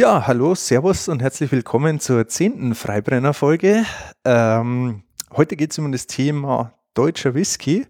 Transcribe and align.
Ja, 0.00 0.26
hallo, 0.26 0.54
Servus 0.54 1.08
und 1.10 1.20
herzlich 1.20 1.52
willkommen 1.52 2.00
zur 2.00 2.26
zehnten 2.26 2.74
Freibrenner-Folge. 2.74 3.84
Ähm, 4.24 5.02
heute 5.36 5.56
geht 5.56 5.72
es 5.72 5.78
um 5.78 5.92
das 5.92 6.06
Thema 6.06 6.72
deutscher 6.94 7.34
Whisky 7.34 7.86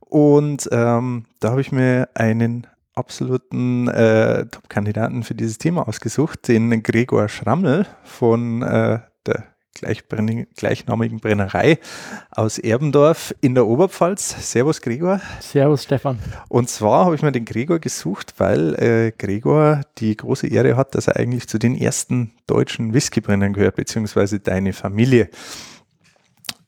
und 0.00 0.68
ähm, 0.72 1.24
da 1.38 1.50
habe 1.50 1.60
ich 1.60 1.70
mir 1.70 2.08
einen 2.14 2.66
absoluten 2.94 3.86
äh, 3.86 4.46
Top-Kandidaten 4.46 5.22
für 5.22 5.36
dieses 5.36 5.58
Thema 5.58 5.86
ausgesucht, 5.86 6.48
den 6.48 6.82
Gregor 6.82 7.28
Schrammel 7.28 7.86
von 8.02 8.62
äh, 8.62 8.98
der 9.24 9.44
gleichnamigen 9.74 11.20
Brennerei 11.20 11.78
aus 12.30 12.58
Erbendorf 12.58 13.34
in 13.40 13.54
der 13.54 13.66
Oberpfalz. 13.66 14.50
Servus 14.50 14.80
Gregor. 14.80 15.20
Servus 15.40 15.84
Stefan. 15.84 16.18
Und 16.48 16.68
zwar 16.68 17.06
habe 17.06 17.14
ich 17.14 17.22
mir 17.22 17.32
den 17.32 17.44
Gregor 17.44 17.78
gesucht, 17.78 18.34
weil 18.38 18.74
äh, 18.74 19.12
Gregor 19.16 19.82
die 19.98 20.16
große 20.16 20.46
Ehre 20.46 20.76
hat, 20.76 20.94
dass 20.94 21.08
er 21.08 21.16
eigentlich 21.16 21.48
zu 21.48 21.58
den 21.58 21.76
ersten 21.76 22.32
deutschen 22.46 22.94
Whiskybrennern 22.94 23.52
gehört, 23.52 23.76
beziehungsweise 23.76 24.40
deine 24.40 24.72
Familie. 24.72 25.28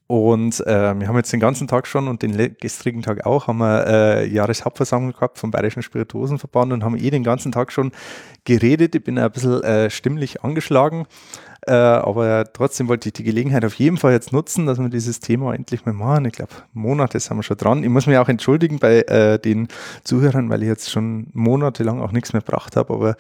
Und 0.07 0.61
äh, 0.67 0.95
wir 0.98 1.09
haben 1.09 1.17
jetzt 1.17 1.33
den 1.33 1.41
ganzen 1.41 1.67
Tag 1.67 1.87
schon 1.87 2.09
und 2.09 2.23
den 2.23 2.57
gestrigen 2.61 3.01
Tag 3.01 3.25
auch, 3.25 3.47
haben 3.47 3.59
wir 3.59 3.87
äh, 3.87 4.29
Jahreshauptversammlung 4.29 5.12
gehabt 5.12 5.39
vom 5.39 5.51
Bayerischen 5.51 5.83
Spirituosenverband 5.83 6.75
und 6.75 6.84
haben 6.84 6.98
eh 6.98 7.09
den 7.09 7.25
ganzen 7.25 7.53
Tag 7.53 7.73
schon 7.73 7.91
geredet. 8.45 8.95
Ich 8.95 9.03
bin 9.03 9.19
ein 9.19 9.31
bisschen 9.31 9.62
äh, 9.62 9.89
stimmlich 9.89 10.45
angeschlagen. 10.45 11.07
Äh, 11.67 11.73
aber 11.73 12.45
trotzdem 12.53 12.89
wollte 12.89 13.09
ich 13.09 13.15
die 13.15 13.23
Gelegenheit 13.25 13.65
auf 13.65 13.75
jeden 13.75 13.97
Fall 13.97 14.13
jetzt 14.13 14.33
nutzen, 14.33 14.67
dass 14.67 14.79
wir 14.79 14.89
dieses 14.89 15.21
Thema 15.21 15.55
endlich 15.55 15.87
mal 15.87 15.95
machen. 15.95 16.27
Ich 16.27 16.33
glaube, 16.33 16.53
Monate 16.73 17.19
sind 17.19 17.37
wir 17.37 17.43
schon 17.43 17.57
dran. 17.57 17.83
Ich 17.83 17.89
muss 17.89 18.07
mich 18.07 18.19
auch 18.19 18.29
entschuldigen 18.29 18.79
bei 18.79 19.03
äh, 19.03 19.39
den 19.39 19.69
Zuhörern, 20.03 20.51
weil 20.51 20.63
ich 20.63 20.69
jetzt 20.69 20.91
schon 20.91 21.29
monatelang 21.33 22.01
auch 22.01 22.13
nichts 22.13 22.33
mehr 22.33 22.43
gebracht 22.43 22.77
habe. 22.77 22.93
Aber 22.93 23.17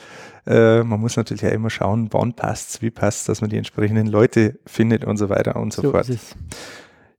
äh, 0.46 0.82
man 0.82 1.00
muss 1.00 1.16
natürlich 1.16 1.46
auch 1.46 1.52
immer 1.52 1.70
schauen, 1.70 2.08
wann 2.12 2.34
passt 2.34 2.70
es, 2.70 2.82
wie 2.82 2.90
passt 2.90 3.20
es, 3.20 3.24
dass 3.26 3.40
man 3.40 3.50
die 3.50 3.56
entsprechenden 3.56 4.06
Leute 4.06 4.58
findet 4.66 5.04
und 5.04 5.16
so 5.16 5.28
weiter 5.30 5.56
und 5.56 5.72
so, 5.72 5.82
so 5.82 5.90
fort. 5.92 6.06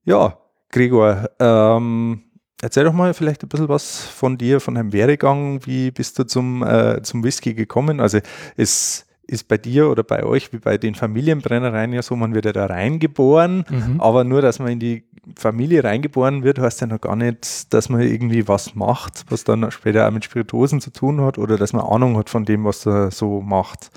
Ja, 0.04 0.38
Gregor, 0.70 1.30
ähm, 1.40 2.22
Erzähl 2.62 2.86
doch 2.86 2.94
mal 2.94 3.14
vielleicht 3.14 3.44
ein 3.44 3.50
bisschen 3.50 3.68
was 3.68 4.00
von 4.06 4.38
dir, 4.38 4.62
von 4.62 4.76
deinem 4.76 4.94
Werdegang. 4.94 5.66
Wie 5.66 5.92
bist 5.92 6.18
du 6.18 6.24
zum, 6.24 6.64
äh, 6.64 7.02
zum 7.04 7.24
Whisky 7.24 7.54
gekommen? 7.54 8.00
Also 8.00 8.20
es 8.56 9.05
ist 9.28 9.48
bei 9.48 9.58
dir 9.58 9.90
oder 9.90 10.04
bei 10.04 10.24
euch 10.24 10.54
wie 10.54 10.58
bei 10.58 10.78
den 10.78 10.96
Familienbrennereien 10.96 11.94
ja 11.94 12.02
so, 12.02 12.16
man 12.16 12.34
wird 12.34 12.46
ja 12.46 12.54
da 12.54 12.66
reingeboren, 12.68 13.66
mhm. 13.70 14.00
aber 14.00 14.24
nur, 14.24 14.42
dass 14.42 14.60
man 14.60 14.70
in 14.70 14.80
die 14.80 15.04
Familie 15.36 15.84
reingeboren 15.84 16.44
wird, 16.44 16.60
heißt 16.60 16.82
ja 16.82 16.88
noch 16.88 17.02
gar 17.02 17.16
nicht, 17.16 17.74
dass 17.74 17.90
man 17.90 18.02
irgendwie 18.02 18.48
was 18.48 18.76
macht, 18.76 19.26
was 19.30 19.44
dann 19.44 19.70
später 19.72 20.08
auch 20.08 20.12
mit 20.12 20.26
Spirituosen 20.26 20.82
zu 20.82 20.92
tun 20.92 21.22
hat 21.22 21.38
oder 21.38 21.58
dass 21.58 21.74
man 21.74 21.86
Ahnung 21.86 22.18
hat 22.18 22.30
von 22.30 22.46
dem, 22.46 22.66
was 22.66 22.86
er 22.86 23.12
so 23.12 23.42
macht. 23.42 23.90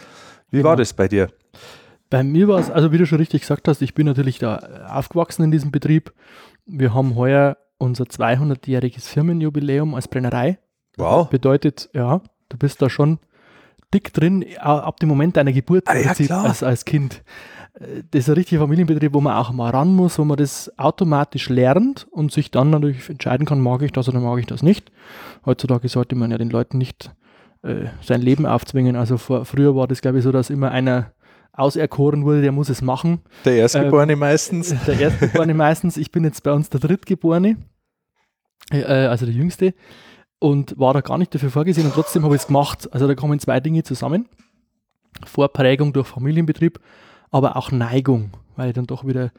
Wie 0.51 0.59
genau. 0.59 0.71
war 0.71 0.77
das 0.77 0.95
bei 0.95 1.09
dir? 1.09 1.29
Bei 2.11 2.23
mir 2.23 2.49
war 2.49 2.59
es, 2.59 2.71
also 2.71 2.91
wie 2.93 2.99
du 2.99 3.07
schon 3.07 3.19
richtig 3.19 3.43
gesagt 3.43 3.69
hast, 3.69 3.83
ich 3.83 3.95
bin 3.95 4.07
natürlich 4.07 4.39
da 4.39 4.57
aufgewachsen 4.89 5.43
in 5.43 5.51
diesem 5.51 5.71
Betrieb. 5.71 6.13
Wir 6.65 6.95
haben 6.95 7.17
heuer 7.17 7.59
unser 7.77 8.05
200-jähriges 8.05 9.07
Firmenjubiläum 9.07 9.95
als 9.95 10.09
Brennerei. 10.09 10.59
Wow. 10.97 11.29
Bedeutet, 11.29 11.91
ja, 11.93 12.23
du 12.49 12.57
bist 12.57 12.81
da 12.81 12.89
schon 12.89 13.19
dick 13.93 14.13
drin, 14.13 14.45
ab 14.59 15.01
dem 15.01 15.09
Moment 15.09 15.37
deiner 15.37 15.53
Geburt 15.53 15.85
ah, 15.87 15.97
ja, 15.97 16.43
als, 16.43 16.63
als 16.63 16.85
Kind. 16.85 17.23
Äh, 17.75 18.03
das 18.11 18.21
ist 18.21 18.29
ein 18.29 18.35
richtiger 18.35 18.61
Familienbetrieb, 18.61 19.15
wo 19.15 19.21
man 19.21 19.35
auch 19.35 19.51
mal 19.53 19.71
ran 19.71 19.95
muss, 19.95 20.19
wo 20.19 20.25
man 20.25 20.37
das 20.37 20.73
automatisch 20.79 21.49
lernt 21.49 22.07
und 22.11 22.33
sich 22.33 22.51
dann 22.51 22.71
natürlich 22.71 23.09
entscheiden 23.09 23.47
kann, 23.47 23.61
mag 23.61 23.83
ich 23.83 23.93
das 23.93 24.09
oder 24.09 24.21
mag 24.21 24.39
ich 24.39 24.47
das 24.47 24.63
nicht. 24.63 24.91
Heutzutage 25.47 25.89
sollte 25.89 26.15
man 26.15 26.31
ja 26.31 26.39
den 26.39 26.51
Leuten 26.51 26.79
nicht 26.79 27.15
äh, 27.63 27.87
sein 28.03 28.23
Leben 28.23 28.47
aufzwingen. 28.47 28.97
Also 28.97 29.17
vor, 29.17 29.45
früher 29.45 29.75
war 29.75 29.89
das, 29.89 30.01
glaube 30.01 30.19
ich, 30.19 30.25
so, 30.25 30.33
dass 30.33 30.51
immer 30.51 30.71
einer 30.71 31.13
auserkoren 31.53 32.25
wurde, 32.25 32.43
der 32.43 32.53
muss 32.53 32.69
es 32.69 32.83
machen. 32.83 33.21
Der 33.45 33.55
Erstgeborene 33.55 34.13
ähm, 34.13 34.21
meistens. 34.21 34.75
Der 34.87 35.01
Erstgeborene 35.01 35.55
meistens. 35.55 35.97
Ich 35.97 36.13
bin 36.13 36.23
jetzt 36.23 36.43
bei 36.45 36.53
uns 36.53 36.71
der 36.71 36.79
Drittgeborene, 36.79 37.57
äh, 38.71 38.85
also 38.85 39.27
der 39.27 39.35
Jüngste 39.35 39.75
und 40.39 40.79
war 40.79 40.95
da 40.95 41.01
gar 41.01 41.19
nicht 41.19 41.35
dafür 41.35 41.51
vorgesehen 41.51 41.87
und 41.87 41.95
trotzdem 41.95 42.25
habe 42.25 42.35
ich 42.35 42.43
es 42.43 42.47
gemacht. 42.47 42.89
Also 42.93 43.07
da 43.07 43.15
kommen 43.15 43.39
zwei 43.39 43.61
Dinge 43.61 43.83
zusammen. 43.83 44.29
Vorprägung 45.25 45.93
durch 45.93 46.07
Familienbetrieb, 46.07 46.79
aber 47.31 47.57
auch 47.57 47.73
Neigung, 47.73 48.31
weil 48.57 48.69
ich 48.69 48.75
dann 48.75 48.87
doch 48.87 49.07
wieder 49.07 49.33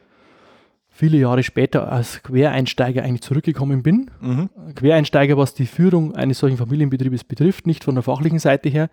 viele 0.88 1.18
Jahre 1.18 1.42
später 1.42 1.90
als 1.90 2.22
Quereinsteiger 2.22 3.02
eigentlich 3.02 3.22
zurückgekommen 3.22 3.82
bin. 3.82 4.10
Mhm. 4.20 4.50
Quereinsteiger, 4.74 5.38
was 5.38 5.54
die 5.54 5.66
Führung 5.66 6.14
eines 6.14 6.38
solchen 6.38 6.58
Familienbetriebes 6.58 7.24
betrifft, 7.24 7.66
nicht 7.66 7.84
von 7.84 7.94
der 7.94 8.02
fachlichen 8.02 8.38
Seite 8.38 8.68
her, 8.68 8.90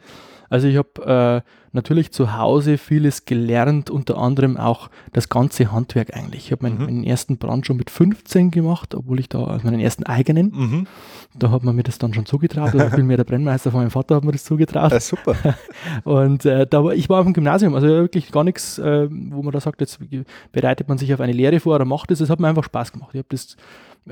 also 0.50 0.68
ich 0.68 0.78
habe 0.78 1.44
äh, 1.44 1.50
natürlich 1.72 2.12
zu 2.12 2.38
Hause 2.38 2.78
vieles 2.78 3.26
gelernt, 3.26 3.90
unter 3.90 4.18
anderem 4.18 4.58
auch 4.58 4.90
das 5.14 5.30
ganze 5.30 5.72
Handwerk 5.72 6.16
eigentlich. 6.16 6.46
Ich 6.46 6.52
habe 6.52 6.64
meinen, 6.64 6.80
mhm. 6.80 6.86
meinen, 6.86 7.04
ersten 7.04 7.38
Brand 7.38 7.66
schon 7.66 7.78
mit 7.78 7.90
15 7.90 8.52
gemacht, 8.52 8.96
obwohl 8.96 9.20
ich 9.20 9.30
da, 9.30 9.44
also 9.44 9.66
meinen 9.66 9.80
ersten 9.80 10.04
eigenen, 10.04 10.52
mhm. 10.54 10.88
da 11.36 11.52
hat 11.52 11.64
man 11.64 11.76
mir 11.76 11.84
das 11.84 11.98
dann 11.98 12.14
schon 12.14 12.26
zugetraut, 12.26 12.74
oder 12.74 12.92
vielmehr 12.92 13.18
der 13.18 13.24
Brennmeister 13.24 13.72
von 13.72 13.82
meinem 13.82 13.92
Vater 13.92 14.16
hat 14.16 14.24
mir 14.24 14.32
das 14.32 14.44
zugetraut. 14.44 14.92
Ja, 14.92 15.00
super. 15.00 15.36
Und 16.04 16.46
äh, 16.46 16.66
da 16.68 16.84
war, 16.84 16.94
ich 16.94 17.10
war 17.10 17.20
auf 17.20 17.26
dem 17.26 17.34
Gymnasium, 17.34 17.76
also 17.76 17.88
wirklich 17.88 18.32
gar 18.32 18.44
nichts, 18.44 18.80
äh, 18.80 19.08
wo 19.10 19.44
man 19.44 19.54
da 19.54 19.60
sagt, 19.60 19.82
jetzt 19.82 20.00
bereitet 20.52 20.88
man 20.88 20.98
sich 20.98 21.14
auf 21.14 21.22
eine 21.22 21.34
Lehre 21.34 21.60
vor 21.60 21.76
oder 21.76 21.86
macht 21.86 22.12
es, 22.12 22.20
das 22.20 22.30
hat 22.30 22.40
mir 22.40 22.48
einfach 22.48 22.64
Spaß 22.64 22.92
gemacht. 22.92 23.12
Ich 23.14 23.20
habe 23.20 23.28
das 23.30 23.56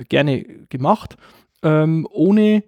gerne 0.09 0.43
gemacht, 0.69 1.17
ähm, 1.63 2.07
ohne 2.11 2.63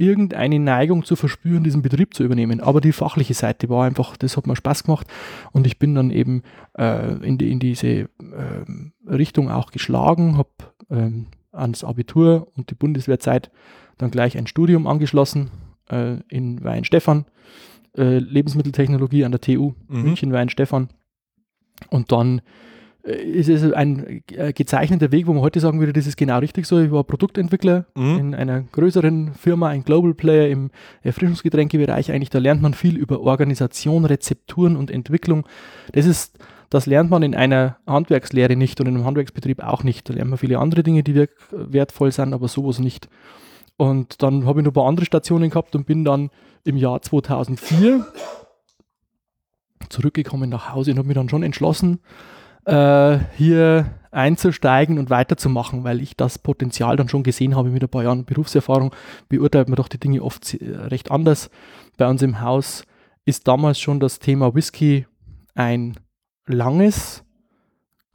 irgendeine 0.00 0.58
Neigung 0.58 1.04
zu 1.04 1.14
verspüren, 1.14 1.62
diesen 1.62 1.82
Betrieb 1.82 2.14
zu 2.14 2.24
übernehmen. 2.24 2.60
Aber 2.60 2.80
die 2.80 2.92
fachliche 2.92 3.34
Seite 3.34 3.68
war 3.68 3.84
einfach, 3.84 4.16
das 4.16 4.36
hat 4.36 4.46
mir 4.46 4.56
Spaß 4.56 4.84
gemacht 4.84 5.06
und 5.52 5.66
ich 5.66 5.78
bin 5.78 5.94
dann 5.94 6.10
eben 6.10 6.42
äh, 6.78 7.14
in, 7.24 7.36
die, 7.36 7.52
in, 7.52 7.60
diese 7.60 7.86
äh, 7.86 8.08
Richtung 9.06 9.50
auch 9.50 9.70
geschlagen, 9.70 10.38
habe 10.38 10.48
ähm, 10.90 11.26
ans 11.52 11.84
Abitur 11.84 12.48
und 12.56 12.70
die 12.70 12.74
Bundeswehrzeit 12.74 13.50
dann 13.98 14.10
gleich 14.10 14.38
ein 14.38 14.46
Studium 14.46 14.86
angeschlossen 14.86 15.50
äh, 15.90 16.16
in 16.28 16.64
Weinstefan, 16.64 17.26
äh, 17.96 18.18
Lebensmitteltechnologie 18.18 19.26
an 19.26 19.32
der 19.32 19.42
TU 19.42 19.74
mhm. 19.88 20.02
München 20.02 20.32
Weinstefan 20.32 20.88
und 21.90 22.10
dann 22.10 22.40
ist 23.02 23.48
es 23.48 23.72
ein 23.72 24.22
äh, 24.32 24.52
gezeichneter 24.52 25.10
Weg, 25.10 25.26
wo 25.26 25.32
man 25.32 25.42
heute 25.42 25.60
sagen 25.60 25.80
würde, 25.80 25.92
das 25.92 26.06
ist 26.06 26.16
genau 26.16 26.38
richtig 26.38 26.66
so. 26.66 26.78
Ich 26.80 26.90
war 26.90 27.04
Produktentwickler 27.04 27.86
mhm. 27.94 28.18
in 28.18 28.34
einer 28.34 28.62
größeren 28.62 29.32
Firma, 29.34 29.68
ein 29.68 29.84
Global 29.84 30.12
Player 30.12 30.48
im 30.48 30.70
Erfrischungsgetränkebereich. 31.02 32.12
Eigentlich, 32.12 32.30
da 32.30 32.38
lernt 32.38 32.60
man 32.60 32.74
viel 32.74 32.96
über 32.96 33.20
Organisation, 33.20 34.04
Rezepturen 34.04 34.76
und 34.76 34.90
Entwicklung. 34.90 35.46
Das 35.92 36.04
ist, 36.04 36.38
das 36.68 36.86
lernt 36.86 37.10
man 37.10 37.22
in 37.22 37.34
einer 37.34 37.78
Handwerkslehre 37.86 38.54
nicht 38.54 38.80
und 38.80 38.86
in 38.86 38.96
einem 38.96 39.06
Handwerksbetrieb 39.06 39.62
auch 39.62 39.82
nicht. 39.82 40.08
Da 40.08 40.14
lernt 40.14 40.30
man 40.30 40.38
viele 40.38 40.58
andere 40.58 40.82
Dinge, 40.82 41.02
die 41.02 41.26
wertvoll 41.50 42.12
sind, 42.12 42.34
aber 42.34 42.48
sowas 42.48 42.80
nicht. 42.80 43.08
Und 43.78 44.22
dann 44.22 44.44
habe 44.44 44.60
ich 44.60 44.64
noch 44.64 44.72
ein 44.72 44.74
paar 44.74 44.86
andere 44.86 45.06
Stationen 45.06 45.48
gehabt 45.48 45.74
und 45.74 45.86
bin 45.86 46.04
dann 46.04 46.28
im 46.64 46.76
Jahr 46.76 47.00
2004 47.00 48.06
zurückgekommen 49.88 50.50
nach 50.50 50.74
Hause 50.74 50.90
und 50.90 50.98
habe 50.98 51.08
mich 51.08 51.14
dann 51.14 51.30
schon 51.30 51.42
entschlossen, 51.42 52.00
äh, 52.64 53.18
hier 53.36 53.86
einzusteigen 54.10 54.98
und 54.98 55.10
weiterzumachen, 55.10 55.84
weil 55.84 56.00
ich 56.00 56.16
das 56.16 56.38
Potenzial 56.38 56.96
dann 56.96 57.08
schon 57.08 57.22
gesehen 57.22 57.54
habe 57.54 57.70
mit 57.70 57.82
ein 57.82 57.88
paar 57.88 58.02
Jahren 58.02 58.24
Berufserfahrung, 58.24 58.94
beurteilt 59.28 59.68
man 59.68 59.76
doch 59.76 59.88
die 59.88 60.00
Dinge 60.00 60.22
oft 60.22 60.56
recht 60.60 61.10
anders. 61.10 61.50
Bei 61.96 62.08
uns 62.08 62.22
im 62.22 62.40
Haus 62.40 62.84
ist 63.24 63.46
damals 63.46 63.78
schon 63.78 64.00
das 64.00 64.18
Thema 64.18 64.54
Whisky 64.54 65.06
ein 65.54 65.94
langes 66.46 67.22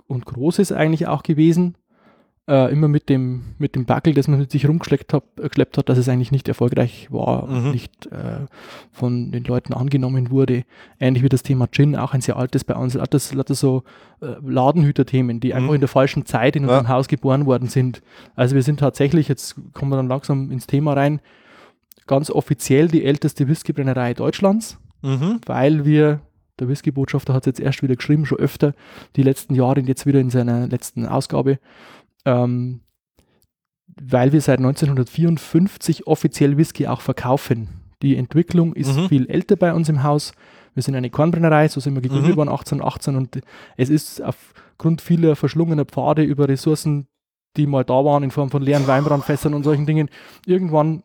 und 0.07 0.25
großes 0.25 0.71
eigentlich 0.71 1.07
auch 1.07 1.23
gewesen 1.23 1.77
äh, 2.47 2.71
immer 2.71 2.87
mit 2.87 3.09
dem, 3.09 3.55
mit 3.57 3.75
dem 3.75 3.85
Backel, 3.85 4.13
das 4.13 4.27
man 4.27 4.39
mit 4.39 4.51
sich 4.51 4.67
rumgeschleppt 4.67 5.13
hat, 5.13 5.23
geschleppt 5.35 5.77
hat, 5.77 5.89
dass 5.89 5.97
es 5.97 6.07
eigentlich 6.07 6.31
nicht 6.31 6.47
erfolgreich 6.47 7.11
war 7.11 7.47
mhm. 7.47 7.55
und 7.55 7.71
nicht 7.71 8.05
äh, 8.07 8.45
von 8.91 9.31
den 9.31 9.43
Leuten 9.45 9.73
angenommen 9.73 10.29
wurde. 10.29 10.63
Ähnlich 10.99 11.23
wie 11.23 11.29
das 11.29 11.41
Thema 11.41 11.67
Gin, 11.71 11.95
auch 11.95 12.13
ein 12.13 12.21
sehr 12.21 12.37
altes 12.37 12.63
bei 12.63 12.75
uns, 12.75 12.93
das, 13.09 13.35
hat 13.35 13.49
das 13.49 13.59
so 13.59 13.83
äh, 14.21 14.35
Ladenhüter-Themen, 14.43 15.39
die 15.39 15.49
mhm. 15.49 15.55
einfach 15.55 15.73
in 15.73 15.81
der 15.81 15.87
falschen 15.87 16.25
Zeit 16.25 16.55
in 16.55 16.63
unserem 16.63 16.85
ja. 16.85 16.91
Haus 16.91 17.07
geboren 17.07 17.47
worden 17.47 17.67
sind. 17.67 18.01
Also 18.35 18.53
wir 18.53 18.63
sind 18.63 18.79
tatsächlich, 18.79 19.27
jetzt 19.27 19.55
kommen 19.73 19.91
wir 19.91 19.97
dann 19.97 20.07
langsam 20.07 20.51
ins 20.51 20.67
Thema 20.67 20.93
rein, 20.93 21.21
ganz 22.05 22.29
offiziell 22.29 22.89
die 22.89 23.03
älteste 23.03 23.47
Whiskybrennerei 23.47 24.13
Deutschlands, 24.13 24.77
mhm. 25.01 25.41
weil 25.47 25.85
wir 25.85 26.21
der 26.59 26.69
Whisky-Botschafter 26.69 27.33
hat 27.33 27.43
es 27.43 27.47
jetzt 27.47 27.59
erst 27.59 27.83
wieder 27.83 27.95
geschrieben, 27.95 28.25
schon 28.25 28.37
öfter, 28.37 28.73
die 29.15 29.23
letzten 29.23 29.55
Jahre 29.55 29.81
und 29.81 29.87
jetzt 29.87 30.05
wieder 30.05 30.19
in 30.19 30.29
seiner 30.29 30.67
letzten 30.67 31.05
Ausgabe 31.05 31.59
ähm, 32.25 32.81
weil 34.01 34.33
wir 34.33 34.41
seit 34.41 34.59
1954 34.59 36.07
offiziell 36.07 36.57
Whisky 36.57 36.87
auch 36.87 37.01
verkaufen. 37.01 37.69
Die 38.01 38.17
Entwicklung 38.17 38.73
ist 38.73 38.95
mhm. 38.95 39.07
viel 39.07 39.29
älter 39.29 39.55
bei 39.55 39.73
uns 39.73 39.89
im 39.89 40.03
Haus. 40.03 40.33
Wir 40.73 40.83
sind 40.83 40.95
eine 40.95 41.09
Kornbrennerei, 41.09 41.69
so 41.69 41.79
sind 41.79 41.95
wir 41.95 42.01
gegründet 42.01 42.33
mhm. 42.33 42.37
worden 42.37 42.49
1818 42.49 43.15
und 43.15 43.41
es 43.77 43.89
ist 43.89 44.21
aufgrund 44.21 45.01
vieler 45.01 45.35
verschlungener 45.35 45.85
Pfade 45.85 46.23
über 46.23 46.49
Ressourcen, 46.49 47.07
die 47.55 47.65
mal 47.65 47.85
da 47.85 48.03
waren 48.03 48.23
in 48.23 48.31
Form 48.31 48.49
von 48.49 48.61
leeren 48.61 48.85
Weinbrandfässern 48.85 49.53
und 49.53 49.63
solchen 49.63 49.85
Dingen, 49.85 50.09
irgendwann 50.45 51.03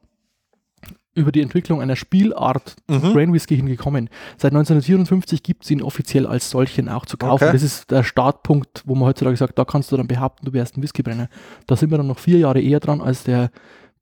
über 1.20 1.32
die 1.32 1.40
Entwicklung 1.42 1.80
einer 1.80 1.96
Spielart 1.96 2.76
Mhm. 2.88 3.12
Grain 3.12 3.32
Whisky 3.32 3.56
hingekommen. 3.56 4.08
Seit 4.38 4.52
1954 4.52 5.42
gibt 5.42 5.64
es 5.64 5.70
ihn 5.70 5.82
offiziell 5.82 6.26
als 6.26 6.50
solchen 6.50 6.88
auch 6.88 7.06
zu 7.06 7.16
kaufen. 7.16 7.44
Okay. 7.44 7.52
Das 7.52 7.62
ist 7.62 7.90
der 7.90 8.02
Startpunkt, 8.02 8.82
wo 8.86 8.94
man 8.94 9.08
heutzutage 9.08 9.36
sagt, 9.36 9.58
da 9.58 9.64
kannst 9.64 9.92
du 9.92 9.96
dann 9.96 10.06
behaupten, 10.08 10.46
du 10.46 10.52
wärst 10.52 10.76
ein 10.76 10.82
Whiskybrenner. 10.82 11.28
Da 11.66 11.76
sind 11.76 11.90
wir 11.90 11.98
dann 11.98 12.06
noch 12.08 12.18
vier 12.18 12.38
Jahre 12.38 12.60
eher 12.60 12.80
dran 12.80 13.00
als 13.00 13.24
der 13.24 13.50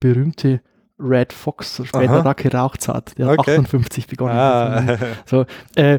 berühmte 0.00 0.60
Red 1.00 1.32
Fox, 1.32 1.80
später. 1.84 2.24
Racke 2.24 2.52
Rauchzart, 2.52 3.16
der 3.18 3.26
hat 3.28 3.38
Okay. 3.38 3.56
58 3.58 4.06
begonnen. 4.06 4.36
Ah, 4.36 4.96
So, 5.26 5.44
äh, 5.76 5.98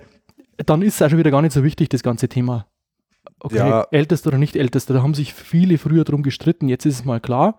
dann 0.65 0.81
ist 0.81 0.95
es 0.95 1.01
auch 1.01 1.09
schon 1.09 1.19
wieder 1.19 1.31
gar 1.31 1.41
nicht 1.41 1.53
so 1.53 1.63
wichtig, 1.63 1.89
das 1.89 2.03
ganze 2.03 2.27
Thema. 2.27 2.65
Okay, 3.39 3.55
Ja. 3.57 3.87
ältester 3.91 4.27
oder 4.29 4.37
nicht 4.37 4.57
ältester, 4.57 4.93
da 4.93 5.01
haben 5.01 5.13
sich 5.13 5.33
viele 5.33 5.77
früher 5.77 6.03
drum 6.03 6.23
gestritten. 6.23 6.67
Jetzt 6.67 6.85
ist 6.85 6.95
es 6.95 7.05
mal 7.05 7.21
klar, 7.21 7.57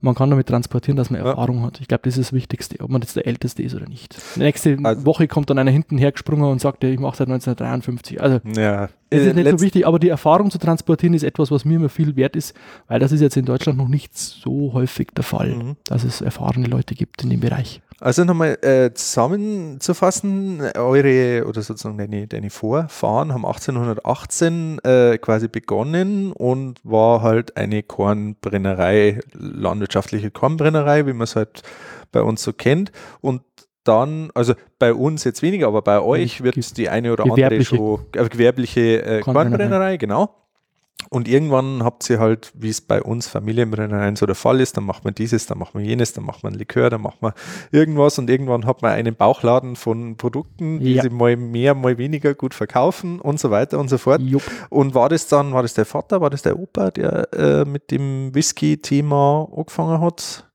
man 0.00 0.14
kann 0.14 0.30
damit 0.30 0.46
transportieren, 0.46 0.96
dass 0.96 1.10
man 1.10 1.20
Ja. 1.20 1.30
Erfahrung 1.30 1.62
hat. 1.62 1.80
Ich 1.80 1.88
glaube, 1.88 2.02
das 2.04 2.16
ist 2.16 2.28
das 2.28 2.32
Wichtigste, 2.32 2.78
ob 2.80 2.90
man 2.90 3.00
jetzt 3.02 3.16
der 3.16 3.26
Älteste 3.26 3.62
ist 3.62 3.74
oder 3.74 3.88
nicht. 3.88 4.16
Nächste 4.36 4.76
Also- 4.82 5.04
Woche 5.04 5.26
kommt 5.26 5.50
dann 5.50 5.58
einer 5.58 5.70
hinten 5.72 5.98
hergesprungen 5.98 6.44
und 6.50 6.60
sagt, 6.60 6.84
ja, 6.84 6.90
ich 6.90 7.00
mache 7.00 7.16
seit 7.16 7.28
1953. 7.28 8.20
Also, 8.22 8.38
ja. 8.56 8.88
es 9.10 9.22
ist 9.22 9.26
Äh, 9.28 9.34
nicht 9.34 9.50
so 9.50 9.60
wichtig, 9.60 9.86
aber 9.86 9.98
die 9.98 10.08
Erfahrung 10.08 10.50
zu 10.50 10.58
transportieren 10.58 11.14
ist 11.14 11.24
etwas, 11.24 11.50
was 11.50 11.64
mir 11.64 11.76
immer 11.76 11.88
viel 11.88 12.14
wert 12.16 12.36
ist, 12.36 12.54
weil 12.86 13.00
das 13.00 13.10
ist 13.12 13.20
jetzt 13.20 13.36
in 13.36 13.44
Deutschland 13.44 13.76
noch 13.78 13.88
nicht 13.88 14.16
so 14.16 14.72
häufig 14.72 15.08
der 15.16 15.24
Fall, 15.24 15.54
Mhm. 15.54 15.76
dass 15.84 16.04
es 16.04 16.20
erfahrene 16.20 16.66
Leute 16.68 16.94
gibt 16.94 17.22
in 17.24 17.30
dem 17.30 17.40
Bereich. 17.40 17.80
Also 18.00 18.24
nochmal 18.24 18.58
äh, 18.62 18.94
zusammenzufassen, 18.94 20.62
eure 20.76 21.44
oder 21.46 21.62
sozusagen 21.62 21.98
deine, 21.98 22.28
deine 22.28 22.48
Vorfahren 22.48 23.32
haben 23.32 23.44
1818 23.44 24.78
äh, 24.84 25.18
quasi 25.18 25.48
begonnen 25.48 26.32
und 26.32 26.78
war 26.84 27.22
halt 27.22 27.56
eine 27.56 27.82
Kornbrennerei, 27.82 29.18
landwirtschaftliche 29.32 30.30
Kornbrennerei, 30.30 31.06
wie 31.06 31.12
man 31.12 31.24
es 31.24 31.34
halt 31.34 31.62
bei 32.12 32.22
uns 32.22 32.44
so 32.44 32.52
kennt. 32.52 32.92
Und 33.20 33.42
dann, 33.82 34.30
also 34.34 34.54
bei 34.78 34.94
uns 34.94 35.24
jetzt 35.24 35.42
weniger, 35.42 35.66
aber 35.66 35.82
bei 35.82 36.00
euch 36.00 36.42
wird 36.44 36.76
die 36.76 36.88
eine 36.88 37.12
oder 37.12 37.24
andere 37.24 37.36
gewerbliche 37.36 37.76
schon 37.76 38.00
äh, 38.14 38.28
gewerbliche 38.28 38.80
äh, 38.80 39.20
Kornbrennerei. 39.22 39.48
Kornbrennerei, 39.48 39.96
genau. 39.96 40.47
Und 41.10 41.26
irgendwann 41.26 41.84
habt 41.84 42.08
ihr 42.10 42.18
halt, 42.18 42.52
wie 42.54 42.68
es 42.68 42.80
bei 42.80 43.00
uns 43.02 43.28
Familienbrennereien 43.28 44.16
so 44.16 44.26
der 44.26 44.34
Fall 44.34 44.60
ist, 44.60 44.76
dann 44.76 44.84
macht 44.84 45.04
man 45.04 45.14
dieses, 45.14 45.46
dann 45.46 45.56
macht 45.56 45.74
man 45.74 45.82
jenes, 45.84 46.12
dann 46.12 46.24
macht 46.24 46.42
man 46.42 46.52
Likör, 46.52 46.90
dann 46.90 47.00
macht 47.00 47.22
man 47.22 47.32
irgendwas 47.70 48.18
und 48.18 48.28
irgendwann 48.28 48.66
hat 48.66 48.82
man 48.82 48.92
einen 48.92 49.14
Bauchladen 49.14 49.76
von 49.76 50.16
Produkten, 50.16 50.80
die 50.80 50.94
Ja. 50.94 51.02
sie 51.02 51.10
mal 51.10 51.36
mehr, 51.36 51.74
mal 51.74 51.96
weniger 51.96 52.34
gut 52.34 52.52
verkaufen 52.52 53.20
und 53.20 53.40
so 53.40 53.50
weiter 53.50 53.78
und 53.78 53.88
so 53.88 53.96
fort. 53.96 54.20
Jupp. 54.20 54.42
Und 54.68 54.94
war 54.94 55.08
das 55.08 55.28
dann, 55.28 55.52
war 55.54 55.62
das 55.62 55.72
der 55.74 55.86
Vater, 55.86 56.20
war 56.20 56.30
das 56.30 56.42
der 56.42 56.58
Opa, 56.58 56.90
der 56.90 57.32
äh, 57.32 57.64
mit 57.64 57.90
dem 57.90 58.34
Whisky-Thema 58.34 59.48
angefangen 59.56 60.00
hat? 60.02 60.46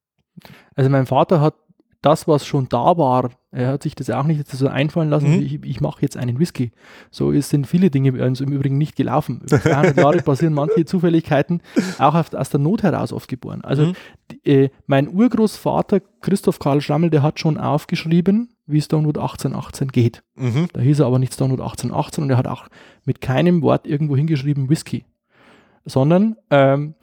Also 0.76 0.90
mein 0.90 1.06
Vater 1.08 1.42
hat 1.42 1.56
das, 2.04 2.28
was 2.28 2.46
schon 2.46 2.70
da 2.70 2.98
war, 2.98 3.32
er 3.52 3.70
hat 3.70 3.84
sich 3.84 3.96
das 3.96 4.10
auch 4.12 4.26
nicht 4.26 4.48
so 4.48 4.68
einfallen 4.68 5.10
lassen, 5.10 5.38
Mhm. 5.38 5.42
ich, 5.42 5.64
ich 5.64 5.82
mache 5.82 6.02
jetzt 6.02 6.18
einen 6.18 6.38
Whisky. 6.40 6.72
So 7.12 7.32
ist, 7.32 7.50
sind 7.50 7.66
viele 7.66 7.90
Dinge 7.90 8.12
bei 8.12 8.26
uns 8.26 8.42
im 8.42 8.52
Übrigen 8.52 8.78
nicht 8.78 8.96
gelaufen. 8.96 9.42
Über 9.46 9.60
200 9.62 9.98
Jahre 9.98 10.18
passieren 10.24 10.54
manche 10.54 10.86
Zufälligkeiten, 10.86 11.62
auch 12.00 12.14
auf, 12.16 12.34
aus 12.34 12.50
der 12.50 12.60
Not 12.60 12.84
heraus 12.84 13.12
oft 13.14 13.28
geboren. 13.28 13.62
Also 13.64 13.88
Mhm. 13.88 13.94
die, 14.32 14.50
äh, 14.50 14.70
mein 14.86 15.08
Urgroßvater 15.08 16.02
Christoph 16.22 16.60
Karl 16.60 16.82
Schrammel, 16.82 17.10
der 17.10 17.24
hat 17.24 17.40
schon 17.40 17.58
aufgeschrieben, 17.58 18.50
wie 18.66 18.82
Stonewood 18.82 19.18
1818 19.18 19.90
geht. 19.90 20.24
Mhm. 20.36 20.68
Da 20.74 20.82
hieß 20.82 21.00
er 21.00 21.06
aber 21.08 21.20
nicht 21.20 21.34
Stonewood 21.34 21.62
1818 21.62 22.24
und 22.24 22.30
er 22.30 22.38
hat 22.38 22.48
auch 22.48 22.68
mit 23.06 23.22
keinem 23.22 23.62
Wort 23.62 23.88
irgendwo 23.88 24.16
hingeschrieben 24.16 24.70
Whisky, 24.70 25.06
sondern 25.86 26.36
ähm, 26.50 26.96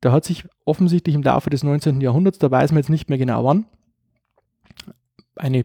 da 0.00 0.12
hat 0.12 0.24
sich 0.24 0.44
offensichtlich 0.64 1.14
im 1.14 1.22
Laufe 1.22 1.50
des 1.50 1.64
19. 1.64 2.00
Jahrhunderts, 2.00 2.38
da 2.38 2.50
weiß 2.50 2.70
man 2.72 2.78
jetzt 2.78 2.88
nicht 2.90 3.08
mehr 3.08 3.18
genau 3.18 3.44
wann, 3.44 3.66
eine 5.38 5.64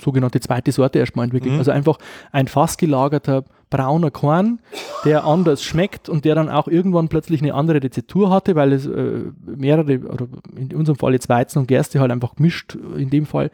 sogenannte 0.00 0.40
zweite 0.40 0.72
Sorte 0.72 0.98
erstmal 0.98 1.24
entwickelt. 1.24 1.52
Mhm. 1.52 1.58
Also 1.58 1.70
einfach 1.70 1.98
ein 2.32 2.48
fassgelagerter 2.48 3.44
brauner 3.70 4.10
Korn, 4.10 4.60
der 5.04 5.24
anders 5.24 5.62
schmeckt 5.62 6.08
und 6.08 6.24
der 6.24 6.34
dann 6.34 6.48
auch 6.48 6.68
irgendwann 6.68 7.08
plötzlich 7.08 7.42
eine 7.42 7.54
andere 7.54 7.82
Rezeptur 7.82 8.30
hatte, 8.30 8.54
weil 8.54 8.72
es 8.72 8.86
äh, 8.86 9.24
mehrere, 9.44 10.00
oder 10.00 10.26
in 10.56 10.74
unserem 10.74 10.96
Fall 10.98 11.12
jetzt 11.12 11.28
Weizen 11.28 11.60
und 11.60 11.68
Gerste 11.68 12.00
halt 12.00 12.10
einfach 12.10 12.34
gemischt, 12.36 12.76
äh, 12.76 13.00
in 13.02 13.10
dem 13.10 13.26
Fall. 13.26 13.50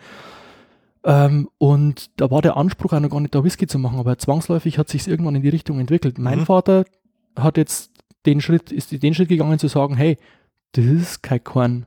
Ähm, 1.05 1.49
und 1.59 2.11
da 2.21 2.31
war 2.31 2.43
der 2.43 2.57
Anspruch 2.57 2.93
auch 2.93 3.01
noch 3.01 3.11
gar 3.11 3.21
nicht 3.21 3.35
da, 3.35 3.43
Whisky 3.43 3.67
zu 3.67 3.79
machen, 3.79 3.99
aber 3.99 4.19
zwangsläufig 4.19 4.79
hat 4.79 4.89
sich 4.89 5.09
irgendwann 5.09 5.37
in 5.37 5.43
die 5.43 5.49
Richtung 5.49 5.79
entwickelt. 5.81 6.19
Mein 6.19 6.41
Mhm. 6.41 6.47
Vater 6.47 6.85
hat 7.39 7.57
jetzt 7.57 7.91
den 8.27 8.41
Schritt, 8.43 8.71
ist 8.71 9.03
den 9.03 9.15
Schritt 9.15 9.29
gegangen 9.31 9.59
zu 9.59 9.69
sagen, 9.69 9.97
hey, 9.97 10.19
das 10.73 10.85
ist 10.85 11.23
kein 11.23 11.43
Korn. 11.43 11.87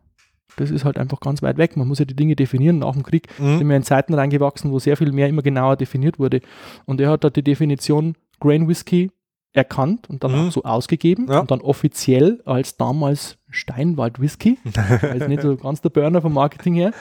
Das 0.57 0.69
ist 0.71 0.85
halt 0.85 0.97
einfach 0.97 1.19
ganz 1.19 1.41
weit 1.41 1.57
weg. 1.57 1.75
Man 1.77 1.87
muss 1.87 1.99
ja 1.99 2.05
die 2.05 2.15
Dinge 2.15 2.35
definieren. 2.35 2.79
Nach 2.79 2.93
dem 2.93 3.03
Krieg 3.03 3.27
sind 3.37 3.59
Mhm. 3.63 3.69
wir 3.69 3.75
in 3.77 3.83
Zeiten 3.83 4.13
reingewachsen, 4.13 4.71
wo 4.71 4.79
sehr 4.79 4.97
viel 4.97 5.11
mehr 5.11 5.27
immer 5.29 5.41
genauer 5.41 5.75
definiert 5.77 6.19
wurde. 6.19 6.41
Und 6.85 7.01
er 7.01 7.09
hat 7.09 7.23
da 7.23 7.29
die 7.29 7.43
Definition 7.43 8.15
Grain 8.39 8.67
Whisky 8.67 9.09
erkannt 9.55 10.09
und 10.09 10.23
dann 10.23 10.31
Mhm. 10.31 10.47
auch 10.47 10.51
so 10.51 10.63
ausgegeben 10.63 11.27
Ja. 11.29 11.39
und 11.39 11.51
dann 11.51 11.61
offiziell 11.61 12.41
als 12.45 12.75
damals 12.75 13.37
Steinwald 13.51 14.19
Whisky. 14.19 14.57
also 15.01 15.27
nicht 15.27 15.43
so 15.43 15.55
ganz 15.57 15.79
der 15.81 15.89
Burner 15.89 16.21
vom 16.23 16.33
Marketing 16.33 16.73
her. 16.73 16.91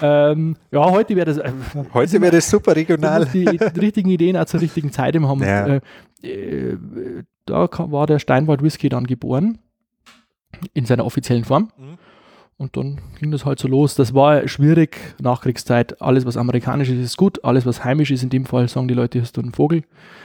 ähm, 0.00 0.56
ja, 0.70 0.88
heute 0.90 1.16
wäre 1.16 1.26
das. 1.26 1.38
Äh, 1.38 1.52
Heute 1.92 2.20
wäre 2.20 2.32
das 2.36 2.48
super 2.48 2.76
regional. 2.76 3.26
die, 3.26 3.44
die 3.46 3.80
richtigen 3.80 4.10
Ideen 4.10 4.36
auch 4.36 4.44
zur 4.44 4.60
richtigen 4.60 4.92
Zeit 4.92 5.16
immer 5.16 5.28
haben. 5.28 5.42
Ja. 5.42 5.66
Äh, 5.66 5.80
äh, 6.22 6.76
da 7.46 7.68
war 7.90 8.06
der 8.06 8.18
Steinwald 8.20 8.62
Whisky 8.62 8.88
dann 8.88 9.06
geboren 9.06 9.58
in 10.74 10.84
seiner 10.86 11.04
offiziellen 11.04 11.44
Form. 11.44 11.70
Mhm. 11.76 11.98
Und 12.58 12.76
dann 12.76 13.00
ging 13.20 13.30
das 13.30 13.44
halt 13.44 13.60
so 13.60 13.68
los. 13.68 13.94
Das 13.94 14.14
war 14.14 14.48
schwierig, 14.48 14.98
Nachkriegszeit. 15.22 16.02
Alles, 16.02 16.26
was 16.26 16.36
amerikanisch 16.36 16.88
ist, 16.88 16.98
ist 16.98 17.16
gut. 17.16 17.44
Alles, 17.44 17.64
was 17.66 17.84
heimisch 17.84 18.10
ist, 18.10 18.24
in 18.24 18.30
dem 18.30 18.46
Fall 18.46 18.66
sagen 18.66 18.88
die 18.88 18.94
Leute, 18.94 19.20
hast 19.20 19.36
du 19.36 19.40
einen 19.40 19.52
Vogel. 19.52 19.84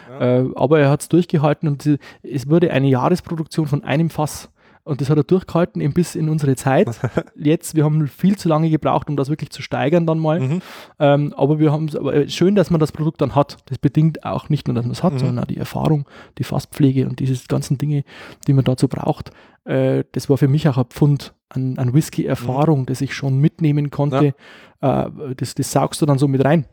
Ja. 0.10 0.40
Äh, 0.40 0.46
aber 0.56 0.80
er 0.80 0.90
hat 0.90 1.02
es 1.02 1.10
durchgehalten 1.10 1.68
und 1.68 2.00
es 2.24 2.50
wurde 2.50 2.72
eine 2.72 2.88
Jahresproduktion 2.88 3.68
von 3.68 3.84
einem 3.84 4.10
Fass. 4.10 4.50
Und 4.86 5.00
das 5.00 5.10
hat 5.10 5.18
er 5.18 5.24
durchgehalten 5.24 5.82
eben 5.82 5.94
bis 5.94 6.16
in 6.16 6.28
unsere 6.28 6.56
Zeit. 6.56 6.88
Jetzt, 7.36 7.76
wir 7.76 7.86
haben 7.86 8.06
viel 8.08 8.38
zu 8.38 8.50
lange 8.50 8.70
gebraucht, 8.70 9.10
um 9.10 9.16
das 9.16 9.30
wirklich 9.30 9.50
zu 9.50 9.62
steigern 9.62 10.06
dann 10.06 10.20
mal. 10.20 10.40
Mhm. 10.42 10.62
Ähm, 11.00 11.34
aber 11.38 11.58
wir 11.60 11.72
haben 11.72 11.86
es, 11.86 11.96
aber 11.96 12.14
äh, 12.14 12.30
schön, 12.30 12.56
dass 12.56 12.70
man 12.70 12.82
das 12.82 12.92
Produkt 12.92 13.22
dann 13.22 13.34
hat. 13.34 13.58
Das 13.68 13.78
bedingt 13.78 14.26
auch 14.26 14.50
nicht 14.50 14.68
nur, 14.68 14.76
dass 14.76 14.84
man 14.84 14.92
es 14.92 15.02
hat, 15.02 15.14
Mhm. 15.14 15.20
sondern 15.20 15.40
auch 15.40 15.48
die 15.48 15.58
Erfahrung, 15.58 16.06
die 16.38 16.44
Fasspflege 16.44 17.08
und 17.08 17.20
diese 17.20 17.48
ganzen 17.48 17.78
Dinge, 17.78 18.04
die 18.48 18.54
man 18.54 18.66
dazu 18.66 18.88
braucht. 18.90 19.32
Äh, 19.64 20.04
das 20.12 20.30
war 20.30 20.38
für 20.38 20.50
mich 20.50 20.68
auch 20.68 20.78
ein 20.78 20.86
Pfund 20.86 21.34
an, 21.48 21.78
an 21.78 21.94
Whisky-Erfahrung, 21.94 22.86
das 22.86 23.00
ich 23.00 23.14
schon 23.14 23.38
mitnehmen 23.40 23.90
konnte. 23.90 24.34
Äh, 24.82 25.06
das, 25.38 25.56
das 25.56 25.72
saugst 25.72 26.02
du 26.02 26.06
dann 26.06 26.18
so 26.18 26.28
mit 26.28 26.44
rein, 26.44 26.66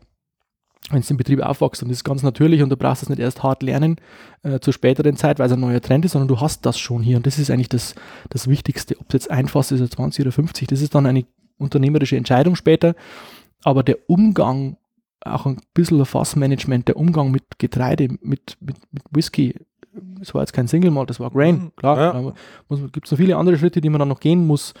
wenn 0.89 0.99
es 0.99 1.11
im 1.11 1.17
Betrieb 1.17 1.39
aufwächst. 1.41 1.81
Und 1.83 1.89
das 1.89 1.99
ist 1.99 2.03
ganz 2.03 2.23
natürlich 2.23 2.61
und 2.63 2.69
du 2.69 2.75
brauchst 2.77 3.03
es 3.03 3.09
nicht 3.09 3.19
erst 3.19 3.43
hart 3.43 3.63
lernen 3.63 3.97
äh, 4.43 4.59
zur 4.59 4.73
späteren 4.73 5.15
Zeit, 5.15 5.39
weil 5.39 5.45
es 5.47 5.53
ein 5.53 5.59
neuer 5.59 5.81
Trend 5.81 6.03
ist, 6.05 6.13
sondern 6.13 6.27
du 6.27 6.41
hast 6.41 6.65
das 6.65 6.79
schon 6.79 7.01
hier. 7.03 7.17
Und 7.17 7.25
das 7.27 7.39
ist 7.39 7.49
eigentlich 7.51 7.69
das, 7.69 7.95
das 8.29 8.47
Wichtigste. 8.47 8.97
Ob 8.99 9.05
es 9.09 9.13
jetzt 9.13 9.31
ein 9.31 9.47
Fass 9.47 9.71
ist 9.71 9.79
oder 9.79 9.89
20 9.89 10.25
oder 10.25 10.31
50, 10.31 10.67
das 10.67 10.81
ist 10.81 10.95
dann 10.95 11.05
eine 11.05 11.25
unternehmerische 11.57 12.17
Entscheidung 12.17 12.55
später. 12.55 12.95
Aber 13.63 13.83
der 13.83 13.97
Umgang, 14.07 14.77
auch 15.23 15.45
ein 15.45 15.61
bisschen 15.75 16.03
Fassmanagement, 16.03 16.87
der 16.87 16.97
Umgang 16.97 17.29
mit 17.31 17.43
Getreide, 17.59 18.07
mit, 18.21 18.57
mit, 18.59 18.77
mit 18.91 19.03
Whisky, 19.11 19.55
es 20.19 20.33
war 20.33 20.41
jetzt 20.41 20.53
kein 20.53 20.67
Single 20.67 20.89
Malt, 20.89 21.09
das 21.09 21.19
war 21.19 21.29
Grain, 21.29 21.55
Mhm, 21.65 21.71
klar. 21.75 21.97
ja. 22.69 22.77
Gibt 22.91 23.05
es 23.05 23.11
noch 23.11 23.17
viele 23.17 23.37
andere 23.37 23.57
Schritte, 23.57 23.81
die 23.81 23.89
man 23.89 23.99
dann 23.99 24.07
noch 24.07 24.19
gehen 24.19 24.47
muss, 24.47 24.73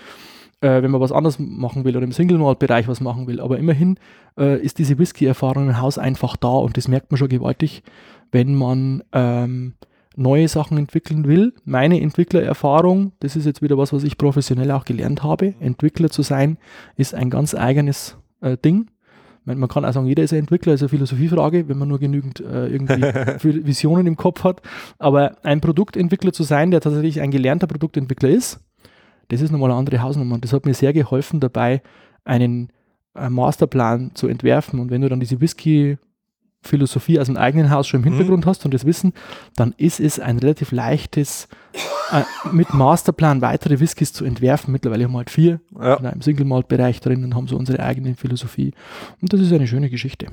äh, 0.61 0.81
wenn 0.81 0.91
man 0.91 1.01
was 1.01 1.11
anderes 1.11 1.37
machen 1.39 1.83
will 1.83 1.97
oder 1.97 2.05
im 2.05 2.11
Single 2.11 2.37
Malt 2.37 2.59
Bereich 2.59 2.87
was 2.87 3.01
machen 3.01 3.27
will. 3.27 3.39
Aber 3.39 3.57
immerhin 3.57 3.97
äh, 4.37 4.61
ist 4.61 4.79
diese 4.79 4.97
Whisky-Erfahrung 4.97 5.67
im 5.67 5.81
Haus 5.81 5.97
einfach 5.97 6.37
da 6.37 6.49
und 6.49 6.77
das 6.77 6.87
merkt 6.87 7.11
man 7.11 7.17
schon 7.17 7.29
gewaltig, 7.29 7.83
wenn 8.31 8.55
man 8.55 9.03
ähm, 9.11 9.73
neue 10.15 10.47
Sachen 10.47 10.77
entwickeln 10.77 11.27
will. 11.27 11.53
Meine 11.65 11.99
Entwicklererfahrung, 11.99 13.13
das 13.19 13.35
ist 13.35 13.45
jetzt 13.45 13.61
wieder 13.61 13.77
was, 13.77 13.91
was 13.91 14.03
ich 14.03 14.17
professionell 14.17 14.71
auch 14.71 14.85
gelernt 14.85 15.23
habe. 15.23 15.55
Entwickler 15.59 16.09
zu 16.09 16.21
sein, 16.21 16.57
ist 16.95 17.15
ein 17.15 17.29
ganz 17.29 17.55
eigenes 17.55 18.17
äh, 18.41 18.57
Ding. 18.57 18.87
Man 19.43 19.67
kann 19.67 19.85
auch 19.85 19.91
sagen, 19.91 20.05
jeder 20.05 20.21
ist 20.21 20.33
ein 20.33 20.39
Entwickler, 20.39 20.73
ist 20.73 20.83
eine 20.83 20.89
Philosophiefrage, 20.89 21.67
wenn 21.67 21.77
man 21.79 21.87
nur 21.87 21.97
genügend 21.97 22.41
äh, 22.41 22.67
irgendwie 22.67 23.01
Visionen 23.65 24.05
im 24.05 24.15
Kopf 24.15 24.43
hat. 24.43 24.61
Aber 24.99 25.37
ein 25.43 25.61
Produktentwickler 25.61 26.31
zu 26.31 26.43
sein, 26.43 26.69
der 26.69 26.79
tatsächlich 26.79 27.21
ein 27.21 27.31
gelernter 27.31 27.65
Produktentwickler 27.65 28.29
ist, 28.29 28.59
das 29.29 29.41
ist 29.41 29.51
nochmal 29.51 29.71
eine 29.71 29.79
andere 29.79 30.01
Hausnummer. 30.01 30.35
Und 30.35 30.43
das 30.43 30.53
hat 30.53 30.65
mir 30.65 30.73
sehr 30.73 30.93
geholfen 30.93 31.39
dabei, 31.39 31.81
einen 32.25 32.69
äh, 33.15 33.29
Masterplan 33.29 34.11
zu 34.13 34.27
entwerfen. 34.27 34.79
Und 34.79 34.91
wenn 34.91 35.01
du 35.01 35.09
dann 35.09 35.19
diese 35.19 35.39
Whisky-Philosophie 35.41 37.19
aus 37.19 37.27
dem 37.27 37.37
eigenen 37.37 37.69
Haus 37.71 37.87
schon 37.87 37.99
im 38.01 38.05
Mhm. 38.09 38.17
Hintergrund 38.17 38.45
hast 38.45 38.65
und 38.65 38.73
das 38.73 38.85
Wissen, 38.85 39.13
dann 39.55 39.73
ist 39.77 39.99
es 39.99 40.19
ein 40.19 40.37
relativ 40.39 40.71
leichtes 40.71 41.47
äh, 42.11 42.23
mit 42.51 42.73
Masterplan 42.73 43.41
weitere 43.41 43.79
Whiskys 43.79 44.11
zu 44.13 44.25
entwerfen. 44.25 44.71
Mittlerweile 44.71 45.05
haben 45.05 45.13
wir 45.13 45.19
halt 45.19 45.29
vier 45.29 45.59
Ja. 45.79 45.95
in 45.95 46.05
einem 46.05 46.21
Single-Malt-Bereich 46.21 46.99
drin 46.99 47.23
und 47.23 47.35
haben 47.35 47.47
so 47.47 47.55
unsere 47.55 47.81
eigene 47.81 48.15
Philosophie. 48.15 48.73
Und 49.21 49.31
das 49.31 49.39
ist 49.39 49.53
eine 49.53 49.67
schöne 49.67 49.89
Geschichte. 49.89 50.27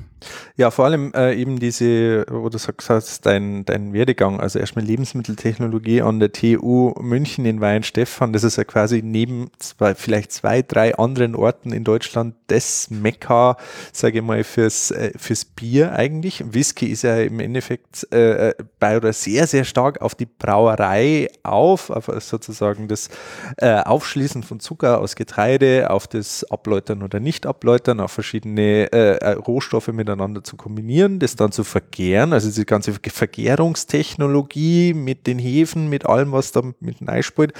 Ja, 0.57 0.71
vor 0.71 0.85
allem 0.85 1.13
äh, 1.13 1.35
eben 1.35 1.59
diese, 1.59 2.25
wo 2.29 2.49
du 2.49 2.57
sagst, 2.57 2.89
hast, 2.89 3.25
dein, 3.25 3.63
dein 3.65 3.93
Werdegang, 3.93 4.39
also 4.41 4.59
erstmal 4.59 4.83
Lebensmitteltechnologie 4.85 6.01
an 6.01 6.19
der 6.19 6.31
TU 6.31 6.93
München 6.99 7.45
in 7.45 7.61
Weihenstephan, 7.61 8.33
das 8.33 8.43
ist 8.43 8.57
ja 8.57 8.65
quasi 8.65 9.01
neben 9.01 9.49
zwei, 9.59 9.95
vielleicht 9.95 10.33
zwei, 10.33 10.61
drei 10.61 10.95
anderen 10.95 11.35
Orten 11.35 11.71
in 11.71 11.83
Deutschland 11.85 12.35
das 12.47 12.89
Mekka, 12.89 13.55
sage 13.93 14.19
ich 14.19 14.23
mal, 14.23 14.43
fürs, 14.43 14.91
äh, 14.91 15.11
fürs 15.17 15.45
Bier 15.45 15.93
eigentlich. 15.93 16.43
Whisky 16.53 16.87
ist 16.87 17.03
ja 17.03 17.17
im 17.19 17.39
Endeffekt 17.39 18.11
äh, 18.11 18.53
bei 18.79 18.97
oder 18.97 19.13
sehr, 19.13 19.47
sehr 19.47 19.63
stark 19.63 20.01
auf 20.01 20.15
die 20.15 20.25
Brauerei 20.25 21.28
auf, 21.43 21.89
auf 21.89 22.09
sozusagen 22.21 22.87
das 22.87 23.09
äh, 23.57 23.81
Aufschließen 23.81 24.43
von 24.43 24.59
Zucker 24.59 24.99
aus 24.99 25.15
Getreide, 25.15 25.89
auf 25.89 26.07
das 26.07 26.43
Abläutern 26.49 27.03
oder 27.03 27.19
Nicht-Abläutern, 27.19 27.99
auf 27.99 28.11
verschiedene 28.11 28.91
äh, 28.91 29.17
äh, 29.17 29.31
Rohstoffe 29.33 29.89
miteinander 29.89 30.43
zu 30.43 30.57
kombinieren, 30.57 31.19
das 31.19 31.35
dann 31.35 31.51
zu 31.51 31.63
vergären, 31.63 32.33
also 32.33 32.51
die 32.51 32.65
ganze 32.65 32.93
Vergärungstechnologie 32.93 34.93
mit 34.93 35.27
den 35.27 35.39
Hefen, 35.39 35.89
mit 35.89 36.05
allem, 36.05 36.31
was 36.31 36.51
da 36.51 36.61
mit 36.79 36.97
reinspielt, 37.05 37.53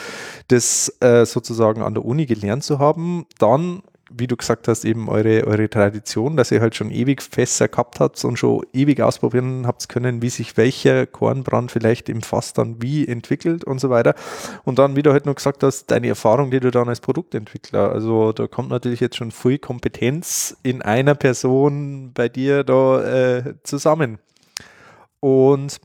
das 0.48 0.96
äh, 1.02 1.26
sozusagen 1.26 1.82
an 1.82 1.94
der 1.94 2.06
Uni 2.06 2.26
gelernt 2.26 2.64
zu 2.64 2.80
haben, 2.80 3.26
dann 3.38 3.82
wie 4.10 4.28
du 4.28 4.36
gesagt 4.36 4.68
hast, 4.68 4.86
eben 4.86 5.10
eure, 5.10 5.46
eure 5.46 5.70
Tradition, 5.70 6.38
dass 6.38 6.52
ihr 6.52 6.62
halt 6.62 6.76
schon 6.76 6.92
ewig 6.92 7.22
Fässer 7.22 7.68
gehabt 7.68 8.00
habt 8.00 8.24
und 8.26 8.38
schon 8.38 8.66
ewig 8.74 9.02
ausprobieren 9.02 9.68
habt 9.68 9.90
können, 9.90 10.22
wie 10.22 10.30
sich 10.30 10.58
welcher 10.58 11.06
Kornbrand 11.06 11.72
vielleicht 11.72 12.10
im 12.10 12.22
Fass 12.22 12.54
dann 12.54 12.82
wie 12.82 13.08
entwickelt 13.08 13.64
und 13.64 13.80
so 13.80 13.90
weiter. 13.90 14.16
Und 14.66 14.80
dann, 14.80 14.96
wie 14.96 15.04
du 15.04 15.12
halt 15.12 15.26
noch 15.26 15.36
gesagt 15.36 15.64
hast, 15.64 15.92
deine 15.92 16.08
Erfahrung, 16.08 16.52
die 16.52 16.60
du 16.60 16.72
dann 16.72 16.90
als 16.90 17.02
Produktentwickler, 17.02 17.92
also 17.92 18.32
da 18.32 18.48
kommt 18.48 18.70
natürlich 18.70 19.00
jetzt 19.00 19.18
schon 19.18 19.32
viel 19.32 19.60
Kompetenz 19.60 20.58
in 20.64 20.82
einer 20.82 21.16
Person 21.16 22.12
bei 22.14 22.30
dir 22.30 22.64
da 22.64 23.04
äh, 23.04 23.56
zusammen. 23.64 24.20
Und 25.20 25.80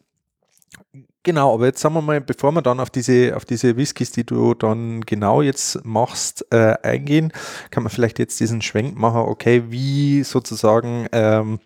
Genau, 1.26 1.54
aber 1.54 1.64
jetzt 1.66 1.80
sagen 1.80 1.94
wir 1.94 2.02
mal, 2.02 2.20
bevor 2.20 2.52
wir 2.52 2.60
dann 2.60 2.80
auf 2.80 2.90
diese, 2.90 3.34
auf 3.34 3.46
diese 3.46 3.78
Whiskys, 3.78 4.10
die 4.12 4.24
du 4.24 4.52
dann 4.52 5.00
genau 5.00 5.40
jetzt 5.40 5.82
machst, 5.82 6.44
äh, 6.52 6.74
eingehen, 6.82 7.32
kann 7.70 7.82
man 7.82 7.90
vielleicht 7.90 8.18
jetzt 8.18 8.38
diesen 8.40 8.60
Schwenk 8.60 8.98
machen, 8.98 9.22
okay, 9.22 9.64
wie 9.70 10.22
sozusagen, 10.22 11.06
ähm, 11.12 11.60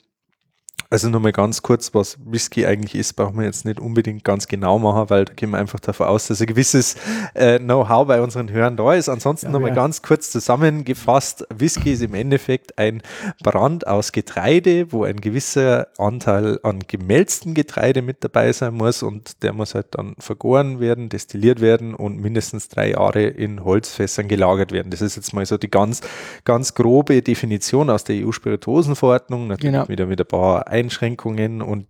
also 0.90 1.09
nochmal 1.11 1.33
ganz 1.33 1.61
kurz, 1.62 1.95
was 1.95 2.16
Whisky 2.25 2.64
eigentlich 2.64 2.95
ist, 2.95 3.12
brauchen 3.14 3.37
wir 3.38 3.45
jetzt 3.45 3.64
nicht 3.66 3.78
unbedingt 3.78 4.25
ganz 4.25 4.47
genau 4.49 4.78
machen, 4.78 5.11
weil 5.11 5.26
da 5.26 5.35
gehen 5.35 5.50
wir 5.50 5.59
einfach 5.59 5.80
davon 5.80 6.07
aus, 6.07 6.28
dass 6.28 6.40
ein 6.40 6.47
gewisses 6.47 6.97
äh, 7.35 7.59
Know-how 7.59 8.07
bei 8.07 8.23
unseren 8.23 8.50
Hörern 8.50 8.76
da 8.76 8.95
ist. 8.95 9.09
Ansonsten 9.09 9.47
Ja, 9.47 9.52
nochmal 9.52 9.71
ja. 9.71 9.75
ganz 9.76 10.00
kurz 10.00 10.30
zusammengefasst, 10.30 11.45
Whisky 11.50 11.92
ist 11.92 12.02
im 12.02 12.14
Endeffekt 12.14 12.78
ein 12.78 13.02
Brand 13.42 13.87
aus 13.87 14.12
Getreide, 14.12 14.90
wo 14.92 15.04
ein 15.04 15.21
gewisser 15.21 15.88
Anteil 15.99 16.59
an 16.62 16.80
gemälzten 16.87 17.52
Getreide 17.54 18.00
mit 18.00 18.25
dabei 18.25 18.52
sein 18.52 18.75
muss 18.75 19.02
und 19.02 19.42
der 19.42 19.52
muss 19.52 19.75
halt 19.75 19.88
dann 19.90 20.14
vergoren 20.18 20.80
werden, 20.80 21.09
destilliert 21.11 21.61
werden 21.61 21.95
und 21.95 22.18
mindestens 22.18 22.68
drei 22.68 22.92
Jahre 22.92 23.25
in 23.25 23.62
Holzfässern 23.64 24.28
gelagert 24.28 24.73
werden. 24.73 24.90
Das 24.90 25.02
ist 25.02 25.16
jetzt 25.16 25.35
mal 25.35 25.45
so 25.45 25.59
die 25.59 25.71
ganz, 25.71 26.00
ganz 26.45 26.75
grobe 26.75 27.21
Definition 27.21 27.90
aus 27.90 28.04
der 28.04 28.25
EU-Spirituosenverordnung, 28.25 29.49
natürlich 29.49 29.68
Genau. 29.73 29.88
wieder 29.88 30.07
mit 30.07 30.18
ein 30.21 30.26
paar 30.26 30.66
Einschränkungen 30.79 31.63
und 31.63 31.87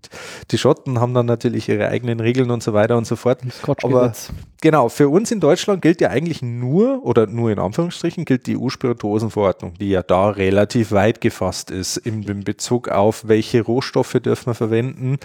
die 0.51 0.59
Schotten 0.59 1.01
haben 1.01 1.15
dann 1.15 1.27
natürlich 1.27 1.69
ihre 1.69 1.89
eigenen 1.89 2.21
Regeln 2.21 2.51
und 2.51 2.63
so 2.63 2.73
weiter 2.73 2.97
und 2.97 3.07
so 3.07 3.17
fort. 3.17 3.41
Scotch-Gesetz. 3.51 4.31
Genau, 4.61 4.89
für 4.89 5.09
uns 5.09 5.31
in 5.31 5.39
Deutschland 5.39 5.83
gilt 5.83 6.01
ja 6.01 6.09
eigentlich 6.09 6.43
nur, 6.43 7.05
oder 7.05 7.29
nur 7.29 7.51
in 7.51 7.61
Anführungsstrichen, 7.61 8.25
gilt 8.25 8.49
die 8.49 8.57
EU-Spirituosenverordnung, 8.57 9.75
die 9.75 9.91
ja 9.91 10.03
da 10.03 10.31
relativ 10.31 10.91
weit 10.91 11.21
gefasst 11.21 11.71
ist 11.71 11.97
im, 11.99 12.23
im 12.23 12.43
Bezug 12.43 12.89
auf, 12.89 13.29
welche 13.29 13.63
Rohstoffe 13.63 14.15
dürfen 14.15 14.47
wir 14.47 14.55
verwenden, 14.55 15.19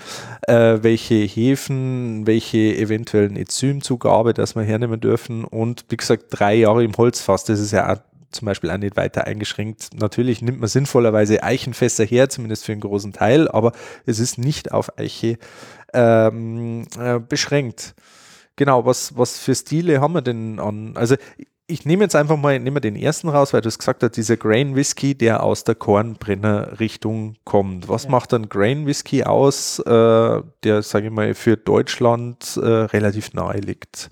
äh, 0.47 0.77
welche 0.81 1.15
Hefen, 1.15 2.27
welche 2.27 2.75
eventuellen 2.75 3.35
Enzymzugabe, 3.35 4.35
das 4.35 4.55
wir 4.55 4.63
hernehmen 4.63 4.99
dürfen 4.99 5.45
und 5.45 5.85
wie 5.89 5.97
gesagt, 5.97 6.25
drei 6.29 6.53
Jahre 6.53 6.83
im 6.83 6.95
Holzfass, 6.95 7.43
das 7.43 7.59
ist 7.59 7.71
ja 7.71 7.91
auch 7.91 7.97
zum 8.35 8.45
Beispiel 8.45 8.71
auch 8.71 8.77
nicht 8.77 8.97
weiter 8.97 9.25
eingeschränkt. 9.25 9.89
Natürlich 9.99 10.41
nimmt 10.41 10.59
man 10.59 10.69
sinnvollerweise 10.69 11.43
Eichenfässer 11.43 12.03
her, 12.03 12.29
zumindest 12.29 12.65
für 12.65 12.71
einen 12.71 12.81
großen 12.81 13.13
Teil, 13.13 13.47
aber 13.47 13.71
es 14.05 14.19
ist 14.19 14.37
nicht 14.37 14.71
auf 14.71 14.97
Eiche 14.97 15.37
ähm, 15.93 16.85
äh, 16.99 17.19
beschränkt. 17.19 17.95
Genau, 18.55 18.85
was, 18.85 19.17
was 19.17 19.39
für 19.39 19.55
Stile 19.55 20.01
haben 20.01 20.13
wir 20.13 20.21
denn 20.21 20.59
an? 20.59 20.95
Also 20.95 21.15
ich 21.65 21.85
nehme 21.85 22.03
jetzt 22.03 22.15
einfach 22.15 22.37
mal, 22.37 22.59
nehme 22.59 22.81
den 22.81 22.95
ersten 22.95 23.29
raus, 23.29 23.53
weil 23.53 23.61
du 23.61 23.69
es 23.69 23.79
gesagt 23.79 24.03
hast, 24.03 24.17
dieser 24.17 24.35
Grain 24.37 24.75
Whisky, 24.75 25.15
der 25.15 25.41
aus 25.43 25.63
der 25.63 25.75
Kornbrenner-Richtung 25.75 27.35
kommt. 27.45 27.87
Was 27.87 28.03
Ja. 28.03 28.09
macht 28.11 28.33
dann 28.33 28.49
Grain 28.49 28.85
Whisky 28.85 29.23
aus, 29.23 29.79
äh, 29.79 30.41
der, 30.63 30.81
sage 30.83 31.07
ich 31.07 31.11
mal, 31.11 31.33
für 31.33 31.55
Deutschland 31.55 32.57
äh, 32.61 32.67
relativ 32.67 33.33
nahe 33.33 33.59
liegt? 33.59 34.11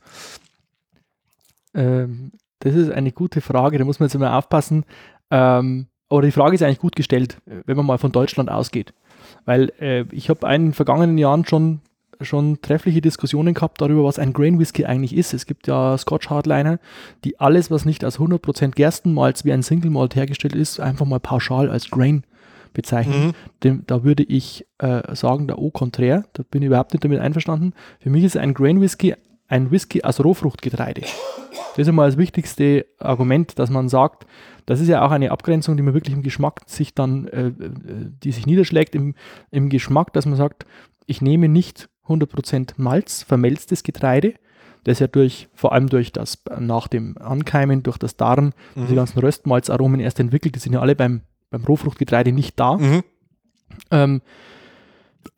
Ähm, 1.74 2.32
das 2.62 2.76
ist 2.76 2.92
eine 2.92 3.12
gute 3.12 3.42
Frage, 3.42 3.78
da 3.78 3.86
muss 3.86 4.00
man 4.00 4.08
jetzt 4.08 4.16
immer 4.16 4.36
aufpassen. 4.38 4.86
Ähm, 5.30 5.88
aber 6.10 6.22
die 6.22 6.32
Frage 6.32 6.56
ist 6.56 6.64
eigentlich 6.64 6.80
gut 6.80 6.96
gestellt, 6.96 7.38
wenn 7.46 7.78
man 7.78 7.86
mal 7.86 7.98
von 7.98 8.12
Deutschland 8.12 8.50
ausgeht. 8.50 8.94
Weil 9.46 9.72
äh, 9.80 10.06
ich 10.12 10.30
habe 10.30 10.54
in 10.54 10.68
den 10.68 10.74
vergangenen 10.74 11.18
Jahren 11.18 11.46
schon, 11.46 11.80
schon 12.20 12.62
treffliche 12.62 13.02
Diskussionen 13.02 13.54
gehabt 13.54 13.82
darüber, 13.82 14.04
was 14.04 14.20
ein 14.20 14.34
Grain 14.34 14.60
Whisky 14.60 14.86
eigentlich 14.86 15.16
ist. 15.16 15.34
Es 15.34 15.46
gibt 15.46 15.68
ja 15.68 15.98
Scotch 15.98 16.30
Hardliner, 16.30 16.80
die 17.24 17.40
alles, 17.40 17.72
was 17.72 17.86
nicht 17.86 18.04
aus 18.04 18.20
100% 18.20 18.72
Gerstenmalz 18.72 19.46
wie 19.46 19.54
ein 19.54 19.64
Single 19.64 19.92
Malt 19.92 20.16
hergestellt 20.16 20.56
ist, 20.56 20.80
einfach 20.80 21.06
mal 21.06 21.20
pauschal 21.20 21.70
als 21.70 21.90
Grain 21.90 22.24
bezeichnen. 22.74 23.28
Mhm. 23.28 23.34
Dem, 23.64 23.84
da 23.88 24.04
würde 24.04 24.24
ich 24.24 24.66
äh, 24.80 25.16
sagen, 25.16 25.48
der 25.48 25.60
au 25.60 25.72
contraire, 25.72 26.26
da 26.34 26.44
bin 26.50 26.62
ich 26.62 26.68
überhaupt 26.68 26.94
nicht 26.94 27.04
damit 27.04 27.20
einverstanden. 27.20 27.74
Für 28.00 28.10
mich 28.10 28.24
ist 28.24 28.38
ein 28.38 28.54
Grain 28.54 28.82
Whisky 28.82 29.16
ein 29.52 29.70
Whisky 29.70 30.04
aus 30.04 30.24
Rohfruchtgetreide. 30.24 31.02
Das 31.72 31.80
ist 31.80 31.88
einmal 31.88 32.10
das 32.10 32.18
wichtigste 32.18 32.86
Argument, 33.00 33.58
dass 33.58 33.70
man 33.70 33.88
sagt, 33.90 34.26
das 34.66 34.80
ist 34.82 34.88
ja 34.90 35.04
auch 35.06 35.12
eine 35.12 35.32
Abgrenzung, 35.32 35.78
die 35.78 35.84
man 35.84 35.94
wirklich 35.94 36.16
im 36.16 36.22
Geschmack 36.22 36.62
sich 36.68 36.94
dann, 36.94 37.28
äh, 37.28 37.48
äh, 37.48 37.54
die 38.24 38.32
sich 38.32 38.46
niederschlägt 38.46 38.94
im, 38.96 39.16
im 39.52 39.70
Geschmack, 39.70 40.14
dass 40.14 40.26
man 40.26 40.36
sagt, 40.36 40.66
ich 41.06 41.22
nehme 41.22 41.48
nicht 41.48 41.90
100% 42.08 42.74
Malz, 42.78 43.24
vermelztes 43.24 43.84
Getreide, 43.84 44.34
das 44.84 45.00
ja 45.00 45.08
durch, 45.08 45.48
vor 45.54 45.74
allem 45.74 45.88
durch 45.88 46.12
das, 46.12 46.44
nach 46.60 46.88
dem 46.88 47.18
Ankeimen, 47.18 47.84
durch 47.84 47.98
das 47.98 48.18
Darren, 48.18 48.54
diese 48.76 48.92
Mhm. 48.94 48.96
ganzen 48.96 49.20
Röstmalzaromen 49.20 50.00
erst 50.00 50.20
entwickelt, 50.20 50.56
die 50.56 50.60
sind 50.60 50.74
ja 50.74 50.82
alle 50.82 50.96
beim, 50.96 51.22
beim 51.52 51.64
Rohfruchtgetreide 51.64 52.32
nicht 52.32 52.60
da. 52.60 52.78
Mhm. 52.78 53.04
Ähm, 53.92 54.22
äh, 54.26 54.30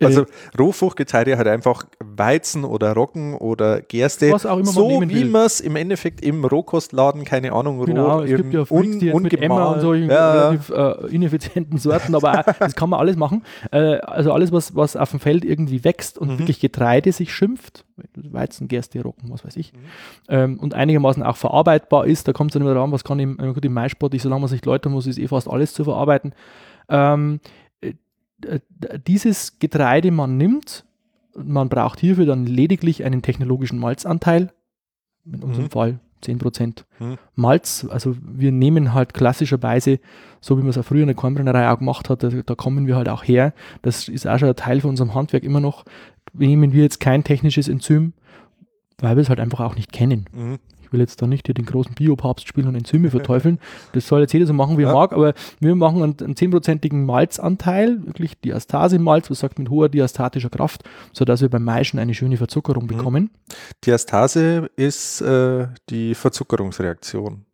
Also 0.01 0.25
Rohfruchtgetreide 0.59 1.37
hat 1.37 1.47
einfach 1.47 1.85
Weizen 1.99 2.63
oder 2.63 2.93
Roggen 2.93 3.35
oder 3.35 3.81
Gerste, 3.81 4.31
Was 4.31 4.45
auch 4.45 4.57
immer 4.57 4.65
man 4.65 4.73
so 4.73 4.87
nehmen 4.87 5.09
wie 5.09 5.25
man 5.25 5.45
es 5.45 5.59
im 5.59 5.75
Endeffekt 5.75 6.21
im 6.21 6.45
Rohkostladen, 6.45 7.25
keine 7.25 7.53
Ahnung, 7.53 7.83
Genau, 7.85 8.17
roh, 8.19 8.21
es 8.21 8.35
gibt 8.35 8.53
ja 8.53 8.65
Freaks, 8.65 8.97
die 8.99 9.13
mit 9.13 9.33
Emma 9.33 9.71
und 9.73 9.79
solchen 9.81 10.09
ja, 10.09 10.49
relativ 10.49 10.69
äh, 10.69 11.07
ineffizienten 11.13 11.77
Sorten, 11.77 12.15
aber 12.15 12.39
auch, 12.39 12.53
das 12.59 12.75
kann 12.75 12.89
man 12.89 12.99
alles 12.99 13.15
machen. 13.15 13.43
Äh, 13.71 13.97
also 13.99 14.31
alles, 14.31 14.51
was, 14.51 14.75
was 14.75 14.95
auf 14.95 15.11
dem 15.11 15.19
Feld 15.19 15.45
irgendwie 15.45 15.83
wächst 15.83 16.17
und 16.17 16.29
Mhm. 16.29 16.39
wirklich 16.39 16.59
Getreide 16.59 17.11
sich 17.11 17.33
schimpft, 17.33 17.85
Weizen, 18.15 18.67
Gerste, 18.67 19.01
Roggen, 19.01 19.29
was 19.31 19.45
weiß 19.45 19.55
ich, 19.57 19.73
Mhm. 19.73 19.77
ähm, 20.29 20.59
und 20.59 20.73
einigermaßen 20.73 21.23
auch 21.23 21.37
verarbeitbar 21.37 22.05
ist, 22.07 22.27
da 22.27 22.33
kommt 22.33 22.51
es 22.51 22.53
dann 22.53 22.61
immer 22.63 22.73
daran, 22.73 22.91
was 22.91 23.03
kann 23.03 23.19
im, 23.19 23.39
äh, 23.39 23.53
gut, 23.53 23.65
im 23.65 23.73
Maisport, 23.73 24.13
solange 24.19 24.41
man 24.41 24.49
sich 24.49 24.63
läutern 24.65 24.91
muss, 24.93 25.07
ist 25.07 25.17
eh 25.19 25.27
fast 25.27 25.49
alles 25.49 25.73
zu 25.73 25.83
verarbeiten. 25.83 26.33
Ähm, 26.89 27.39
äh, 27.45 27.49
dieses 29.07 29.59
Getreide 29.59 30.11
man 30.11 30.37
nimmt, 30.37 30.85
man 31.35 31.69
braucht 31.69 31.99
hierfür 31.99 32.25
dann 32.25 32.45
lediglich 32.45 33.03
einen 33.03 33.21
technologischen 33.21 33.79
Malzanteil, 33.79 34.51
in 35.25 35.41
unserem 35.43 35.65
Mhm. 35.65 35.71
Fall 35.71 35.99
10% 36.21 36.85
Mhm. 36.99 37.17
Malz. 37.35 37.85
Also 37.89 38.15
wir 38.21 38.51
nehmen 38.51 38.93
halt 38.93 39.13
klassischerweise, 39.13 39.99
so 40.41 40.57
wie 40.57 40.61
man 40.61 40.69
es 40.69 40.77
auch 40.77 40.85
früher 40.85 41.01
in 41.01 41.07
der 41.07 41.15
Kornbrennerei 41.15 41.69
auch 41.71 41.79
gemacht 41.79 42.09
hat, 42.09 42.23
da, 42.23 42.29
da 42.29 42.55
kommen 42.55 42.87
wir 42.87 42.95
halt 42.95 43.09
auch 43.09 43.23
her. 43.23 43.53
Das 43.81 44.07
ist 44.07 44.27
auch 44.27 44.37
schon 44.37 44.49
ein 44.49 44.55
Teil 44.55 44.81
von 44.81 44.91
unserem 44.91 45.13
Handwerk 45.15 45.43
immer 45.43 45.59
noch. 45.59 45.85
Nehmen 46.33 46.73
wir 46.73 46.83
jetzt 46.83 46.99
kein 46.99 47.23
technisches 47.23 47.67
Enzym, 47.67 48.13
weil 48.99 49.15
wir 49.15 49.21
es 49.21 49.29
halt 49.29 49.39
einfach 49.39 49.59
auch 49.61 49.75
nicht 49.75 49.91
kennen. 49.91 50.25
Mhm. 50.33 50.59
Ich 50.93 50.95
will 50.95 51.01
jetzt 51.01 51.19
da 51.23 51.25
nicht 51.25 51.47
hier 51.47 51.55
den 51.55 51.65
großen 51.65 51.95
Biopapst 51.95 52.47
spielen 52.47 52.67
und 52.67 52.75
Enzyme 52.75 53.09
verteufeln. 53.09 53.57
Das 53.93 54.07
soll 54.07 54.21
jetzt 54.21 54.31
jeder 54.31 54.45
so 54.45 54.53
machen, 54.53 54.77
wie 54.77 54.83
er 54.83 54.89
Ja. 54.89 54.93
mag, 54.93 55.11
aber 55.11 55.33
wir 55.59 55.73
machen 55.75 56.03
einen, 56.03 56.15
einen 56.21 56.35
10%igen 56.35 57.03
Malzanteil, 57.03 58.05
wirklich 58.05 58.39
Diastase-Malz, 58.41 59.31
was 59.31 59.39
sagt 59.39 59.57
mit 59.57 59.71
hoher 59.71 59.89
diastatischer 59.89 60.51
Kraft, 60.51 60.83
sodass 61.11 61.41
wir 61.41 61.49
beim 61.49 61.63
Maischen 61.63 61.97
eine 61.97 62.13
schöne 62.13 62.37
Verzuckerung 62.37 62.83
Mhm. 62.83 62.87
bekommen. 62.87 63.29
Diastase 63.83 64.69
ist 64.75 65.21
äh, 65.21 65.65
die 65.89 66.13
Verzuckerungsreaktion. 66.13 67.45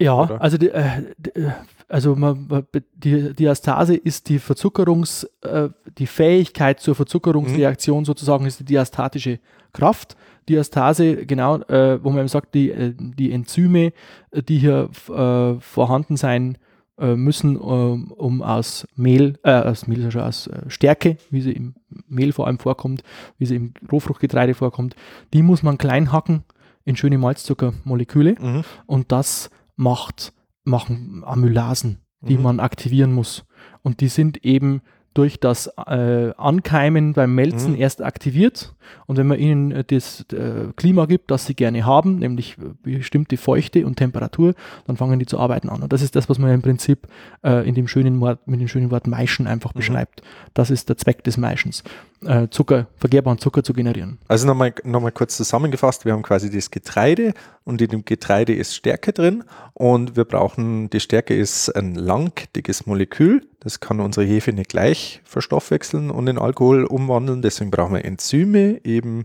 Ja, 0.00 0.14
Oder? 0.22 0.40
also 0.40 0.58
die, 0.58 0.70
äh, 0.70 1.14
die, 1.18 1.30
äh, 1.40 1.50
Also 1.90 2.14
man, 2.16 2.66
die 2.94 3.32
Diastase 3.32 3.94
ist 3.96 4.28
die 4.28 4.38
Verzuckerungs, 4.40 5.24
äh, 5.42 5.68
die 5.98 6.06
Fähigkeit 6.06 6.80
zur 6.80 6.94
Verzuckerungsreaktion 6.96 8.00
mhm. 8.00 8.04
sozusagen 8.04 8.44
ist 8.44 8.60
die 8.60 8.64
diastatische 8.64 9.38
Kraft. 9.72 10.16
Diastase, 10.48 11.26
genau, 11.26 11.60
äh, 11.62 12.02
wo 12.02 12.10
man 12.10 12.20
eben 12.20 12.28
sagt, 12.28 12.54
die, 12.54 12.70
äh, 12.70 12.94
die 12.96 13.32
Enzyme, 13.32 13.92
die 14.32 14.58
hier 14.58 14.90
äh, 15.08 15.60
vorhanden 15.60 16.16
sein 16.16 16.58
äh, 16.98 17.14
müssen, 17.14 17.56
äh, 17.56 17.58
um 17.58 18.42
aus 18.42 18.86
Mehl, 18.96 19.38
äh, 19.44 19.52
aus 19.52 19.86
Mehl, 19.86 20.04
also 20.04 20.20
aus 20.20 20.50
Stärke, 20.66 21.16
wie 21.30 21.40
sie 21.40 21.52
im 21.52 21.74
Mehl 22.08 22.32
vor 22.32 22.46
allem 22.46 22.58
vorkommt, 22.58 23.02
wie 23.38 23.46
sie 23.46 23.56
im 23.56 23.74
Rohfruchtgetreide 23.90 24.54
vorkommt, 24.54 24.96
die 25.32 25.42
muss 25.42 25.62
man 25.62 25.78
klein 25.78 26.12
hacken 26.12 26.42
in 26.84 26.96
schöne 26.96 27.18
Malzzuckermoleküle 27.18 28.34
mhm. 28.40 28.64
und 28.86 29.12
das 29.12 29.50
macht, 29.76 30.32
machen 30.64 31.22
Amylasen, 31.24 31.98
die 32.20 32.36
mhm. 32.36 32.42
man 32.42 32.60
aktivieren 32.60 33.12
muss. 33.12 33.44
Und 33.82 34.00
die 34.00 34.08
sind 34.08 34.44
eben 34.44 34.82
durch 35.14 35.40
das 35.40 35.66
äh, 35.86 36.32
Ankeimen 36.36 37.12
beim 37.12 37.34
Melzen 37.34 37.72
mhm. 37.72 37.80
erst 37.80 38.02
aktiviert. 38.02 38.74
Und 39.06 39.16
wenn 39.16 39.26
man 39.26 39.38
ihnen 39.38 39.72
äh, 39.72 39.84
das 39.84 40.24
äh, 40.32 40.72
Klima 40.76 41.06
gibt, 41.06 41.30
das 41.30 41.46
sie 41.46 41.54
gerne 41.54 41.84
haben, 41.84 42.18
nämlich 42.18 42.56
äh, 42.58 42.96
bestimmte 42.98 43.36
Feuchte 43.36 43.86
und 43.86 43.96
Temperatur, 43.96 44.54
dann 44.86 44.96
fangen 44.96 45.18
die 45.18 45.26
zu 45.26 45.38
arbeiten 45.38 45.68
an. 45.68 45.82
Und 45.82 45.92
das 45.92 46.02
ist 46.02 46.14
das, 46.14 46.28
was 46.28 46.38
man 46.38 46.52
im 46.52 46.62
Prinzip 46.62 47.08
äh, 47.42 47.68
in 47.68 47.74
dem 47.74 47.88
schönen 47.88 48.20
Wort, 48.20 48.46
mit 48.46 48.60
dem 48.60 48.68
schönen 48.68 48.90
Wort 48.90 49.06
Maischen 49.06 49.46
einfach 49.46 49.74
mhm. 49.74 49.78
beschreibt. 49.78 50.22
Das 50.54 50.70
ist 50.70 50.88
der 50.88 50.96
Zweck 50.96 51.24
des 51.24 51.36
Maischens, 51.36 51.82
äh, 52.24 52.48
Zucker, 52.50 52.88
verkehrbaren 52.96 53.38
Zucker 53.38 53.62
zu 53.62 53.72
generieren. 53.72 54.18
Also 54.28 54.46
nochmal 54.46 54.74
noch 54.84 55.00
mal 55.00 55.12
kurz 55.12 55.36
zusammengefasst, 55.36 56.04
wir 56.04 56.12
haben 56.12 56.22
quasi 56.22 56.50
das 56.50 56.70
Getreide 56.70 57.34
und 57.64 57.80
in 57.80 57.88
dem 57.88 58.04
Getreide 58.04 58.54
ist 58.54 58.74
Stärke 58.74 59.12
drin 59.12 59.44
und 59.74 60.16
wir 60.16 60.24
brauchen, 60.24 60.90
die 60.90 61.00
Stärke 61.00 61.36
ist 61.36 61.68
ein 61.70 61.94
langdickes 61.94 62.86
Molekül, 62.86 63.42
das 63.60 63.80
kann 63.80 63.98
unsere 63.98 64.24
Hefe 64.24 64.52
nicht 64.52 64.70
gleich 64.70 65.20
verstoffwechseln 65.24 66.10
und 66.10 66.28
in 66.28 66.38
Alkohol 66.38 66.84
umwandeln. 66.84 67.42
Deswegen 67.42 67.72
brauchen 67.72 67.94
wir 67.94 68.04
Enzyme, 68.04 68.80
eben 68.84 69.24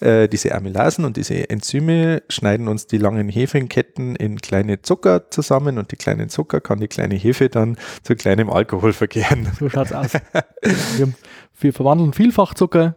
äh, 0.00 0.28
diese 0.28 0.52
Amylasen. 0.52 1.04
Und 1.04 1.16
diese 1.16 1.48
Enzyme 1.48 2.24
schneiden 2.28 2.66
uns 2.66 2.88
die 2.88 2.98
langen 2.98 3.28
Hefenketten 3.28 4.16
in 4.16 4.40
kleine 4.40 4.82
Zucker 4.82 5.30
zusammen. 5.30 5.78
Und 5.78 5.92
die 5.92 5.96
kleinen 5.96 6.28
Zucker 6.28 6.60
kann 6.60 6.80
die 6.80 6.88
kleine 6.88 7.14
Hefe 7.14 7.50
dann 7.50 7.78
zu 8.02 8.16
kleinem 8.16 8.50
Alkohol 8.50 8.92
verkehren. 8.92 9.46
So 9.60 9.68
schaut 9.68 9.86
es 9.86 9.92
aus. 9.92 10.12
wir, 10.96 11.14
wir 11.60 11.72
verwandeln 11.72 12.12
Vielfachzucker 12.12 12.96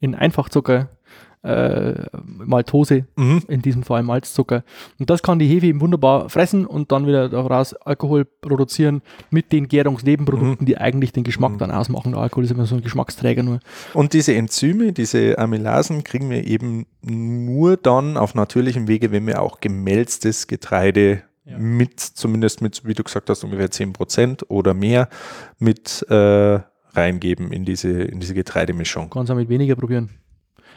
in 0.00 0.14
Einfachzucker 0.14 0.88
äh, 1.42 1.94
Maltose, 2.22 3.06
mhm. 3.16 3.42
in 3.48 3.62
diesem 3.62 3.82
Fall 3.82 4.02
Malzzucker. 4.02 4.62
Und 4.98 5.08
das 5.08 5.22
kann 5.22 5.38
die 5.38 5.46
Hefe 5.46 5.66
eben 5.66 5.80
wunderbar 5.80 6.28
fressen 6.28 6.66
und 6.66 6.92
dann 6.92 7.06
wieder 7.06 7.28
daraus 7.28 7.72
Alkohol 7.74 8.24
produzieren 8.24 9.00
mit 9.30 9.52
den 9.52 9.68
Gärungsnebenprodukten, 9.68 10.64
mhm. 10.64 10.66
die 10.66 10.76
eigentlich 10.76 11.12
den 11.12 11.24
Geschmack 11.24 11.52
mhm. 11.52 11.58
dann 11.58 11.70
ausmachen. 11.70 12.12
Der 12.12 12.20
Alkohol 12.20 12.44
ist 12.44 12.50
immer 12.50 12.66
so 12.66 12.74
ein 12.74 12.82
Geschmacksträger 12.82 13.42
nur. 13.42 13.60
Und 13.94 14.12
diese 14.12 14.34
Enzyme, 14.34 14.92
diese 14.92 15.38
Amylasen, 15.38 16.04
kriegen 16.04 16.28
wir 16.28 16.46
eben 16.46 16.86
nur 17.02 17.76
dann 17.76 18.16
auf 18.16 18.34
natürlichem 18.34 18.86
Wege, 18.86 19.10
wenn 19.10 19.26
wir 19.26 19.40
auch 19.40 19.60
gemälztes 19.60 20.46
Getreide 20.46 21.22
ja. 21.44 21.58
mit, 21.58 22.00
zumindest 22.00 22.60
mit, 22.60 22.84
wie 22.84 22.94
du 22.94 23.02
gesagt 23.02 23.30
hast, 23.30 23.44
ungefähr 23.44 23.70
10% 23.70 24.44
oder 24.48 24.74
mehr 24.74 25.08
mit 25.58 26.04
äh, 26.10 26.60
reingeben 26.94 27.52
in 27.52 27.64
diese, 27.64 27.90
in 27.90 28.20
diese 28.20 28.34
Getreidemischung. 28.34 29.10
Kannst 29.10 29.30
du 29.30 29.34
mit 29.34 29.48
weniger 29.48 29.76
probieren. 29.76 30.10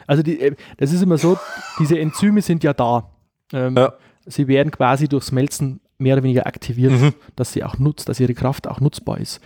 Also 0.06 0.22
die, 0.22 0.40
äh, 0.40 0.54
das 0.76 0.92
ist 0.92 1.02
immer 1.02 1.18
so, 1.18 1.38
diese 1.78 1.98
Enzyme 1.98 2.42
sind 2.42 2.62
ja 2.64 2.72
da. 2.72 3.10
Ähm, 3.52 3.76
ja. 3.76 3.94
Sie 4.26 4.48
werden 4.48 4.70
quasi 4.70 5.08
durchs 5.08 5.32
Melzen 5.32 5.80
mehr 5.98 6.14
oder 6.14 6.22
weniger 6.22 6.46
aktiviert, 6.46 6.92
mhm. 6.92 7.14
dass 7.36 7.52
sie 7.52 7.64
auch 7.64 7.78
nutzt, 7.78 8.08
dass 8.08 8.20
ihre 8.20 8.34
Kraft 8.34 8.66
auch 8.68 8.80
nutzbar 8.80 9.18
ist. 9.18 9.40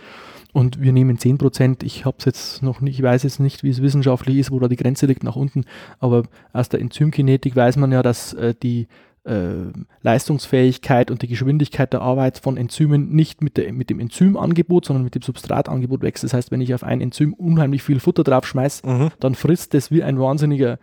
Und 0.51 0.81
wir 0.81 0.91
nehmen 0.91 1.17
10%, 1.17 1.83
ich 1.83 2.05
habe 2.05 2.17
es 2.19 2.25
jetzt 2.25 2.63
noch 2.63 2.81
nicht, 2.81 2.97
ich 2.97 3.03
weiß 3.03 3.21
jetzt 3.21 3.39
nicht, 3.39 3.63
wie 3.63 3.69
es 3.69 3.83
wissenschaftlich 3.83 4.37
ist, 4.37 4.49
wo 4.49 4.59
da 4.59 4.67
die 4.67 4.77
Grenze 4.77 5.05
liegt 5.05 5.23
nach 5.23 5.35
unten, 5.35 5.65
aber 5.99 6.23
aus 6.53 6.69
der 6.69 6.81
Enzymkinetik 6.81 7.55
weiß 7.55 7.77
man 7.77 7.91
ja, 7.91 8.01
dass 8.01 8.33
äh, 8.33 8.55
die 8.61 8.87
Leistungsfähigkeit 10.01 11.11
und 11.11 11.21
die 11.21 11.27
Geschwindigkeit 11.27 11.93
der 11.93 12.01
Arbeit 12.01 12.39
von 12.39 12.57
Enzymen 12.57 13.09
nicht 13.09 13.43
mit, 13.43 13.57
der, 13.57 13.71
mit 13.73 13.89
dem 13.89 13.99
Enzymangebot, 13.99 14.85
sondern 14.85 15.03
mit 15.03 15.13
dem 15.13 15.21
Substratangebot 15.21 16.01
wächst. 16.01 16.23
Das 16.23 16.33
heißt, 16.33 16.51
wenn 16.51 16.61
ich 16.61 16.73
auf 16.73 16.83
ein 16.83 17.01
Enzym 17.01 17.33
unheimlich 17.33 17.83
viel 17.83 17.99
Futter 17.99 18.23
drauf 18.23 18.47
schmeiße, 18.47 18.87
mhm. 18.87 19.09
dann 19.19 19.35
frisst 19.35 19.75
es 19.75 19.91
wie 19.91 20.03
ein 20.03 20.19
wahnsinniger 20.19 20.79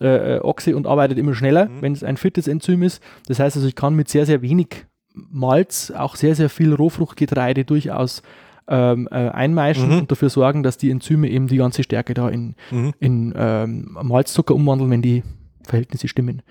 äh, 0.00 0.36
äh, 0.36 0.40
Ochse 0.40 0.76
und 0.76 0.86
arbeitet 0.86 1.18
immer 1.18 1.34
schneller, 1.34 1.68
mhm. 1.68 1.82
wenn 1.82 1.92
es 1.92 2.04
ein 2.04 2.16
fittes 2.16 2.46
Enzym 2.46 2.82
ist. 2.82 3.02
Das 3.26 3.40
heißt 3.40 3.56
also, 3.56 3.66
ich 3.66 3.74
kann 3.74 3.94
mit 3.94 4.08
sehr, 4.08 4.26
sehr 4.26 4.42
wenig 4.42 4.86
Malz 5.14 5.90
auch 5.90 6.14
sehr, 6.14 6.34
sehr 6.34 6.50
viel 6.50 6.74
Rohfruchtgetreide 6.74 7.64
durchaus 7.64 8.22
ähm, 8.68 9.08
äh, 9.10 9.14
einmeischen 9.14 9.90
mhm. 9.90 9.98
und 10.00 10.10
dafür 10.10 10.30
sorgen, 10.30 10.62
dass 10.62 10.76
die 10.76 10.90
Enzyme 10.90 11.28
eben 11.28 11.48
die 11.48 11.56
ganze 11.56 11.82
Stärke 11.82 12.14
da 12.14 12.28
in, 12.28 12.54
mhm. 12.70 12.92
in 13.00 13.34
ähm, 13.36 13.98
Malzzucker 14.02 14.54
umwandeln, 14.54 14.90
wenn 14.90 15.02
die 15.02 15.24
Verhältnisse 15.64 16.06
stimmen. 16.06 16.42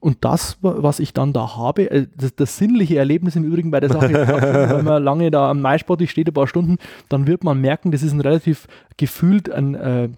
Und 0.00 0.18
das, 0.24 0.58
was 0.60 1.00
ich 1.00 1.12
dann 1.12 1.32
da 1.32 1.56
habe, 1.56 1.90
äh, 1.90 2.06
das, 2.16 2.34
das 2.34 2.56
sinnliche 2.56 2.98
Erlebnis 2.98 3.36
im 3.36 3.44
Übrigen 3.44 3.70
bei 3.70 3.80
der 3.80 3.90
Sache, 3.90 4.12
wenn 4.76 4.84
man 4.84 5.02
lange 5.02 5.30
da 5.30 5.50
am 5.50 5.60
Maisport 5.60 6.06
steht, 6.08 6.28
ein 6.28 6.34
paar 6.34 6.46
Stunden, 6.46 6.76
dann 7.08 7.26
wird 7.26 7.44
man 7.44 7.60
merken, 7.60 7.90
das 7.90 8.02
ist 8.02 8.12
ein 8.12 8.20
relativ 8.20 8.66
gefühlt 8.96 9.50
ein 9.50 9.74
äh, 9.74 10.08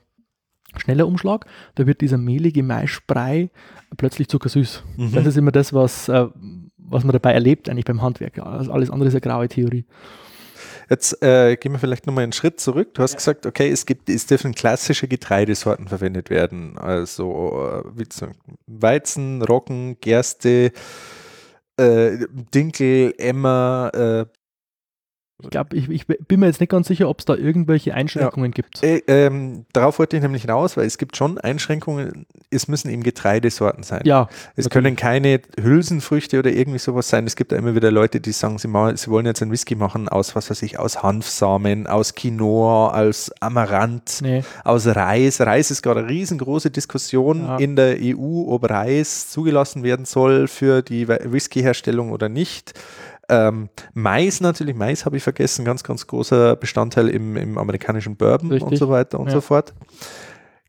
schneller 0.77 1.07
Umschlag. 1.07 1.47
Da 1.75 1.87
wird 1.87 2.01
dieser 2.01 2.19
mehlige 2.19 2.63
Maisbrei 2.63 3.51
plötzlich 3.97 4.29
zuckersüß. 4.29 4.85
Mhm. 4.97 5.13
Das 5.13 5.27
ist 5.27 5.37
immer 5.37 5.53
das, 5.53 5.73
was, 5.73 6.09
äh, 6.09 6.27
was 6.77 7.05
man 7.05 7.13
dabei 7.13 7.33
erlebt, 7.33 7.69
eigentlich 7.69 7.85
beim 7.85 8.03
Handwerk. 8.03 8.39
Alles 8.39 8.91
andere 8.91 9.09
ist 9.09 9.15
eine 9.15 9.21
graue 9.21 9.49
Theorie. 9.49 9.85
Jetzt 10.91 11.23
äh, 11.23 11.57
gehen 11.57 11.71
wir 11.71 11.79
vielleicht 11.79 12.09
nochmal 12.09 12.25
einen 12.25 12.33
Schritt 12.33 12.59
zurück. 12.59 12.95
Du 12.95 13.03
hast 13.03 13.13
ja. 13.13 13.19
gesagt, 13.19 13.47
okay, 13.47 13.71
es 13.71 13.87
gibt, 13.87 14.11
es 14.11 14.27
dürfen 14.27 14.57
klassische 14.57 15.07
Getreidesorten 15.07 15.87
verwendet 15.87 16.31
werden. 16.31 16.77
Also 16.77 17.85
äh, 17.87 17.99
wie 17.99 18.07
Weizen, 18.67 19.41
Roggen, 19.43 19.99
Gerste, 20.01 20.73
äh, 21.77 22.19
Dinkel, 22.53 23.15
Emmer, 23.19 23.93
äh, 23.95 24.40
ich 25.43 25.51
glaube, 25.51 25.77
ich, 25.77 25.89
ich, 25.89 26.07
bin 26.07 26.41
mir 26.41 26.47
jetzt 26.47 26.61
nicht 26.61 26.71
ganz 26.71 26.89
sicher, 26.89 27.09
ob 27.09 27.21
es 27.21 27.25
da 27.25 27.35
irgendwelche 27.35 27.95
Einschränkungen 27.95 28.53
ja. 28.53 28.55
gibt. 28.55 28.83
Äh, 28.83 29.03
ähm, 29.07 29.65
darauf 29.73 29.99
wollte 29.99 30.17
ich 30.17 30.23
nämlich 30.23 30.43
hinaus, 30.43 30.77
weil 30.77 30.87
es 30.87 30.99
gibt 30.99 31.17
schon 31.17 31.39
Einschränkungen. 31.39 32.27
Es 32.51 32.69
müssen 32.69 32.91
eben 32.91 33.03
Getreidesorten 33.03 33.83
sein. 33.83 34.03
Ja. 34.05 34.29
Es 34.57 34.65
natürlich. 34.65 34.71
können 34.71 34.97
keine 34.97 35.41
Hülsenfrüchte 35.61 36.39
oder 36.39 36.51
irgendwie 36.51 36.79
sowas 36.79 37.09
sein. 37.09 37.27
Es 37.27 37.37
gibt 37.37 37.53
ja 37.53 37.59
immer 37.59 37.75
wieder 37.75 37.91
Leute, 37.91 38.21
die 38.21 38.33
sagen, 38.33 38.59
sie, 38.59 38.69
mal, 38.69 38.97
sie 38.97 39.11
wollen 39.11 39.27
jetzt 39.27 39.43
einen 39.43 39.51
Whisky 39.51 39.75
machen 39.75 40.09
aus, 40.09 40.37
was 40.37 40.51
weiß 40.51 40.63
ich, 40.63 40.79
aus 40.79 41.03
Hanfsamen, 41.03 41.87
aus 41.87 42.15
Quinoa, 42.15 43.01
aus 43.01 43.31
Amaranth, 43.41 44.21
nee. 44.23 44.43
aus 44.65 44.87
Reis. 44.87 45.41
Reis 45.41 45.71
ist 45.71 45.83
gerade 45.83 46.01
eine 46.01 46.09
riesengroße 46.09 46.71
Diskussion 46.71 47.45
ja. 47.45 47.57
in 47.57 47.77
der 47.77 47.97
EU, 48.01 48.53
ob 48.53 48.69
Reis 48.69 49.31
zugelassen 49.31 49.83
werden 49.83 50.05
soll 50.05 50.49
für 50.49 50.83
die 50.83 51.09
Whiskyherstellung 51.09 52.11
oder 52.13 52.29
nicht. 52.29 52.75
Ähm, 53.31 53.69
Mais 53.95 54.41
natürlich, 54.41 54.75
Mais 54.75 55.07
habe 55.07 55.17
ich 55.17 55.23
vergessen, 55.23 55.65
ganz, 55.65 55.85
ganz 55.85 56.07
großer 56.07 56.57
Bestandteil 56.57 57.09
im, 57.09 57.37
im 57.37 57.59
amerikanischen 57.59 58.17
Bourbon 58.17 58.51
Richtig. 58.51 58.71
und 58.71 58.77
so 58.77 58.91
weiter 58.91 59.21
und 59.21 59.27
ja. 59.27 59.33
so 59.33 59.41
fort. 59.41 59.73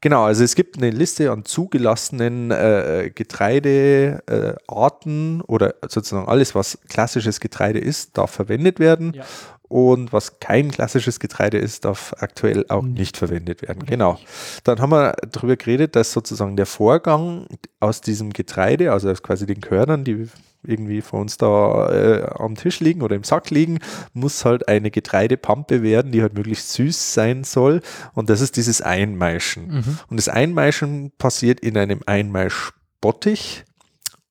Genau, 0.01 0.23
also 0.23 0.43
es 0.43 0.55
gibt 0.55 0.77
eine 0.77 0.89
Liste 0.89 1.31
an 1.31 1.45
zugelassenen 1.45 2.49
äh, 2.49 3.11
Getreidearten 3.13 5.39
äh, 5.39 5.43
oder 5.43 5.75
sozusagen 5.87 6.27
alles, 6.27 6.55
was 6.55 6.79
klassisches 6.89 7.39
Getreide 7.39 7.77
ist, 7.77 8.17
darf 8.17 8.31
verwendet 8.31 8.79
werden. 8.79 9.13
Ja. 9.13 9.23
Und 9.61 10.11
was 10.11 10.39
kein 10.39 10.71
klassisches 10.71 11.19
Getreide 11.19 11.59
ist, 11.59 11.85
darf 11.85 12.15
aktuell 12.19 12.65
auch 12.67 12.81
mhm. 12.81 12.93
nicht 12.93 13.15
verwendet 13.15 13.61
werden. 13.61 13.83
Richtig. 13.83 13.91
Genau. 13.91 14.17
Dann 14.65 14.81
haben 14.81 14.89
wir 14.89 15.13
darüber 15.31 15.55
geredet, 15.55 15.95
dass 15.95 16.11
sozusagen 16.11 16.57
der 16.57 16.65
Vorgang 16.65 17.45
aus 17.79 18.01
diesem 18.01 18.33
Getreide, 18.33 18.91
also 18.91 19.13
quasi 19.13 19.45
den 19.45 19.61
Körnern, 19.61 20.03
die 20.03 20.27
irgendwie 20.63 21.01
vor 21.01 21.19
uns 21.19 21.37
da 21.37 21.89
äh, 21.91 22.23
am 22.35 22.55
Tisch 22.55 22.79
liegen 22.79 23.01
oder 23.01 23.15
im 23.15 23.23
Sack 23.23 23.49
liegen, 23.49 23.79
muss 24.13 24.45
halt 24.45 24.67
eine 24.67 24.91
Getreidepampe 24.91 25.81
werden, 25.81 26.11
die 26.11 26.21
halt 26.21 26.33
möglichst 26.33 26.71
süß 26.73 27.13
sein 27.13 27.43
soll. 27.43 27.81
Und 28.13 28.29
das 28.29 28.41
ist 28.41 28.57
dieses 28.57 28.81
Einmeischen. 28.81 29.67
Mhm. 29.67 29.99
Und 30.09 30.17
das 30.17 30.29
Einmeischen 30.29 31.11
passiert 31.17 31.59
in 31.59 31.77
einem 31.77 32.01
Einmeischbottich. 32.05 33.65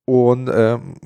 Und 0.04 0.50
ähm, 0.52 0.96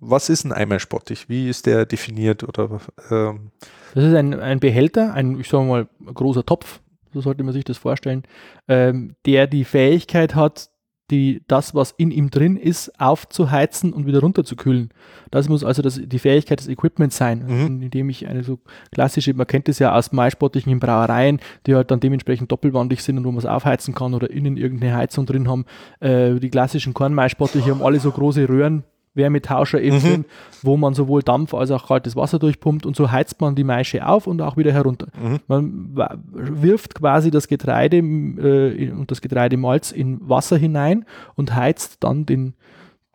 was 0.00 0.28
ist 0.28 0.44
ein 0.44 0.52
Einmeischbottich? 0.52 1.28
Wie 1.28 1.48
ist 1.48 1.66
der 1.66 1.86
definiert? 1.86 2.42
Oder, 2.42 2.80
ähm? 3.10 3.50
Das 3.94 4.04
ist 4.04 4.14
ein, 4.14 4.38
ein 4.38 4.60
Behälter, 4.60 5.14
ein, 5.14 5.38
ich 5.38 5.48
sage 5.48 5.64
mal, 5.64 5.88
großer 6.12 6.44
Topf, 6.44 6.80
so 7.12 7.20
sollte 7.20 7.42
man 7.42 7.52
sich 7.52 7.64
das 7.64 7.76
vorstellen, 7.76 8.22
ähm, 8.68 9.14
der 9.26 9.46
die 9.46 9.64
Fähigkeit 9.64 10.34
hat, 10.34 10.69
die, 11.10 11.42
das, 11.48 11.74
was 11.74 11.92
in 11.92 12.10
ihm 12.10 12.30
drin 12.30 12.56
ist, 12.56 12.98
aufzuheizen 13.00 13.92
und 13.92 14.06
wieder 14.06 14.20
runterzukühlen. 14.20 14.90
Das 15.30 15.48
muss 15.48 15.64
also 15.64 15.82
das, 15.82 16.00
die 16.02 16.18
Fähigkeit 16.18 16.60
des 16.60 16.68
Equipments 16.68 17.16
sein, 17.16 17.44
mhm. 17.46 17.82
indem 17.82 18.08
ich 18.08 18.26
eine 18.26 18.44
so 18.44 18.58
klassische, 18.92 19.34
man 19.34 19.46
kennt 19.46 19.68
das 19.68 19.78
ja 19.78 19.94
aus 19.94 20.12
Maispottichen 20.12 20.72
in 20.72 20.80
Brauereien, 20.80 21.40
die 21.66 21.74
halt 21.74 21.90
dann 21.90 22.00
dementsprechend 22.00 22.50
doppelwandig 22.50 23.02
sind 23.02 23.18
und 23.18 23.24
wo 23.24 23.30
man 23.30 23.38
es 23.38 23.46
aufheizen 23.46 23.94
kann 23.94 24.14
oder 24.14 24.30
innen 24.30 24.56
irgendeine 24.56 24.96
Heizung 24.96 25.26
drin 25.26 25.48
haben. 25.48 25.64
Äh, 26.00 26.34
die 26.34 26.50
klassischen 26.50 26.94
Kornmaispottiche 26.94 27.70
haben 27.70 27.82
alle 27.82 28.00
so 28.00 28.10
große 28.10 28.48
Röhren 28.48 28.84
Wärmetauscher 29.14 29.80
eben 29.80 29.96
Mhm. 29.96 30.00
drin, 30.02 30.24
wo 30.62 30.76
man 30.76 30.94
sowohl 30.94 31.22
Dampf 31.22 31.52
als 31.54 31.70
auch 31.72 31.88
kaltes 31.88 32.14
Wasser 32.16 32.38
durchpumpt 32.38 32.86
und 32.86 32.94
so 32.96 33.10
heizt 33.10 33.40
man 33.40 33.54
die 33.56 33.64
Maische 33.64 34.06
auf 34.06 34.26
und 34.26 34.40
auch 34.40 34.56
wieder 34.56 34.72
herunter. 34.72 35.08
Mhm. 35.20 35.40
Man 35.48 35.96
wirft 36.32 36.94
quasi 36.94 37.30
das 37.30 37.48
Getreide 37.48 37.96
äh, 37.98 38.90
und 38.92 39.10
das 39.10 39.20
Getreidemalz 39.20 39.90
in 39.92 40.18
Wasser 40.28 40.56
hinein 40.56 41.04
und 41.34 41.54
heizt 41.54 42.04
dann 42.04 42.24
den, 42.26 42.54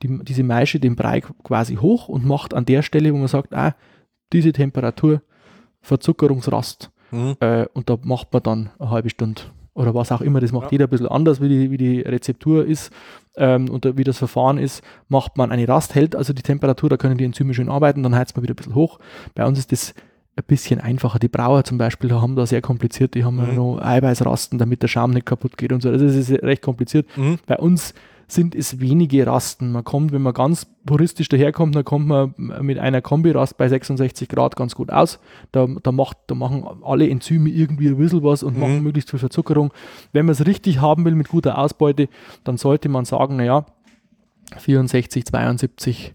die, 0.04 0.20
diese 0.24 0.44
Maische, 0.44 0.80
den 0.82 0.96
Brei 0.98 1.22
quasi 1.22 1.76
hoch 1.76 2.10
und 2.10 2.26
macht 2.26 2.54
an 2.54 2.66
der 2.66 2.82
Stelle, 2.82 3.14
wo 3.14 3.18
man 3.18 3.28
sagt, 3.30 3.54
ah, 3.56 3.74
diese 4.34 4.52
Temperatur, 4.52 5.22
Verzuckerungsrast, 5.82 6.92
Mhm. 7.12 7.36
äh, 7.40 7.66
und 7.74 7.90
da 7.90 7.98
macht 8.04 8.34
man 8.34 8.44
dann 8.44 8.70
eine 8.80 8.90
halbe 8.90 9.10
Stunde 9.12 9.44
oder 9.76 9.94
was 9.94 10.12
auch 10.12 10.22
immer. 10.22 10.40
Das 10.40 10.52
macht 10.52 10.66
Ja. 10.66 10.72
jeder 10.72 10.86
ein 10.88 10.90
bisschen 10.90 11.08
anders, 11.08 11.40
wie 11.42 11.50
die, 11.50 11.70
wie 11.70 11.78
die 11.78 12.00
Rezeptur 12.02 12.66
ist 12.66 12.92
ähm, 13.38 13.70
und 13.70 13.86
wie 13.98 14.04
das 14.04 14.18
Verfahren 14.18 14.58
ist. 14.58 14.82
Macht 15.10 15.38
man 15.38 15.52
eine 15.52 15.68
Rast, 15.68 15.94
hält 15.94 16.16
also 16.16 16.34
die 16.34 16.42
Temperatur, 16.42 16.90
da 16.90 16.98
können 16.98 17.18
die 17.18 17.26
Enzyme 17.26 17.54
schön 17.54 17.70
arbeiten, 17.70 18.02
dann 18.02 18.16
heizt 18.16 18.36
man 18.36 18.42
wieder 18.44 18.54
ein 18.54 18.56
bisschen 18.56 18.74
hoch. 18.76 19.00
Bei 19.36 19.46
uns 19.46 19.60
ist 19.60 19.72
das 19.72 19.94
ein 20.38 20.44
bisschen 20.48 20.82
einfacher. 20.82 21.20
Die 21.20 21.28
Brauer 21.30 21.64
zum 21.64 21.78
Beispiel 21.78 22.12
haben 22.14 22.36
da 22.36 22.46
sehr 22.46 22.62
kompliziert, 22.62 23.14
die 23.14 23.24
haben 23.24 23.36
Mhm. 23.38 23.56
noch 23.56 23.80
Eiweißrasten, 23.82 24.58
damit 24.60 24.82
der 24.82 24.88
Schaum 24.88 25.12
nicht 25.12 25.26
kaputt 25.26 25.58
geht 25.58 25.72
und 25.72 25.82
so. 25.84 25.90
Also 25.90 26.06
das 26.08 26.16
ist 26.16 26.32
recht 26.44 26.62
kompliziert. 26.62 27.06
Mhm. 27.18 27.38
Bei 27.46 27.58
uns 27.58 27.94
sind 28.28 28.56
es 28.56 28.80
wenige 28.80 29.28
Rasten. 29.28 29.72
Man 29.72 29.84
kommt, 29.84 30.12
wenn 30.12 30.22
man 30.22 30.34
ganz 30.34 30.66
puristisch 30.86 31.30
daherkommt, 31.30 31.76
dann 31.76 31.86
kommt 31.86 32.08
man 32.08 32.34
mit 32.38 32.80
einer 32.80 33.02
Kombirast 33.02 33.58
bei 33.58 33.68
66 33.68 34.28
Grad 34.30 34.56
ganz 34.56 34.74
gut 34.76 34.92
aus. 34.92 35.20
Da, 35.52 35.68
da, 35.84 35.92
macht, 35.92 36.18
da 36.28 36.36
machen 36.36 36.66
alle 36.84 37.10
Enzyme 37.10 37.50
irgendwie 37.50 37.88
ein 37.90 37.98
bisschen 37.98 38.24
was 38.24 38.42
und 38.44 38.56
Mhm. 38.56 38.60
machen 38.60 38.84
möglichst 38.84 39.10
viel 39.12 39.20
Verzuckerung. 39.20 39.72
Wenn 40.14 40.26
man 40.26 40.34
es 40.34 40.46
richtig 40.46 40.82
haben 40.82 41.06
will 41.06 41.16
mit 41.16 41.30
guter 41.30 41.58
Ausbeute, 41.58 42.10
dann 42.44 42.58
sollte 42.58 42.90
man 42.90 43.06
sagen, 43.06 43.36
naja, 43.36 43.66
64, 44.58 45.26
72, 45.26 46.14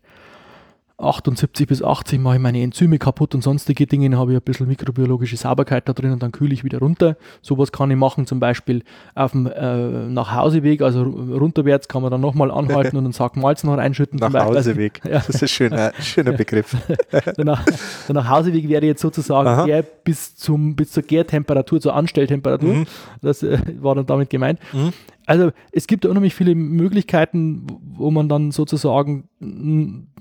78 1.02 1.66
bis 1.66 1.82
80 1.82 2.20
mache 2.20 2.36
ich 2.36 2.40
meine 2.42 2.60
Enzyme 2.62 2.98
kaputt 2.98 3.34
und 3.34 3.42
sonstige 3.42 3.86
Dinge, 3.86 4.16
habe 4.18 4.32
ich 4.32 4.38
ein 4.38 4.42
bisschen 4.42 4.68
mikrobiologische 4.68 5.36
Sauberkeit 5.36 5.88
da 5.88 5.92
drin 5.92 6.12
und 6.12 6.22
dann 6.22 6.32
kühle 6.32 6.52
ich 6.52 6.62
wieder 6.64 6.78
runter. 6.78 7.16
Sowas 7.42 7.72
kann 7.72 7.90
ich 7.90 7.96
machen, 7.96 8.26
zum 8.26 8.40
Beispiel 8.40 8.82
auf 9.14 9.32
dem 9.32 9.46
äh, 9.46 10.08
Nachhauseweg, 10.08 10.82
also 10.82 11.02
ru- 11.02 11.38
runterwärts 11.38 11.88
kann 11.88 12.02
man 12.02 12.10
dann 12.10 12.20
nochmal 12.20 12.50
anhalten 12.50 12.96
und 12.98 13.04
einen 13.04 13.12
Sack 13.12 13.36
Malz 13.36 13.64
noch 13.64 13.76
reinschütten. 13.76 14.18
zum 14.18 14.32
Nach 14.32 14.40
Beispiel. 14.44 14.56
Hauseweg. 14.56 15.00
Ja. 15.10 15.14
Das 15.18 15.28
ist 15.30 15.42
ein 15.42 15.48
schöner, 15.48 15.92
schöner 16.00 16.32
Begriff. 16.32 16.76
Der, 17.36 17.44
Nach 17.44 17.64
der 17.64 18.14
Nachhauseweg 18.14 18.68
wäre 18.68 18.84
jetzt 18.86 19.00
sozusagen 19.00 19.48
Aha. 19.48 19.64
der 19.64 19.82
bis, 19.82 20.36
zum, 20.36 20.76
bis 20.76 20.92
zur 20.92 21.02
Gärtemperatur, 21.02 21.80
zur 21.80 21.94
Anstelltemperatur. 21.94 22.74
Mhm. 22.74 22.86
Das 23.22 23.42
äh, 23.42 23.58
war 23.80 23.94
dann 23.94 24.06
damit 24.06 24.30
gemeint. 24.30 24.58
Mhm. 24.72 24.92
Also 25.30 25.52
es 25.70 25.86
gibt 25.86 26.04
unheimlich 26.06 26.34
viele 26.34 26.56
Möglichkeiten, 26.56 27.64
wo 27.80 28.10
man 28.10 28.28
dann 28.28 28.50
sozusagen 28.50 29.28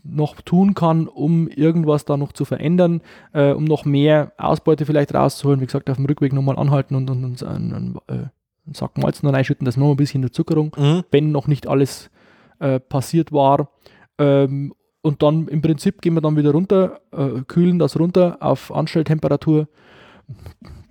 noch 0.04 0.40
tun 0.42 0.76
kann, 0.76 1.08
um 1.08 1.48
irgendwas 1.48 2.06
da 2.06 2.16
noch 2.16 2.32
zu 2.32 2.46
verändern, 2.46 3.02
äh, 3.34 3.52
um 3.52 3.64
noch 3.64 3.86
mehr 3.86 4.34
Ausbeute 4.38 4.86
vielleicht 4.86 5.16
rauszuholen. 5.16 5.62
Wie 5.62 5.66
gesagt, 5.66 5.90
auf 5.90 5.96
dem 5.96 6.06
Rückweg 6.06 6.32
nochmal 6.32 6.60
anhalten 6.60 6.94
und, 6.94 7.10
und, 7.10 7.24
und 7.24 7.42
einen, 7.44 7.74
einen, 7.74 7.96
äh, 8.08 8.14
einen 8.14 8.74
Sack 8.76 9.00
Malz 9.00 9.24
noch 9.24 9.34
reinschütten, 9.34 9.66
das 9.66 9.78
noch 9.78 9.90
ein 9.90 9.98
bisschen 9.98 10.22
der 10.22 10.32
Zuckerung 10.32 10.76
Mhm. 10.78 11.04
wenn 11.10 11.32
noch 11.32 11.48
nicht 11.48 11.66
alles 11.66 12.12
äh, 12.60 12.80
passiert 12.80 13.32
war. 13.32 13.72
Ähm, 14.20 14.76
und 15.02 15.24
dann 15.24 15.48
im 15.48 15.64
Prinzip 15.64 16.04
gehen 16.04 16.14
wir 16.14 16.22
dann 16.22 16.38
wieder 16.38 16.52
runter, 16.52 17.00
äh, 17.12 17.42
kühlen 17.48 17.80
das 17.80 17.98
runter 18.00 18.38
auf 18.42 18.72
Anstelltemperatur. 18.72 19.68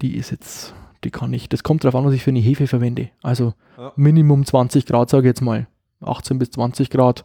Die 0.02 0.16
ist 0.16 0.32
jetzt, 0.32 0.74
die 1.04 1.10
kann 1.10 1.32
ich, 1.32 1.48
das 1.48 1.62
kommt 1.62 1.84
darauf 1.84 1.94
an, 1.94 2.04
was 2.06 2.14
ich 2.14 2.22
für 2.22 2.30
eine 2.30 2.40
Hefe 2.40 2.66
verwende. 2.66 3.10
Also 3.22 3.54
Ja. 3.76 3.92
Minimum 3.96 4.44
20 4.44 4.86
Grad, 4.86 5.10
sage 5.10 5.26
ich 5.26 5.30
jetzt 5.30 5.40
mal. 5.42 5.66
18 6.00 6.38
bis 6.38 6.50
20 6.50 6.90
Grad. 6.90 7.24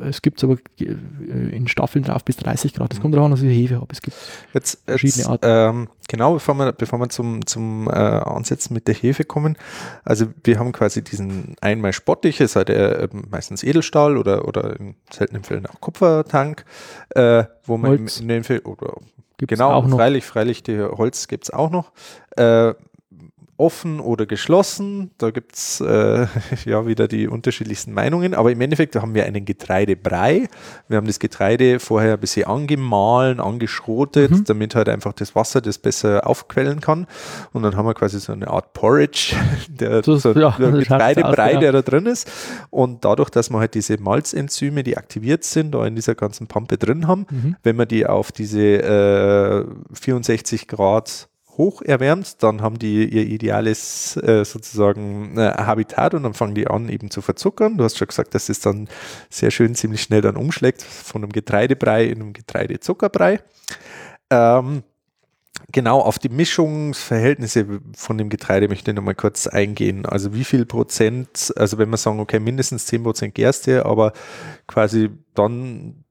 Es 0.00 0.22
gibt 0.22 0.42
aber 0.44 0.56
äh, 0.78 0.84
in 0.84 1.66
Staffeln 1.66 2.04
drauf 2.04 2.24
bis 2.24 2.36
30 2.36 2.74
Grad. 2.74 2.92
Das 2.92 3.00
kommt 3.00 3.14
darauf 3.14 3.26
an, 3.26 3.32
was 3.32 3.42
ich 3.42 3.56
Hefe 3.56 3.76
habe. 3.76 3.88
Es 3.90 4.00
gibt 4.00 4.16
Jetzt, 4.54 4.82
Verschiedene 4.86 5.32
jetzt 5.32 5.40
ähm, 5.42 5.88
genau, 6.06 6.34
bevor 6.34 6.54
wir, 6.54 6.72
bevor 6.72 7.00
wir 7.00 7.08
zum, 7.08 7.44
zum 7.44 7.88
äh, 7.88 7.92
Ansetzen 7.92 8.74
mit 8.74 8.86
der 8.86 8.94
Hefe 8.94 9.24
kommen, 9.24 9.56
also 10.04 10.26
wir 10.44 10.60
haben 10.60 10.70
quasi 10.70 11.02
diesen 11.02 11.56
einmal 11.60 11.92
Spottich, 11.92 12.40
ist 12.40 12.54
halt 12.54 12.70
äh, 12.70 13.08
meistens 13.30 13.64
Edelstahl 13.64 14.16
oder, 14.16 14.46
oder 14.46 14.78
in 14.78 14.94
seltenen 15.10 15.42
Fällen 15.42 15.66
auch 15.66 15.80
Kupfertank, 15.80 16.64
äh, 17.10 17.44
wo 17.64 17.76
man 17.76 17.94
im, 17.94 17.98
Holz. 18.00 18.20
in 18.20 18.28
den 18.28 18.44
Fällen, 18.44 18.62
oder 18.64 18.94
gibt's 19.38 19.54
genau, 19.58 19.72
auch 19.72 19.86
noch. 19.86 19.96
freilich, 19.96 20.24
freilich, 20.24 20.62
die 20.62 20.80
Holz 20.80 21.26
gibt 21.26 21.44
es 21.44 21.50
auch 21.50 21.70
noch. 21.70 21.90
Äh, 22.36 22.74
offen 23.58 23.98
oder 24.00 24.24
geschlossen, 24.24 25.10
da 25.18 25.30
gibt 25.30 25.56
es 25.56 25.80
äh, 25.80 26.26
ja 26.64 26.86
wieder 26.86 27.08
die 27.08 27.28
unterschiedlichsten 27.28 27.92
Meinungen, 27.92 28.32
aber 28.34 28.50
im 28.52 28.60
Endeffekt 28.60 28.96
haben 28.96 29.14
wir 29.14 29.24
einen 29.26 29.44
Getreidebrei. 29.44 30.48
Wir 30.88 30.96
haben 30.96 31.06
das 31.08 31.18
Getreide 31.18 31.80
vorher 31.80 32.14
ein 32.14 32.20
bisschen 32.20 32.46
angemahlen, 32.46 33.40
angeschrotet, 33.40 34.30
Mhm. 34.30 34.44
damit 34.44 34.74
halt 34.74 34.88
einfach 34.88 35.12
das 35.12 35.34
Wasser 35.34 35.60
das 35.60 35.76
besser 35.78 36.26
aufquellen 36.26 36.80
kann. 36.80 37.06
Und 37.52 37.64
dann 37.64 37.76
haben 37.76 37.84
wir 37.86 37.94
quasi 37.94 38.20
so 38.20 38.32
eine 38.32 38.48
Art 38.48 38.72
Porridge, 38.72 39.34
der, 39.68 40.02
So- 40.04 40.16
so, 40.16 40.32
ja, 40.34 40.52
schaut's 40.52 40.78
Getreidebrei, 40.78 41.54
aus, 41.56 41.60
der 41.60 41.72
da 41.72 41.82
drin 41.82 42.06
ist. 42.06 42.30
Und 42.70 43.04
dadurch, 43.04 43.28
dass 43.30 43.50
wir 43.50 43.58
halt 43.58 43.74
diese 43.74 43.98
Malzenzyme, 44.00 44.84
die 44.84 44.96
aktiviert 44.96 45.42
sind, 45.44 45.72
da 45.72 45.84
in 45.84 45.96
dieser 45.96 46.14
ganzen 46.14 46.46
Pampe 46.46 46.78
drin 46.78 47.06
haben, 47.08 47.26
Mhm. 47.28 47.56
wenn 47.64 47.74
man 47.76 47.88
die 47.88 48.06
auf 48.06 48.30
diese 48.30 48.60
äh, 48.60 49.64
64 49.94 50.68
Grad 50.68 51.28
hoch 51.58 51.82
erwärmt, 51.82 52.42
dann 52.42 52.62
haben 52.62 52.78
die 52.78 53.04
ihr 53.04 53.26
ideales 53.26 54.16
äh, 54.16 54.44
sozusagen 54.44 55.36
äh, 55.36 55.52
Habitat 55.58 56.14
und 56.14 56.22
dann 56.22 56.34
fangen 56.34 56.54
die 56.54 56.68
an 56.68 56.88
eben 56.88 57.10
zu 57.10 57.20
verzuckern. 57.20 57.76
Du 57.76 57.84
hast 57.84 57.98
schon 57.98 58.06
gesagt, 58.06 58.34
dass 58.34 58.48
es 58.48 58.60
dann 58.60 58.88
sehr 59.28 59.50
schön 59.50 59.74
ziemlich 59.74 60.00
schnell 60.00 60.20
dann 60.20 60.36
umschlägt 60.36 60.82
von 60.82 61.22
einem 61.22 61.32
Getreidebrei 61.32 62.04
in 62.04 62.22
einem 62.22 62.32
Getreidezuckerbrei. 62.32 63.40
Ähm, 64.30 64.84
genau, 65.72 66.00
auf 66.00 66.20
die 66.20 66.28
Mischungsverhältnisse 66.28 67.80
von 67.94 68.18
dem 68.18 68.28
Getreide 68.28 68.68
möchte 68.68 68.92
ich 68.92 68.96
nochmal 68.96 69.16
kurz 69.16 69.48
eingehen. 69.48 70.06
Also 70.06 70.32
wie 70.34 70.44
viel 70.44 70.64
Prozent, 70.64 71.52
also 71.56 71.76
wenn 71.78 71.90
wir 71.90 71.96
sagen, 71.96 72.20
okay, 72.20 72.38
mindestens 72.38 72.86
10 72.86 73.02
Prozent 73.02 73.34
Gerste, 73.34 73.84
aber 73.84 74.12
quasi 74.68 75.10
dann 75.34 76.04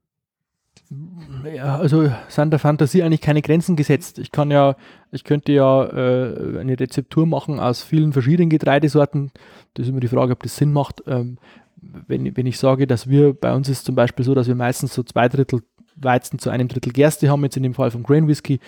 Ja, 1.54 1.76
also 1.76 2.10
sind 2.28 2.50
der 2.50 2.58
Fantasie 2.58 3.02
eigentlich 3.02 3.20
keine 3.20 3.42
Grenzen 3.42 3.76
gesetzt. 3.76 4.18
Ich 4.18 4.32
kann 4.32 4.50
ja, 4.50 4.74
ich 5.12 5.24
könnte 5.24 5.52
ja 5.52 5.84
äh, 5.84 6.58
eine 6.58 6.80
Rezeptur 6.80 7.26
machen 7.26 7.60
aus 7.60 7.82
vielen 7.82 8.12
verschiedenen 8.12 8.48
Getreidesorten. 8.48 9.30
Das 9.74 9.84
ist 9.84 9.90
immer 9.90 10.00
die 10.00 10.08
Frage, 10.08 10.32
ob 10.32 10.42
das 10.42 10.56
Sinn 10.56 10.72
macht. 10.72 11.02
Ähm, 11.06 11.38
wenn, 11.80 12.36
wenn 12.36 12.46
ich 12.46 12.58
sage, 12.58 12.86
dass 12.86 13.08
wir, 13.08 13.34
bei 13.34 13.54
uns 13.54 13.68
ist 13.68 13.84
zum 13.84 13.94
Beispiel 13.94 14.24
so, 14.24 14.34
dass 14.34 14.48
wir 14.48 14.54
meistens 14.54 14.94
so 14.94 15.02
zwei 15.02 15.28
Drittel 15.28 15.62
Weizen 16.00 16.38
zu 16.38 16.50
einem 16.50 16.68
Drittel 16.68 16.92
Gerste 16.92 17.28
haben, 17.28 17.42
jetzt 17.42 17.56
in 17.56 17.62
dem 17.62 17.74
Fall 17.74 17.90
vom 17.90 18.02
Grain 18.02 18.28
Whisky. 18.28 18.60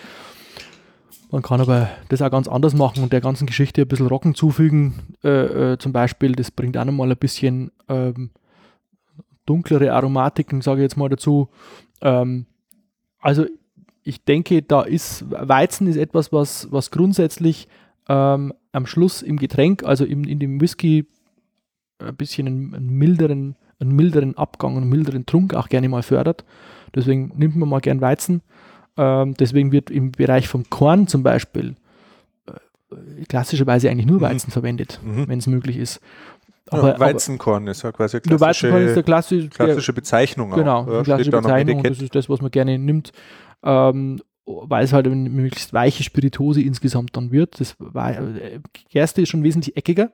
Man 1.31 1.41
kann 1.41 1.61
aber 1.61 1.89
das 2.09 2.21
auch 2.21 2.29
ganz 2.29 2.47
anders 2.49 2.73
machen 2.73 3.03
und 3.03 3.13
der 3.13 3.21
ganzen 3.21 3.47
Geschichte 3.47 3.81
ein 3.81 3.87
bisschen 3.87 4.07
Rocken 4.07 4.35
zufügen. 4.35 4.95
Äh, 5.23 5.73
äh, 5.73 5.77
zum 5.77 5.93
Beispiel, 5.93 6.33
das 6.33 6.51
bringt 6.51 6.77
auch 6.77 6.83
nochmal 6.83 7.09
ein 7.09 7.17
bisschen 7.17 7.71
ähm, 7.87 8.31
dunklere 9.45 9.93
Aromatiken, 9.93 10.61
sage 10.61 10.81
ich 10.81 10.83
jetzt 10.83 10.97
mal 10.97 11.09
dazu. 11.09 11.49
Ähm, 12.01 12.45
also 13.19 13.45
ich 14.03 14.23
denke, 14.23 14.61
da 14.61 14.81
ist 14.81 15.25
Weizen 15.29 15.87
ist 15.87 15.97
etwas, 15.97 16.31
was, 16.33 16.67
was 16.71 16.91
grundsätzlich 16.91 17.67
ähm, 18.09 18.53
am 18.71 18.85
Schluss 18.85 19.21
im 19.21 19.37
Getränk, 19.37 19.83
also 19.83 20.05
im, 20.05 20.23
in 20.23 20.39
dem 20.39 20.59
Whisky, 20.59 21.05
ein 21.99 22.15
bisschen 22.15 22.47
einen, 22.47 22.73
einen, 22.73 22.89
milderen, 22.89 23.55
einen 23.79 23.95
milderen 23.95 24.35
Abgang, 24.37 24.75
einen 24.77 24.89
milderen 24.89 25.25
Trunk 25.27 25.53
auch 25.53 25.69
gerne 25.69 25.87
mal 25.87 26.01
fördert. 26.03 26.43
Deswegen 26.95 27.31
nimmt 27.35 27.55
man 27.55 27.69
mal 27.69 27.79
gern 27.79 28.01
Weizen. 28.01 28.41
Ähm, 28.97 29.35
deswegen 29.35 29.71
wird 29.71 29.91
im 29.91 30.11
Bereich 30.11 30.47
vom 30.47 30.69
Korn 30.69 31.07
zum 31.07 31.21
Beispiel 31.21 31.75
äh, 32.47 33.23
klassischerweise 33.29 33.89
eigentlich 33.89 34.07
nur 34.07 34.17
Mhm. 34.17 34.21
Weizen 34.23 34.51
verwendet, 34.51 34.99
Mhm. 35.03 35.27
wenn 35.27 35.39
es 35.39 35.47
möglich 35.47 35.77
ist. 35.77 36.01
Ja, 36.71 36.99
Weizenkorn 36.99 37.67
ist 37.67 37.83
ja 37.83 37.91
quasi 37.91 38.17
eine 38.17 38.35
aber, 38.35 38.41
Weizenkorn 38.47 38.83
ist 38.83 38.93
klassische, 38.93 38.95
der 38.95 39.03
klassische, 39.03 39.49
klassische 39.49 39.93
Bezeichnung. 39.93 40.51
Genau, 40.51 40.81
auch, 40.81 40.87
eine 40.87 40.95
ja, 40.97 41.03
klassische 41.03 41.31
Bezeichnung. 41.31 41.83
Das 41.83 42.01
ist 42.01 42.15
das, 42.15 42.29
was 42.29 42.41
man 42.41 42.51
gerne 42.51 42.77
nimmt, 42.77 43.11
ähm, 43.63 44.19
weil 44.45 44.83
es 44.83 44.93
halt 44.93 45.05
eine 45.07 45.29
möglichst 45.29 45.73
weiche 45.73 46.03
Spirituose 46.03 46.61
insgesamt 46.61 47.15
dann 47.17 47.31
wird. 47.31 47.59
Das 47.59 47.75
äh, 47.95 48.59
Gerste 48.89 49.21
ist 49.21 49.29
schon 49.29 49.43
wesentlich 49.43 49.75
eckiger, 49.77 50.11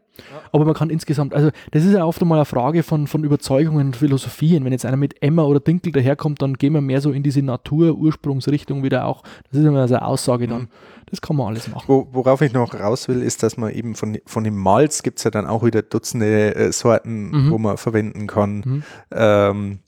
aber 0.51 0.65
man 0.65 0.73
kann 0.73 0.89
insgesamt, 0.89 1.33
also 1.33 1.49
das 1.71 1.85
ist 1.85 1.93
ja 1.93 2.05
oft 2.05 2.21
einmal 2.21 2.39
eine 2.39 2.45
Frage 2.45 2.83
von, 2.83 3.07
von 3.07 3.23
Überzeugungen 3.23 3.87
und 3.87 3.97
Philosophien. 3.97 4.63
Wenn 4.65 4.71
jetzt 4.71 4.85
einer 4.85 4.97
mit 4.97 5.21
Emmer 5.21 5.47
oder 5.47 5.59
Dinkel 5.59 5.91
daherkommt, 5.91 6.41
dann 6.41 6.55
gehen 6.55 6.73
wir 6.73 6.81
mehr 6.81 7.01
so 7.01 7.11
in 7.11 7.23
diese 7.23 7.41
Natur-Ursprungsrichtung 7.41 8.83
wieder 8.83 9.05
auch. 9.05 9.23
Das 9.49 9.59
ist 9.59 9.65
immer 9.65 9.87
so 9.87 9.95
eine 9.95 10.05
Aussage 10.05 10.47
dann. 10.47 10.61
Mhm. 10.61 10.67
Das 11.09 11.21
kann 11.21 11.35
man 11.37 11.47
alles 11.47 11.67
machen. 11.69 11.85
Wo, 11.87 12.07
worauf 12.11 12.41
ich 12.41 12.51
noch 12.53 12.73
raus 12.73 13.07
will, 13.07 13.21
ist, 13.21 13.41
dass 13.43 13.55
man 13.57 13.71
eben 13.73 13.95
von, 13.95 14.17
von 14.25 14.43
dem 14.43 14.57
Malz 14.57 15.03
gibt 15.03 15.19
es 15.19 15.23
ja 15.23 15.31
dann 15.31 15.47
auch 15.47 15.63
wieder 15.63 15.81
Dutzende 15.81 16.53
äh, 16.55 16.71
Sorten, 16.71 17.29
Mhm. 17.31 17.51
wo 17.51 17.57
man 17.57 17.77
verwenden 17.77 18.27
kann. 18.27 18.57
Mhm. 18.65 18.83
Ähm, 19.11 19.79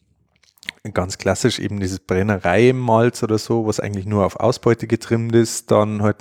ganz 0.94 1.18
klassisch 1.18 1.60
eben 1.60 1.80
dieses 1.80 2.00
Brennerei-Malz 2.00 3.22
oder 3.24 3.38
so, 3.38 3.66
was 3.68 3.80
eigentlich 3.82 4.06
nur 4.06 4.26
auf 4.26 4.40
Ausbeute 4.40 4.88
getrimmt 4.88 5.36
ist. 5.36 5.72
Dann 5.72 6.02
halt, 6.02 6.18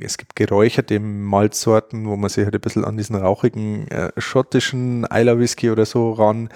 es 0.00 0.16
gibt 0.16 0.36
geräucherte 0.36 1.00
Malzsorten, 1.00 2.06
wo 2.06 2.16
man 2.16 2.30
sich 2.30 2.44
halt 2.44 2.54
ein 2.54 2.60
bisschen 2.60 2.84
an 2.84 2.96
diesen 2.96 3.16
rauchigen 3.16 3.88
äh, 3.88 4.12
schottischen 4.16 5.04
Isla 5.12 5.38
Whisky 5.38 5.70
oder 5.70 5.86
so 5.86 6.12
ran 6.12 6.50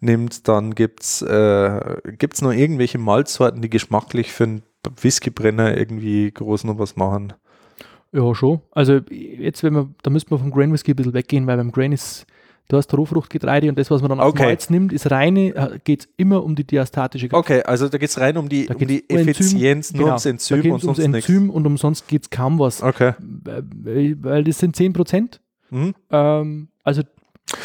nimmt, 0.00 0.46
dann 0.46 0.74
gibt 0.76 1.02
es 1.02 1.22
äh, 1.22 1.96
gibt's 2.18 2.40
noch 2.40 2.52
irgendwelche 2.52 2.98
Malzsorten, 2.98 3.60
die 3.60 3.68
geschmacklich 3.68 4.32
für 4.32 4.44
einen 4.44 4.62
Whiskybrenner 5.00 5.76
irgendwie 5.76 6.30
groß 6.30 6.64
noch 6.64 6.78
was 6.78 6.96
machen. 6.96 7.32
Ja, 8.12 8.34
schon. 8.34 8.60
Also 8.72 9.00
jetzt, 9.10 9.62
wenn 9.62 9.74
wir, 9.74 9.88
da 10.02 10.10
müsste 10.10 10.30
man 10.30 10.40
vom 10.40 10.50
Grain 10.50 10.72
Whisky 10.72 10.92
ein 10.92 10.96
bisschen 10.96 11.14
weggehen, 11.14 11.46
weil 11.46 11.56
beim 11.58 11.72
Grain 11.72 11.92
ist, 11.92 12.26
du 12.68 12.76
hast 12.78 12.92
Rohfruchtgetreide 12.96 13.68
und 13.68 13.78
das, 13.78 13.90
was 13.90 14.00
man 14.00 14.08
dann 14.10 14.20
Okay. 14.20 14.28
auf 14.42 14.46
Malz 14.46 14.70
nimmt, 14.70 14.92
ist 14.92 15.10
reine, 15.10 15.78
geht 15.84 16.00
es 16.00 16.08
immer 16.16 16.42
um 16.42 16.54
die 16.54 16.64
diastatische 16.64 17.28
Kraft. 17.28 17.44
Okay, 17.50 17.62
also 17.62 17.88
da 17.88 17.98
geht 17.98 18.08
es 18.08 18.18
rein 18.18 18.36
um 18.38 18.48
die, 18.48 18.66
Da 18.66 18.74
um 18.74 18.86
die 18.86 19.04
Enzym, 19.08 19.28
Effizienz, 19.28 19.92
nur 19.92 19.98
genau. 20.04 20.08
ums 20.12 20.22
Da 20.22 20.30
Enzym 20.30 20.62
geht 20.62 20.72
und 20.72 20.78
es 20.78 20.84
ums 20.84 20.96
sonst 20.98 21.08
nichts. 21.10 21.28
Enzym 21.28 21.50
und 21.50 21.66
umsonst 21.66 22.08
geht 22.08 22.22
es 22.22 22.30
kaum 22.30 22.58
was. 22.58 22.82
Okay. 22.82 23.12
Weil, 23.20 24.16
weil 24.22 24.44
das 24.44 24.58
sind 24.58 24.74
10 24.74 24.92
Prozent. 24.94 25.40
Mhm. 25.70 25.94
Ähm, 26.10 26.68
also 26.82 27.02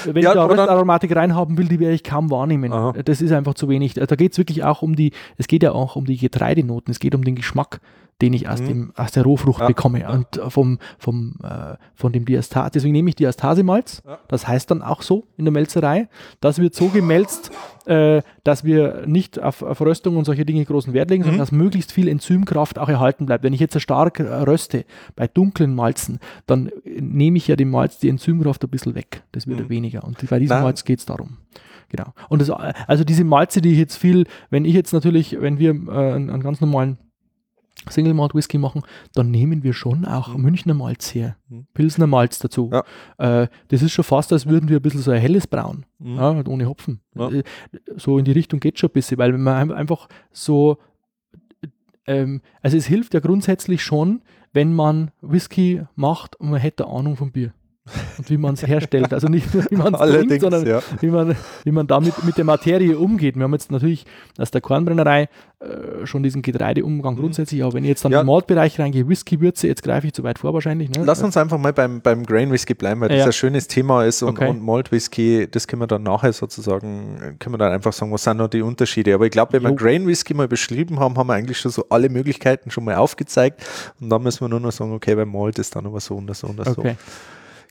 wenn 0.05 0.23
Ja, 0.23 0.29
ich 0.29 0.35
da 0.35 0.45
Röstaromatik 0.45 1.15
reinhaben 1.15 1.57
will, 1.57 1.67
die 1.67 1.79
werde 1.79 1.95
ich 1.95 2.03
kaum 2.03 2.29
wahrnehmen. 2.31 2.71
Aha. 2.71 2.93
Das 3.03 3.21
ist 3.21 3.31
einfach 3.31 3.53
zu 3.53 3.69
wenig. 3.69 3.93
Da 3.93 4.15
geht 4.15 4.31
es 4.33 4.37
wirklich 4.37 4.63
auch 4.63 4.81
um 4.81 4.95
die, 4.95 5.11
es 5.37 5.47
geht 5.47 5.63
ja 5.63 5.71
auch 5.71 5.95
um 5.95 6.05
die 6.05 6.17
Getreidenoten, 6.17 6.91
es 6.91 6.99
geht 6.99 7.15
um 7.15 7.23
den 7.23 7.35
Geschmack, 7.35 7.81
den 8.23 8.31
ich 8.33 8.47
aus, 8.47 8.61
Mhm. 8.61 8.67
dem, 8.67 8.93
aus 8.95 9.11
der 9.11 9.23
Rohfrucht 9.23 9.59
Ja. 9.59 9.67
bekomme. 9.67 10.09
Und 10.09 10.37
äh, 10.37 10.49
vom, 10.49 10.79
vom, 10.97 11.35
äh, 11.43 11.75
von 11.93 12.13
dem 12.13 12.23
Diastas, 12.23 12.71
deswegen 12.71 12.93
nehme 12.93 13.09
ich 13.09 13.15
Diastasemalz, 13.15 14.01
Ja. 14.07 14.17
das 14.29 14.47
heißt 14.47 14.71
dann 14.71 14.81
auch 14.81 15.01
so 15.01 15.25
in 15.37 15.43
der 15.45 15.51
Melzerei. 15.51 16.07
Das 16.39 16.57
wird 16.59 16.73
so 16.73 16.87
gemälzt, 16.87 17.51
äh, 17.85 18.21
dass 18.45 18.63
wir 18.63 19.03
nicht 19.05 19.41
auf, 19.43 19.61
auf 19.61 19.81
Röstung 19.81 20.15
und 20.15 20.23
solche 20.23 20.45
Dinge 20.45 20.63
großen 20.63 20.93
Wert 20.93 21.09
legen, 21.09 21.23
sondern 21.23 21.37
Mhm. 21.39 21.41
dass 21.41 21.51
möglichst 21.51 21.91
viel 21.91 22.07
Enzymkraft 22.07 22.79
auch 22.79 22.87
erhalten 22.89 23.25
bleibt. 23.25 23.43
Wenn 23.43 23.51
ich 23.53 23.59
jetzt 23.59 23.79
stark 23.81 24.21
röste 24.21 24.85
bei 25.17 25.27
dunklen 25.27 25.75
Malzen, 25.75 26.19
dann 26.47 26.71
nehme 26.85 27.37
ich 27.37 27.47
ja 27.49 27.57
dem 27.57 27.69
Malz 27.71 27.99
die 27.99 28.07
Enzymkraft 28.07 28.63
ein 28.63 28.69
bisschen 28.69 28.95
weg. 28.95 29.23
Das 29.33 29.47
wird 29.47 29.59
Mhm. 29.59 29.69
weniger. 29.69 30.03
Und 30.05 30.17
bei 30.29 30.39
diesem 30.39 30.55
Nein. 30.55 30.63
Malz 30.63 30.85
geht 30.85 30.99
es 30.99 31.05
darum. 31.05 31.37
Genau. 31.89 32.13
Und 32.29 32.41
das, 32.41 32.49
also 32.49 33.03
diese 33.03 33.23
Malze, 33.23 33.61
die 33.61 33.73
ich 33.73 33.77
jetzt 33.77 33.97
viel, 33.97 34.25
wenn 34.49 34.65
ich 34.65 34.73
jetzt 34.73 34.93
natürlich, 34.93 35.39
wenn 35.39 35.59
wir 35.59 35.71
äh, 35.71 36.13
einen, 36.13 36.29
einen 36.31 36.41
ganz 36.41 36.59
normalen 36.61 36.97
Single 37.89 38.13
Malt 38.13 38.33
Whisky 38.35 38.57
machen, 38.57 38.81
dann 39.13 39.31
nehmen 39.31 39.63
wir 39.63 39.73
schon 39.73 40.05
auch 40.05 40.35
Mhm. 40.35 40.41
Münchner 40.41 40.73
Malz 40.73 41.13
her. 41.13 41.35
Mhm. 41.49 41.67
Pilsner 41.73 42.07
Malz 42.07 42.39
dazu. 42.39 42.69
Ja. 42.71 43.41
Äh, 43.43 43.47
das 43.69 43.81
ist 43.81 43.91
schon 43.91 44.05
fast, 44.05 44.31
als 44.33 44.45
würden 44.47 44.69
wir 44.69 44.77
ein 44.77 44.81
bisschen 44.81 45.01
so 45.01 45.11
ein 45.11 45.19
helles 45.21 45.47
Braun. 45.47 45.85
Mhm. 45.99 46.15
Ja, 46.15 46.35
halt 46.35 46.47
ohne 46.47 46.67
Hopfen. 46.67 47.01
Ja. 47.15 47.29
Äh, 47.29 47.43
So 47.97 48.17
in 48.17 48.25
die 48.25 48.31
Richtung 48.31 48.59
geht 48.59 48.79
schon 48.79 48.89
ein 48.89 48.93
bisschen, 48.93 49.17
weil 49.17 49.33
wenn 49.33 49.43
man 49.43 49.55
ein- 49.55 49.71
einfach 49.71 50.07
so, 50.31 50.77
ähm, 52.05 52.41
also 52.61 52.77
es 52.77 52.85
hilft 52.85 53.13
ja 53.13 53.19
grundsätzlich 53.19 53.83
schon, 53.83 54.21
wenn 54.51 54.73
man 54.73 55.11
Whisky 55.21 55.81
macht 55.95 56.35
und 56.35 56.51
man 56.51 56.59
hätte 56.59 56.87
Ahnung 56.87 57.15
vom 57.15 57.31
Bier. 57.31 57.53
Und 58.17 58.29
wie 58.29 58.37
man 58.37 58.53
es 58.53 58.65
herstellt. 58.65 59.13
Also 59.13 59.27
nicht 59.27 59.53
nur, 59.53 59.65
wie 59.69 59.75
man 59.75 59.93
es 59.93 59.99
trinkt, 59.99 60.39
sondern 60.39 60.65
ja. 60.65 60.81
wie 61.01 61.07
man, 61.09 61.35
wie 61.65 61.71
man 61.71 61.85
damit 61.85 62.23
mit 62.23 62.37
der 62.37 62.45
Materie 62.45 62.97
umgeht. 62.97 63.35
Wir 63.35 63.43
haben 63.43 63.51
jetzt 63.51 63.71
natürlich 63.71 64.05
aus 64.37 64.51
der 64.51 64.61
Kornbrennerei 64.61 65.23
äh, 65.59 66.05
schon 66.05 66.23
diesen 66.23 66.41
Getreideumgang 66.41 67.15
Mhm. 67.15 67.19
grundsätzlich, 67.19 67.61
aber 67.61 67.73
wenn 67.73 67.83
ich 67.83 67.89
jetzt 67.89 68.05
dann 68.05 68.13
Ja. 68.13 68.21
den 68.23 68.27
Maltbereich 68.27 68.79
reingehe, 68.79 69.07
Whisky, 69.09 69.41
Würze, 69.41 69.67
jetzt 69.67 69.83
greife 69.83 70.07
ich 70.07 70.13
zu 70.13 70.23
weit 70.23 70.39
vor 70.39 70.53
wahrscheinlich. 70.53 70.91
Ne? 70.91 71.03
Lass 71.05 71.21
uns 71.23 71.35
einfach 71.35 71.57
mal 71.57 71.73
beim, 71.73 71.99
beim 71.99 72.25
Grain 72.25 72.51
Whisky 72.53 72.73
bleiben, 72.73 73.01
weil 73.01 73.09
das 73.09 73.17
Ja. 73.19 73.25
ein 73.25 73.33
schönes 73.33 73.67
Thema 73.67 74.05
ist 74.05 74.23
und, 74.23 74.37
Okay. 74.37 74.49
und 74.49 74.63
Malt 74.63 74.93
Whisky, 74.93 75.45
das 75.51 75.67
können 75.67 75.81
wir 75.81 75.87
dann 75.87 76.03
nachher 76.03 76.31
sozusagen, 76.31 77.35
können 77.39 77.53
wir 77.53 77.57
dann 77.57 77.73
einfach 77.73 77.91
sagen, 77.91 78.13
was 78.13 78.23
sind 78.23 78.37
noch 78.37 78.47
die 78.47 78.61
Unterschiede. 78.61 79.13
Aber 79.13 79.25
ich 79.25 79.31
glaube, 79.31 79.51
wenn 79.53 79.63
wir 79.63 79.69
Jo. 79.71 79.75
Grain 79.75 80.07
Whisky 80.07 80.33
mal 80.33 80.47
beschrieben 80.47 81.01
haben, 81.01 81.17
haben 81.17 81.27
wir 81.27 81.33
eigentlich 81.33 81.57
schon 81.59 81.71
so 81.71 81.85
alle 81.89 82.07
Möglichkeiten 82.07 82.71
schon 82.71 82.85
mal 82.85 82.95
aufgezeigt 82.95 83.61
und 83.99 84.09
dann 84.09 84.23
müssen 84.23 84.39
wir 84.41 84.47
nur 84.49 84.61
noch 84.61 84.71
sagen, 84.71 84.93
okay, 84.93 85.15
beim 85.15 85.29
Malt 85.31 85.59
ist 85.59 85.75
dann 85.75 85.85
aber 85.85 85.99
so 85.99 86.15
und 86.15 86.33
so 86.33 86.47
und 86.47 86.63
so. 86.65 86.83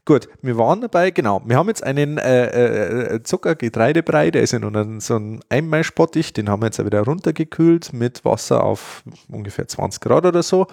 Gut, 0.04 0.28
wir 0.42 0.58
waren 0.58 0.80
dabei, 0.80 1.12
genau. 1.12 1.40
Wir 1.44 1.56
haben 1.56 1.68
jetzt 1.68 1.84
einen 1.84 2.18
äh, 2.18 3.14
äh, 3.14 3.22
Zucker-Getreidebrei, 3.22 4.32
der 4.32 4.42
ist 4.42 4.52
in 4.52 4.64
einem, 4.64 4.98
so 4.98 5.14
einem 5.14 5.40
Einmalspottich, 5.48 6.32
den 6.32 6.48
haben 6.48 6.60
wir 6.62 6.66
jetzt 6.66 6.84
wieder 6.84 7.02
runtergekühlt 7.02 7.92
mit 7.92 8.24
Wasser 8.24 8.64
auf 8.64 9.04
ungefähr 9.28 9.68
20 9.68 10.00
Grad 10.00 10.26
oder 10.26 10.42
so. 10.42 10.66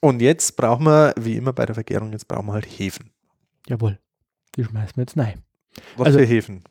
Und 0.00 0.20
jetzt 0.20 0.56
brauchen 0.56 0.86
wir, 0.86 1.14
wie 1.16 1.36
immer 1.36 1.52
bei 1.52 1.66
der 1.66 1.76
Vergärung, 1.76 2.10
jetzt 2.10 2.26
brauchen 2.26 2.46
wir 2.46 2.54
halt 2.54 2.66
Hefen. 2.66 3.10
Jawohl. 3.68 4.00
Die 4.56 4.64
schmeißen 4.64 4.96
wir 4.96 5.02
jetzt 5.02 5.16
rein. 5.16 5.42
Was 5.96 6.06
Also- 6.08 6.18
für 6.18 6.24
Hefen? 6.24 6.64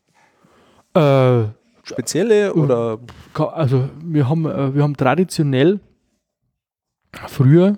Äh, 0.94 1.44
Spezielle 1.84 2.54
oder? 2.54 3.00
Ka- 3.34 3.46
Also 3.48 3.90
wir 4.04 4.28
haben, 4.28 4.46
äh, 4.46 4.76
wir 4.76 4.84
haben 4.84 4.98
traditionell 4.98 5.80
früher 7.28 7.78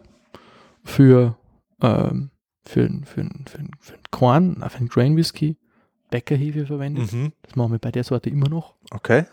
für, 0.83 1.37
ähm, 1.81 2.31
für, 2.65 2.89
für, 3.05 3.23
für, 3.45 3.59
für 3.79 3.93
den 3.93 4.11
Korn, 4.11 4.63
für 4.69 4.77
den 4.77 4.87
Grain 4.87 5.15
Whisky, 5.15 5.57
Bäckerhefe 6.09 6.65
verwendet. 6.65 7.11
Mhm. 7.11 7.33
Das 7.41 7.55
machen 7.55 7.71
wir 7.71 7.79
bei 7.79 7.91
der 7.91 8.03
Sorte 8.03 8.29
immer 8.29 8.49
noch. 8.49 8.75
Okay, 8.91 9.25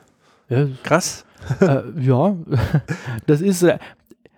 Ja, 0.48 0.66
krass. 0.82 1.26
äh, 1.60 1.82
ja, 2.00 2.36
das 3.26 3.40
ist, 3.40 3.62
äh, 3.62 3.78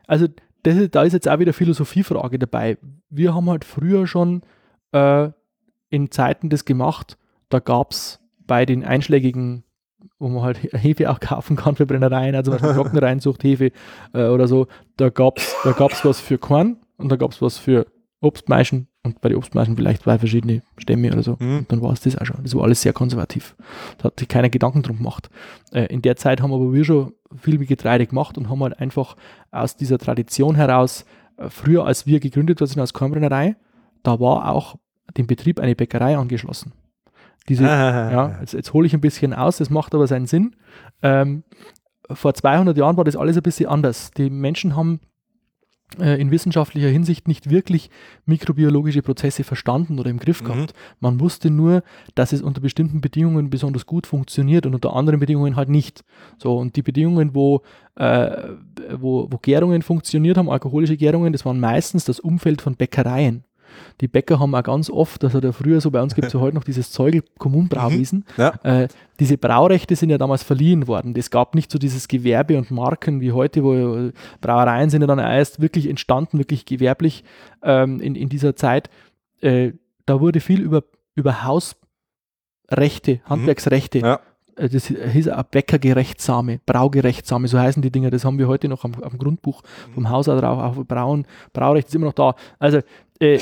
also 0.06 0.26
das 0.62 0.76
ist, 0.76 0.94
da 0.94 1.02
ist 1.02 1.12
jetzt 1.12 1.28
auch 1.28 1.38
wieder 1.38 1.52
Philosophiefrage 1.52 2.38
dabei. 2.38 2.78
Wir 3.10 3.34
haben 3.34 3.48
halt 3.50 3.64
früher 3.64 4.06
schon 4.06 4.42
äh, 4.92 5.30
in 5.88 6.10
Zeiten 6.10 6.50
das 6.50 6.64
gemacht, 6.64 7.16
da 7.48 7.58
gab 7.58 7.92
es 7.92 8.20
bei 8.46 8.66
den 8.66 8.84
einschlägigen, 8.84 9.64
wo 10.18 10.28
man 10.28 10.42
halt 10.42 10.58
Hefe 10.72 11.10
auch 11.10 11.20
kaufen 11.20 11.56
kann 11.56 11.76
für 11.76 11.86
Brennereien, 11.86 12.34
also 12.34 12.52
zum 12.56 12.60
Beispiel 12.60 13.72
äh, 14.14 14.26
oder 14.26 14.48
so, 14.48 14.66
da 14.96 15.10
gab 15.10 15.38
es 15.38 15.54
da 15.64 15.72
gab's 15.72 16.04
was 16.04 16.20
für 16.20 16.38
Korn 16.38 16.76
und 16.96 17.10
da 17.10 17.16
gab 17.16 17.32
es 17.32 17.42
was 17.42 17.58
für 17.58 17.86
Obstmeischen 18.22 18.88
und 19.02 19.20
bei 19.20 19.28
den 19.28 19.38
Obstmeischen 19.38 19.76
vielleicht 19.76 20.02
zwei 20.02 20.18
verschiedene 20.18 20.62
Stämme 20.78 21.12
oder 21.12 21.22
so. 21.22 21.36
Mhm. 21.38 21.58
Und 21.58 21.72
dann 21.72 21.82
war 21.82 21.92
es 21.92 22.00
das 22.00 22.16
auch 22.16 22.24
schon. 22.24 22.42
Das 22.42 22.54
war 22.54 22.64
alles 22.64 22.82
sehr 22.82 22.92
konservativ. 22.92 23.56
Da 23.98 24.04
hat 24.04 24.18
sich 24.18 24.28
keiner 24.28 24.48
Gedanken 24.48 24.82
drum 24.82 24.98
gemacht. 24.98 25.28
Äh, 25.72 25.86
in 25.86 26.02
der 26.02 26.16
Zeit 26.16 26.40
haben 26.40 26.52
aber 26.52 26.72
wir 26.72 26.84
schon 26.84 27.12
viel 27.36 27.58
mit 27.58 27.68
Getreide 27.68 28.06
gemacht 28.06 28.38
und 28.38 28.48
haben 28.48 28.62
halt 28.62 28.78
einfach 28.78 29.16
aus 29.50 29.76
dieser 29.76 29.98
Tradition 29.98 30.54
heraus, 30.54 31.04
äh, 31.36 31.50
früher 31.50 31.84
als 31.84 32.06
wir 32.06 32.20
gegründet 32.20 32.60
worden 32.60 32.70
sind 32.70 32.80
als 32.80 32.92
Kornbrennerei, 32.92 33.56
da 34.02 34.20
war 34.20 34.48
auch 34.50 34.76
dem 35.16 35.26
Betrieb 35.26 35.60
eine 35.60 35.74
Bäckerei 35.74 36.16
angeschlossen. 36.16 36.72
Diese, 37.48 37.68
Ah, 37.68 38.12
ja, 38.12 38.40
jetzt, 38.40 38.54
jetzt 38.54 38.72
hole 38.72 38.86
ich 38.86 38.94
ein 38.94 39.00
bisschen 39.00 39.34
aus, 39.34 39.58
das 39.58 39.68
macht 39.68 39.94
aber 39.94 40.06
seinen 40.06 40.26
Sinn. 40.26 40.54
Ähm, 41.02 41.42
vor 42.10 42.34
200 42.34 42.76
Jahren 42.76 42.96
war 42.96 43.04
das 43.04 43.16
alles 43.16 43.36
ein 43.36 43.42
bisschen 43.42 43.68
anders. 43.68 44.12
Die 44.12 44.30
Menschen 44.30 44.76
haben 44.76 45.00
in 45.98 46.30
wissenschaftlicher 46.30 46.88
Hinsicht 46.88 47.28
nicht 47.28 47.50
wirklich 47.50 47.90
mikrobiologische 48.26 49.02
Prozesse 49.02 49.44
verstanden 49.44 49.98
oder 49.98 50.10
im 50.10 50.18
Griff 50.18 50.42
Mhm. 50.42 50.46
gehabt. 50.46 50.74
Man 51.00 51.20
wusste 51.20 51.50
nur, 51.50 51.82
dass 52.14 52.32
es 52.32 52.42
unter 52.42 52.60
bestimmten 52.60 53.00
Bedingungen 53.00 53.50
besonders 53.50 53.86
gut 53.86 54.06
funktioniert 54.06 54.66
und 54.66 54.74
unter 54.74 54.94
anderen 54.94 55.20
Bedingungen 55.20 55.56
halt 55.56 55.68
nicht. 55.68 56.04
So, 56.38 56.56
und 56.56 56.76
die 56.76 56.82
Bedingungen, 56.82 57.34
wo, 57.34 57.62
äh, 57.96 58.30
wo, 58.96 59.28
wo 59.30 59.38
Gärungen 59.38 59.82
funktioniert 59.82 60.36
haben, 60.38 60.48
alkoholische 60.50 60.96
Gärungen, 60.96 61.32
das 61.32 61.44
waren 61.44 61.60
meistens 61.60 62.04
das 62.04 62.20
Umfeld 62.20 62.62
von 62.62 62.76
Bäckereien. 62.76 63.44
Die 64.00 64.08
Bäcker 64.08 64.38
haben 64.40 64.54
auch 64.54 64.62
ganz 64.62 64.90
oft, 64.90 65.22
das 65.22 65.34
hat 65.34 65.44
ja 65.44 65.52
früher 65.52 65.80
so, 65.80 65.90
bei 65.90 66.02
uns 66.02 66.14
gibt 66.14 66.28
es 66.28 66.32
ja 66.32 66.40
heute 66.40 66.54
noch 66.56 66.64
dieses 66.64 66.90
Zeugel 66.90 67.22
Kommunbrauwesen, 67.38 68.24
Ja. 68.36 68.54
äh, 68.62 68.88
diese 69.20 69.38
Braurechte 69.38 69.94
sind 69.96 70.10
ja 70.10 70.18
damals 70.18 70.42
verliehen 70.42 70.86
worden. 70.88 71.14
Es 71.16 71.30
gab 71.30 71.54
nicht 71.54 71.70
so 71.70 71.78
dieses 71.78 72.08
Gewerbe 72.08 72.58
und 72.58 72.70
Marken 72.70 73.20
wie 73.20 73.32
heute, 73.32 73.62
wo 73.62 73.74
äh, 73.74 74.12
Brauereien 74.40 74.90
sind 74.90 75.00
ja 75.02 75.06
dann 75.06 75.18
erst 75.18 75.60
wirklich 75.60 75.88
entstanden, 75.88 76.38
wirklich 76.38 76.64
gewerblich 76.66 77.22
ähm, 77.62 78.00
in, 78.00 78.14
in 78.16 78.28
dieser 78.28 78.56
Zeit. 78.56 78.90
Äh, 79.40 79.72
da 80.06 80.20
wurde 80.20 80.40
viel 80.40 80.60
über, 80.60 80.82
über 81.14 81.44
Hausrechte, 82.70 83.20
Handwerksrechte, 83.24 83.98
Ja. 83.98 84.20
äh, 84.56 84.68
das 84.68 84.86
hieß 84.86 85.28
auch 85.28 85.42
Bäckergerechtsame, 85.44 86.60
Braugerechtsame, 86.66 87.48
so 87.48 87.58
heißen 87.58 87.82
die 87.82 87.90
Dinger. 87.90 88.10
Das 88.10 88.24
haben 88.24 88.38
wir 88.38 88.48
heute 88.48 88.68
noch 88.68 88.84
am, 88.84 88.94
am 89.02 89.18
Grundbuch 89.18 89.62
vom 89.94 90.08
Haus 90.10 90.28
auch 90.28 90.38
drauf. 90.40 90.58
Auch 90.78 90.84
Brauen, 90.84 91.26
Braurecht 91.52 91.88
ist 91.88 91.94
immer 91.94 92.06
noch 92.06 92.12
da. 92.14 92.34
Also 92.58 92.80
äh, 93.22 93.34
äh, 93.36 93.40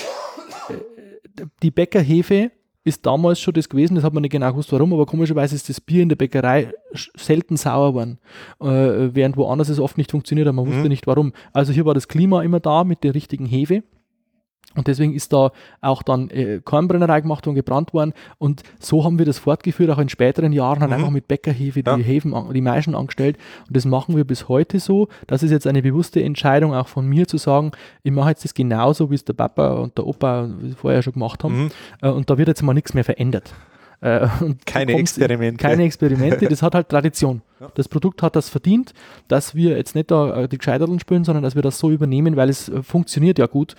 die 1.62 1.70
Bäckerhefe 1.70 2.50
ist 2.84 3.04
damals 3.04 3.40
schon 3.40 3.54
das 3.54 3.68
gewesen, 3.68 3.94
das 3.94 4.04
hat 4.04 4.14
man 4.14 4.22
nicht 4.22 4.32
genau 4.32 4.50
gewusst, 4.50 4.72
warum, 4.72 4.92
aber 4.94 5.04
komischerweise 5.06 5.54
ist 5.54 5.68
das 5.68 5.80
Bier 5.80 6.02
in 6.02 6.08
der 6.08 6.16
Bäckerei 6.16 6.72
selten 7.16 7.56
sauer 7.56 7.90
geworden, 7.90 8.18
äh, 8.60 9.14
während 9.14 9.36
woanders 9.36 9.68
es 9.68 9.78
oft 9.78 9.98
nicht 9.98 10.10
funktioniert 10.10 10.48
hat, 10.48 10.54
man 10.54 10.66
wusste 10.66 10.82
Mhm. 10.82 10.88
nicht 10.88 11.06
warum. 11.06 11.32
Also 11.52 11.72
hier 11.72 11.84
war 11.84 11.94
das 11.94 12.08
Klima 12.08 12.42
immer 12.42 12.58
da 12.60 12.84
mit 12.84 13.04
der 13.04 13.14
richtigen 13.14 13.44
Hefe. 13.46 13.82
Und 14.76 14.86
deswegen 14.86 15.14
ist 15.14 15.32
da 15.32 15.50
auch 15.80 16.02
dann 16.04 16.30
äh, 16.30 16.60
Kornbrennerei 16.64 17.20
gemacht 17.22 17.44
und 17.48 17.56
gebrannt 17.56 17.92
worden. 17.92 18.12
Und 18.38 18.62
so 18.78 19.02
haben 19.04 19.18
wir 19.18 19.26
das 19.26 19.38
fortgeführt, 19.40 19.90
auch 19.90 19.98
in 19.98 20.08
späteren 20.08 20.52
Jahren, 20.52 20.80
halt 20.80 20.90
Mhm. 20.90 20.96
einfach 20.96 21.10
mit 21.10 21.26
Bäckerhefe 21.26 21.82
die 21.82 21.90
Ja. 21.90 21.96
Hefen, 21.96 22.34
an- 22.34 22.54
die 22.54 22.60
Maischen 22.60 22.94
angestellt. 22.94 23.36
Und 23.66 23.76
das 23.76 23.84
machen 23.84 24.16
wir 24.16 24.24
bis 24.24 24.48
heute 24.48 24.78
so. 24.78 25.08
Das 25.26 25.42
ist 25.42 25.50
jetzt 25.50 25.66
eine 25.66 25.82
bewusste 25.82 26.22
Entscheidung 26.22 26.72
auch 26.72 26.86
von 26.86 27.04
mir 27.06 27.26
zu 27.26 27.36
sagen, 27.36 27.72
ich 28.04 28.12
mache 28.12 28.30
jetzt 28.30 28.44
das 28.44 28.54
genauso, 28.54 29.10
wie 29.10 29.16
es 29.16 29.24
der 29.24 29.32
Papa 29.32 29.72
und 29.72 29.98
der 29.98 30.06
Opa 30.06 30.48
vorher 30.76 31.02
schon 31.02 31.14
gemacht 31.14 31.42
haben. 31.42 31.64
Mhm. 31.64 31.70
Äh, 32.02 32.08
und 32.10 32.30
da 32.30 32.38
wird 32.38 32.46
jetzt 32.46 32.62
mal 32.62 32.72
nichts 32.74 32.94
mehr 32.94 33.04
verändert. 33.04 33.52
Äh, 34.00 34.28
keine 34.66 34.94
Experimente. 34.94 35.62
Keine 35.62 35.84
Experimente, 35.84 36.46
das 36.46 36.62
hat 36.62 36.74
halt 36.74 36.88
Tradition. 36.88 37.42
Ja. 37.60 37.70
Das 37.74 37.88
Produkt 37.88 38.22
hat 38.22 38.34
das 38.34 38.48
verdient, 38.48 38.94
dass 39.28 39.54
wir 39.54 39.76
jetzt 39.76 39.94
nicht 39.94 40.10
da 40.10 40.42
äh, 40.42 40.48
die 40.48 40.56
Gescheiterten 40.56 40.98
spülen, 41.00 41.24
sondern 41.24 41.42
dass 41.42 41.54
wir 41.54 41.62
das 41.62 41.78
so 41.78 41.90
übernehmen, 41.90 42.36
weil 42.36 42.48
es 42.48 42.68
äh, 42.68 42.82
funktioniert 42.82 43.38
ja 43.38 43.46
gut, 43.46 43.74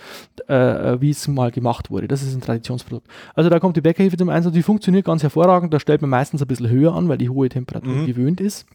äh, 0.47 1.01
wie 1.01 1.09
es 1.09 1.27
mal 1.27 1.49
gemacht 1.51 1.89
wurde. 1.89 2.07
Das 2.07 2.21
ist 2.21 2.35
ein 2.35 2.41
Traditionsprodukt. 2.41 3.07
Also 3.33 3.49
da 3.49 3.59
kommt 3.59 3.77
die 3.77 3.81
Bäckerhefe 3.81 4.17
zum 4.17 4.29
Einsatz, 4.29 4.53
die 4.53 4.63
funktioniert 4.63 5.05
ganz 5.05 5.23
hervorragend, 5.23 5.73
da 5.73 5.79
stellt 5.79 6.01
man 6.01 6.11
meistens 6.11 6.41
ein 6.41 6.47
bisschen 6.47 6.69
höher 6.69 6.93
an, 6.93 7.09
weil 7.09 7.17
die 7.17 7.29
hohe 7.29 7.49
Temperatur 7.49 7.93
mhm. 7.93 8.05
gewöhnt 8.05 8.41
ist. 8.41 8.67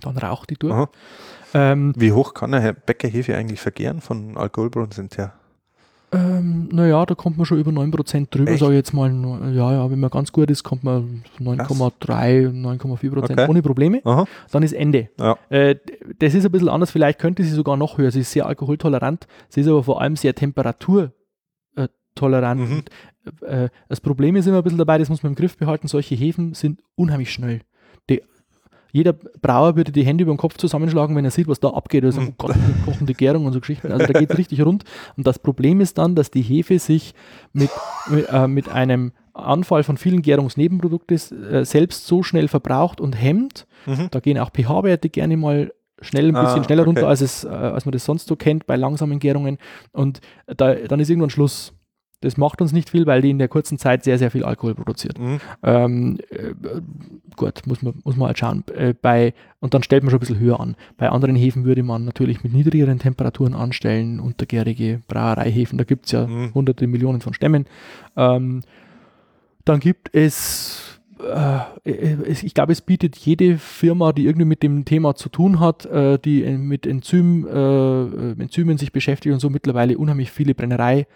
Dann 0.00 0.16
raucht 0.16 0.50
die 0.50 0.56
durch. 0.56 0.88
Ähm, 1.52 1.92
wie 1.96 2.12
hoch 2.12 2.34
kann 2.34 2.52
eine 2.52 2.74
Bäckerhefe 2.74 3.36
eigentlich 3.36 3.60
vergehren 3.60 4.00
von 4.00 4.36
Alkoholprozent 4.36 5.18
her? 5.18 5.34
Ähm, 6.14 6.68
naja, 6.72 7.04
da 7.06 7.14
kommt 7.14 7.36
man 7.36 7.46
schon 7.46 7.58
über 7.58 7.70
9% 7.70 8.30
drüber, 8.30 8.56
sage 8.56 8.72
ich 8.72 8.76
jetzt 8.76 8.92
mal. 8.92 9.10
Ja, 9.54 9.72
ja, 9.72 9.90
wenn 9.90 10.00
man 10.00 10.10
ganz 10.10 10.32
gut 10.32 10.50
ist, 10.50 10.62
kommt 10.62 10.84
man 10.84 11.24
9,3, 11.40 12.50
9,4% 12.50 13.32
okay. 13.32 13.46
ohne 13.48 13.62
Probleme. 13.62 14.00
Aha. 14.04 14.26
Dann 14.50 14.62
ist 14.62 14.72
Ende. 14.72 15.08
Ja. 15.18 15.38
Äh, 15.48 15.76
das 16.18 16.34
ist 16.34 16.44
ein 16.44 16.52
bisschen 16.52 16.68
anders, 16.68 16.90
vielleicht 16.90 17.18
könnte 17.18 17.42
sie 17.42 17.50
sogar 17.50 17.76
noch 17.76 17.98
höher. 17.98 18.10
Sie 18.10 18.20
ist 18.20 18.32
sehr 18.32 18.46
alkoholtolerant, 18.46 19.26
sie 19.48 19.62
ist 19.62 19.68
aber 19.68 19.82
vor 19.82 20.00
allem 20.00 20.16
sehr 20.16 20.34
temperaturtolerant. 20.34 22.60
Mhm. 22.60 22.82
Äh, 23.42 23.68
das 23.88 24.00
Problem 24.00 24.36
ist 24.36 24.46
immer 24.46 24.58
ein 24.58 24.64
bisschen 24.64 24.78
dabei, 24.78 24.98
das 24.98 25.08
muss 25.08 25.22
man 25.22 25.32
im 25.32 25.36
Griff 25.36 25.56
behalten, 25.56 25.88
solche 25.88 26.14
Hefen 26.14 26.54
sind 26.54 26.80
unheimlich 26.94 27.32
schnell. 27.32 27.60
Die 28.10 28.22
jeder 28.94 29.12
Brauer 29.12 29.74
würde 29.74 29.90
die 29.90 30.04
Hände 30.04 30.22
über 30.22 30.32
den 30.32 30.36
Kopf 30.36 30.56
zusammenschlagen, 30.56 31.16
wenn 31.16 31.24
er 31.24 31.32
sieht, 31.32 31.48
was 31.48 31.58
da 31.58 31.70
abgeht. 31.70 32.04
Also, 32.04 32.20
oh 32.20 32.32
Gott, 32.38 32.54
kochende 32.84 33.12
Gärung 33.12 33.44
und 33.44 33.52
so 33.52 33.58
Geschichten. 33.58 33.90
Also 33.90 34.06
da 34.06 34.16
geht 34.16 34.30
es 34.30 34.38
richtig 34.38 34.64
rund. 34.64 34.84
Und 35.16 35.26
das 35.26 35.40
Problem 35.40 35.80
ist 35.80 35.98
dann, 35.98 36.14
dass 36.14 36.30
die 36.30 36.42
Hefe 36.42 36.78
sich 36.78 37.12
mit, 37.52 37.70
mit, 38.08 38.28
äh, 38.28 38.46
mit 38.46 38.68
einem 38.68 39.10
Anfall 39.32 39.82
von 39.82 39.96
vielen 39.96 40.22
Gärungsnebenprodukten 40.22 41.16
äh, 41.50 41.64
selbst 41.64 42.06
so 42.06 42.22
schnell 42.22 42.46
verbraucht 42.46 43.00
und 43.00 43.20
hemmt. 43.20 43.66
Mhm. 43.84 44.10
Da 44.12 44.20
gehen 44.20 44.38
auch 44.38 44.50
pH-Werte 44.52 45.08
gerne 45.08 45.36
mal 45.36 45.72
schnell 46.00 46.28
ein 46.28 46.34
bisschen 46.34 46.60
ah, 46.60 46.64
schneller 46.64 46.82
okay. 46.82 46.90
runter, 46.90 47.08
als, 47.08 47.20
es, 47.20 47.42
äh, 47.42 47.48
als 47.48 47.86
man 47.86 47.92
das 47.94 48.04
sonst 48.04 48.28
so 48.28 48.36
kennt 48.36 48.64
bei 48.64 48.76
langsamen 48.76 49.18
Gärungen. 49.18 49.58
Und 49.90 50.20
da, 50.46 50.72
dann 50.72 51.00
ist 51.00 51.10
irgendwann 51.10 51.30
Schluss. 51.30 51.72
Das 52.24 52.36
macht 52.36 52.60
uns 52.60 52.72
nicht 52.72 52.90
viel, 52.90 53.06
weil 53.06 53.22
die 53.22 53.30
in 53.30 53.38
der 53.38 53.48
kurzen 53.48 53.78
Zeit 53.78 54.04
sehr, 54.04 54.18
sehr 54.18 54.30
viel 54.30 54.44
Alkohol 54.44 54.74
produziert. 54.74 55.18
Mhm. 55.18 55.40
Ähm, 55.62 56.18
äh, 56.30 56.54
gut, 57.36 57.66
muss 57.66 57.82
man, 57.82 57.94
muss 58.04 58.16
man 58.16 58.28
halt 58.28 58.38
schauen. 58.38 58.64
Äh, 58.74 58.94
bei, 59.00 59.34
und 59.60 59.74
dann 59.74 59.82
stellt 59.82 60.02
man 60.02 60.10
schon 60.10 60.18
ein 60.18 60.20
bisschen 60.20 60.40
höher 60.40 60.60
an. 60.60 60.76
Bei 60.96 61.10
anderen 61.10 61.36
Hefen 61.36 61.64
würde 61.64 61.82
man 61.82 62.04
natürlich 62.04 62.42
mit 62.42 62.52
niedrigeren 62.52 62.98
Temperaturen 62.98 63.54
anstellen, 63.54 64.20
untergärige 64.20 65.00
Brauereihefen. 65.06 65.78
Da 65.78 65.84
gibt 65.84 66.06
es 66.06 66.12
ja 66.12 66.26
mhm. 66.26 66.54
hunderte 66.54 66.86
Millionen 66.86 67.20
von 67.20 67.34
Stämmen. 67.34 67.66
Ähm, 68.16 68.62
dann 69.64 69.80
gibt 69.80 70.14
es 70.14 70.94
äh, 71.84 72.24
ich 72.26 72.54
glaube, 72.54 72.72
es 72.72 72.80
bietet 72.80 73.16
jede 73.16 73.58
Firma, 73.58 74.12
die 74.12 74.26
irgendwie 74.26 74.46
mit 74.46 74.62
dem 74.62 74.84
Thema 74.84 75.14
zu 75.14 75.28
tun 75.28 75.60
hat, 75.60 75.86
äh, 75.86 76.18
die 76.18 76.42
mit 76.42 76.86
Enzym, 76.86 77.46
äh, 77.46 78.42
Enzymen 78.42 78.78
sich 78.78 78.92
beschäftigt 78.92 79.32
und 79.32 79.40
so 79.40 79.50
mittlerweile 79.50 79.98
unheimlich 79.98 80.30
viele 80.30 80.54
Brennerei 80.54 81.06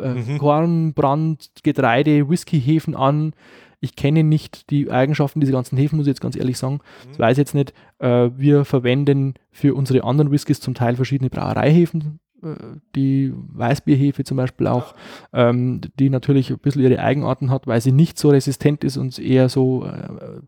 äh, 0.00 0.14
mhm. 0.14 0.38
Korn, 0.38 0.94
Brand, 0.94 1.50
Getreide, 1.62 2.28
Whiskyhefen 2.28 2.94
an. 2.94 3.32
Ich 3.80 3.94
kenne 3.94 4.24
nicht 4.24 4.70
die 4.70 4.90
Eigenschaften 4.90 5.40
dieser 5.40 5.52
ganzen 5.52 5.76
Hefen, 5.76 5.96
muss 5.96 6.06
ich 6.06 6.12
jetzt 6.12 6.20
ganz 6.20 6.36
ehrlich 6.36 6.58
sagen. 6.58 6.74
Mhm. 6.74 7.08
Das 7.10 7.18
weiß 7.18 7.32
ich 7.32 7.38
jetzt 7.38 7.54
nicht. 7.54 7.74
Äh, 7.98 8.30
wir 8.36 8.64
verwenden 8.64 9.34
für 9.50 9.74
unsere 9.74 10.04
anderen 10.04 10.30
Whiskys 10.30 10.60
zum 10.60 10.74
Teil 10.74 10.96
verschiedene 10.96 11.30
Brauereihefen, 11.30 12.18
äh, 12.42 12.54
die 12.94 13.32
Weißbierhefe 13.34 14.24
zum 14.24 14.38
Beispiel 14.38 14.66
auch, 14.66 14.94
ähm, 15.32 15.80
die 15.98 16.10
natürlich 16.10 16.50
ein 16.50 16.58
bisschen 16.58 16.82
ihre 16.82 17.00
Eigenarten 17.00 17.50
hat, 17.50 17.66
weil 17.66 17.80
sie 17.80 17.92
nicht 17.92 18.18
so 18.18 18.30
resistent 18.30 18.82
ist 18.84 18.96
und 18.96 19.18
eher 19.18 19.48
so, 19.48 19.84
äh, 19.84 20.40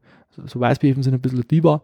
so 0.47 0.61
Weißbierhefen 0.61 1.03
sind 1.03 1.15
ein 1.15 1.21
bisschen 1.21 1.47
Diva 1.47 1.83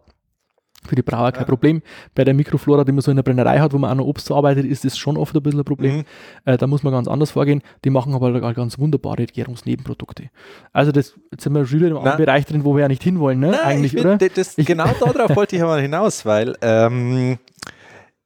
für 0.87 0.95
die 0.95 1.03
Brauer 1.03 1.33
kein 1.33 1.43
ja. 1.43 1.49
Problem. 1.49 1.83
Bei 2.15 2.25
der 2.25 2.35
Mikroflora, 2.35 2.85
die 2.85 2.93
man 2.93 3.01
so 3.01 3.11
in 3.11 3.17
der 3.17 3.23
Brennerei 3.23 3.59
hat, 3.59 3.73
wo 3.73 3.79
man 3.79 3.91
auch 3.91 3.97
noch 3.97 4.07
Obst 4.07 4.27
verarbeitet, 4.27 4.67
ist 4.67 4.85
das 4.85 4.97
schon 4.97 5.17
oft 5.17 5.35
ein 5.35 5.43
bisschen 5.43 5.61
ein 5.61 5.65
Problem. 5.65 5.97
Mhm. 5.99 6.05
Äh, 6.45 6.57
da 6.57 6.67
muss 6.67 6.83
man 6.83 6.93
ganz 6.93 7.09
anders 7.09 7.31
vorgehen. 7.31 7.63
Die 7.85 7.91
machen 7.91 8.15
aber 8.15 8.55
ganz 8.55 8.79
wunderbare 8.79 9.27
Gärungsnebenprodukte. 9.27 10.31
Also 10.73 10.93
das, 10.93 11.15
jetzt 11.31 11.45
sind 11.45 11.55
wir 11.55 11.67
schon 11.67 11.83
im 11.83 12.17
Bereich 12.17 12.47
drin, 12.47 12.65
wo 12.65 12.75
wir 12.75 12.83
ja 12.83 12.89
nicht 12.89 13.03
hinwollen, 13.03 13.41
ne? 13.41 13.51
Nein, 13.51 13.61
Eigentlich, 13.61 13.99
oder? 13.99 14.19
Das, 14.19 14.57
genau 14.57 14.87
darauf 15.01 15.35
wollte 15.37 15.57
ich 15.57 15.63
aber 15.63 15.79
hinaus, 15.81 16.25
weil 16.27 16.57
ähm, 16.63 17.39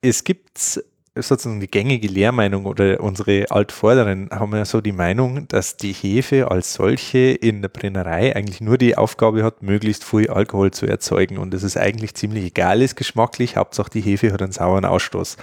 es 0.00 0.24
gibt 0.24 0.82
sozusagen 1.22 1.60
die 1.60 1.70
gängige 1.70 2.08
Lehrmeinung 2.08 2.66
oder 2.66 3.00
unsere 3.00 3.50
Altvorderen 3.50 4.28
haben 4.30 4.54
ja 4.54 4.64
so 4.64 4.80
die 4.80 4.92
Meinung, 4.92 5.48
dass 5.48 5.76
die 5.76 5.92
Hefe 5.92 6.50
als 6.50 6.74
solche 6.74 7.18
in 7.18 7.62
der 7.62 7.68
Brennerei 7.68 8.34
eigentlich 8.34 8.60
nur 8.60 8.78
die 8.78 8.96
Aufgabe 8.96 9.42
hat, 9.42 9.62
möglichst 9.62 10.04
viel 10.04 10.30
Alkohol 10.30 10.70
zu 10.70 10.86
erzeugen 10.86 11.38
und 11.38 11.54
es 11.54 11.62
ist 11.62 11.76
eigentlich 11.76 12.14
ziemlich 12.14 12.44
egal 12.44 12.82
ist 12.82 12.96
geschmacklich, 12.96 13.56
Hauptsache 13.56 13.90
die 13.90 14.00
Hefe 14.00 14.32
hat 14.32 14.42
einen 14.42 14.52
sauren 14.52 14.84
Ausstoß. 14.84 15.36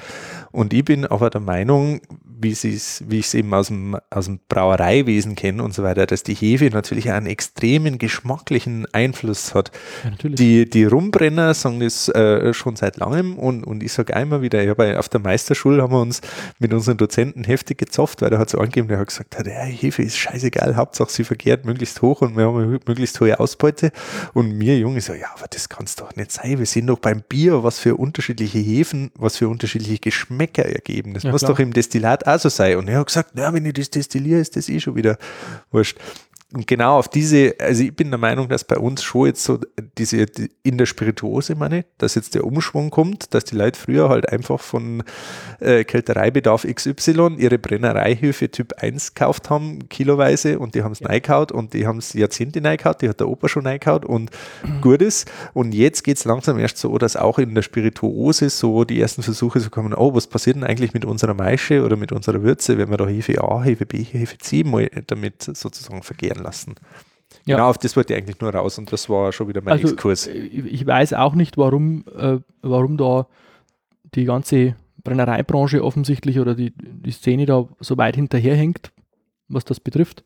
Und 0.52 0.74
ich 0.74 0.86
bin 0.86 1.06
aber 1.06 1.30
der 1.30 1.42
Meinung, 1.42 2.02
wie, 2.24 2.54
wie 2.54 3.20
ich 3.20 3.26
es 3.26 3.34
eben 3.34 3.54
aus 3.54 3.68
dem, 3.68 3.98
aus 4.10 4.26
dem 4.26 4.40
Brauereiwesen 4.48 5.36
kenne 5.36 5.64
und 5.64 5.74
so 5.74 5.84
weiter, 5.84 6.06
dass 6.06 6.24
die 6.24 6.34
Hefe 6.34 6.70
natürlich 6.72 7.12
einen 7.12 7.28
extremen 7.28 7.98
geschmacklichen 7.98 8.86
Einfluss 8.94 9.54
hat. 9.54 9.72
Ja, 10.04 10.30
die, 10.30 10.70
die 10.70 10.86
Rumbrenner 10.86 11.54
sagen 11.54 11.80
das 11.80 12.10
äh, 12.10 12.54
schon 12.54 12.76
seit 12.76 12.98
langem 12.98 13.38
und, 13.38 13.64
und 13.66 13.84
ich 13.84 13.94
sage 13.94 14.16
einmal 14.16 14.42
wieder, 14.42 14.64
ich 14.64 14.70
habe 14.70 15.00
auf 15.00 15.10
der 15.10 15.20
Meisterschule 15.20 15.65
haben 15.82 15.94
wir 15.94 16.02
uns 16.02 16.22
mit 16.60 16.74
unseren 16.74 16.98
Dozenten 16.98 17.44
heftig 17.44 17.78
gezofft, 17.78 18.22
weil 18.22 18.30
der 18.30 18.40
hat 18.40 18.50
so 18.50 18.58
angegeben, 18.58 18.88
der 18.88 19.00
hat 19.00 19.08
gesagt, 19.08 19.36
ja, 19.46 19.64
Hefe 19.64 20.04
ist 20.04 20.18
scheißegal, 20.18 20.76
Hauptsache 20.76 21.12
sie 21.12 21.24
verkehrt 21.24 21.66
möglichst 21.66 22.02
hoch 22.02 22.22
und 22.22 22.38
wir 22.38 22.46
haben 22.46 22.80
möglichst 22.86 23.20
hohe 23.20 23.40
Ausbeute. 23.40 23.92
Und 24.34 24.58
mir 24.58 24.78
Junge 24.78 25.02
so, 25.02 25.14
ja, 25.14 25.28
aber 25.36 25.48
das 25.50 25.70
kann 25.70 25.86
es 25.86 25.96
doch 25.96 26.16
nicht 26.16 26.32
sein. 26.32 26.60
Wir 26.60 26.66
sehen 26.66 26.88
doch 26.88 27.00
beim 27.00 27.22
Bier, 27.22 27.64
was 27.64 27.80
für 27.80 27.96
unterschiedliche 27.96 28.60
Hefen, 28.60 29.12
was 29.16 29.38
für 29.38 29.50
unterschiedliche 29.50 30.00
Geschmäcker 30.00 30.66
ergeben. 30.66 31.14
Das 31.14 31.24
ja, 31.24 31.32
muss 31.32 31.42
klar. 31.42 31.54
doch 31.54 31.60
im 31.60 31.74
Destillat 31.74 32.28
auch 32.28 32.40
so 32.40 32.50
sein. 32.50 32.78
Und 32.78 32.88
er 32.88 33.00
hat 33.00 33.08
gesagt, 33.08 33.32
na, 33.34 33.54
wenn 33.54 33.66
ich 33.66 33.74
das 33.74 33.90
destilliere, 33.90 34.40
ist 34.40 34.56
das 34.56 34.70
eh 34.70 34.80
schon 34.80 34.96
wieder 34.96 35.18
wurscht 35.72 35.98
genau 36.52 37.00
auf 37.00 37.08
diese, 37.08 37.56
also 37.60 37.84
ich 37.84 37.96
bin 37.96 38.12
der 38.12 38.20
Meinung, 38.20 38.48
dass 38.50 38.64
bei 38.64 38.78
uns 38.78 39.04
schon 39.04 39.28
jetzt 39.28 39.44
so 39.44 39.60
diese, 39.98 40.26
die, 40.26 40.52
in 40.64 40.78
der 40.78 40.86
Spirituose, 40.86 41.56
meine 41.56 41.86
dass 41.98 42.16
jetzt 42.16 42.36
der 42.36 42.46
Umschwung 42.46 42.90
kommt, 42.90 43.34
dass 43.34 43.46
die 43.46 43.56
Leute 43.56 43.80
früher 43.80 44.10
halt 44.10 44.30
einfach 44.32 44.60
von 44.60 45.04
äh, 45.60 45.84
Kältereibedarf 45.84 46.66
XY 46.66 47.36
ihre 47.38 47.58
Brennereihöfe 47.58 48.52
Typ 48.52 48.74
1 48.78 49.14
gekauft 49.14 49.50
haben, 49.50 49.90
kiloweise, 49.90 50.60
und 50.60 50.76
die 50.76 50.84
haben 50.84 50.92
es 50.92 51.00
ja. 51.00 51.08
neikaut 51.08 51.52
und 51.52 51.74
die 51.74 51.88
haben 51.88 51.98
es 51.98 52.14
Jahrzehnte 52.14 52.62
neikaut, 52.62 53.02
die 53.02 53.10
hat 53.10 53.20
der 53.20 53.28
Opa 53.28 53.50
schon 53.50 53.64
neikaut 53.64 54.06
und 54.06 54.30
mhm. 54.64 54.82
gut 54.82 55.02
ist. 55.02 55.32
Und 55.54 55.74
jetzt 55.74 56.04
geht 56.04 56.18
es 56.18 56.26
langsam 56.26 56.60
erst 56.60 56.78
so, 56.78 56.98
dass 56.98 57.16
auch 57.16 57.40
in 57.40 57.56
der 57.56 57.62
Spirituose 57.64 58.50
so 58.50 58.84
die 58.84 59.02
ersten 59.02 59.24
Versuche 59.24 59.60
so 59.60 59.70
kommen, 59.70 59.94
oh, 59.94 60.14
was 60.14 60.28
passiert 60.28 60.58
denn 60.58 60.64
eigentlich 60.64 60.94
mit 60.94 61.06
unserer 61.06 61.34
Maische 61.34 61.84
oder 61.84 61.96
mit 61.96 62.12
unserer 62.12 62.44
Würze, 62.44 62.78
wenn 62.78 62.90
wir 62.90 62.98
da 62.98 63.08
Hefe 63.08 63.42
A, 63.42 63.64
Hefe 63.64 63.86
B, 63.86 64.04
Hefe 64.04 64.38
C 64.38 64.64
mal 64.64 64.90
damit 65.08 65.44
sozusagen 65.44 66.04
vergehren 66.04 66.35
werden 66.36 66.44
lassen. 66.44 66.76
Ja. 67.46 67.58
Genau, 67.58 67.70
auf 67.70 67.78
das 67.78 67.96
wollte 67.96 68.14
ich 68.14 68.20
eigentlich 68.20 68.40
nur 68.40 68.54
raus 68.54 68.78
und 68.78 68.92
das 68.92 69.10
war 69.10 69.32
schon 69.32 69.48
wieder 69.48 69.62
mein 69.62 69.74
also, 69.74 69.90
Exkurs. 69.90 70.28
Ich 70.28 70.86
weiß 70.86 71.14
auch 71.14 71.36
nicht, 71.36 71.58
warum, 71.58 72.06
äh, 72.18 72.40
warum 72.62 72.98
da 72.98 73.28
die 74.16 74.26
ganze 74.26 74.76
Brennereibranche 75.04 75.84
offensichtlich 75.84 76.40
oder 76.40 76.56
die, 76.56 76.74
die 76.76 77.12
Szene 77.12 77.46
da 77.46 77.68
so 77.80 77.98
weit 77.98 78.16
hinterherhängt, 78.16 78.92
was 79.48 79.66
das 79.66 79.80
betrifft. 79.80 80.24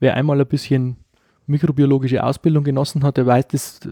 Wer 0.00 0.14
einmal 0.14 0.40
ein 0.40 0.46
bisschen 0.46 0.96
mikrobiologische 1.46 2.22
Ausbildung 2.22 2.64
genossen 2.64 3.04
hat, 3.04 3.16
der 3.16 3.26
weiß 3.26 3.48
das 3.48 3.80
äh, 3.86 3.90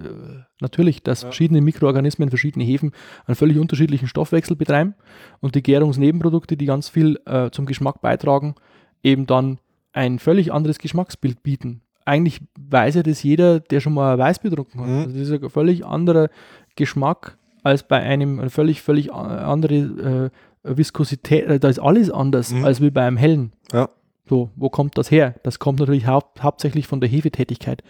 natürlich, 0.61 1.03
dass 1.03 1.23
ja. 1.23 1.29
verschiedene 1.29 1.61
Mikroorganismen, 1.61 2.29
verschiedene 2.29 2.65
Hefen 2.65 2.93
einen 3.27 3.37
völlig 3.37 3.59
unterschiedlichen 3.59 4.09
Stoffwechsel 4.09 4.57
betreiben 4.57 4.95
und 5.41 5.55
die 5.55 5.63
Gärungsnebenprodukte, 5.63 6.57
die 6.57 6.67
ganz 6.67 6.89
viel 6.89 7.21
äh, 7.27 7.51
zum 7.51 7.67
Geschmack 7.67 8.01
beitragen, 8.01 8.57
eben 9.03 9.27
dann 9.27 9.59
ein 9.97 10.19
völlig 10.19 10.53
anderes 10.53 10.79
Geschmacksbild 10.79 11.43
bieten. 11.43 11.81
Eigentlich 12.05 12.41
weiß 12.61 12.97
ja 12.97 13.03
das 13.03 13.23
jeder, 13.23 13.61
der 13.61 13.81
schon 13.81 13.95
mal 13.95 14.17
Weißbier 14.19 14.51
getrunken 14.51 14.81
hat. 14.81 14.89
Mhm. 14.89 14.99
Also 14.99 15.19
das 15.19 15.29
ist 15.29 15.43
ein 15.43 15.51
völlig 15.51 15.85
anderer 15.85 16.29
Geschmack 16.77 17.39
als 17.63 17.83
bei 17.83 18.01
einem 18.01 18.39
eine 18.39 18.51
völlig, 18.51 18.83
völlig 18.83 19.13
andere 19.13 20.31
äh, 20.65 20.77
Viskosität. 20.77 21.47
Äh, 21.47 21.59
da 21.59 21.69
ist 21.69 21.81
alles 21.81 22.11
anders 22.11 22.53
mhm. 22.53 22.65
als 22.65 22.81
wie 22.81 22.91
bei 22.91 23.07
einem 23.07 23.17
hellen. 23.17 23.53
Ja. 23.73 23.89
So, 24.29 24.51
wo 24.55 24.69
kommt 24.69 24.99
das 24.99 25.11
her? 25.11 25.35
Das 25.43 25.59
kommt 25.59 25.79
natürlich 25.79 26.07
hau 26.07 26.21
hauptsächlich 26.41 26.87
von 26.87 27.01
der 27.01 27.09
Hefetätigkeit, 27.09 27.83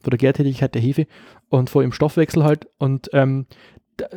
von 0.00 0.10
der 0.10 0.18
Gärtätigkeit 0.18 0.74
der 0.74 0.82
Hefe 0.82 1.06
und 1.48 1.68
vor 1.68 1.82
dem 1.82 1.92
Stoffwechsel 1.92 2.42
halt. 2.42 2.68
Und 2.78 3.10
ähm, 3.12 3.46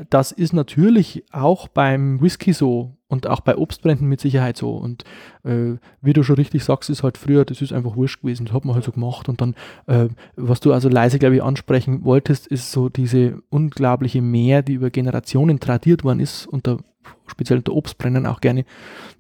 das 0.10 0.32
ist 0.32 0.54
natürlich 0.54 1.24
auch 1.32 1.68
beim 1.68 2.22
Whisky 2.22 2.54
so 2.54 2.98
und 3.08 3.28
auch 3.28 3.42
bei 3.42 3.56
Obstbränden 3.58 4.10
mit 4.10 4.20
Sicherheit 4.20 4.58
so. 4.58 4.72
Und 4.72 5.04
äh, 5.44 5.76
wie 6.02 6.14
du 6.14 6.24
schon 6.24 6.36
richtig 6.36 6.64
sagst, 6.64 6.90
ist 6.90 7.04
halt 7.04 7.18
früher, 7.18 7.46
das 7.46 7.62
ist 7.62 7.72
einfach 7.72 7.96
wurscht 7.96 8.22
gewesen, 8.22 8.46
das 8.46 8.54
hat 8.54 8.66
man 8.66 8.76
halt 8.76 8.84
so 8.84 8.92
gemacht. 8.92 9.30
Und 9.30 9.40
dann, 9.40 9.56
äh, 9.86 10.10
was 10.36 10.60
du 10.60 10.74
also 10.74 10.90
leise, 10.90 11.20
glaube 11.20 11.36
ich, 11.36 11.44
ansprechen 11.44 12.04
wolltest, 12.04 12.48
ist 12.48 12.72
so 12.72 12.90
diese 12.90 13.42
unglaubliche 13.50 14.22
Mehr, 14.22 14.64
die 14.64 14.74
über 14.74 14.90
Generationen 14.90 15.60
tradiert 15.60 16.04
worden 16.04 16.20
ist, 16.20 16.48
unter, 16.48 16.80
speziell 17.28 17.60
unter 17.60 17.74
Obstbrennen 17.74 18.26
auch 18.26 18.42
gerne, 18.42 18.66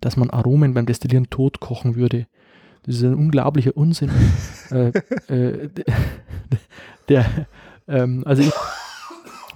dass 0.01 0.17
man 0.17 0.29
Aromen 0.29 0.73
beim 0.73 0.85
Destillieren 0.85 1.29
tot 1.29 1.59
kochen 1.59 1.95
würde. 1.95 2.27
Das 2.85 2.95
ist 2.95 3.03
ein 3.03 3.13
unglaublicher 3.13 3.77
Unsinn. 3.77 4.09
äh, 4.71 4.91
äh, 5.27 5.69
der, 7.09 7.25
ähm, 7.87 8.23
also 8.25 8.41
ich 8.41 8.51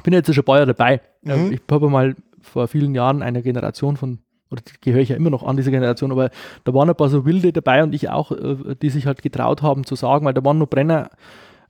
bin 0.03 0.13
jetzt 0.13 0.33
schon 0.33 0.43
Jahre 0.47 0.65
dabei. 0.67 1.01
Ähm, 1.25 1.47
Mhm. 1.47 1.53
Ich 1.53 1.61
habe 1.69 1.89
mal 1.89 2.15
vor 2.41 2.67
vielen 2.67 2.95
Jahren 2.95 3.21
einer 3.21 3.41
Generation 3.41 3.97
von, 3.97 4.19
oder 4.51 4.61
gehöre 4.81 5.01
ich 5.01 5.09
ja 5.09 5.15
immer 5.15 5.29
noch 5.29 5.43
an 5.43 5.57
dieser 5.57 5.71
Generation, 5.71 6.11
aber 6.11 6.29
da 6.63 6.73
waren 6.73 6.89
ein 6.89 6.95
paar 6.95 7.09
so 7.09 7.25
Wilde 7.25 7.51
dabei 7.51 7.83
und 7.83 7.93
ich 7.93 8.09
auch, 8.09 8.31
äh, 8.31 8.75
die 8.81 8.89
sich 8.89 9.05
halt 9.05 9.21
getraut 9.21 9.61
haben 9.61 9.83
zu 9.85 9.95
sagen, 9.95 10.25
weil 10.25 10.33
da 10.33 10.43
waren 10.45 10.57
nur 10.57 10.67
Brenner 10.67 11.09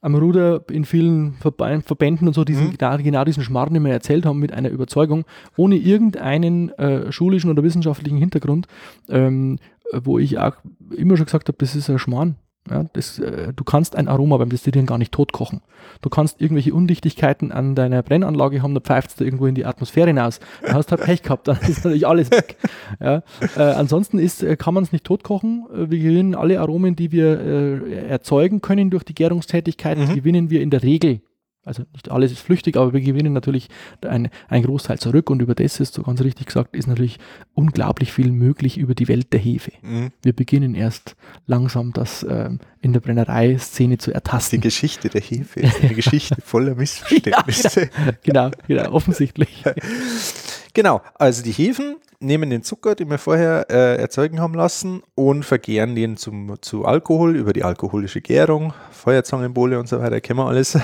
am 0.02 0.14
Ruder 0.14 0.64
in 0.70 0.86
vielen 0.86 1.34
Verbe 1.40 1.82
Verbänden 1.84 2.28
und 2.28 2.34
so, 2.36 2.44
die 2.44 2.54
Mhm. 2.54 2.78
genau, 2.78 2.98
genau 2.98 3.24
diesen 3.24 3.42
Schmarrn 3.44 3.74
immer 3.74 3.90
erzählt 3.90 4.26
haben 4.28 4.40
mit 4.40 4.54
einer 4.54 4.70
Überzeugung, 4.70 5.26
ohne 5.58 5.76
irgendeinen 5.76 6.70
äh, 6.78 7.12
schulischen 7.12 7.50
oder 7.50 7.64
wissenschaftlichen 7.64 8.18
Hintergrund, 8.18 8.68
ähm, 9.10 9.58
wo 9.94 10.20
ich 10.20 10.38
auch 10.38 10.54
immer 10.96 11.18
schon 11.18 11.26
gesagt 11.26 11.48
habe, 11.48 11.58
das 11.58 11.76
ist 11.76 11.90
ein 11.90 11.98
Schmarrn. 11.98 12.36
Ja, 12.70 12.86
das, 12.94 13.20
äh, 13.20 13.54
du 13.56 13.64
kannst 13.64 13.96
ein 13.96 14.08
Aroma 14.08 14.38
beim 14.38 14.50
Destillieren 14.50 14.86
gar 14.86 14.98
nicht 14.98 15.12
totkochen. 15.12 15.62
Du 16.02 16.10
kannst 16.10 16.42
irgendwelche 16.42 16.74
Undichtigkeiten 16.74 17.52
an 17.52 17.76
deiner 17.76 18.04
Brennanlage 18.04 18.62
haben, 18.62 18.74
dann 18.74 18.84
pfeift 18.84 19.12
es 19.12 19.16
da 19.16 19.26
irgendwo 19.26 19.46
in 19.46 19.56
die 19.56 19.66
Atmosphäre 19.66 20.08
hinaus. 20.08 20.40
Dann 20.66 20.76
hast 20.76 20.92
du 20.92 20.98
halt 20.98 21.06
Pech 21.06 21.24
gehabt, 21.24 21.48
dann 21.48 21.58
ist 21.62 21.84
natürlich 21.86 22.06
alles 22.08 22.30
weg. 22.32 22.58
Ja, 23.00 23.24
äh, 23.56 23.62
ansonsten 23.62 24.20
ist, 24.20 24.44
äh, 24.44 24.56
kann 24.58 24.74
man 24.74 24.84
es 24.84 24.92
nicht 24.92 25.06
totkochen. 25.06 25.66
Äh, 25.74 25.90
Wir 25.90 26.00
gewinnen 26.00 26.36
alle 26.36 26.60
Aromen, 26.60 26.96
die 26.96 27.12
wir 27.12 27.40
äh, 27.40 28.08
erzeugen 28.08 28.62
können 28.62 28.90
durch 28.90 29.04
die 29.04 29.16
Gärungstätigkeit, 29.16 29.98
Mhm. 29.98 30.14
gewinnen 30.16 30.50
wir 30.50 30.62
in 30.62 30.70
der 30.70 30.84
Regel. 30.84 31.22
Also 31.68 31.84
nicht 31.94 32.10
alles 32.10 32.32
ist 32.32 32.40
flüchtig, 32.40 32.78
aber 32.78 32.94
wir 32.94 33.02
gewinnen 33.02 33.34
natürlich 33.34 33.68
ein, 34.02 34.30
ein 34.48 34.64
Großteil 34.64 35.00
zurück 35.00 35.30
und 35.30 35.42
über 35.42 35.54
das 35.54 35.80
ist, 35.80 35.94
so 35.94 36.04
ganz 36.04 36.22
richtig 36.22 36.48
gesagt, 36.48 36.76
ist 36.76 36.88
natürlich 36.88 37.20
unglaublich 37.54 38.12
viel 38.12 38.32
möglich 38.32 38.78
über 38.78 38.96
die 38.96 39.08
Welt 39.08 39.34
der 39.34 39.40
Hefe. 39.40 39.72
Mhm. 39.82 40.12
Wir 40.24 40.34
beginnen 40.34 40.76
erst 40.76 41.16
langsam 41.46 41.94
das 41.94 42.26
ähm, 42.28 42.60
in 42.82 42.94
der 42.94 43.02
Brennerei-Szene 43.02 43.98
zu 43.98 44.12
Die 44.12 44.16
ertasten. 44.16 44.62
Geschichte 44.62 45.10
der 45.10 45.22
Hefe 45.22 45.60
ist 45.60 45.84
eine 45.84 45.94
Geschichte 45.94 46.38
voller 46.44 46.76
Missverständnisse. 46.76 47.90
genau, 48.24 48.52
genau, 48.68 48.92
offensichtlich. 48.92 49.64
Genau, 50.78 51.02
also 51.16 51.42
die 51.42 51.54
Hefen 51.54 51.96
nehmen 52.20 52.52
den 52.52 52.62
Zucker, 52.62 52.94
den 52.94 53.10
wir 53.10 53.18
vorher 53.18 53.66
äh, 53.72 54.00
erzeugen 54.00 54.40
haben 54.40 54.54
lassen 54.54 55.02
und 55.16 55.44
vergären 55.44 55.96
den 55.96 56.18
zum, 56.18 56.54
zu 56.62 56.86
Alkohol 56.86 57.36
über 57.36 57.52
die 57.52 57.64
alkoholische 57.64 58.22
Gärung, 58.22 58.76
Feuerzangenbowle 58.92 59.80
und 59.80 59.90
so 59.90 60.00
weiter, 60.00 60.22
kennen 60.22 60.38
wir 60.38 60.46
alles. 60.46 60.78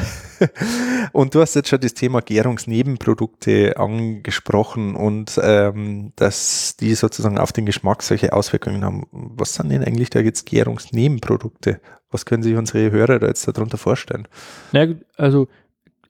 und 1.12 1.36
du 1.36 1.42
hast 1.42 1.54
jetzt 1.54 1.70
schon 1.70 1.80
das 1.80 1.94
Thema 1.94 2.22
Gärungsnebenprodukte 2.22 3.78
angesprochen 3.78 4.96
und 4.96 5.40
ähm, 5.44 6.12
dass 6.16 6.76
die 6.76 6.96
sozusagen 6.96 7.38
auf 7.38 7.52
den 7.52 7.68
Geschmack 7.68 8.02
solche 8.02 8.34
Auswirkungen 8.34 8.84
haben. 8.84 9.06
Was 9.12 9.54
sind 9.54 9.70
denn 9.70 9.84
eigentlich 9.84 10.10
da 10.10 10.22
jetzt 10.22 10.48
Gärungsnebenprodukte? 10.48 11.80
Was 12.10 12.26
können 12.26 12.42
sich 12.42 12.56
unsere 12.56 12.90
Hörer 12.90 13.20
da 13.20 13.28
jetzt 13.28 13.48
darunter 13.48 13.78
vorstellen? 13.78 14.28
Na 14.72 14.88
gut, 14.88 15.06
also 15.18 15.50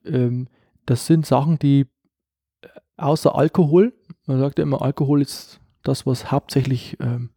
ähm, 0.06 0.48
das 0.86 1.04
sind 1.04 1.26
Sachen, 1.26 1.58
die 1.58 1.86
außer 2.96 3.34
Alkohol, 3.34 3.92
man 4.26 4.38
sagt 4.38 4.58
ja 4.58 4.62
immer, 4.62 4.82
Alkohol 4.82 5.20
ist 5.22 5.60
das, 5.82 6.06
was 6.06 6.30
hauptsächlich, 6.30 6.96
ähm, 7.00 7.30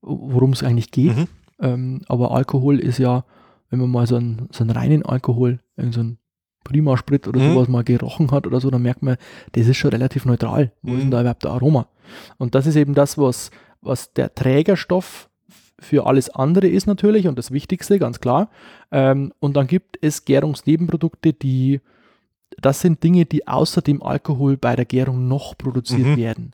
worum 0.00 0.52
es 0.52 0.62
eigentlich 0.62 0.90
geht. 0.90 1.16
Mhm. 1.16 1.26
Ähm, 1.60 2.02
aber 2.08 2.30
Alkohol 2.32 2.78
ist 2.78 2.98
ja, 2.98 3.24
wenn 3.70 3.80
man 3.80 3.90
mal 3.90 4.06
so 4.06 4.16
einen, 4.16 4.48
so 4.52 4.62
einen 4.64 4.70
reinen 4.70 5.04
Alkohol, 5.04 5.60
so 5.76 6.00
einen 6.00 6.18
Prima-Sprit 6.64 7.26
oder 7.28 7.40
Mhm. 7.40 7.52
sowas 7.54 7.68
mal 7.68 7.84
gerochen 7.84 8.30
hat 8.30 8.46
oder 8.46 8.60
so, 8.60 8.70
dann 8.70 8.82
merkt 8.82 9.02
man, 9.02 9.16
das 9.52 9.66
ist 9.66 9.76
schon 9.76 9.90
relativ 9.90 10.24
neutral. 10.26 10.72
Wo 10.82 10.92
ist 10.92 10.96
Mhm. 10.96 11.00
denn 11.02 11.10
da 11.10 11.20
überhaupt 11.22 11.44
der 11.44 11.50
Aroma? 11.52 11.88
Und 12.38 12.54
das 12.54 12.66
ist 12.66 12.76
eben 12.76 12.94
das, 12.94 13.16
was, 13.18 13.50
was 13.80 14.12
der 14.12 14.34
Trägerstoff 14.34 15.28
für 15.78 16.06
alles 16.06 16.28
andere 16.30 16.68
ist 16.68 16.86
natürlich 16.86 17.26
und 17.26 17.38
das 17.38 17.50
Wichtigste, 17.50 17.98
ganz 17.98 18.20
klar. 18.20 18.50
Ähm, 18.90 19.32
und 19.40 19.56
dann 19.56 19.66
gibt 19.66 19.96
es 20.02 20.24
Gärungsnebenprodukte, 20.26 21.32
die, 21.32 21.80
das 22.58 22.80
sind 22.80 23.02
Dinge, 23.02 23.24
die 23.26 23.46
außer 23.46 23.82
dem 23.82 24.02
Alkohol 24.02 24.56
bei 24.56 24.76
der 24.76 24.84
Gärung 24.84 25.28
noch 25.28 25.56
produziert 25.56 26.06
Mhm. 26.06 26.16
werden. 26.16 26.52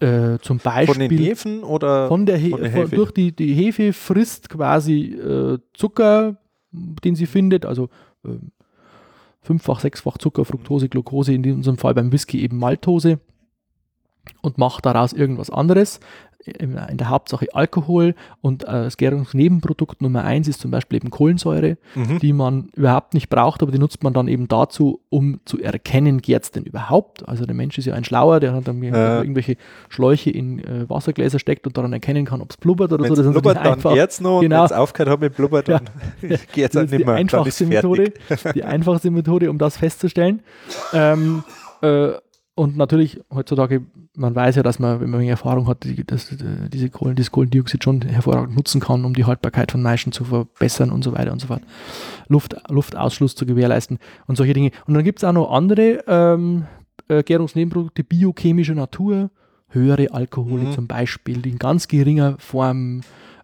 Äh, 0.00 0.38
zum 0.40 0.58
Beispiel 0.58 0.94
Von 0.94 1.08
den 1.08 1.18
Hefen 1.18 1.62
oder 1.62 2.08
von 2.08 2.26
der, 2.26 2.36
He 2.36 2.50
von 2.50 2.60
der 2.62 2.70
von, 2.72 2.80
Hefe? 2.82 2.96
durch 2.96 3.10
die, 3.12 3.32
die 3.32 3.54
Hefe 3.54 3.92
frisst 3.92 4.48
quasi 4.48 5.12
äh, 5.14 5.58
Zucker, 5.72 6.36
den 6.72 7.14
sie 7.14 7.26
findet, 7.26 7.64
also 7.64 7.88
ähm, 8.24 8.50
fünffach, 9.40 9.78
sechsfach 9.80 10.18
Zucker, 10.18 10.44
Fructose, 10.44 10.88
Glucose, 10.88 11.32
in 11.32 11.44
unserem 11.52 11.78
Fall 11.78 11.94
beim 11.94 12.10
Whisky 12.10 12.40
eben 12.42 12.58
Maltose 12.58 13.20
und 14.42 14.58
macht 14.58 14.84
daraus 14.84 15.12
irgendwas 15.12 15.50
anderes. 15.50 16.00
In 16.46 16.98
der 16.98 17.08
Hauptsache 17.08 17.46
Alkohol 17.54 18.14
und 18.42 18.64
äh, 18.64 18.66
das 18.66 18.96
Gärungsnebenprodukt 18.96 20.02
Nummer 20.02 20.24
eins 20.24 20.46
ist 20.48 20.60
zum 20.60 20.70
Beispiel 20.70 20.96
eben 20.96 21.10
Kohlensäure, 21.10 21.76
Mhm. 21.94 22.18
die 22.18 22.32
man 22.32 22.68
überhaupt 22.74 23.14
nicht 23.14 23.28
braucht, 23.30 23.62
aber 23.62 23.72
die 23.72 23.78
nutzt 23.78 24.02
man 24.02 24.12
dann 24.12 24.28
eben 24.28 24.46
dazu, 24.48 25.00
um 25.10 25.40
zu 25.44 25.60
erkennen, 25.60 26.20
geht 26.20 26.42
es 26.42 26.50
denn 26.50 26.64
überhaupt? 26.64 27.26
Also 27.28 27.46
der 27.46 27.54
Mensch 27.54 27.78
ist 27.78 27.86
ja 27.86 27.94
ein 27.94 28.04
Schlauer, 28.04 28.40
der 28.40 28.52
hat 28.52 28.68
dann 28.68 28.82
Ja. 28.82 29.20
irgendwelche 29.20 29.56
Schläuche 29.88 30.30
in 30.30 30.58
äh, 30.58 30.88
Wassergläser 30.88 31.38
steckt 31.38 31.66
und 31.66 31.76
daran 31.78 31.92
erkennen 31.92 32.24
kann, 32.26 32.40
ob 32.42 32.50
es 32.50 32.56
blubbert 32.56 32.92
oder 32.92 33.04
Wenn 33.04 33.10
so. 33.10 33.16
Das 33.16 33.26
ist 33.26 33.32
blubbert, 33.32 33.56
dann 33.56 33.66
einfach- 33.74 33.94
geht's 33.94 34.20
noch. 34.20 34.40
Genau. 34.40 34.56
Und 34.64 34.70
wenn 34.70 34.76
es 34.76 34.80
aufgehört 34.80 35.10
hat 35.10 35.20
mit 35.20 35.36
blubbert, 35.36 35.68
dann 35.68 35.88
geht's 36.52 36.74
das 36.74 36.76
auch 36.76 36.84
ist 36.84 36.90
nicht 36.90 37.00
die 37.00 37.04
mehr. 37.06 37.14
Dann 37.16 37.26
ist 37.26 37.34
einfachste 37.34 37.66
Methode, 37.66 38.12
die 38.54 38.64
einfachste 38.64 39.10
Methode, 39.10 39.50
um 39.50 39.58
das 39.58 39.76
festzustellen. 39.76 40.42
Ähm, 40.92 41.42
äh, 41.82 42.12
und 42.56 42.76
natürlich 42.76 43.20
heutzutage, 43.32 43.82
man 44.16 44.34
weiß 44.34 44.56
ja, 44.56 44.62
dass 44.62 44.78
man, 44.78 45.00
wenn 45.00 45.10
man 45.10 45.22
Erfahrung 45.22 45.66
hat, 45.66 45.82
die, 45.84 46.04
dass, 46.04 46.30
äh, 46.32 46.68
diese 46.72 46.88
Kohlen, 46.88 47.16
dieses 47.16 47.32
Kohlendioxid 47.32 47.82
schon 47.82 48.02
hervorragend 48.02 48.54
nutzen 48.54 48.80
kann, 48.80 49.04
um 49.04 49.14
die 49.14 49.24
Haltbarkeit 49.24 49.72
von 49.72 49.82
Maischen 49.82 50.12
zu 50.12 50.24
verbessern 50.24 50.90
und 50.92 51.02
so 51.02 51.12
weiter 51.12 51.32
und 51.32 51.40
so 51.40 51.48
fort. 51.48 51.62
Luft, 52.28 52.54
Luftausschluss 52.68 53.34
zu 53.34 53.44
gewährleisten 53.44 53.98
und 54.26 54.36
solche 54.36 54.52
Dinge. 54.52 54.70
Und 54.86 54.94
dann 54.94 55.02
gibt 55.02 55.18
es 55.18 55.24
auch 55.24 55.32
noch 55.32 55.50
andere 55.50 56.04
ähm, 56.06 56.66
äh, 57.08 57.22
Gärungsnebenprodukte 57.24 58.04
biochemischer 58.04 58.74
Natur, 58.74 59.30
höhere 59.68 60.12
Alkohole 60.12 60.64
Mhm. 60.64 60.72
zum 60.72 60.86
Beispiel, 60.86 61.38
die 61.42 61.50
in 61.50 61.58
ganz 61.58 61.88
geringer 61.88 62.36
Form 62.38 63.00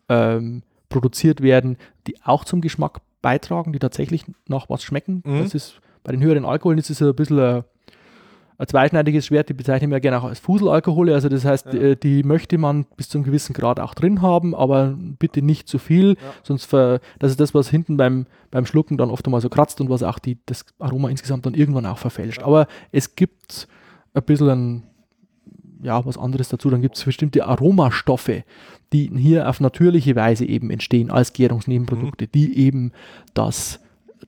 ähm, 0.09 0.63
produziert 0.89 1.41
werden, 1.41 1.77
die 2.07 2.15
auch 2.23 2.45
zum 2.45 2.61
Geschmack 2.61 3.01
beitragen, 3.23 3.73
die 3.73 3.81
tatsächlich 3.81 4.25
nach 4.47 4.71
was 4.71 4.85
schmecken. 4.85 5.23
Mhm. 5.27 5.41
Das 5.41 5.55
ist 5.55 5.81
bei 6.05 6.13
den 6.13 6.23
höheren 6.23 6.45
Alkoholen 6.45 6.79
ist 6.79 6.91
es 6.91 7.03
ein 7.03 7.15
bisschen 7.15 7.65
ein, 8.61 8.67
zweischneidiges 8.69 9.27
Schwert, 9.27 9.49
die 9.49 9.55
bezeichnen 9.55 9.91
wir 9.91 10.01
gerne 10.01 10.19
auch 10.19 10.25
als 10.25 10.39
Fuselalkohole. 10.39 11.15
Also 11.15 11.29
das 11.29 11.45
heißt, 11.45 11.67
Ja. 11.73 11.81
äh, 11.81 11.97
die 11.97 12.23
möchte 12.23 12.59
man 12.59 12.85
bis 12.97 13.09
zu 13.09 13.19
einem 13.19 13.25
gewissen 13.25 13.55
Grad 13.55 13.81
auch 13.81 13.95
drin 13.95 14.21
haben, 14.23 14.55
aber 14.55 14.97
bitte 15.19 15.41
nicht 15.43 15.67
zu 15.69 15.79
viel, 15.79 16.17
sonst 16.43 16.67
ver, 16.67 17.01
das 17.19 17.31
ist 17.31 17.41
das, 17.41 17.55
was 17.55 17.71
hinten 17.71 17.97
beim, 17.97 18.27
beim 18.51 18.67
Schlucken 18.67 18.99
dann 18.99 19.11
oft 19.11 19.27
einmal 19.27 19.41
so 19.41 19.49
kratzt 19.49 19.81
und 19.81 19.89
was 19.89 20.03
auch 20.03 20.19
die, 20.19 20.39
das 20.47 20.65
Aroma 20.79 21.09
insgesamt 21.09 21.47
dann 21.47 21.55
irgendwann 21.55 21.87
auch 21.87 21.99
verfälscht. 21.99 22.43
Aber 22.43 22.67
es 22.93 23.17
gibt 23.17 23.67
ein 24.15 24.23
bisschen 24.23 24.49
ein, 24.51 24.83
ja, 25.83 26.05
was 26.05 26.19
anderes 26.19 26.51
dazu. 26.51 26.69
Dann 26.69 26.83
gibt 26.83 26.97
es 26.99 27.05
bestimmte 27.05 27.47
Aromastoffe, 27.47 28.45
die 28.93 29.11
hier 29.17 29.49
auf 29.49 29.61
natürliche 29.61 30.15
Weise 30.17 30.45
eben 30.45 30.71
entstehen 30.71 31.11
als 31.11 31.33
Gärungsnebenprodukte, 31.33 32.27
die 32.27 32.59
eben 32.59 32.93
das, 33.33 33.81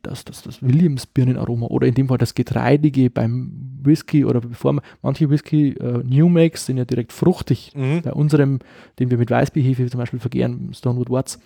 das, 0.03 0.25
das, 0.25 0.43
das 0.43 0.63
Williams-Birnenaroma 0.63 1.67
oder 1.67 1.87
in 1.87 1.95
dem 1.95 2.09
Fall 2.09 2.19
das 2.19 2.35
Getreidige 2.35 3.09
beim 3.11 3.53
Whisky 3.83 4.25
oder 4.25 4.41
bevor 4.41 4.73
man, 4.75 4.85
manche 5.03 5.29
Whisky 5.31 5.71
äh, 5.71 6.03
New 6.05 6.29
Makes 6.29 6.67
sind 6.67 6.77
ja 6.79 6.85
direkt 6.85 7.13
fruchtig. 7.13 7.73
Mhm. 7.75 8.03
Bei 8.03 8.13
unserem, 8.13 8.59
den 8.99 9.11
wir 9.11 9.19
mit 9.19 9.31
Weißbierhefe 9.31 9.87
zum 9.91 9.99
Beispiel 9.99 10.21
vergären, 10.21 10.71
Stonewood 10.75 11.11
Watts, 11.11 11.39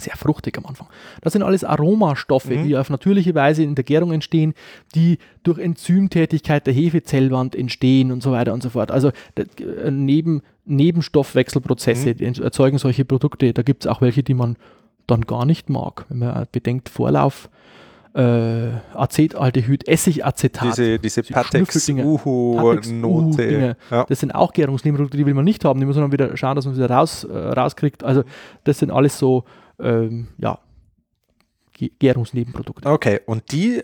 sehr 0.00 0.16
fruchtig 0.16 0.56
am 0.58 0.66
Anfang. 0.66 0.86
Das 1.22 1.32
sind 1.32 1.42
alles 1.42 1.64
Aromastoffe, 1.64 2.50
Mhm. 2.50 2.64
die 2.68 2.76
auf 2.76 2.88
natürliche 2.88 3.34
Weise 3.34 3.64
in 3.64 3.74
der 3.74 3.82
Gärung 3.82 4.12
entstehen, 4.12 4.54
die 4.94 5.18
durch 5.42 5.58
Enzymtätigkeit 5.58 6.66
der 6.68 6.74
Hefezellwand 6.74 7.56
entstehen 7.56 8.12
und 8.12 8.22
so 8.22 8.30
weiter 8.30 8.54
und 8.54 8.62
so 8.62 8.70
fort. 8.70 8.92
Also 8.92 9.08
äh, 9.34 9.90
neben, 9.90 10.42
Nebenstoffwechselprozesse 10.66 12.10
ent- 12.10 12.38
erzeugen 12.38 12.78
solche 12.78 13.04
Produkte. 13.04 13.52
Da 13.52 13.62
gibt 13.62 13.84
es 13.84 13.86
auch 13.90 14.00
welche, 14.00 14.22
die 14.22 14.34
man 14.34 14.56
dann 15.08 15.22
gar 15.22 15.44
nicht 15.44 15.68
mag. 15.68 16.06
Wenn 16.08 16.18
man 16.18 16.46
bedenkt, 16.52 16.88
Vorlauf, 16.88 17.48
äh, 18.14 18.70
Acetaldehyd, 18.94 19.86
Essigacetat. 19.86 20.68
Diese, 20.68 20.98
diese 20.98 21.22
Die 21.22 21.32
Patex. 21.32 21.86
Ja. 23.90 24.04
Das 24.08 24.20
sind 24.20 24.34
auch 24.34 24.52
Gärungsnebenprodukte, 24.52 25.16
die 25.16 25.26
will 25.26 25.34
man 25.34 25.44
nicht 25.44 25.64
haben. 25.64 25.80
Die 25.80 25.86
muss 25.86 25.96
man 25.96 26.04
dann 26.04 26.12
wieder 26.12 26.36
schauen, 26.36 26.56
dass 26.56 26.64
man 26.64 26.74
sie 26.74 26.82
wieder 26.82 26.94
raus, 26.94 27.24
äh, 27.24 27.36
rauskriegt. 27.36 28.04
Also 28.04 28.24
das 28.64 28.78
sind 28.78 28.90
alles 28.90 29.18
so, 29.18 29.44
ähm, 29.78 30.28
ja, 30.38 30.58
Gärungsnebenprodukte. 31.98 32.88
Okay, 32.88 33.20
und 33.26 33.52
die, 33.52 33.82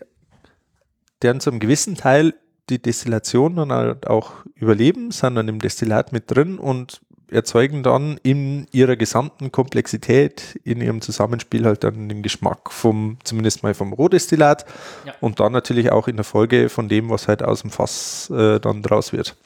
deren 1.23 1.41
zum 1.41 1.61
gewissen 1.61 1.95
Teil 1.95 2.35
die 2.71 2.81
Destillation 2.81 3.57
dann 3.57 3.73
halt 3.73 4.07
auch 4.07 4.33
überleben, 4.55 5.11
sind 5.11 5.37
dann 5.37 5.49
im 5.49 5.59
Destillat 5.59 6.13
mit 6.13 6.31
drin 6.31 6.59
und 6.59 7.03
erzeugen 7.31 7.83
dann 7.83 8.19
in 8.23 8.67
ihrer 8.73 8.97
gesamten 8.97 9.51
Komplexität, 9.53 10.61
in 10.65 10.81
ihrem 10.81 11.01
Zusammenspiel 11.01 11.65
halt 11.65 11.83
dann 11.85 12.09
den 12.09 12.23
Geschmack 12.23 12.71
vom, 12.71 13.19
zumindest 13.25 13.63
mal 13.63 13.75
vom 13.75 13.93
Rohdestillat 13.93 14.65
Ja. 15.07 15.15
und 15.21 15.41
dann 15.41 15.53
natürlich 15.53 15.91
auch 15.91 16.07
in 16.09 16.17
der 16.17 16.25
Folge 16.25 16.69
von 16.69 16.89
dem, 16.89 17.11
was 17.11 17.29
halt 17.29 17.43
aus 17.43 17.63
dem 17.63 17.71
Fass 17.71 18.31
äh, 18.31 18.61
dann 18.61 18.83
draus 18.83 19.13
wird. 19.13 19.37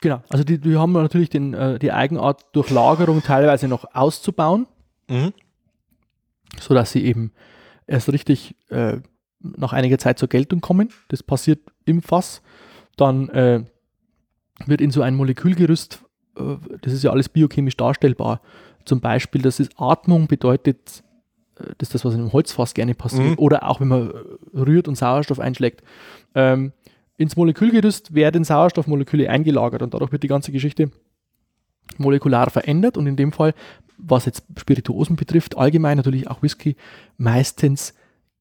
Genau. 0.00 0.22
Also 0.28 0.44
die, 0.44 0.58
die 0.58 0.76
haben 0.76 0.92
natürlich 0.92 1.30
den, 1.30 1.54
äh, 1.54 1.78
die 1.78 1.92
Eigenart, 1.92 2.44
durch 2.52 2.70
Lagerung 2.70 3.22
teilweise 3.22 3.68
noch 3.68 3.94
auszubauen. 3.94 4.66
Mhm. 5.08 5.32
sodass 6.60 6.90
sie 6.92 7.04
eben 7.04 7.32
erst 7.86 8.10
richtig 8.12 8.56
äh, 8.70 8.98
nach 9.40 9.72
einiger 9.72 9.98
Zeit 9.98 10.18
zur 10.18 10.28
Geltung 10.28 10.60
kommen. 10.60 10.88
Das 11.08 11.22
passiert 11.22 11.60
im 11.84 12.02
Fass. 12.02 12.42
Dann 12.96 13.28
äh, 13.28 13.62
wird 14.64 14.80
in 14.80 14.90
so 14.90 15.02
ein 15.02 15.14
Molekülgerüst, 15.14 16.00
das 16.82 16.92
ist 16.92 17.02
ja 17.02 17.10
alles 17.10 17.28
biochemisch 17.28 17.76
darstellbar. 17.76 18.40
Zum 18.84 19.00
Beispiel, 19.00 19.42
dass 19.42 19.60
es 19.60 19.68
Atmung 19.76 20.26
bedeutet, 20.26 21.02
äh, 21.58 21.64
das 21.78 21.88
ist 21.88 21.94
das, 21.94 22.04
was 22.04 22.14
in 22.14 22.20
einem 22.20 22.32
Holzfass 22.32 22.74
gerne 22.74 22.94
passiert. 22.94 23.30
Mhm. 23.30 23.38
Oder 23.38 23.68
auch 23.68 23.80
wenn 23.80 23.88
man 23.88 24.10
äh, 24.10 24.58
rührt 24.58 24.88
und 24.88 24.96
Sauerstoff 24.96 25.40
einschlägt. 25.40 25.82
Ähm, 26.34 26.72
ins 27.16 27.36
Molekülgerüst 27.36 28.14
werden 28.14 28.44
Sauerstoffmoleküle 28.44 29.28
eingelagert 29.30 29.82
und 29.82 29.94
dadurch 29.94 30.12
wird 30.12 30.22
die 30.22 30.28
ganze 30.28 30.52
Geschichte 30.52 30.90
molekular 31.98 32.50
verändert 32.50 32.96
und 32.96 33.06
in 33.06 33.16
dem 33.16 33.32
Fall, 33.32 33.54
was 33.96 34.26
jetzt 34.26 34.44
Spirituosen 34.58 35.16
betrifft, 35.16 35.56
allgemein 35.56 35.96
natürlich 35.96 36.28
auch 36.28 36.42
Whisky, 36.42 36.76
meistens 37.16 37.94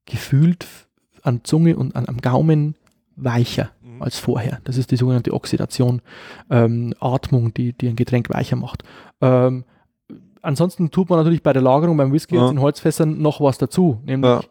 gefühlt 0.06 0.68
an 1.22 1.42
Zunge 1.44 1.78
und 1.78 1.96
an, 1.96 2.08
am 2.08 2.18
Gaumen 2.18 2.76
weicher 3.16 3.72
Mhm. 3.96 4.02
als 4.02 4.20
vorher. 4.20 4.60
Das 4.64 4.78
ist 4.78 4.92
die 4.92 4.96
sogenannte 4.98 5.34
Oxidation, 5.34 6.02
ähm, 6.50 6.94
Atmung, 7.00 7.54
die, 7.54 7.74
die 7.74 7.88
ein 7.88 7.96
Getränk 7.96 8.30
weicher 8.30 8.56
macht. 8.56 8.84
Ähm, 9.22 9.64
ansonsten 10.42 10.92
tut 10.92 11.10
man 11.10 11.20
natürlich 11.20 11.44
bei 11.44 11.54
der 11.54 11.62
Lagerung 11.62 11.98
beim 11.98 12.12
Whisky 12.14 12.36
Ja. 12.36 12.50
in 12.50 12.62
Holzfässern 12.62 13.22
noch 13.22 13.42
was 13.42 13.58
dazu, 13.58 14.00
nämlich 14.06 14.30
Ja. 14.30 14.42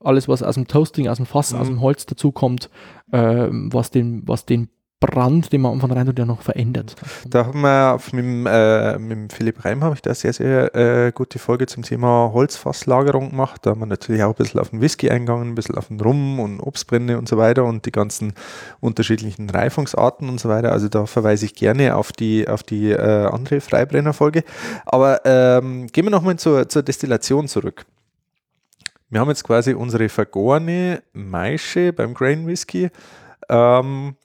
alles, 0.00 0.28
was 0.28 0.42
aus 0.42 0.54
dem 0.54 0.66
Toasting, 0.68 1.08
aus 1.08 1.16
dem 1.16 1.26
Fass, 1.26 1.52
Mhm. 1.52 1.60
aus 1.60 1.66
dem 1.68 1.80
Holz 1.80 2.06
dazukommt, 2.06 2.70
ähm, 3.12 3.72
was, 3.72 3.90
den, 3.90 4.22
was 4.26 4.44
den 4.46 4.68
Brand, 5.00 5.52
den 5.52 5.60
man 5.60 5.72
am 5.72 5.76
Anfang 5.76 5.92
rein 5.92 6.06
tut, 6.06 6.18
ja 6.18 6.24
noch 6.24 6.42
verändert. 6.42 6.96
Da 7.28 7.46
haben 7.46 7.60
wir 7.60 7.98
mit, 8.12 8.46
äh, 8.50 8.98
mit 8.98 9.32
Philipp 9.32 9.64
Reim 9.64 9.84
habe 9.84 9.94
ich 9.94 10.02
da 10.02 10.14
sehr, 10.14 10.32
sehr 10.32 10.74
äh, 10.74 11.12
gute 11.12 11.38
Folge 11.38 11.66
zum 11.66 11.82
Thema 11.82 12.30
Holzfasslagerung 12.32 13.30
gemacht. 13.30 13.60
Da 13.64 13.70
haben 13.70 13.80
wir 13.80 13.86
natürlich 13.86 14.22
auch 14.22 14.30
ein 14.30 14.34
bisschen 14.34 14.60
auf 14.60 14.70
den 14.70 14.80
Whisky 14.80 15.10
eingegangen, 15.10 15.50
ein 15.50 15.54
bisschen 15.54 15.76
auf 15.76 15.88
den 15.88 16.00
Rum 16.00 16.40
und 16.40 16.60
Obstbrände 16.60 17.18
und 17.18 17.28
so 17.28 17.36
weiter 17.36 17.64
und 17.64 17.84
die 17.84 17.92
ganzen 17.92 18.32
unterschiedlichen 18.80 19.50
Reifungsarten 19.50 20.28
und 20.28 20.40
so 20.40 20.48
weiter. 20.48 20.72
Also 20.72 20.88
da 20.88 21.06
verweise 21.06 21.44
ich 21.44 21.54
gerne 21.54 21.96
auf 21.96 22.12
die, 22.12 22.48
auf 22.48 22.62
die 22.62 22.90
äh, 22.90 23.26
andere 23.26 23.60
Freibrenner-Folge. 23.60 24.42
Aber 24.86 25.20
ähm, 25.24 25.86
gehen 25.88 26.06
wir 26.06 26.10
nochmal 26.10 26.36
zur, 26.36 26.68
zur 26.68 26.82
Destillation 26.82 27.46
zurück. 27.48 27.84
Wir 29.10 29.20
haben 29.20 29.28
jetzt 29.28 29.44
quasi 29.44 29.74
unsere 29.74 30.08
vergorene 30.08 31.02
Maische 31.12 31.92
beim 31.92 32.14
Grain 32.14 32.46
Whisky. 32.46 32.90
Ähm, 33.48 34.16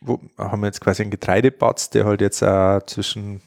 wo 0.00 0.20
haben 0.36 0.60
wir 0.62 0.66
jetzt 0.66 0.80
quasi 0.80 1.02
einen 1.02 1.10
Getreidebatz, 1.10 1.90
der 1.90 2.04
halt 2.04 2.20
jetzt 2.20 2.42
auch 2.42 2.80
zwischen 2.82 3.40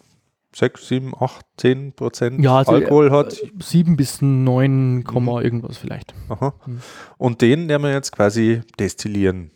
6, 0.53 0.87
7, 0.87 1.13
8, 1.17 1.45
10 1.57 1.93
Prozent 1.93 2.43
Ja, 2.43 2.57
also, 2.57 2.73
Alkohol 2.73 3.11
hat. 3.11 3.35
7 3.59 3.95
bis 3.95 4.21
9, 4.21 5.03
Komma 5.05 5.39
Mhm. 5.39 5.45
irgendwas 5.45 5.77
vielleicht. 5.77 6.13
Aha. 6.29 6.53
Mhm. 6.65 6.81
Und 7.17 7.41
den 7.41 7.69
werden 7.69 7.83
wir 7.83 7.91
jetzt 7.93 8.11
quasi 8.11 8.61
destillieren. 8.79 9.51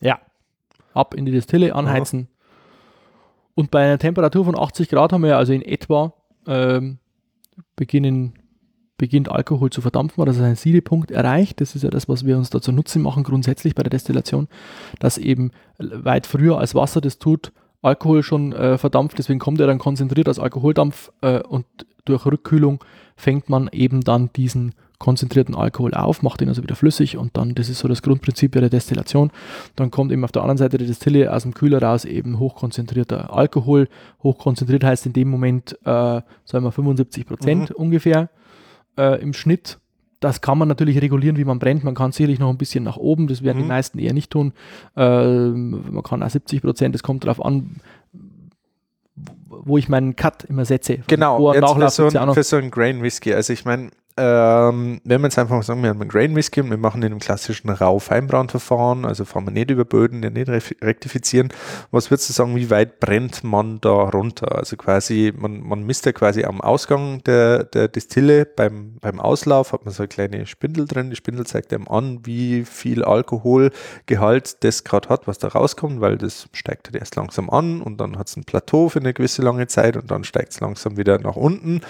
Ja. 0.00 0.18
Ab 0.94 1.14
in 1.14 1.24
die 1.26 1.32
Destille 1.32 1.74
anheizen. 1.74 2.28
Und 3.54 3.70
bei 3.70 3.84
einer 3.84 3.98
Temperatur 3.98 4.44
von 4.44 4.58
80 4.58 4.88
Grad 4.88 5.12
haben 5.12 5.22
wir 5.22 5.36
also 5.36 5.52
in 5.52 5.62
etwa 5.62 6.12
ähm, 6.46 6.98
beginnen, 7.76 8.34
beginnt 9.02 9.28
Alkohol 9.28 9.68
zu 9.70 9.80
verdampfen, 9.80 10.22
oder 10.22 10.30
ist 10.30 10.40
ein 10.40 10.54
Siedepunkt 10.54 11.10
erreicht. 11.10 11.60
Das 11.60 11.74
ist 11.74 11.82
ja 11.82 11.90
das, 11.90 12.08
was 12.08 12.24
wir 12.24 12.38
uns 12.38 12.50
da 12.50 12.60
zunutze 12.60 13.00
machen, 13.00 13.24
grundsätzlich 13.24 13.74
bei 13.74 13.82
der 13.82 13.90
Destillation, 13.90 14.46
dass 15.00 15.18
eben 15.18 15.50
weit 15.80 16.24
früher 16.24 16.58
als 16.58 16.76
Wasser 16.76 17.00
das 17.00 17.18
tut, 17.18 17.50
Alkohol 17.82 18.22
schon 18.22 18.52
äh, 18.52 18.78
verdampft, 18.78 19.18
deswegen 19.18 19.40
kommt 19.40 19.58
er 19.58 19.66
dann 19.66 19.80
konzentriert 19.80 20.28
als 20.28 20.38
Alkoholdampf 20.38 21.10
äh, 21.20 21.40
und 21.40 21.66
durch 22.04 22.24
Rückkühlung 22.24 22.84
fängt 23.16 23.50
man 23.50 23.68
eben 23.72 24.02
dann 24.02 24.30
diesen 24.36 24.72
konzentrierten 25.00 25.56
Alkohol 25.56 25.94
auf, 25.94 26.22
macht 26.22 26.40
ihn 26.40 26.48
also 26.48 26.62
wieder 26.62 26.76
flüssig 26.76 27.16
und 27.16 27.36
dann, 27.36 27.56
das 27.56 27.68
ist 27.68 27.80
so 27.80 27.88
das 27.88 28.02
Grundprinzip 28.02 28.52
der 28.52 28.68
Destillation. 28.68 29.32
Dann 29.74 29.90
kommt 29.90 30.12
eben 30.12 30.22
auf 30.22 30.30
der 30.30 30.42
anderen 30.42 30.58
Seite 30.58 30.78
der 30.78 30.86
Destille 30.86 31.34
aus 31.34 31.42
dem 31.42 31.54
Kühler 31.54 31.82
raus 31.82 32.04
eben 32.04 32.38
hochkonzentrierter 32.38 33.34
Alkohol. 33.34 33.88
Hochkonzentriert 34.22 34.84
heißt 34.84 35.06
in 35.06 35.12
dem 35.12 35.28
Moment, 35.28 35.76
äh, 35.82 36.22
sagen 36.44 36.64
wir 36.64 36.70
75 36.70 37.26
Prozent 37.26 37.70
Mhm. 37.70 37.76
ungefähr 37.76 38.30
äh, 38.96 39.20
im 39.20 39.32
Schnitt. 39.32 39.78
Das 40.20 40.40
kann 40.40 40.56
man 40.56 40.68
natürlich 40.68 41.00
regulieren, 41.02 41.36
wie 41.36 41.44
man 41.44 41.58
brennt. 41.58 41.82
Man 41.82 41.94
kann 41.96 42.12
sicherlich 42.12 42.38
noch 42.38 42.48
ein 42.50 42.58
bisschen 42.58 42.84
nach 42.84 42.96
oben, 42.96 43.26
das 43.26 43.42
werden 43.42 43.58
Mhm. 43.58 43.62
die 43.62 43.68
meisten 43.68 43.98
eher 43.98 44.12
nicht 44.12 44.30
tun. 44.30 44.52
Ähm, 44.96 45.82
man 45.90 46.02
kann 46.04 46.22
auch 46.22 46.30
70 46.30 46.62
Prozent, 46.62 46.94
es 46.94 47.02
kommt 47.02 47.24
darauf 47.24 47.44
an, 47.44 47.80
wo 49.48 49.78
ich 49.78 49.88
meinen 49.88 50.16
Cut 50.16 50.44
immer 50.44 50.64
setze. 50.64 50.98
Genau, 51.06 51.52
jetzt 51.52 51.72
für 51.72 51.90
so, 51.90 52.18
ein, 52.18 52.34
für 52.34 52.42
so 52.42 52.56
einen 52.56 52.70
Grain 52.70 53.02
Whisky. 53.02 53.34
Also 53.34 53.52
ich 53.52 53.64
meine, 53.64 53.90
ähm, 54.22 55.00
wenn 55.02 55.20
wir 55.20 55.26
jetzt 55.26 55.38
einfach 55.38 55.60
sagen, 55.64 55.82
wir 55.82 55.90
haben 55.90 56.00
einen 56.00 56.08
Grain 56.08 56.36
Whisky 56.36 56.60
und 56.60 56.70
wir 56.70 56.76
machen 56.76 57.00
den 57.00 57.10
im 57.10 57.18
klassischen 57.18 57.70
Rau-Feinbrandverfahren, 57.70 59.04
also 59.04 59.24
fahren 59.24 59.46
wir 59.46 59.50
nicht 59.50 59.70
über 59.70 59.84
Böden, 59.84 60.22
den 60.22 60.34
nicht 60.34 60.48
rektifizieren. 60.48 61.52
Was 61.90 62.10
würdest 62.10 62.28
du 62.28 62.32
sagen, 62.32 62.54
wie 62.54 62.70
weit 62.70 63.00
brennt 63.00 63.42
man 63.42 63.80
da 63.80 63.90
runter? 63.90 64.56
Also 64.56 64.76
quasi, 64.76 65.32
man, 65.36 65.60
man 65.60 65.82
misst 65.82 66.06
ja 66.06 66.12
quasi 66.12 66.44
am 66.44 66.60
Ausgang 66.60 67.24
der, 67.24 67.64
der 67.64 67.88
Distille, 67.88 68.46
beim, 68.46 68.98
beim 69.00 69.18
Auslauf 69.18 69.72
hat 69.72 69.84
man 69.84 69.92
so 69.92 70.04
eine 70.04 70.08
kleine 70.08 70.46
Spindel 70.46 70.86
drin. 70.86 71.10
Die 71.10 71.16
Spindel 71.16 71.44
zeigt 71.44 71.72
einem 71.72 71.88
an, 71.88 72.20
wie 72.22 72.64
viel 72.64 73.02
Alkoholgehalt 73.02 74.62
das 74.62 74.84
gerade 74.84 75.08
hat, 75.08 75.26
was 75.26 75.38
da 75.38 75.48
rauskommt, 75.48 76.00
weil 76.00 76.16
das 76.16 76.48
steigt 76.52 76.86
halt 76.86 76.96
erst 76.96 77.16
langsam 77.16 77.50
an 77.50 77.82
und 77.82 78.00
dann 78.00 78.18
hat 78.18 78.28
es 78.28 78.36
ein 78.36 78.44
Plateau 78.44 78.88
für 78.88 79.00
eine 79.00 79.12
gewisse 79.12 79.42
lange 79.42 79.66
Zeit 79.66 79.96
und 79.96 80.12
dann 80.12 80.22
steigt 80.22 80.52
es 80.52 80.60
langsam 80.60 80.96
wieder 80.96 81.18
nach 81.18 81.34
unten. 81.34 81.80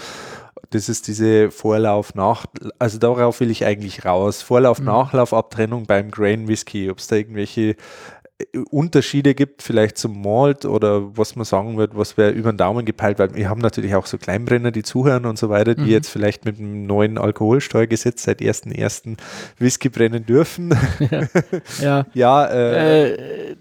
Das 0.70 0.88
ist 0.88 1.06
diese 1.08 1.50
Vorlauf 1.50 2.14
nach, 2.14 2.46
also 2.78 2.98
darauf 2.98 3.40
will 3.40 3.50
ich 3.50 3.64
eigentlich 3.64 4.04
raus. 4.04 4.42
Vorlauf, 4.42 4.78
Mhm. 4.78 4.86
Nachlauf, 4.86 5.34
Abtrennung 5.34 5.84
beim 5.86 6.10
Grain 6.10 6.48
Whisky. 6.48 6.90
Ob 6.90 6.98
es 6.98 7.08
da 7.08 7.16
irgendwelche 7.16 7.76
äh, 8.38 8.58
Unterschiede 8.70 9.34
gibt, 9.34 9.62
vielleicht 9.62 9.98
zum 9.98 10.22
Malt 10.22 10.64
oder 10.64 11.16
was 11.16 11.36
man 11.36 11.44
sagen 11.44 11.76
wird, 11.76 11.94
was 11.96 12.16
wäre 12.16 12.30
über 12.30 12.52
den 12.52 12.56
Daumen 12.56 12.84
gepeilt, 12.86 13.18
weil 13.18 13.34
wir 13.34 13.48
haben 13.50 13.60
natürlich 13.60 13.94
auch 13.94 14.06
so 14.06 14.16
Kleinbrenner, 14.18 14.70
die 14.70 14.82
zuhören 14.82 15.26
und 15.26 15.38
so 15.38 15.48
weiter, 15.50 15.74
die 15.74 15.82
Mhm. 15.82 15.88
jetzt 15.90 16.08
vielleicht 16.08 16.44
mit 16.46 16.58
dem 16.58 16.86
neuen 16.86 17.18
Alkoholsteuergesetz 17.18 18.22
seit 18.22 18.40
1.1. 18.40 19.16
Whisky 19.58 19.90
brennen 19.90 20.24
dürfen. 20.26 20.74
ja. 21.80 22.06
ja, 22.14 22.46
äh, 22.46 23.12
Äh, 23.12 23.56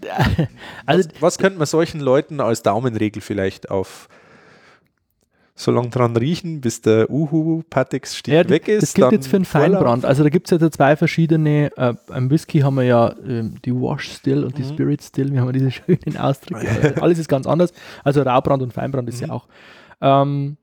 also 0.86 1.08
was, 1.10 1.20
was 1.22 1.38
könnte 1.38 1.58
man 1.58 1.66
solchen 1.66 2.00
Leuten 2.00 2.40
als 2.40 2.62
Daumenregel 2.62 3.20
vielleicht 3.22 3.70
auf 3.70 4.08
so 5.54 5.70
lange 5.70 5.90
dran 5.90 6.16
riechen, 6.16 6.60
bis 6.62 6.80
der 6.80 7.10
Uhu-Patex-Stick 7.10 8.32
Ja, 8.32 8.48
weg 8.48 8.68
ist? 8.68 8.82
das 8.82 8.94
gilt 8.94 9.12
jetzt 9.12 9.28
für 9.28 9.36
einen? 9.36 9.44
Feinbrand. 9.44 10.04
Also 10.04 10.22
da 10.22 10.30
gibt 10.30 10.46
es 10.46 10.50
ja 10.50 10.58
da 10.58 10.70
zwei 10.70 10.96
verschiedene, 10.96 11.70
äh, 11.76 11.94
beim 12.06 12.30
Whisky 12.30 12.60
haben 12.60 12.76
wir 12.76 12.84
ja 12.84 13.14
ähm, 13.26 13.56
die 13.64 13.72
Wash 13.74 14.12
Still 14.14 14.44
und 14.44 14.56
die 14.56 14.62
Mhm. 14.62 14.68
Spirit 14.68 15.02
Still, 15.02 15.30
wir 15.32 15.40
haben 15.40 15.48
ja 15.48 15.52
diese 15.52 15.70
schönen 15.70 16.16
Ausdrücke. 16.16 16.66
Äh, 16.96 17.00
Alles 17.00 17.18
ist 17.18 17.28
ganz 17.28 17.46
anders. 17.46 17.72
Also 18.02 18.22
Raubrand 18.22 18.62
und 18.62 18.72
Feinbrand 18.72 19.08
ist 19.08 19.20
Mhm. 19.20 19.26
ja 19.28 19.32
auch. 19.34 19.46
Ähm, 20.00 20.56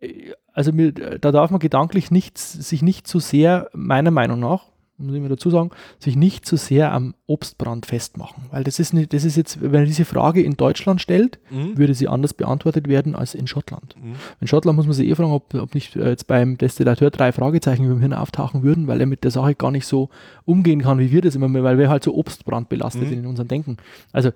äh, 0.00 0.32
also 0.52 0.72
mir, 0.72 0.92
da 0.92 1.32
darf 1.32 1.50
man 1.50 1.58
gedanklich 1.58 2.12
nicht, 2.12 2.38
sich 2.38 2.80
nicht 2.80 3.08
zu 3.08 3.18
sehr, 3.18 3.70
meiner 3.74 4.12
Meinung 4.12 4.38
nach, 4.38 4.66
muss 4.96 5.14
ich 5.16 5.20
mir 5.20 5.28
dazu 5.28 5.50
sagen, 5.50 5.70
sich 5.98 6.14
nicht 6.14 6.46
zu 6.46 6.56
sehr 6.56 6.92
am 6.92 7.14
Obstbrand 7.26 7.84
festmachen. 7.86 8.44
Weil 8.52 8.62
das 8.62 8.78
ist, 8.78 8.92
nicht, 8.94 9.12
das 9.12 9.24
ist 9.24 9.36
jetzt, 9.36 9.60
wenn 9.60 9.74
er 9.74 9.86
diese 9.86 10.04
Frage 10.04 10.40
in 10.42 10.56
Deutschland 10.56 11.00
stellt, 11.00 11.40
Mhm. 11.50 11.76
würde 11.76 11.94
sie 11.94 12.06
anders 12.06 12.32
beantwortet 12.32 12.86
werden 12.86 13.16
als 13.16 13.34
in 13.34 13.46
Schottland. 13.48 13.96
Mhm. 14.00 14.14
In 14.40 14.46
Schottland 14.46 14.76
muss 14.76 14.86
man 14.86 14.92
sich 14.94 15.08
eh 15.08 15.14
fragen, 15.16 15.32
ob, 15.32 15.52
ob 15.54 15.74
nicht 15.74 15.96
äh, 15.96 16.08
jetzt 16.10 16.26
beim 16.28 16.58
Destillateur 16.58 17.10
drei 17.10 17.32
Fragezeichen 17.32 17.84
über 17.84 17.94
dem 17.94 18.00
Hirn 18.00 18.12
auftauchen 18.12 18.62
würden, 18.62 18.86
weil 18.86 19.00
er 19.00 19.06
mit 19.06 19.24
der 19.24 19.32
Sache 19.32 19.54
gar 19.56 19.72
nicht 19.72 19.86
so 19.86 20.10
umgehen 20.44 20.82
kann, 20.82 20.98
wie 21.00 21.10
wir 21.10 21.22
das 21.22 21.34
immer, 21.34 21.52
weil 21.62 21.76
wir 21.78 21.88
halt 21.88 22.04
so 22.04 22.14
Obstbrand 22.14 22.68
belastet 22.68 23.02
Mhm. 23.02 23.08
sind 23.08 23.18
in 23.18 23.26
unserem 23.26 23.48
Denken. 23.48 23.78
Also 24.12 24.30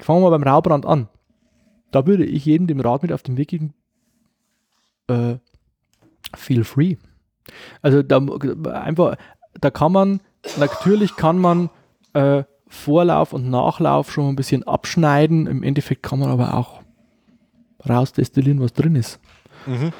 fangen 0.00 0.22
wir 0.22 0.30
beim 0.30 0.44
Raubrand 0.44 0.86
an. 0.86 1.08
Da 1.90 2.06
würde 2.06 2.24
ich 2.24 2.44
jedem 2.44 2.68
den 2.68 2.78
Rat 2.78 3.02
mit 3.02 3.12
auf 3.12 3.24
den 3.24 3.36
Weg 3.36 3.48
geben, 3.48 3.74
äh, 5.08 5.34
feel 6.36 6.62
free. 6.62 6.94
Also 7.82 8.04
da 8.04 8.18
einfach, 8.80 9.16
da 9.60 9.70
kann 9.70 9.92
man, 9.92 10.20
natürlich 10.58 11.16
kann 11.16 11.38
man 11.38 11.70
äh, 12.12 12.44
Vorlauf 12.68 13.32
und 13.32 13.50
Nachlauf 13.50 14.12
schon 14.12 14.28
ein 14.28 14.36
bisschen 14.36 14.62
abschneiden. 14.62 15.46
Im 15.46 15.62
Endeffekt 15.62 16.02
kann 16.02 16.20
man 16.20 16.30
aber 16.30 16.54
auch 16.54 16.80
rausdestillieren, 17.88 18.60
was 18.60 18.72
drin 18.72 18.94
ist. 18.94 19.18
Mhm. 19.66 19.92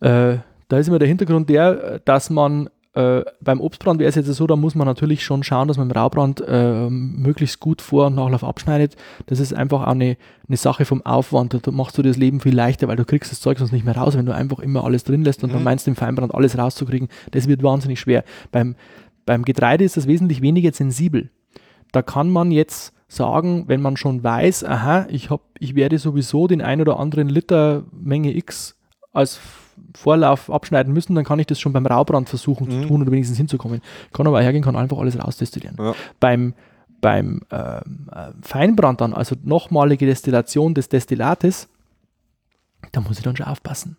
Äh, 0.00 0.38
da 0.68 0.78
ist 0.78 0.88
immer 0.88 0.98
der 0.98 1.08
Hintergrund 1.08 1.48
der, 1.48 2.00
dass 2.00 2.30
man 2.30 2.70
äh, 2.96 3.22
beim 3.42 3.60
Obstbrand 3.60 4.00
wäre 4.00 4.08
es 4.08 4.14
jetzt 4.14 4.26
so, 4.26 4.46
da 4.46 4.56
muss 4.56 4.74
man 4.74 4.86
natürlich 4.86 5.22
schon 5.22 5.42
schauen, 5.42 5.68
dass 5.68 5.76
man 5.76 5.90
im 5.90 5.96
Raubrand 5.96 6.42
äh, 6.46 6.88
möglichst 6.88 7.60
gut 7.60 7.82
Vor- 7.82 8.06
und 8.06 8.14
Nachlauf 8.14 8.42
abschneidet. 8.42 8.96
Das 9.26 9.38
ist 9.38 9.52
einfach 9.52 9.82
auch 9.82 9.88
eine, 9.88 10.16
eine 10.48 10.56
Sache 10.56 10.86
vom 10.86 11.04
Aufwand. 11.04 11.58
Da 11.62 11.70
machst 11.70 11.98
du 11.98 12.02
das 12.02 12.16
Leben 12.16 12.40
viel 12.40 12.54
leichter, 12.54 12.88
weil 12.88 12.96
du 12.96 13.04
kriegst 13.04 13.30
das 13.30 13.40
Zeug 13.40 13.58
sonst 13.58 13.72
nicht 13.72 13.84
mehr 13.84 13.96
raus, 13.96 14.16
wenn 14.16 14.24
du 14.24 14.34
einfach 14.34 14.60
immer 14.60 14.84
alles 14.84 15.04
drin 15.04 15.22
lässt 15.24 15.44
und 15.44 15.50
Mhm. 15.50 15.54
dann 15.54 15.64
meinst, 15.64 15.86
im 15.86 15.94
Feinbrand 15.94 16.34
alles 16.34 16.56
rauszukriegen. 16.56 17.08
Das 17.32 17.46
wird 17.48 17.62
wahnsinnig 17.62 18.00
schwer. 18.00 18.24
Beim, 18.50 18.76
beim 19.26 19.44
Getreide 19.44 19.84
ist 19.84 19.96
das 19.98 20.06
wesentlich 20.06 20.40
weniger 20.40 20.72
sensibel. 20.72 21.28
Da 21.92 22.00
kann 22.00 22.30
man 22.30 22.50
jetzt 22.50 22.94
sagen, 23.08 23.64
wenn 23.66 23.82
man 23.82 23.96
schon 23.96 24.24
weiß, 24.24 24.64
aha, 24.64 25.06
ich, 25.10 25.28
hab, 25.30 25.42
ich 25.58 25.74
werde 25.74 25.98
sowieso 25.98 26.46
den 26.48 26.62
ein 26.62 26.80
oder 26.80 26.98
anderen 26.98 27.28
Liter 27.28 27.84
Menge 27.92 28.34
X 28.34 28.76
als 29.12 29.38
Vorlauf 29.94 30.50
abschneiden 30.50 30.92
müssen, 30.92 31.14
dann 31.14 31.24
kann 31.24 31.38
ich 31.38 31.46
das 31.46 31.58
schon 31.60 31.72
beim 31.72 31.86
Raubrand 31.86 32.28
versuchen 32.28 32.66
Mhm. 32.66 32.82
zu 32.82 32.88
tun 32.88 33.02
oder 33.02 33.10
wenigstens 33.12 33.38
hinzukommen. 33.38 33.80
Kann 34.12 34.26
aber 34.26 34.42
hergehen, 34.42 34.62
kann 34.64 34.76
einfach 34.76 34.98
alles 34.98 35.18
rausdestillieren. 35.18 35.76
Ja. 35.78 35.94
Beim, 36.20 36.54
beim 37.00 37.42
ähm, 37.50 38.08
äh, 38.12 38.32
Feinbrand 38.42 39.00
dann, 39.00 39.12
also 39.12 39.36
nochmalige 39.44 40.06
Destillation 40.06 40.74
des 40.74 40.88
Destillates, 40.88 41.68
da 42.92 43.00
muss 43.00 43.18
ich 43.18 43.24
dann 43.24 43.36
schon 43.36 43.46
aufpassen. 43.46 43.96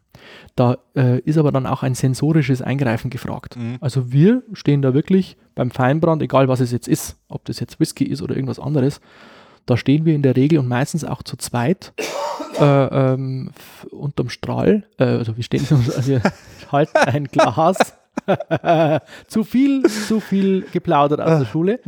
Da 0.55 0.77
äh, 0.95 1.19
ist 1.21 1.37
aber 1.37 1.51
dann 1.51 1.65
auch 1.65 1.83
ein 1.83 1.93
sensorisches 1.95 2.61
Eingreifen 2.61 3.09
gefragt. 3.09 3.55
Mhm. 3.57 3.77
Also 3.81 4.11
wir 4.11 4.43
stehen 4.53 4.81
da 4.81 4.93
wirklich 4.93 5.37
beim 5.55 5.71
Feinbrand, 5.71 6.21
egal 6.21 6.47
was 6.47 6.59
es 6.59 6.71
jetzt 6.71 6.87
ist, 6.87 7.17
ob 7.27 7.45
das 7.45 7.59
jetzt 7.59 7.79
Whisky 7.79 8.05
ist 8.05 8.21
oder 8.21 8.35
irgendwas 8.35 8.59
anderes, 8.59 9.01
da 9.67 9.77
stehen 9.77 10.05
wir 10.05 10.15
in 10.15 10.23
der 10.23 10.35
Regel 10.35 10.57
und 10.59 10.67
meistens 10.67 11.03
auch 11.03 11.21
zu 11.21 11.37
zweit 11.37 11.93
äh, 12.59 12.63
ähm, 13.13 13.51
unterm 13.91 14.29
Strahl. 14.29 14.83
Äh, 14.97 15.03
also 15.05 15.37
wir 15.37 15.43
stehen, 15.43 15.65
also 15.95 16.07
wir 16.07 16.21
halten 16.71 16.97
ein 16.97 17.25
Glas. 17.25 17.77
zu 19.27 19.43
viel, 19.43 19.83
zu 19.83 20.19
viel 20.19 20.65
geplaudert 20.73 21.21
aus 21.21 21.39
der 21.39 21.45
Schule. 21.45 21.79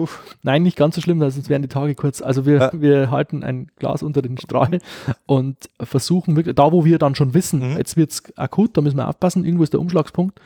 Nein, 0.43 0.61
nicht 0.61 0.77
ganz 0.77 0.93
so 0.95 1.01
schlimm, 1.01 1.19
weil 1.19 1.31
sonst 1.31 1.49
wären 1.49 1.63
die 1.63 1.67
Tage 1.67 1.95
kurz. 1.95 2.21
Also 2.21 2.45
wir, 2.45 2.57
Ja. 2.59 2.69
wir 2.73 3.09
halten 3.11 3.43
ein 3.43 3.69
Glas 3.79 4.03
unter 4.03 4.21
den 4.21 4.37
Strahl 4.37 4.79
und 5.25 5.57
versuchen 5.81 6.35
wirklich, 6.35 6.55
da 6.55 6.71
wo 6.71 6.85
wir 6.85 6.99
dann 6.99 7.15
schon 7.15 7.33
wissen, 7.33 7.71
Mhm. 7.71 7.77
jetzt 7.77 7.97
wird 7.97 8.11
es 8.11 8.37
akut, 8.37 8.77
da 8.77 8.81
müssen 8.81 8.97
wir 8.97 9.07
aufpassen, 9.07 9.43
irgendwo 9.43 9.63
ist 9.63 9.73
der 9.73 9.79
Umschlagspunkt. 9.79 10.39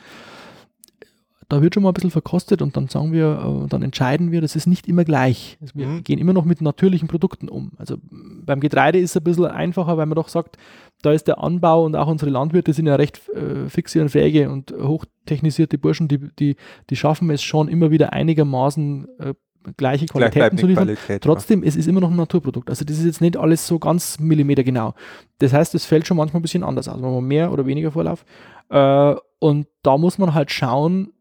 Da 1.48 1.60
wird 1.62 1.74
schon 1.74 1.82
mal 1.82 1.90
ein 1.90 1.94
bisschen 1.94 2.10
verkostet 2.10 2.62
und 2.62 2.76
dann 2.76 2.88
sagen 2.88 3.12
wir, 3.12 3.64
äh, 3.64 3.68
dann 3.68 3.82
entscheiden 3.82 4.30
wir, 4.32 4.40
das 4.40 4.56
ist 4.56 4.66
nicht 4.66 4.86
immer 4.88 5.04
gleich. 5.04 5.58
Also 5.60 5.74
wir 5.76 5.86
Mhm. 5.86 6.04
gehen 6.04 6.18
immer 6.18 6.32
noch 6.32 6.44
mit 6.44 6.60
natürlichen 6.62 7.08
Produkten 7.08 7.48
um. 7.48 7.72
Also 7.76 7.94
m, 8.10 8.42
beim 8.46 8.60
Getreide 8.60 8.98
ist 8.98 9.10
es 9.10 9.16
ein 9.16 9.24
bisschen 9.24 9.46
einfacher, 9.46 9.96
weil 9.96 10.06
man 10.06 10.16
doch 10.16 10.28
sagt, 10.28 10.56
da 11.02 11.12
ist 11.12 11.28
der 11.28 11.38
Anbau 11.42 11.84
und 11.84 11.96
auch 11.96 12.06
unsere 12.06 12.30
Landwirte 12.30 12.72
sind 12.72 12.86
ja 12.86 12.94
recht 12.94 13.20
äh, 13.30 13.68
fixe 13.68 14.00
und 14.00 14.08
fähige 14.08 14.50
und 14.50 14.72
hochtechnisierte 14.72 15.76
Burschen, 15.78 16.08
die, 16.08 16.18
die, 16.38 16.56
die 16.90 16.96
schaffen 16.96 17.28
es 17.30 17.42
schon 17.42 17.68
immer 17.68 17.90
wieder 17.90 18.12
einigermaßen 18.12 19.06
äh, 19.18 19.34
gleiche 19.76 20.06
Qualitäten 20.06 20.58
zu 20.58 20.66
liefern. 20.66 20.84
Qualität. 20.84 21.22
Trotzdem, 21.22 21.62
es 21.62 21.74
ist 21.76 21.88
immer 21.88 22.00
noch 22.00 22.10
ein 22.10 22.16
Naturprodukt. 22.16 22.68
Also 22.68 22.84
das 22.84 22.98
ist 22.98 23.06
jetzt 23.06 23.20
nicht 23.22 23.36
alles 23.38 23.66
so 23.66 23.78
ganz 23.78 24.18
millimetergenau. 24.20 24.94
Das 25.38 25.52
heißt, 25.54 25.74
es 25.74 25.86
fällt 25.86 26.06
schon 26.06 26.16
manchmal 26.18 26.40
ein 26.40 26.42
bisschen 26.42 26.62
anders 26.62 26.86
aus, 26.88 27.00
wenn 27.02 27.10
man 27.14 27.24
mehr 27.24 27.50
oder 27.52 27.64
weniger 27.66 27.90
Vorlauf. 27.90 28.24
Äh, 28.68 29.14
und 29.38 29.66
da 29.82 29.96
muss 29.98 30.18
man 30.18 30.34
halt 30.34 30.50
schauen, 30.50 31.12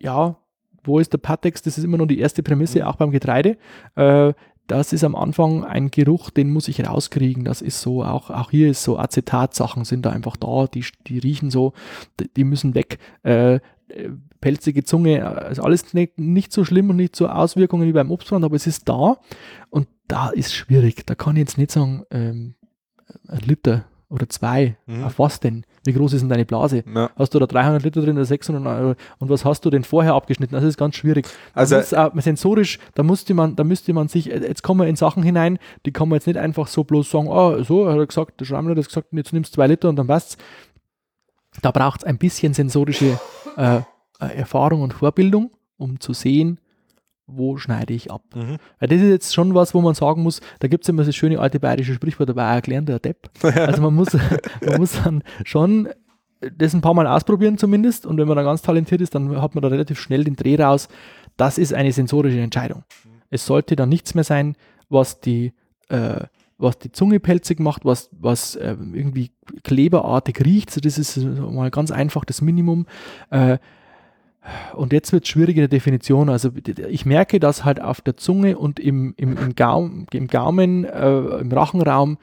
ja, 0.00 0.36
wo 0.84 0.98
ist 0.98 1.12
der 1.12 1.18
Patex? 1.18 1.62
Das 1.62 1.76
ist 1.78 1.84
immer 1.84 1.98
noch 1.98 2.06
die 2.06 2.18
erste 2.18 2.42
Prämisse, 2.42 2.80
Mhm. 2.80 2.84
auch 2.86 2.96
beim 2.96 3.10
Getreide. 3.10 3.56
Äh, 3.96 4.32
das 4.66 4.92
ist 4.92 5.02
am 5.02 5.14
Anfang 5.16 5.64
ein 5.64 5.90
Geruch, 5.90 6.28
den 6.30 6.50
muss 6.50 6.68
ich 6.68 6.86
rauskriegen. 6.86 7.44
Das 7.44 7.62
ist 7.62 7.80
so, 7.80 8.04
auch, 8.04 8.28
auch 8.30 8.50
hier 8.50 8.70
ist 8.70 8.82
so 8.82 8.98
Acetatsachen 8.98 9.84
sind 9.86 10.04
da 10.04 10.10
einfach 10.10 10.36
da, 10.36 10.66
die, 10.66 10.84
die 11.06 11.18
riechen 11.18 11.50
so, 11.50 11.72
die, 12.20 12.28
die 12.34 12.44
müssen 12.44 12.74
weg. 12.74 12.98
Äh, 13.24 13.54
äh, 13.54 13.60
pelzige 14.42 14.84
Zunge, 14.84 15.20
äh, 15.20 15.50
ist 15.50 15.58
alles 15.60 15.94
nicht, 15.94 16.18
nicht 16.18 16.52
so 16.52 16.64
schlimm 16.66 16.90
und 16.90 16.96
nicht 16.96 17.16
so 17.16 17.28
Auswirkungen 17.28 17.88
wie 17.88 17.92
beim 17.92 18.10
Obstbrand, 18.10 18.44
aber 18.44 18.56
es 18.56 18.66
ist 18.66 18.88
da 18.90 19.16
und 19.70 19.88
da 20.06 20.28
ist 20.28 20.54
schwierig. 20.54 21.06
Da 21.06 21.14
kann 21.14 21.36
ich 21.36 21.40
jetzt 21.40 21.58
nicht 21.58 21.70
sagen, 21.72 22.04
ähm, 22.10 22.54
ein 23.26 23.40
Liter 23.40 23.86
oder 24.10 24.28
zwei, 24.28 24.76
Mhm. 24.86 25.04
auf 25.04 25.18
was 25.18 25.40
denn? 25.40 25.64
Wie 25.84 25.92
groß 25.92 26.12
ist 26.12 26.20
denn 26.22 26.28
deine 26.28 26.44
Blase? 26.44 26.84
Ja. 26.94 27.10
Hast 27.16 27.34
du 27.34 27.38
da 27.38 27.46
300 27.46 27.82
Liter 27.82 28.00
drin 28.02 28.16
oder 28.16 28.24
600 28.24 28.64
Euro? 28.80 28.94
Und 29.18 29.28
was 29.30 29.44
hast 29.44 29.64
du 29.64 29.70
denn 29.70 29.84
vorher 29.84 30.14
abgeschnitten? 30.14 30.54
Das 30.54 30.64
ist 30.64 30.76
ganz 30.76 30.96
schwierig. 30.96 31.26
Also- 31.54 31.76
das 31.76 31.92
ist 31.92 31.98
auch 31.98 32.12
sensorisch, 32.16 32.78
da 32.94 33.02
musste 33.02 33.34
man, 33.34 33.56
da 33.56 33.64
müsste 33.64 33.92
man 33.92 34.08
sich, 34.08 34.30
äh, 34.30 34.38
jetzt 34.38 34.62
kommen 34.62 34.80
wir 34.80 34.86
in 34.88 34.96
Sachen 34.96 35.22
hinein, 35.22 35.58
die 35.86 35.92
kann 35.92 36.08
man 36.08 36.16
jetzt 36.16 36.26
nicht 36.26 36.36
einfach 36.38 36.66
so 36.66 36.84
bloß 36.84 37.10
sagen, 37.10 37.28
oh, 37.28 37.62
so, 37.62 37.88
hat 37.88 37.96
er 37.96 38.06
gesagt, 38.06 38.40
der 38.40 38.44
Schrammler 38.44 38.76
hat 38.76 38.84
gesagt, 38.86 39.08
jetzt 39.12 39.32
nimmst 39.32 39.52
du 39.52 39.56
zwei 39.56 39.66
Liter 39.66 39.88
und 39.88 39.96
dann 39.96 40.06
passt's. 40.06 40.36
Da 41.62 41.70
braucht 41.70 42.00
es 42.00 42.04
ein 42.04 42.18
bisschen 42.18 42.54
sensorische 42.54 43.18
äh, 43.56 43.76
äh, 43.78 43.80
Erfahrung 44.36 44.82
und 44.82 44.92
Vorbildung, 44.94 45.50
um 45.76 45.98
zu 46.00 46.12
sehen, 46.12 46.60
wo 47.28 47.58
schneide 47.58 47.94
ich 47.94 48.10
ab. 48.10 48.22
Mhm. 48.34 48.56
Weil 48.80 48.88
das 48.88 49.00
ist 49.00 49.08
jetzt 49.08 49.34
schon 49.34 49.54
was, 49.54 49.74
wo 49.74 49.80
man 49.80 49.94
sagen 49.94 50.22
muss, 50.22 50.40
da 50.60 50.68
gibt 50.68 50.84
es 50.84 50.88
immer 50.88 51.04
das 51.04 51.14
schöne 51.14 51.38
alte 51.38 51.60
bayerische 51.60 51.94
Sprichwort, 51.94 52.30
da 52.30 52.36
war 52.36 52.50
ein 52.50 52.62
gelernter 52.62 52.98
Depp. 52.98 53.30
Also 53.68 53.82
man 53.82 53.94
muss, 53.94 54.16
man 54.64 54.78
muss 54.78 55.02
dann 55.02 55.22
schon 55.44 55.88
das 56.56 56.72
ein 56.72 56.80
paar 56.80 56.94
Mal 56.94 57.06
ausprobieren 57.06 57.58
zumindest 57.58 58.06
und 58.06 58.16
wenn 58.16 58.28
man 58.28 58.36
dann 58.36 58.46
ganz 58.46 58.62
talentiert 58.62 59.00
ist, 59.00 59.14
dann 59.14 59.40
hat 59.40 59.54
man 59.54 59.62
da 59.62 59.68
relativ 59.68 60.00
schnell 60.00 60.24
den 60.24 60.36
Dreh 60.36 60.56
raus. 60.56 60.88
Das 61.36 61.58
ist 61.58 61.74
eine 61.74 61.92
sensorische 61.92 62.40
Entscheidung. 62.40 62.84
Es 63.30 63.44
sollte 63.44 63.76
dann 63.76 63.88
nichts 63.88 64.14
mehr 64.14 64.24
sein, 64.24 64.56
was 64.88 65.20
die, 65.20 65.52
äh, 65.88 66.20
was 66.56 66.78
die 66.78 66.92
Zunge 66.92 67.20
pelzig 67.20 67.60
macht, 67.60 67.84
was, 67.84 68.08
was 68.12 68.56
äh, 68.56 68.76
irgendwie 68.92 69.32
kleberartig 69.64 70.44
riecht. 70.44 70.70
So, 70.70 70.80
das 70.80 70.98
ist 70.98 71.16
mal 71.18 71.70
ganz 71.70 71.90
einfach 71.90 72.24
das 72.24 72.40
Minimum. 72.40 72.86
Äh, 73.30 73.58
und 74.74 74.92
jetzt 74.92 75.12
wird 75.12 75.24
es 75.24 75.28
schwierig 75.30 75.56
in 75.56 75.62
der 75.62 75.68
Definition. 75.68 76.28
Also 76.28 76.50
ich 76.88 77.04
merke, 77.06 77.38
dass 77.40 77.64
halt 77.64 77.80
auf 77.80 78.00
der 78.00 78.16
Zunge 78.16 78.56
und 78.58 78.80
im, 78.80 79.14
im, 79.16 79.36
im, 79.36 79.54
Gaum, 79.56 80.06
im 80.12 80.26
Gaumen, 80.28 80.84
äh, 80.84 81.18
im 81.40 81.52
Rachenraum, 81.52 82.18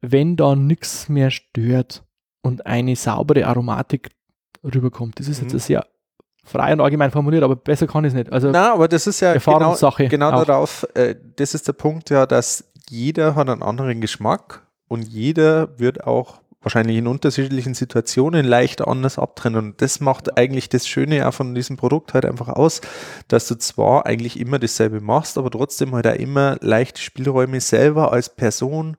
wenn 0.00 0.36
da 0.36 0.54
nichts 0.56 1.08
mehr 1.08 1.30
stört 1.30 2.04
und 2.42 2.66
eine 2.66 2.96
saubere 2.96 3.46
Aromatik 3.46 4.10
rüberkommt. 4.64 5.18
Das 5.20 5.28
ist 5.28 5.40
jetzt 5.40 5.52
Mhm. 5.52 5.56
ein 5.56 5.60
sehr 5.60 5.86
frei 6.44 6.72
und 6.72 6.80
allgemein 6.80 7.10
formuliert, 7.10 7.42
aber 7.44 7.56
besser 7.56 7.86
kann 7.86 8.04
ich 8.04 8.08
es 8.08 8.14
nicht. 8.14 8.32
Also 8.32 8.50
Na, 8.50 8.72
aber 8.74 8.88
das 8.88 9.06
ist 9.06 9.20
ja 9.20 9.32
genau, 9.32 9.34
Erfahrungssache 9.52 10.08
genau 10.08 10.30
auch. 10.32 10.44
darauf, 10.44 10.86
äh, 10.94 11.14
das 11.36 11.54
ist 11.54 11.68
der 11.68 11.72
Punkt 11.74 12.10
ja, 12.10 12.26
dass 12.26 12.64
jeder 12.88 13.34
hat 13.36 13.48
einen 13.48 13.62
anderen 13.62 14.00
Geschmack 14.00 14.66
und 14.88 15.02
jeder 15.02 15.78
wird 15.78 16.04
auch 16.04 16.41
wahrscheinlich 16.62 16.96
in 16.96 17.06
unterschiedlichen 17.06 17.74
Situationen 17.74 18.46
leicht 18.46 18.86
anders 18.86 19.18
abtrennen. 19.18 19.58
Und 19.58 19.82
das 19.82 20.00
macht 20.00 20.38
eigentlich 20.38 20.68
das 20.68 20.86
Schöne 20.86 21.28
auch 21.28 21.34
von 21.34 21.54
diesem 21.54 21.76
Produkt 21.76 22.14
halt 22.14 22.24
einfach 22.24 22.48
aus, 22.48 22.80
dass 23.28 23.48
du 23.48 23.56
zwar 23.56 24.06
eigentlich 24.06 24.38
immer 24.38 24.58
dasselbe 24.58 25.00
machst, 25.00 25.38
aber 25.38 25.50
trotzdem 25.50 25.94
halt 25.94 26.06
auch 26.06 26.14
immer 26.14 26.56
leichte 26.60 27.00
Spielräume 27.00 27.60
selber 27.60 28.12
als 28.12 28.34
Person 28.34 28.96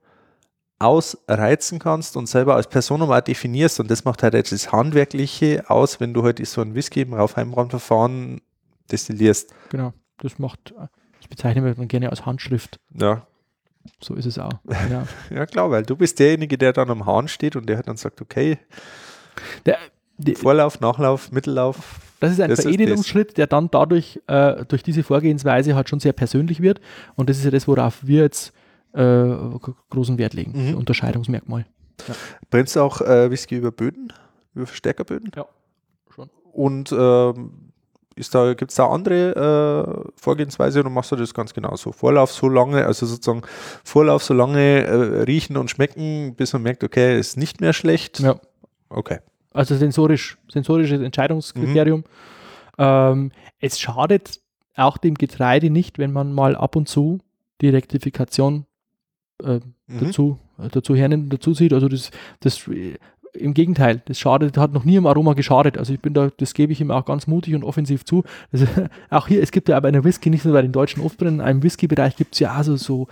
ausreizen 0.79 1.79
kannst 1.79 2.17
und 2.17 2.27
selber 2.27 2.55
als 2.55 2.67
Person 2.67 3.01
auch 3.01 3.21
definierst. 3.21 3.79
Und 3.79 3.89
das 3.89 4.03
macht 4.03 4.21
halt 4.21 4.33
jetzt 4.33 4.51
das 4.51 4.71
Handwerkliche 4.71 5.63
aus, 5.69 5.99
wenn 5.99 6.13
du 6.13 6.23
halt 6.23 6.45
so 6.45 6.61
ein 6.61 6.75
Whisky 6.75 7.01
im 7.01 7.13
Raufheimbrandverfahren 7.13 8.41
destillierst. 8.91 9.53
genau, 9.69 9.93
das 10.17 10.39
macht, 10.39 10.73
das 10.75 11.27
bezeichnen 11.29 11.63
wir 11.63 11.73
gerne 11.85 12.09
als 12.09 12.25
Handschrift. 12.25 12.79
Ja, 12.93 13.25
So 14.01 14.15
ist 14.15 14.25
es 14.25 14.37
auch. 14.39 14.51
Genau. 14.87 15.03
ja 15.29 15.45
klar, 15.45 15.69
weil 15.71 15.83
du 15.83 15.95
bist 15.95 16.19
derjenige, 16.19 16.57
der 16.57 16.73
dann 16.73 16.89
am 16.89 17.05
Hahn 17.05 17.27
steht 17.27 17.55
und 17.55 17.67
der 17.67 17.77
halt 17.77 17.87
dann 17.87 17.97
sagt, 17.97 18.21
okay, 18.21 18.57
Der, 19.65 19.77
die, 20.17 20.35
Vorlauf, 20.35 20.79
Nachlauf, 20.79 21.31
Mittellauf. 21.31 21.99
Das 22.19 22.31
ist 22.31 22.39
ein 22.39 22.49
Das 22.49 22.59
ist 22.59 22.65
Veredelungsschritt, 22.65 23.37
der 23.37 23.47
dann 23.47 23.69
dadurch, 23.71 24.21
äh, 24.27 24.63
durch 24.65 24.83
diese 24.83 25.03
Vorgehensweise 25.03 25.75
halt 25.75 25.89
schon 25.89 25.99
sehr 25.99 26.13
persönlich 26.13 26.61
wird. 26.61 26.79
Und 27.15 27.29
das 27.29 27.37
ist 27.37 27.43
ja 27.45 27.51
das, 27.51 27.67
worauf 27.67 28.05
wir 28.05 28.21
jetzt 28.21 28.53
äh, 28.93 28.99
gro- 29.01 29.75
großen 29.89 30.17
Wert 30.17 30.33
legen. 30.33 30.69
Mhm. 30.69 30.77
Unterscheidungsmerkmal. 30.77 31.65
Brennst 32.49 32.75
du 32.75 32.81
auch 32.81 33.01
äh, 33.01 33.29
Whisky 33.29 33.57
über 33.57 33.71
Böden, 33.71 34.13
über 34.55 34.65
Verstärkerböden? 34.67 35.31
Ja, 35.35 35.45
schon. 36.15 36.29
Und 36.53 36.91
ähm, 36.91 37.72
ist 38.15 38.33
da, 38.35 38.53
gibt 38.53 38.71
es 38.71 38.77
da 38.77 38.87
andere 38.87 40.05
äh, 40.05 40.11
Vorgehensweise 40.15 40.79
oder 40.79 40.89
machst 40.89 41.11
du 41.11 41.15
das 41.15 41.33
ganz 41.33 41.53
genauso? 41.53 41.91
Vorlauf 41.91 42.31
so 42.31 42.47
lange, 42.47 42.85
also 42.85 43.05
sozusagen 43.05 43.41
Vorlauf 43.83 44.23
so 44.23 44.33
lange 44.33 44.83
äh, 44.85 45.21
riechen 45.23 45.57
und 45.57 45.69
schmecken, 45.69 46.35
bis 46.35 46.53
man 46.53 46.63
merkt, 46.63 46.83
okay, 46.83 47.19
ist 47.19 47.37
nicht 47.37 47.61
mehr 47.61 47.73
schlecht. 47.73 48.19
Ja. 48.19 48.35
Okay. 48.89 49.19
Also 49.53 49.75
sensorisch, 49.75 50.37
sensorisches 50.51 51.01
Entscheidungskriterium. 51.01 52.03
Ähm, 52.77 53.31
es 53.59 53.79
schadet 53.79 54.39
auch 54.75 54.97
dem 54.97 55.15
Getreide 55.15 55.69
nicht, 55.69 55.99
wenn 55.99 56.11
man 56.11 56.33
mal 56.33 56.55
ab 56.55 56.75
und 56.75 56.89
zu 56.89 57.19
die 57.61 57.69
Rektifikation 57.69 58.65
äh, 59.43 59.59
Mhm. 59.93 60.05
dazu, 60.05 60.39
äh, 60.59 60.69
dazu 60.69 60.95
hernimmt 60.95 61.25
und 61.25 61.33
dazu 61.33 61.53
sieht. 61.53 61.73
Also 61.73 61.87
das, 61.87 62.11
das 62.39 62.69
im 63.33 63.53
Gegenteil, 63.53 64.01
das 64.05 64.19
schadet, 64.19 64.57
hat 64.57 64.73
noch 64.73 64.85
nie 64.85 64.95
im 64.95 65.07
Aroma 65.07 65.33
geschadet. 65.33 65.77
Also 65.77 65.93
ich 65.93 65.99
bin 65.99 66.13
da, 66.13 66.29
das 66.37 66.53
gebe 66.53 66.71
ich 66.71 66.81
ihm 66.81 66.91
auch 66.91 67.05
ganz 67.05 67.27
mutig 67.27 67.55
und 67.55 67.63
offensiv 67.63 68.05
zu. 68.05 68.23
Also 68.51 68.67
auch 69.09 69.27
hier, 69.27 69.41
es 69.41 69.51
gibt 69.51 69.69
ja 69.69 69.79
bei 69.79 69.87
einer 69.87 70.03
Whisky, 70.03 70.29
nicht 70.29 70.45
nur 70.45 70.53
bei 70.53 70.61
den 70.61 70.71
deutschen 70.71 71.01
Oftbrennen, 71.03 71.39
im 71.39 71.63
Whisky-Bereich 71.63 72.15
gibt 72.15 72.33
es 72.33 72.39
ja 72.39 72.53
also 72.53 72.75
so 72.75 73.07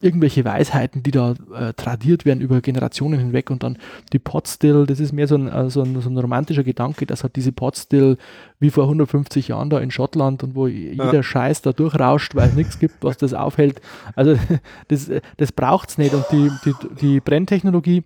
irgendwelche 0.00 0.44
Weisheiten, 0.44 1.02
die 1.02 1.10
da 1.10 1.34
äh, 1.54 1.72
tradiert 1.72 2.24
werden 2.24 2.40
über 2.40 2.60
Generationen 2.60 3.18
hinweg 3.18 3.50
und 3.50 3.62
dann 3.62 3.78
die 4.12 4.18
Potstill, 4.18 4.86
das 4.86 5.00
ist 5.00 5.12
mehr 5.12 5.26
so 5.26 5.36
ein, 5.36 5.48
äh, 5.48 5.70
so 5.70 5.82
ein, 5.82 6.00
so 6.00 6.10
ein 6.10 6.18
romantischer 6.18 6.64
Gedanke, 6.64 7.06
dass 7.06 7.22
halt 7.22 7.36
diese 7.36 7.52
Potstill 7.52 8.18
wie 8.58 8.70
vor 8.70 8.84
150 8.84 9.48
Jahren 9.48 9.70
da 9.70 9.78
in 9.78 9.90
Schottland 9.90 10.42
und 10.42 10.54
wo 10.54 10.66
jeder 10.66 11.14
Ja. 11.14 11.22
Scheiß 11.22 11.62
da 11.62 11.72
durchrauscht, 11.72 12.34
weil 12.34 12.48
es 12.48 12.54
nichts 12.54 12.78
gibt, 12.78 13.02
was 13.02 13.16
das 13.16 13.32
aufhält. 13.32 13.80
Also 14.14 14.36
das, 14.88 15.10
das 15.38 15.52
braucht 15.52 15.88
es 15.90 15.98
nicht 15.98 16.14
und 16.14 16.24
die, 16.30 16.50
die, 16.64 16.74
die 17.00 17.20
Brenntechnologie 17.20 18.04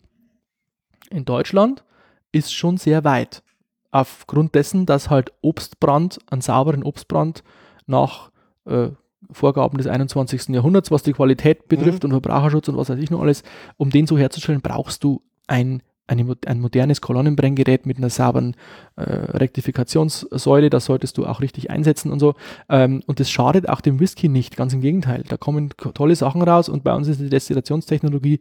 in 1.11 1.25
Deutschland 1.25 1.85
ist 2.33 2.55
schon 2.55 2.77
sehr 2.77 3.05
weit. 3.05 3.43
Aufgrund 3.91 4.55
dessen, 4.55 4.87
dass 4.87 5.11
halt 5.11 5.33
Obstbrand, 5.43 6.19
einen 6.31 6.41
sauberen 6.41 6.85
Obstbrand 6.85 7.43
nach 7.87 8.31
äh, 8.65 8.89
Vorgaben 9.33 9.79
des 9.79 9.87
21. 9.87 10.49
Jahrhunderts, 10.49 10.91
was 10.91 11.03
die 11.03 11.13
Qualität 11.13 11.69
betrifft 11.69 12.05
und 12.05 12.13
Verbraucherschutz 12.13 12.69
und 12.69 12.77
was 12.77 12.89
weiß 12.89 12.99
ich 12.99 13.11
noch 13.11 13.21
alles, 13.21 13.43
um 13.77 13.91
den 13.91 14.07
so 14.07 14.17
herzustellen, 14.17 14.61
brauchst 14.61 15.05
du 15.05 15.23
ein, 15.47 15.83
eine, 16.07 16.37
ein 16.47 16.61
modernes 16.61 17.01
Kolonnenbrenngerät 17.01 17.87
mit 17.87 17.99
einer 17.99 18.11
sauberen 18.11 18.57
äh, 18.97 19.03
Rektifikationssäule, 19.03 20.71
das 20.71 20.87
solltest 20.87 21.19
du 21.19 21.27
auch 21.27 21.41
richtig 21.41 21.71
einsetzen 21.71 22.11
und 22.11 22.19
so. 22.19 22.35
Ähm, 22.69 23.03
und 23.07 23.21
das 23.21 23.31
schadet 23.31 23.69
auch 23.69 23.81
dem 23.81 24.01
Whisky 24.01 24.29
nicht, 24.29 24.57
ganz 24.57 24.73
im 24.73 24.81
Gegenteil. 24.81 25.25
Da 25.29 25.37
kommen 25.37 25.71
tolle 25.77 26.17
Sachen 26.17 26.43
raus 26.43 26.69
und 26.69 26.83
bei 26.83 26.95
uns 26.95 27.09
ist 27.09 27.21
die 27.21 27.31
Destillationstechnologie 27.31 28.41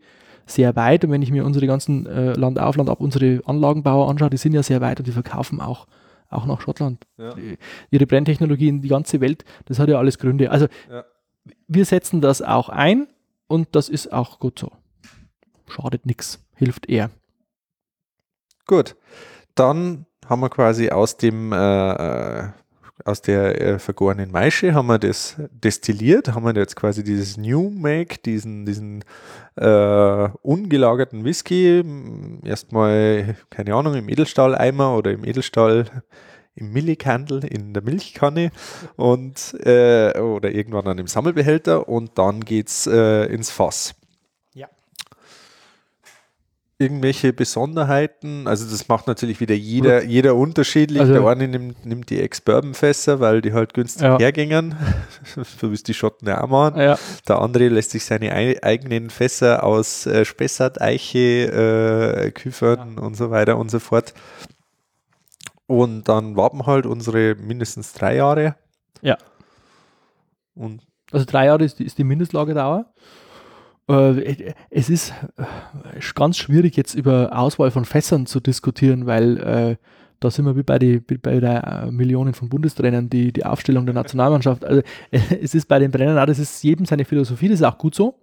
sehr 0.49 0.75
weit. 0.75 1.05
Und 1.05 1.11
wenn 1.11 1.21
ich 1.21 1.31
mir 1.31 1.45
unsere 1.45 1.67
ganzen 1.67 2.05
äh, 2.05 2.33
Land 2.33 2.59
auf, 2.59 2.75
Land 2.75 2.89
ab, 2.89 2.99
unsere 2.99 3.41
Anlagenbauer 3.45 4.09
anschaue, 4.09 4.29
die 4.29 4.37
sind 4.37 4.53
ja 4.53 4.63
sehr 4.63 4.81
weit 4.81 4.99
und 4.99 5.07
die 5.07 5.11
verkaufen 5.11 5.61
auch, 5.61 5.87
auch 6.29 6.45
nach 6.45 6.61
Schottland. 6.61 7.05
Ja. 7.17 7.33
Ihre 7.91 8.05
Brenntechnologie 8.05 8.67
in 8.67 8.81
die 8.81 8.89
ganze 8.89 9.21
Welt, 9.21 9.45
das 9.65 9.79
hat 9.79 9.89
ja 9.89 9.97
alles 9.97 10.17
Gründe. 10.17 10.51
Also 10.51 10.67
ja. 10.89 11.03
wir 11.67 11.85
setzen 11.85 12.21
das 12.21 12.41
auch 12.41 12.69
ein 12.69 13.07
und 13.47 13.69
das 13.73 13.89
ist 13.89 14.11
auch 14.11 14.39
gut 14.39 14.59
so. 14.59 14.71
Schadet 15.67 16.05
nichts, 16.05 16.43
hilft 16.55 16.89
eher. 16.89 17.11
Gut, 18.65 18.95
dann 19.55 20.05
haben 20.27 20.41
wir 20.41 20.49
quasi 20.49 20.89
aus 20.89 21.17
dem 21.17 21.51
äh, 21.51 21.91
äh, 21.91 22.49
aus 23.05 23.21
der 23.21 23.61
äh, 23.61 23.79
vergorenen 23.79 24.31
Maische 24.31 24.73
haben 24.73 24.87
wir 24.87 24.99
das 24.99 25.35
destilliert, 25.51 26.33
haben 26.33 26.45
wir 26.45 26.53
jetzt 26.53 26.75
quasi 26.75 27.03
dieses 27.03 27.37
New 27.37 27.69
Make, 27.69 28.17
diesen, 28.25 28.65
diesen 28.65 29.03
äh, 29.55 30.29
ungelagerten 30.41 31.23
Whisky, 31.23 31.83
erstmal, 32.43 33.35
keine 33.49 33.75
Ahnung, 33.75 33.95
im 33.95 34.09
Edelstahleimer 34.09 34.95
oder 34.95 35.11
im 35.11 35.25
Edelstahl 35.25 35.85
im 36.55 36.73
Millikandel 36.73 37.45
in 37.45 37.73
der 37.73 37.83
Milchkanne 37.83 38.51
und 38.97 39.55
äh, 39.65 40.19
oder 40.19 40.51
irgendwann 40.51 40.85
dann 40.85 40.97
im 40.97 41.07
Sammelbehälter 41.07 41.87
und 41.87 42.17
dann 42.17 42.41
geht's 42.41 42.85
äh, 42.85 43.25
ins 43.25 43.49
Fass 43.49 43.95
irgendwelche 46.79 47.33
Besonderheiten? 47.33 48.47
Also 48.47 48.67
das 48.69 48.87
macht 48.87 49.05
natürlich 49.05 49.41
wieder 49.41 49.53
jeder, 49.53 50.03
jeder 50.03 50.35
unterschiedlich. 50.35 51.01
Also, 51.01 51.13
der 51.13 51.25
eine 51.27 51.47
nimmt, 51.49 51.85
nimmt 51.85 52.09
die 52.09 52.21
Ex-Bourbon-Fässer, 52.21 53.19
weil 53.19 53.41
die 53.41 53.51
halt 53.53 53.73
günstig 53.73 54.03
ja. 54.03 54.17
hergängen, 54.17 54.75
so 55.59 55.69
wie 55.69 55.75
es 55.75 55.83
die 55.83 55.93
Schotten 55.93 56.27
ja 56.27 56.41
auch 56.41 56.47
machen. 56.47 56.79
Ja. 56.79 56.97
Der 57.27 57.39
andere 57.39 57.67
lässt 57.67 57.91
sich 57.91 58.05
seine 58.05 58.33
eigenen 58.33 59.09
Fässer 59.09 59.63
aus 59.63 60.05
äh, 60.05 60.23
Spessart, 60.23 60.81
Eiche, 60.81 61.19
äh, 62.25 62.31
Küfern 62.31 62.95
ja. 62.95 63.03
und 63.03 63.15
so 63.15 63.29
weiter 63.29 63.57
und 63.57 63.69
so 63.69 63.79
fort. 63.79 64.13
Und 65.67 66.07
dann 66.07 66.37
warten 66.37 66.65
halt 66.65 66.85
unsere 66.85 67.35
mindestens 67.35 67.93
drei 67.93 68.15
Jahre. 68.15 68.55
Ja. 69.01 69.17
Und 70.55 70.81
also 71.11 71.25
drei 71.25 71.45
Jahre 71.45 71.65
ist 71.65 71.79
die, 71.79 71.85
ist 71.85 71.97
die 71.97 72.03
Mindestlagerdauer. 72.03 72.85
Äh, 73.89 74.53
es 74.69 74.89
ist 74.89 75.13
äh, 75.37 75.43
ganz 76.13 76.37
schwierig 76.37 76.77
jetzt 76.77 76.93
über 76.93 77.31
Auswahl 77.33 77.71
von 77.71 77.85
Fässern 77.85 78.25
zu 78.25 78.39
diskutieren, 78.39 79.07
weil 79.07 79.37
äh, 79.37 79.75
da 80.19 80.29
sind 80.29 80.45
wir 80.45 80.55
wie 80.55 80.63
bei, 80.63 80.77
die, 80.77 81.01
wie 81.07 81.17
bei 81.17 81.39
der 81.39 81.85
äh, 81.87 81.91
Millionen 81.91 82.33
von 82.33 82.49
Bundestrainern, 82.49 83.09
die, 83.09 83.31
die 83.31 83.45
Aufstellung 83.45 83.85
der 83.85 83.95
Nationalmannschaft. 83.95 84.63
Also 84.63 84.81
es 85.11 85.55
ist 85.55 85.67
bei 85.67 85.79
den 85.79 85.91
Brennern 85.91 86.19
auch, 86.19 86.25
das 86.25 86.39
ist 86.39 86.63
jedem 86.63 86.85
seine 86.85 87.05
Philosophie, 87.05 87.47
das 87.47 87.61
ist 87.61 87.65
auch 87.65 87.77
gut 87.77 87.95
so. 87.95 88.15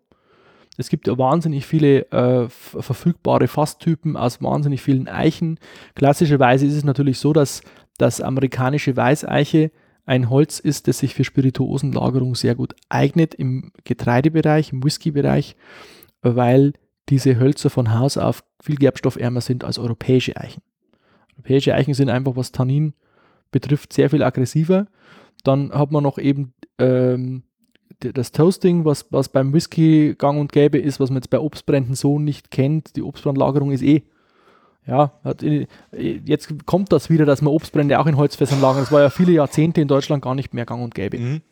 Es 0.78 0.90
gibt 0.90 1.08
wahnsinnig 1.08 1.64
viele 1.64 2.02
äh, 2.12 2.48
verfügbare 2.48 3.48
Fasstypen 3.48 4.16
aus 4.16 4.42
wahnsinnig 4.42 4.82
vielen 4.82 5.08
Eichen. 5.08 5.58
Klassischerweise 5.94 6.66
ist 6.66 6.74
es 6.74 6.84
natürlich 6.84 7.18
so, 7.18 7.32
dass 7.32 7.62
das 7.96 8.20
amerikanische 8.20 8.94
Weißeiche 8.94 9.70
ein 10.06 10.30
Holz 10.30 10.60
ist, 10.60 10.88
das 10.88 10.98
sich 11.00 11.14
für 11.14 11.24
Spirituosenlagerung 11.24 12.34
sehr 12.34 12.54
gut 12.54 12.74
eignet 12.88 13.34
im 13.34 13.72
Getreidebereich, 13.84 14.72
im 14.72 14.84
Whiskybereich, 14.84 15.56
weil 16.22 16.72
diese 17.08 17.38
Hölzer 17.38 17.70
von 17.70 17.92
Haus 17.92 18.16
auf 18.16 18.44
viel 18.62 18.76
gerbstoffärmer 18.76 19.40
sind 19.40 19.64
als 19.64 19.78
europäische 19.78 20.36
Eichen. 20.36 20.62
Europäische 21.34 21.74
Eichen 21.74 21.94
sind 21.94 22.08
einfach, 22.08 22.36
was 22.36 22.52
Tannin 22.52 22.94
betrifft, 23.50 23.92
sehr 23.92 24.08
viel 24.08 24.22
aggressiver. 24.22 24.86
Dann 25.44 25.72
hat 25.72 25.90
man 25.90 26.02
noch 26.02 26.18
eben 26.18 26.54
ähm, 26.78 27.42
das 27.98 28.32
Toasting, 28.32 28.84
was, 28.84 29.06
was 29.10 29.28
beim 29.28 29.52
Whisky 29.52 30.14
gang 30.16 30.38
und 30.38 30.52
gäbe 30.52 30.78
ist, 30.78 31.00
was 31.00 31.10
man 31.10 31.18
jetzt 31.18 31.30
bei 31.30 31.40
Obstbränden 31.40 31.94
so 31.94 32.18
nicht 32.18 32.50
kennt. 32.50 32.96
Die 32.96 33.02
Obstbrandlagerung 33.02 33.72
ist 33.72 33.82
eh 33.82 34.04
ja, 34.86 35.12
jetzt 35.98 36.66
kommt 36.66 36.92
das 36.92 37.10
wieder, 37.10 37.26
dass 37.26 37.42
man 37.42 37.52
Obstbrände 37.52 37.98
auch 37.98 38.06
in 38.06 38.16
Holzfässern 38.16 38.60
lagern. 38.60 38.82
Das 38.82 38.92
war 38.92 39.02
ja 39.02 39.10
viele 39.10 39.32
Jahrzehnte 39.32 39.80
in 39.80 39.88
Deutschland 39.88 40.22
gar 40.22 40.34
nicht 40.34 40.54
mehr 40.54 40.64
gang 40.64 40.82
und 40.82 40.94
gäbe. 40.94 41.18
Mhm. 41.18 41.42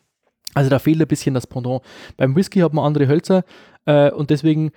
Also 0.53 0.69
da 0.69 0.79
fehlt 0.79 1.01
ein 1.01 1.07
bisschen 1.07 1.33
das 1.33 1.47
Pendant. 1.47 1.81
Beim 2.15 2.35
Whisky 2.35 2.59
hat 2.59 2.73
man 2.73 2.85
andere 2.85 3.07
Hölzer 3.07 3.43
äh, 3.85 4.09
und 4.09 4.29
deswegen 4.29 4.71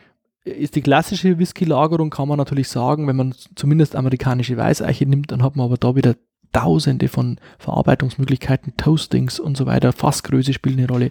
ist 0.44 0.76
die 0.76 0.82
klassische 0.82 1.38
Whisky-Lagerung, 1.38 2.10
kann 2.10 2.28
man 2.28 2.38
natürlich 2.38 2.68
sagen, 2.68 3.06
wenn 3.06 3.16
man 3.16 3.34
zumindest 3.54 3.94
amerikanische 3.94 4.56
Weißeiche 4.56 5.06
nimmt, 5.06 5.30
dann 5.30 5.42
hat 5.42 5.56
man 5.56 5.66
aber 5.66 5.76
da 5.76 5.94
wieder 5.94 6.16
tausende 6.52 7.08
von 7.08 7.38
Verarbeitungsmöglichkeiten, 7.58 8.76
Toastings 8.76 9.38
und 9.38 9.56
so 9.56 9.66
weiter. 9.66 9.92
Fassgröße 9.92 10.52
spielt 10.52 10.78
eine 10.78 10.88
Rolle. 10.88 11.10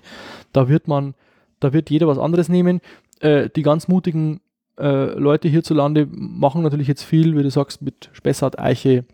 Da 0.52 0.68
wird 0.68 0.88
man, 0.88 1.14
da 1.60 1.74
wird 1.74 1.90
jeder 1.90 2.08
was 2.08 2.18
anderes 2.18 2.50
nehmen. 2.50 2.82
Äh, 3.20 3.50
die 3.56 3.62
ganz 3.62 3.88
mutigen 3.88 4.42
äh, 4.80 5.18
Leute 5.18 5.48
hierzulande 5.48 6.08
machen 6.12 6.62
natürlich 6.62 6.88
jetzt 6.88 7.04
viel, 7.04 7.36
wie 7.38 7.44
du 7.44 7.50
sagst, 7.50 7.82
mit 7.82 8.10
Spessart, 8.14 8.60
Eiche 8.60 9.06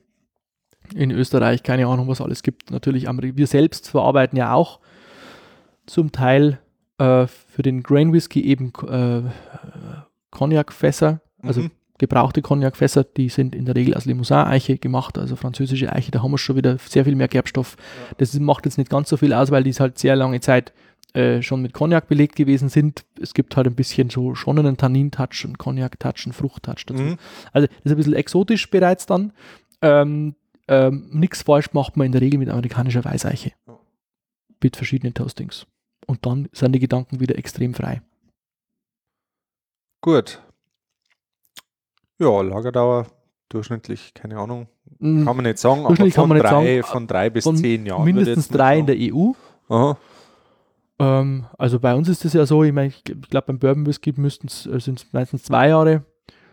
in 0.94 1.12
Österreich, 1.12 1.64
keine 1.64 1.88
Ahnung, 1.88 2.08
was 2.08 2.22
alles 2.22 2.44
gibt. 2.44 2.72
Natürlich, 2.72 3.08
wir 3.08 3.48
selbst 3.48 3.90
verarbeiten 3.90 4.38
ja 4.38 4.54
auch 4.54 4.80
zum 5.86 6.12
Teil 6.12 6.60
äh, 6.98 7.28
für 7.28 7.62
den 7.62 7.84
Grain 7.84 8.14
Whisky 8.14 8.42
eben 8.42 8.74
äh, 8.88 9.22
Cognac-Fässer, 10.32 11.22
also 11.42 11.62
mhm. 11.62 11.72
gebrauchte 11.98 12.42
Cognac-Fässer, 12.42 13.04
die 13.04 13.30
sind 13.30 13.56
in 13.56 13.66
der 13.66 13.76
Regel 13.76 13.94
aus 13.94 14.06
Limousin-Eiche 14.06 14.78
gemacht, 14.78 15.18
also 15.18 15.36
französische 15.36 15.92
Eiche, 15.92 16.12
da 16.12 16.22
haben 16.22 16.32
wir 16.32 16.38
schon 16.38 16.56
wieder 16.56 16.78
sehr 16.78 17.06
viel 17.06 17.16
mehr 17.16 17.28
Gerbstoff. 17.28 17.78
Ja. 18.10 18.16
Das 18.18 18.38
macht 18.40 18.66
jetzt 18.66 18.78
nicht 18.78 18.90
ganz 18.90 19.10
so 19.10 19.18
viel 19.18 19.34
aus, 19.34 19.52
weil 19.52 19.64
die 19.64 19.70
ist 19.70 19.80
halt 19.80 19.98
sehr 19.98 20.16
lange 20.16 20.40
Zeit 20.40 20.74
äh, 21.14 21.42
schon 21.42 21.62
mit 21.62 21.74
Cognac 21.74 22.08
belegt 22.08 22.36
gewesen 22.36 22.70
sind. 22.70 23.06
Es 23.22 23.34
gibt 23.34 23.56
halt 23.56 23.68
ein 23.68 23.76
bisschen 23.76 24.10
so 24.10 24.36
schon 24.36 24.58
einen 24.58 24.78
Tannin-Touch, 24.78 25.46
einen 25.46 25.58
Cognac-Touch, 25.58 26.26
einen 26.26 26.34
Frucht-Touch 26.34 26.86
dazu. 26.88 27.04
Mhm. 27.04 27.18
Also 27.52 27.68
das 27.68 27.78
ist 27.84 27.92
ein 27.92 27.98
bisschen 27.98 28.14
exotisch 28.14 28.70
bereits 28.70 29.06
dann. 29.06 29.32
Ähm, 29.82 30.36
ähm, 30.68 31.10
Nichts 31.12 31.44
falsch 31.44 31.74
macht 31.74 31.98
man 31.98 32.06
in 32.06 32.12
der 32.14 32.22
Regel 32.22 32.40
mit 32.40 32.50
amerikanischer 32.50 33.06
Weißeiche. 33.06 33.52
Mit 34.62 34.76
verschiedenen 34.76 35.14
Toastings. 35.14 35.68
Und 36.08 36.26
dann 36.26 36.50
sind 36.52 36.74
die 36.74 36.80
Gedanken 36.80 37.20
wieder 37.20 37.38
extrem 37.38 37.74
frei. 37.74 38.02
Gut. 40.02 40.42
Ja, 42.20 42.42
Lagerdauer 42.42 43.08
durchschnittlich, 43.50 44.14
keine 44.14 44.38
Ahnung, 44.38 44.68
mhm. 45.00 45.26
kann 45.26 45.36
man 45.36 45.46
nicht 45.46 45.60
sagen, 45.60 45.86
aber 45.86 45.96
von, 45.96 46.30
drei, 46.30 46.82
sagen, 46.82 46.84
von 46.84 47.08
drei 47.08 47.30
bis 47.30 47.44
zehn 47.44 47.86
Jahren. 47.86 48.04
Mindestens 48.04 48.48
drei 48.48 48.80
in 48.80 48.88
der 48.88 48.96
EU. 49.00 49.32
Aha. 49.70 49.98
Ähm, 51.00 51.46
also 51.58 51.80
bei 51.80 51.96
uns 51.96 52.10
ist 52.10 52.26
es 52.26 52.34
ja 52.34 52.46
so, 52.46 52.64
ich 52.64 52.74
meine, 52.74 52.90
ich, 52.90 53.04
glaube 53.04 53.48
beim 53.48 53.60
Bourbon 53.60 53.86
Whisky 53.86 54.14
müssten 54.16 54.48
es 54.48 54.66
äh, 54.66 54.80
sind 54.80 55.12
meistens 55.14 55.44
zwei 55.44 55.70
Jahre. 55.70 56.06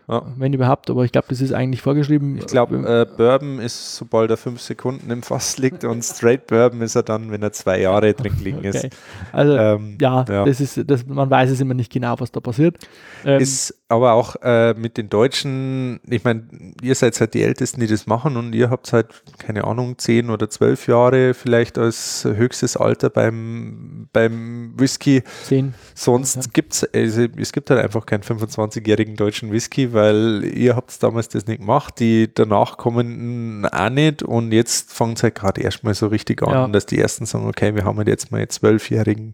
Ja. 0.07 0.23
Wenn 0.37 0.53
überhaupt, 0.53 0.89
aber 0.89 1.05
ich 1.05 1.11
glaube, 1.11 1.27
das 1.29 1.41
ist 1.41 1.53
eigentlich 1.53 1.81
vorgeschrieben. 1.81 2.37
Ich 2.37 2.47
glaube, 2.47 2.77
äh, 2.77 3.05
Bourbon 3.17 3.59
ist, 3.59 3.95
sobald 3.95 4.29
er 4.29 4.37
fünf 4.37 4.59
Sekunden 4.61 5.09
im 5.09 5.23
Fass 5.23 5.57
liegt 5.57 5.83
und 5.83 6.03
Straight 6.03 6.47
Bourbon 6.47 6.81
ist 6.81 6.95
er 6.95 7.03
dann, 7.03 7.31
wenn 7.31 7.41
er 7.41 7.51
zwei 7.51 7.79
Jahre 7.79 8.13
drin 8.13 8.33
liegen 8.43 8.57
okay. 8.65 8.69
ist. 8.69 8.89
Also, 9.31 9.55
ähm, 9.55 9.97
ja, 10.01 10.25
ja, 10.27 10.45
Das 10.45 10.59
ist, 10.59 10.81
das, 10.89 11.05
man 11.05 11.29
weiß 11.29 11.51
es 11.51 11.61
immer 11.61 11.73
nicht 11.73 11.91
genau, 11.91 12.15
was 12.19 12.31
da 12.31 12.39
passiert. 12.39 12.77
Ähm, 13.25 13.39
ist 13.39 13.75
aber 13.89 14.13
auch 14.13 14.35
äh, 14.41 14.73
mit 14.73 14.97
den 14.97 15.09
Deutschen, 15.09 15.99
ich 16.07 16.23
meine, 16.23 16.43
ihr 16.81 16.95
seid 16.95 17.19
halt 17.19 17.33
die 17.33 17.43
Ältesten, 17.43 17.81
die 17.81 17.87
das 17.87 18.07
machen 18.07 18.37
und 18.37 18.53
ihr 18.53 18.69
habt 18.69 18.91
halt, 18.93 19.07
keine 19.37 19.65
Ahnung, 19.65 19.97
zehn 19.97 20.29
oder 20.29 20.49
zwölf 20.49 20.87
Jahre 20.87 21.33
vielleicht 21.33 21.77
als 21.77 22.25
höchstes 22.25 22.77
Alter 22.77 23.09
beim, 23.09 24.07
beim 24.13 24.73
Whisky. 24.77 25.23
Zehn. 25.43 25.73
Sonst 25.93 26.35
ja. 26.37 26.41
gibt 26.53 26.73
es, 26.73 26.83
also, 26.93 27.27
es 27.37 27.51
gibt 27.51 27.69
halt 27.69 27.81
einfach 27.81 28.05
keinen 28.05 28.23
25-jährigen 28.23 29.15
deutschen 29.15 29.51
Whisky, 29.51 29.90
weil 29.93 30.43
ihr 30.43 30.75
habt 30.75 31.01
damals 31.03 31.29
das 31.29 31.47
nicht 31.47 31.59
gemacht, 31.59 31.99
die 31.99 32.33
danach 32.33 32.77
kommen 32.77 33.65
auch 33.65 33.89
nicht 33.89 34.23
und 34.23 34.51
jetzt 34.51 34.91
fängt 34.91 35.17
es 35.17 35.23
halt 35.23 35.35
gerade 35.35 35.61
erstmal 35.61 35.93
so 35.93 36.07
richtig 36.07 36.43
an, 36.43 36.51
ja. 36.51 36.67
dass 36.67 36.85
die 36.85 36.99
ersten 36.99 37.25
sagen, 37.25 37.47
okay, 37.47 37.75
wir 37.75 37.85
haben 37.85 37.97
halt 37.97 38.07
jetzt 38.07 38.31
mal 38.31 38.47
zwölfjährigen, 38.47 39.33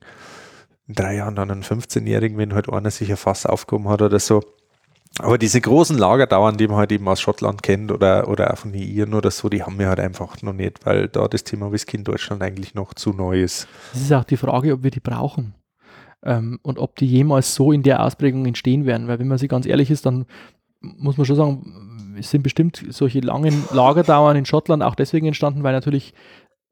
in 0.87 0.95
drei 0.95 1.15
Jahren 1.15 1.35
dann 1.35 1.51
einen 1.51 1.63
15-jährigen, 1.63 2.37
wenn 2.37 2.53
halt 2.53 2.71
einer 2.71 2.91
sich 2.91 3.09
ein 3.09 3.17
Fass 3.17 3.45
aufgehoben 3.45 3.89
hat 3.89 4.01
oder 4.01 4.19
so. 4.19 4.41
Aber 5.19 5.37
diese 5.37 5.59
großen 5.59 5.97
Lagerdauern, 5.97 6.57
die 6.57 6.67
man 6.67 6.77
halt 6.77 6.91
eben 6.91 7.07
aus 7.07 7.19
Schottland 7.19 7.63
kennt 7.63 7.91
oder, 7.91 8.27
oder 8.27 8.53
auch 8.53 8.57
von 8.57 8.71
den 8.71 8.83
Iren 8.83 9.13
oder 9.13 9.31
so, 9.31 9.49
die 9.49 9.63
haben 9.63 9.79
wir 9.79 9.89
halt 9.89 9.99
einfach 9.99 10.41
noch 10.43 10.53
nicht, 10.53 10.85
weil 10.85 11.07
da 11.07 11.27
das 11.27 11.43
Thema 11.43 11.71
Whisky 11.71 11.97
in 11.97 12.03
Deutschland 12.03 12.43
eigentlich 12.43 12.75
noch 12.75 12.93
zu 12.93 13.13
neu 13.13 13.41
ist. 13.41 13.67
Es 13.93 14.01
ist 14.01 14.13
auch 14.13 14.23
die 14.23 14.37
Frage, 14.37 14.73
ob 14.73 14.83
wir 14.83 14.91
die 14.91 14.99
brauchen 14.99 15.55
ähm, 16.27 16.59
und 16.61 16.77
ob 16.77 16.95
die 16.97 17.07
jemals 17.07 17.55
so 17.55 17.71
in 17.71 17.81
der 17.81 18.03
Ausprägung 18.03 18.45
entstehen 18.45 18.85
werden. 18.85 19.07
Weil 19.07 19.17
wenn 19.17 19.27
man 19.27 19.37
sich 19.37 19.49
ganz 19.49 19.65
ehrlich 19.65 19.89
ist, 19.89 20.05
dann 20.05 20.25
muss 20.81 21.17
man 21.17 21.25
schon 21.25 21.35
sagen, 21.37 22.15
es 22.19 22.29
sind 22.29 22.43
bestimmt 22.43 22.83
solche 22.89 23.21
langen 23.21 23.63
Lagerdauern 23.71 24.35
in 24.35 24.45
Schottland 24.45 24.83
auch 24.83 24.95
deswegen 24.95 25.27
entstanden, 25.27 25.63
weil 25.63 25.73
natürlich 25.73 26.13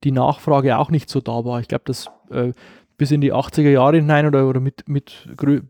die 0.03 0.11
Nachfrage 0.11 0.77
auch 0.77 0.91
nicht 0.91 1.09
so 1.09 1.21
da 1.21 1.45
war. 1.45 1.61
Ich 1.61 1.67
glaube, 1.67 1.85
dass 1.85 2.07
äh, 2.29 2.51
bis 2.97 3.11
in 3.11 3.21
die 3.21 3.33
80er 3.33 3.69
Jahre 3.69 3.97
hinein 3.97 4.27
oder, 4.27 4.47
oder 4.47 4.59
mit, 4.59 4.87
mit 4.87 5.27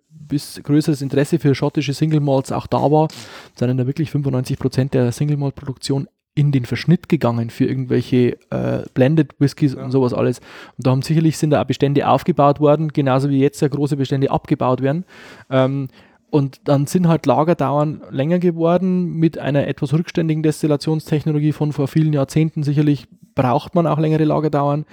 bis 0.09 0.59
größeres 0.63 1.01
Interesse 1.01 1.39
für 1.39 1.53
schottische 1.55 1.93
Single 1.93 2.19
Malts 2.19 2.51
auch 2.51 2.67
da 2.67 2.91
war, 2.91 3.07
sind 3.55 3.77
da 3.77 3.87
wirklich 3.87 4.11
95 4.11 4.57
Prozent 4.59 4.93
der 4.93 5.11
Single 5.11 5.37
Malt 5.37 5.55
Produktion 5.55 6.07
in 6.35 6.51
den 6.51 6.65
Verschnitt 6.65 7.07
gegangen 7.07 7.49
für 7.49 7.65
irgendwelche 7.65 8.37
äh, 8.51 8.83
Blended 8.93 9.33
Whiskys 9.39 9.73
ja. 9.73 9.83
und 9.83 9.91
sowas 9.91 10.13
alles. 10.13 10.39
Und 10.77 10.85
da 10.85 10.91
haben 10.91 11.01
sicherlich 11.01 11.37
sind 11.37 11.51
da 11.51 11.61
auch 11.61 11.65
Bestände 11.65 12.07
aufgebaut 12.07 12.59
worden, 12.59 12.89
genauso 12.89 13.29
wie 13.29 13.39
jetzt 13.39 13.61
ja 13.61 13.69
große 13.69 13.95
Bestände 13.95 14.29
abgebaut 14.29 14.81
werden. 14.81 15.05
Ähm, 15.49 15.87
und 16.29 16.59
dann 16.65 16.85
sind 16.87 17.07
halt 17.07 17.25
Lagerdauern 17.25 18.01
länger 18.09 18.39
geworden 18.39 19.13
mit 19.13 19.37
einer 19.37 19.67
etwas 19.67 19.93
rückständigen 19.93 20.43
Destillationstechnologie 20.43 21.53
von 21.53 21.71
vor 21.71 21.87
vielen 21.87 22.11
Jahrzehnten. 22.11 22.63
Sicherlich 22.63 23.07
braucht 23.35 23.73
man 23.73 23.87
auch 23.87 23.99
längere 23.99 24.25
Lagerdauern. 24.25 24.85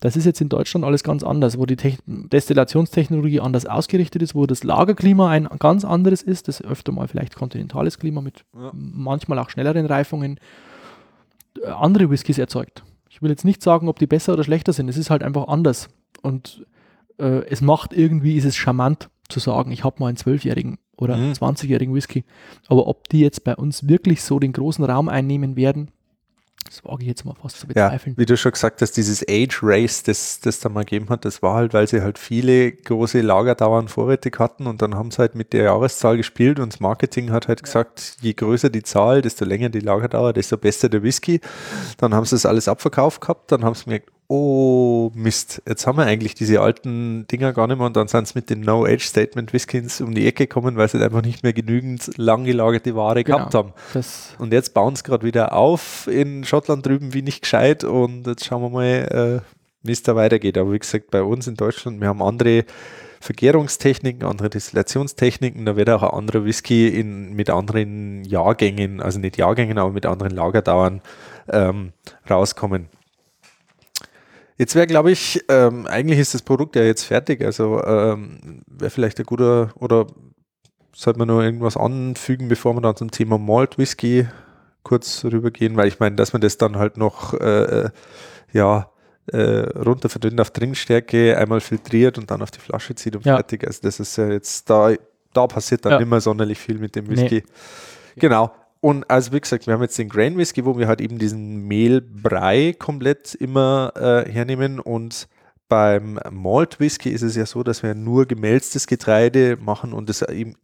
Das 0.00 0.16
ist 0.16 0.24
jetzt 0.24 0.40
in 0.40 0.48
Deutschland 0.48 0.84
alles 0.86 1.04
ganz 1.04 1.22
anders, 1.22 1.58
wo 1.58 1.66
die 1.66 1.76
Te 1.76 1.96
Destillationstechnologie 2.06 3.40
anders 3.40 3.66
ausgerichtet 3.66 4.22
ist, 4.22 4.34
wo 4.34 4.46
das 4.46 4.64
Lagerklima 4.64 5.28
ein 5.28 5.48
ganz 5.58 5.84
anderes 5.84 6.22
ist, 6.22 6.48
das 6.48 6.62
öfter 6.62 6.92
mal 6.92 7.08
vielleicht 7.08 7.34
kontinentales 7.34 7.98
Klima 7.98 8.22
mit 8.22 8.44
ja. 8.54 8.70
manchmal 8.74 9.38
auch 9.38 9.50
schnelleren 9.50 9.84
Reifungen 9.86 10.38
andere 11.64 12.10
Whiskys 12.10 12.38
erzeugt. 12.38 12.84
Ich 13.08 13.22
will 13.22 13.30
jetzt 13.30 13.44
nicht 13.44 13.62
sagen, 13.62 13.88
ob 13.88 13.98
die 13.98 14.06
besser 14.06 14.34
oder 14.34 14.44
schlechter 14.44 14.72
sind, 14.72 14.88
es 14.88 14.96
ist 14.96 15.10
halt 15.10 15.22
einfach 15.22 15.48
anders. 15.48 15.88
Und 16.22 16.66
äh, 17.18 17.46
es 17.48 17.60
macht 17.60 17.92
irgendwie, 17.92 18.36
ist 18.36 18.44
es 18.44 18.56
charmant 18.56 19.08
zu 19.28 19.40
sagen, 19.40 19.72
ich 19.72 19.84
habe 19.84 19.96
mal 20.00 20.08
einen 20.08 20.16
Zwölfjährigen 20.16 20.78
oder 20.96 21.16
mhm. 21.16 21.32
20-jährigen 21.32 21.94
Whisky. 21.94 22.24
Aber 22.68 22.86
ob 22.86 23.08
die 23.08 23.20
jetzt 23.20 23.44
bei 23.44 23.56
uns 23.56 23.88
wirklich 23.88 24.22
so 24.22 24.38
den 24.38 24.52
großen 24.52 24.84
Raum 24.84 25.08
einnehmen 25.08 25.56
werden, 25.56 25.90
das 26.66 26.84
wage 26.84 27.02
ich 27.02 27.08
jetzt 27.08 27.24
mal 27.24 27.34
fast 27.40 27.60
zu 27.60 27.66
bezweifeln. 27.66 28.14
Ja, 28.14 28.18
wie 28.20 28.26
du 28.26 28.36
schon 28.36 28.52
gesagt 28.52 28.82
hast, 28.82 28.92
dieses 28.92 29.24
Age 29.28 29.60
Race, 29.62 30.02
das 30.02 30.40
das 30.40 30.60
da 30.60 30.68
mal 30.68 30.84
gegeben 30.84 31.08
hat, 31.08 31.24
das 31.24 31.42
war 31.42 31.54
halt, 31.54 31.74
weil 31.74 31.86
sie 31.86 32.02
halt 32.02 32.18
viele 32.18 32.72
große 32.72 33.20
Lagerdauern 33.20 33.88
vorrätig 33.88 34.38
hatten 34.38 34.66
und 34.66 34.82
dann 34.82 34.94
haben 34.94 35.10
sie 35.10 35.18
halt 35.18 35.34
mit 35.34 35.52
der 35.52 35.64
Jahreszahl 35.64 36.16
gespielt 36.16 36.58
und 36.60 36.72
das 36.72 36.80
Marketing 36.80 37.30
hat 37.30 37.48
halt 37.48 37.60
ja. 37.60 37.64
gesagt, 37.64 38.16
je 38.20 38.32
größer 38.32 38.70
die 38.70 38.82
Zahl, 38.82 39.22
desto 39.22 39.44
länger 39.44 39.68
die 39.68 39.80
Lagerdauer, 39.80 40.32
desto 40.32 40.56
besser 40.56 40.88
der 40.88 41.02
Whisky. 41.02 41.40
Dann 41.98 42.14
haben 42.14 42.24
sie 42.24 42.34
das 42.34 42.46
alles 42.46 42.68
abverkauft 42.68 43.20
gehabt, 43.20 43.52
dann 43.52 43.64
haben 43.64 43.74
sie 43.74 43.84
gemerkt, 43.84 44.10
oh 44.28 45.10
Mist, 45.14 45.62
jetzt 45.66 45.86
haben 45.86 45.98
wir 45.98 46.04
eigentlich 46.04 46.34
diese 46.34 46.60
alten 46.60 47.26
Dinger 47.28 47.52
gar 47.52 47.66
nicht 47.66 47.78
mehr 47.78 47.86
und 47.86 47.96
dann 47.96 48.08
sind 48.08 48.26
sie 48.26 48.32
mit 48.34 48.50
den 48.50 48.60
No-Age-Statement 48.60 49.52
Whiskins 49.52 50.00
um 50.00 50.14
die 50.14 50.26
Ecke 50.26 50.46
gekommen, 50.46 50.76
weil 50.76 50.88
sie 50.88 51.02
einfach 51.02 51.22
nicht 51.22 51.42
mehr 51.42 51.52
genügend 51.52 52.16
lang 52.16 52.44
gelagerte 52.44 52.96
Ware 52.96 53.22
genau, 53.22 53.38
gehabt 53.38 53.54
haben. 53.54 53.72
Und 54.38 54.52
jetzt 54.52 54.74
bauen 54.74 54.96
sie 54.96 55.04
gerade 55.04 55.24
wieder 55.24 55.52
auf 55.52 56.08
in 56.08 56.44
Schottland 56.44 56.84
drüben 56.84 57.14
wie 57.14 57.22
nicht 57.22 57.42
gescheit 57.42 57.84
und 57.84 58.26
jetzt 58.26 58.44
schauen 58.44 58.62
wir 58.62 58.70
mal, 58.70 59.42
äh, 59.44 59.56
wie 59.82 59.92
es 59.92 60.02
da 60.02 60.16
weitergeht. 60.16 60.58
Aber 60.58 60.72
wie 60.72 60.78
gesagt, 60.78 61.10
bei 61.10 61.22
uns 61.22 61.46
in 61.46 61.54
Deutschland, 61.54 62.00
wir 62.00 62.08
haben 62.08 62.22
andere 62.22 62.64
Vergärungstechniken, 63.20 64.24
andere 64.24 64.50
Destillationstechniken, 64.50 65.64
da 65.64 65.76
wird 65.76 65.90
auch 65.90 66.02
ein 66.02 66.10
anderer 66.10 66.44
Whisky 66.44 66.88
in, 66.88 67.34
mit 67.34 67.50
anderen 67.50 68.24
Jahrgängen, 68.24 69.00
also 69.00 69.18
nicht 69.18 69.36
Jahrgängen, 69.36 69.78
aber 69.78 69.90
mit 69.90 70.06
anderen 70.06 70.32
Lagerdauern 70.32 71.00
ähm, 71.48 71.92
rauskommen. 72.28 72.88
Jetzt 74.58 74.74
wäre, 74.74 74.86
glaube 74.86 75.10
ich, 75.10 75.44
ähm, 75.48 75.86
eigentlich 75.86 76.18
ist 76.18 76.34
das 76.34 76.42
Produkt 76.42 76.76
ja 76.76 76.82
jetzt 76.82 77.04
fertig. 77.04 77.44
Also 77.44 77.82
ähm, 77.84 78.62
wäre 78.66 78.90
vielleicht 78.90 79.18
ein 79.18 79.26
guter, 79.26 79.70
oder 79.76 80.06
sollte 80.94 81.18
man 81.18 81.28
nur 81.28 81.42
irgendwas 81.42 81.76
anfügen, 81.76 82.48
bevor 82.48 82.74
wir 82.74 82.80
dann 82.80 82.96
zum 82.96 83.10
Thema 83.10 83.36
Malt 83.38 83.76
Whisky 83.76 84.26
kurz 84.82 85.24
rübergehen, 85.24 85.76
weil 85.76 85.88
ich 85.88 85.98
meine, 85.98 86.16
dass 86.16 86.32
man 86.32 86.40
das 86.40 86.56
dann 86.56 86.76
halt 86.76 86.96
noch 86.96 87.34
äh, 87.34 87.84
äh 87.84 87.90
ja 88.52 88.90
äh, 89.26 89.38
runter 89.38 90.08
verdünnt 90.08 90.40
auf 90.40 90.50
Trinkstärke, 90.50 91.36
einmal 91.36 91.60
filtriert 91.60 92.16
und 92.16 92.30
dann 92.30 92.42
auf 92.42 92.50
die 92.50 92.60
Flasche 92.60 92.94
zieht 92.94 93.16
und 93.16 93.24
ja. 93.24 93.34
fertig. 93.34 93.66
Also 93.66 93.80
das 93.82 94.00
ist 94.00 94.16
ja 94.16 94.28
jetzt 94.28 94.70
da, 94.70 94.92
da 95.32 95.46
passiert 95.46 95.84
dann 95.84 95.92
ja. 95.92 95.98
immer 95.98 96.20
sonderlich 96.20 96.58
viel 96.58 96.78
mit 96.78 96.94
dem 96.94 97.08
Whisky. 97.08 97.42
Nee. 97.44 97.52
Genau. 98.16 98.52
Und 98.80 99.10
also 99.10 99.32
wie 99.32 99.40
gesagt, 99.40 99.66
wir 99.66 99.74
haben 99.74 99.82
jetzt 99.82 99.98
den 99.98 100.08
Grain 100.08 100.36
Whisky, 100.36 100.64
wo 100.64 100.78
wir 100.78 100.86
halt 100.86 101.00
eben 101.00 101.18
diesen 101.18 101.66
Mehlbrei 101.66 102.74
komplett 102.78 103.34
immer 103.34 103.92
äh, 103.96 104.30
hernehmen 104.30 104.80
und 104.80 105.28
beim 105.68 106.20
Malt 106.30 106.78
Whisky 106.78 107.10
ist 107.10 107.22
es 107.22 107.34
ja 107.34 107.46
so, 107.46 107.62
dass 107.62 107.82
wir 107.82 107.94
nur 107.94 108.26
gemälztes 108.26 108.86
Getreide 108.86 109.56
machen 109.60 109.92
und 109.92 110.08
das 110.08 110.22
im, 110.22 110.54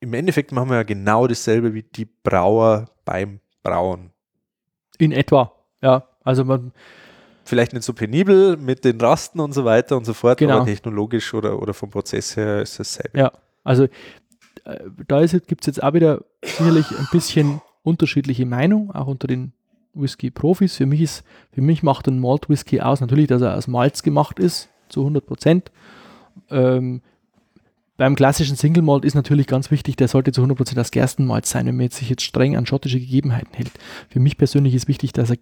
im 0.00 0.14
Endeffekt 0.14 0.52
machen 0.52 0.70
wir 0.70 0.76
ja 0.76 0.82
genau 0.82 1.26
dasselbe 1.26 1.74
wie 1.74 1.82
die 1.82 2.06
Brauer 2.06 2.86
beim 3.04 3.40
Brauen. 3.62 4.10
In 4.98 5.12
etwa, 5.12 5.52
ja. 5.82 6.06
Also 6.24 6.44
man 6.44 6.72
vielleicht 7.44 7.72
nicht 7.72 7.84
so 7.84 7.92
penibel 7.92 8.56
mit 8.56 8.84
den 8.84 9.00
Rasten 9.00 9.40
und 9.40 9.52
so 9.52 9.64
weiter 9.64 9.96
und 9.96 10.04
so 10.04 10.14
fort, 10.14 10.38
genau. 10.38 10.58
aber 10.58 10.66
technologisch 10.66 11.32
oder, 11.34 11.60
oder 11.60 11.74
vom 11.74 11.90
Prozess 11.90 12.36
her 12.36 12.62
ist 12.62 12.78
dasselbe. 12.78 13.18
Ja, 13.18 13.32
also 13.64 13.86
da 15.08 15.26
gibt 15.26 15.62
es 15.62 15.66
jetzt 15.66 15.82
auch 15.82 15.94
wieder 15.94 16.24
sicherlich 16.44 16.86
ein 16.90 17.08
bisschen 17.12 17.60
unterschiedliche 17.82 18.46
Meinung, 18.46 18.90
auch 18.90 19.06
unter 19.06 19.26
den 19.26 19.52
Whisky-Profis. 19.94 20.76
Für 20.76 20.86
mich 20.86 21.00
ist, 21.00 21.24
für 21.52 21.62
mich 21.62 21.82
macht 21.82 22.06
ein 22.08 22.20
Malt-Whisky 22.20 22.80
aus, 22.80 23.00
natürlich, 23.00 23.26
dass 23.26 23.42
er 23.42 23.56
aus 23.56 23.66
Malz 23.66 24.02
gemacht 24.02 24.38
ist, 24.38 24.68
zu 24.88 25.00
100 25.00 25.26
Prozent. 25.26 25.70
Ähm, 26.50 27.02
beim 27.96 28.14
klassischen 28.14 28.56
Single 28.56 28.82
Malt 28.82 29.04
ist 29.04 29.14
natürlich 29.14 29.46
ganz 29.46 29.70
wichtig, 29.70 29.96
der 29.96 30.08
sollte 30.08 30.32
zu 30.32 30.42
100% 30.42 30.80
aus 30.80 30.90
Gerstenmalz 30.90 31.50
sein, 31.50 31.66
wenn 31.66 31.76
man 31.76 31.84
jetzt 31.84 31.96
sich 31.96 32.08
jetzt 32.08 32.22
streng 32.22 32.56
an 32.56 32.64
schottische 32.64 32.98
Gegebenheiten 32.98 33.52
hält. 33.54 33.72
Für 34.08 34.20
mich 34.20 34.38
persönlich 34.38 34.74
ist 34.74 34.88
wichtig, 34.88 35.12
dass, 35.12 35.30
er, 35.30 35.36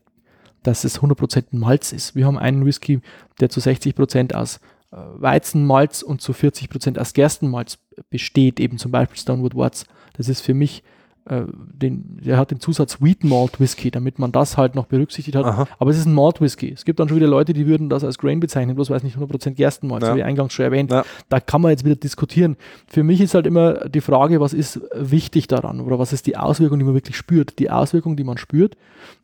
dass 0.65 0.85
es 0.85 1.01
100% 1.01 1.45
Malz 1.53 1.93
ist. 1.93 2.17
Wir 2.17 2.27
haben 2.27 2.39
einen 2.39 2.65
Whisky, 2.65 3.01
der 3.41 3.49
zu 3.49 3.61
60% 3.61 4.35
aus 4.35 4.57
äh, 4.57 4.61
Weizenmalz 4.91 6.03
und 6.03 6.23
zu 6.23 6.33
40% 6.33 6.99
aus 6.99 7.13
Gerstenmalz 7.13 7.79
besteht, 8.09 8.59
eben 8.59 8.79
zum 8.79 8.91
Beispiel 8.91 9.19
Stonewood 9.19 9.55
Watts. 9.55 9.85
Das 10.17 10.29
ist 10.29 10.41
für 10.41 10.55
mich, 10.55 10.83
äh, 11.27 11.43
den, 11.47 12.19
der 12.25 12.39
hat 12.39 12.51
den 12.51 12.61
Zusatz 12.61 13.03
Wheat 13.03 13.23
Malt 13.23 13.61
Whisky, 13.61 13.91
damit 13.91 14.19
man 14.19 14.33
das 14.33 14.57
halt 14.57 14.75
noch 14.75 14.87
berücksichtigt 14.87 15.37
hat. 15.37 15.45
Aha. 15.45 15.69
Aber 15.79 15.91
es 15.91 15.99
ist 15.99 16.07
ein 16.07 16.15
Malt 16.15 16.41
Whisky. 16.41 16.73
Es 16.73 16.87
gibt 16.87 17.01
dann 17.01 17.09
schon 17.09 17.19
wieder 17.19 17.27
Leute, 17.27 17.53
die 17.53 17.67
würden 17.67 17.91
das 17.91 18.03
als 18.03 18.17
Grain 18.17 18.41
bezeichnen, 18.41 18.77
bloß 18.77 18.89
weil 18.89 18.97
es 18.97 19.03
nicht 19.03 19.19
100% 19.19 19.51
Gerstenmalz, 19.51 20.05
ja. 20.05 20.17
wie 20.17 20.23
eingangs 20.23 20.55
schon 20.55 20.65
erwähnt. 20.65 20.91
Ja. 20.91 21.05
Da 21.29 21.39
kann 21.39 21.61
man 21.61 21.71
jetzt 21.71 21.85
wieder 21.85 21.97
diskutieren. 21.97 22.57
Für 22.87 23.03
mich 23.03 23.21
ist 23.21 23.35
halt 23.35 23.47
immer 23.47 23.89
die 23.91 24.01
Frage, 24.01 24.41
was 24.41 24.55
ist 24.55 24.81
wichtig 24.95 25.49
daran 25.49 25.81
oder 25.81 25.99
was 25.99 26.15
ist 26.15 26.27
die 26.27 26.39
Auswirkung, 26.39 26.79
die 26.79 26.87
man 26.87 26.95
wirklich 26.95 27.17
spürt. 27.17 27.59
Die 27.59 27.71
Auswirkung, 27.71 28.17
die 28.17 28.25
man 28.25 28.39
spürt, 28.39 28.79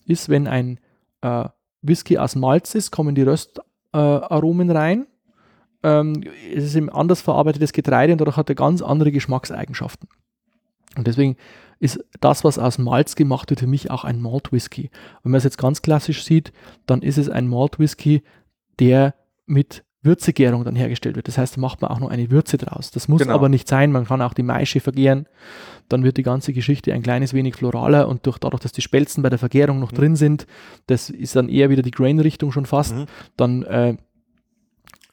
ist, 0.07 0.29
wenn 0.29 0.47
ein 0.47 0.79
äh, 1.23 1.49
Whisky 1.81 2.19
aus 2.19 2.37
Malz 2.37 2.75
ist, 2.75 2.91
kommen 2.91 3.15
die 3.15 3.23
Röstaromen 3.23 4.71
rein 4.71 5.07
ähm, 5.85 6.25
es 6.53 6.65
ist 6.65 6.75
eben 6.75 6.91
anders 6.91 7.21
verarbeitetes 7.21 7.73
Getreide 7.73 8.13
und 8.13 8.21
dadurch 8.21 8.37
hat 8.37 8.49
er 8.49 8.57
ganz 8.57 8.83
andere 8.83 9.13
Geschmackseigenschaften. 9.13 10.09
Und 10.97 11.07
deswegen 11.07 11.37
ist 11.79 12.03
das, 12.21 12.45
was 12.45 12.59
aus 12.59 12.79
Malz 12.79 13.15
gemacht 13.17 13.51
wird, 13.51 13.61
für 13.61 13.67
mich 13.67 13.91
auch 13.91 14.05
ein 14.05 14.21
Malt 14.21 14.53
Whisky. 14.53 14.91
Wenn 15.23 15.33
man 15.33 15.39
es 15.39 15.45
jetzt 15.45 15.59
ganz 15.59 15.83
klassisch 15.83 16.25
sieht, 16.25 16.53
dann 16.87 17.03
ist 17.03 17.19
es 17.19 17.29
ein 17.29 17.49
Malt 17.49 17.79
Whisky, 17.79 18.23
der 18.79 19.15
mit 19.47 19.85
Würzegärung 20.03 20.65
dann 20.65 20.77
hergestellt 20.77 21.17
wird. 21.17 21.29
Das 21.29 21.39
heißt, 21.39 21.57
da 21.57 21.61
macht 21.61 21.81
man 21.81 21.91
auch 21.91 21.99
noch 21.99 22.11
eine 22.11 22.31
Würze 22.31 22.59
draus. 22.59 22.91
Das 22.91 23.09
muss 23.09 23.23
genau. 23.23 23.35
aber 23.35 23.49
nicht 23.49 23.67
sein. 23.69 23.91
Man 23.91 24.05
kann 24.05 24.23
auch 24.23 24.35
die 24.35 24.43
Maische 24.43 24.81
vergären. 24.81 25.27
Dann 25.89 26.05
wird 26.05 26.19
die 26.19 26.23
ganze 26.23 26.53
Geschichte 26.53 26.93
ein 26.93 27.03
kleines 27.03 27.33
wenig 27.33 27.57
floraler 27.57 28.09
und 28.09 28.27
durch, 28.27 28.39
dadurch, 28.39 28.63
dass 28.63 28.73
die 28.73 28.83
Spelzen 28.83 29.23
bei 29.23 29.31
der 29.31 29.39
Vergärung 29.39 29.81
noch 29.81 29.93
mhm. 29.93 29.97
drin 29.97 30.17
sind, 30.17 30.47
das 30.87 31.11
ist 31.11 31.37
dann 31.37 31.49
eher 31.49 31.71
wieder 31.71 31.83
die 31.83 31.91
Grain-Richtung 31.91 32.53
schon 32.53 32.67
fast, 32.67 32.95
mhm. 32.95 33.07
dann 33.37 33.63
äh, 33.65 33.97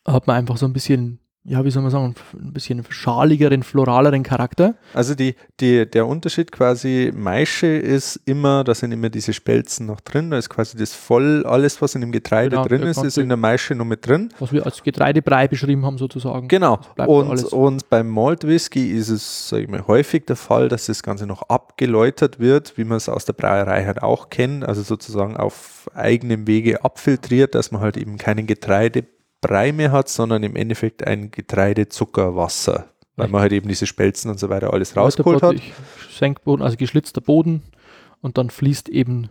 hat 0.06 0.28
man 0.28 0.38
einfach 0.38 0.58
so 0.58 0.66
ein 0.66 0.74
bisschen, 0.74 1.20
ja, 1.44 1.66
wie 1.66 1.72
soll 1.72 1.82
man 1.82 1.92
sagen, 1.92 2.16
ein 2.34 2.54
bisschen 2.54 2.84
schaligeren, 2.90 3.64
floraleren 3.64 4.22
Charakter. 4.22 4.76
Also 4.94 5.16
die, 5.16 5.36
die, 5.60 5.90
der 5.90 6.06
Unterschied 6.06 6.52
quasi, 6.52 7.12
Maische 7.16 7.68
ist 7.68 8.20
immer, 8.26 8.64
da 8.64 8.76
sind 8.76 8.92
immer 8.92 9.10
diese 9.10 9.34
Spelzen 9.34 9.88
noch 9.88 10.02
drin, 10.02 10.32
da 10.32 10.38
ist 10.38 10.50
quasi 10.50 10.78
das 10.78 10.94
voll, 10.94 11.44
alles 11.46 11.82
was 11.82 11.96
in 11.96 12.02
dem 12.02 12.12
Getreide 12.12 12.52
genau, 12.52 12.66
drin 12.66 12.84
ist, 12.84 13.04
ist 13.04 13.18
in 13.18 13.28
der 13.28 13.38
Maische 13.38 13.74
noch 13.74 13.86
mit 13.86 14.06
drin. 14.06 14.30
Was 14.40 14.52
wir 14.52 14.66
als 14.66 14.84
Getreidebrei 14.84 15.48
beschrieben 15.48 15.86
haben 15.86 15.98
sozusagen. 15.98 16.48
Genau. 16.48 16.80
Und, 16.98 17.44
und 17.46 17.90
beim 17.90 18.10
Malt 18.10 18.46
Whisky 18.46 18.92
ist 18.92 19.10
es, 19.10 19.50
sage 19.50 19.64
ich 19.64 19.70
mal, 19.70 19.88
häufig 19.88 20.26
der 20.26 20.36
Fall, 20.36 20.70
dass 20.70 20.86
das 20.86 21.02
Ganze 21.02 21.26
noch 21.26 21.44
abgeläutert 21.44 22.40
wird, 22.40 22.78
wie 22.78 22.84
man 22.84 22.98
es 22.98 23.10
aus 23.10 23.26
der 23.26 23.34
Brauerei 23.34 23.86
halt 23.86 24.04
auch 24.04 24.30
kennt, 24.30 24.64
also 24.64 24.84
sozusagen 24.84 25.38
auf 25.38 25.90
eigenem 25.96 26.46
Wege 26.46 26.84
abfiltriert, 26.84 27.56
dass 27.56 27.72
man 27.72 27.82
halt 27.82 27.98
eben 27.98 28.18
keinen 28.18 28.46
Getreide 28.46 29.06
Brei 29.42 29.72
mehr 29.72 29.92
hat, 29.92 30.08
sondern 30.08 30.44
im 30.44 30.56
Endeffekt 30.56 31.06
ein 31.06 31.32
Getreidezuckerwasser, 31.32 32.90
weil 33.16 33.28
man 33.28 33.42
halt 33.42 33.52
eben 33.52 33.68
diese 33.68 33.88
Spelzen 33.88 34.30
und 34.30 34.40
so 34.40 34.50
weiter 34.50 34.74
alles 34.74 34.96
rausgeholt 34.96 35.42
hat. 35.42 35.56
Senkboden, 36.12 36.64
also 36.64 36.78
geschlitzter 36.78 37.22
Boden 37.22 37.64
und 38.22 38.38
dann 38.38 38.50
fließt 38.50 38.88
eben 38.90 39.30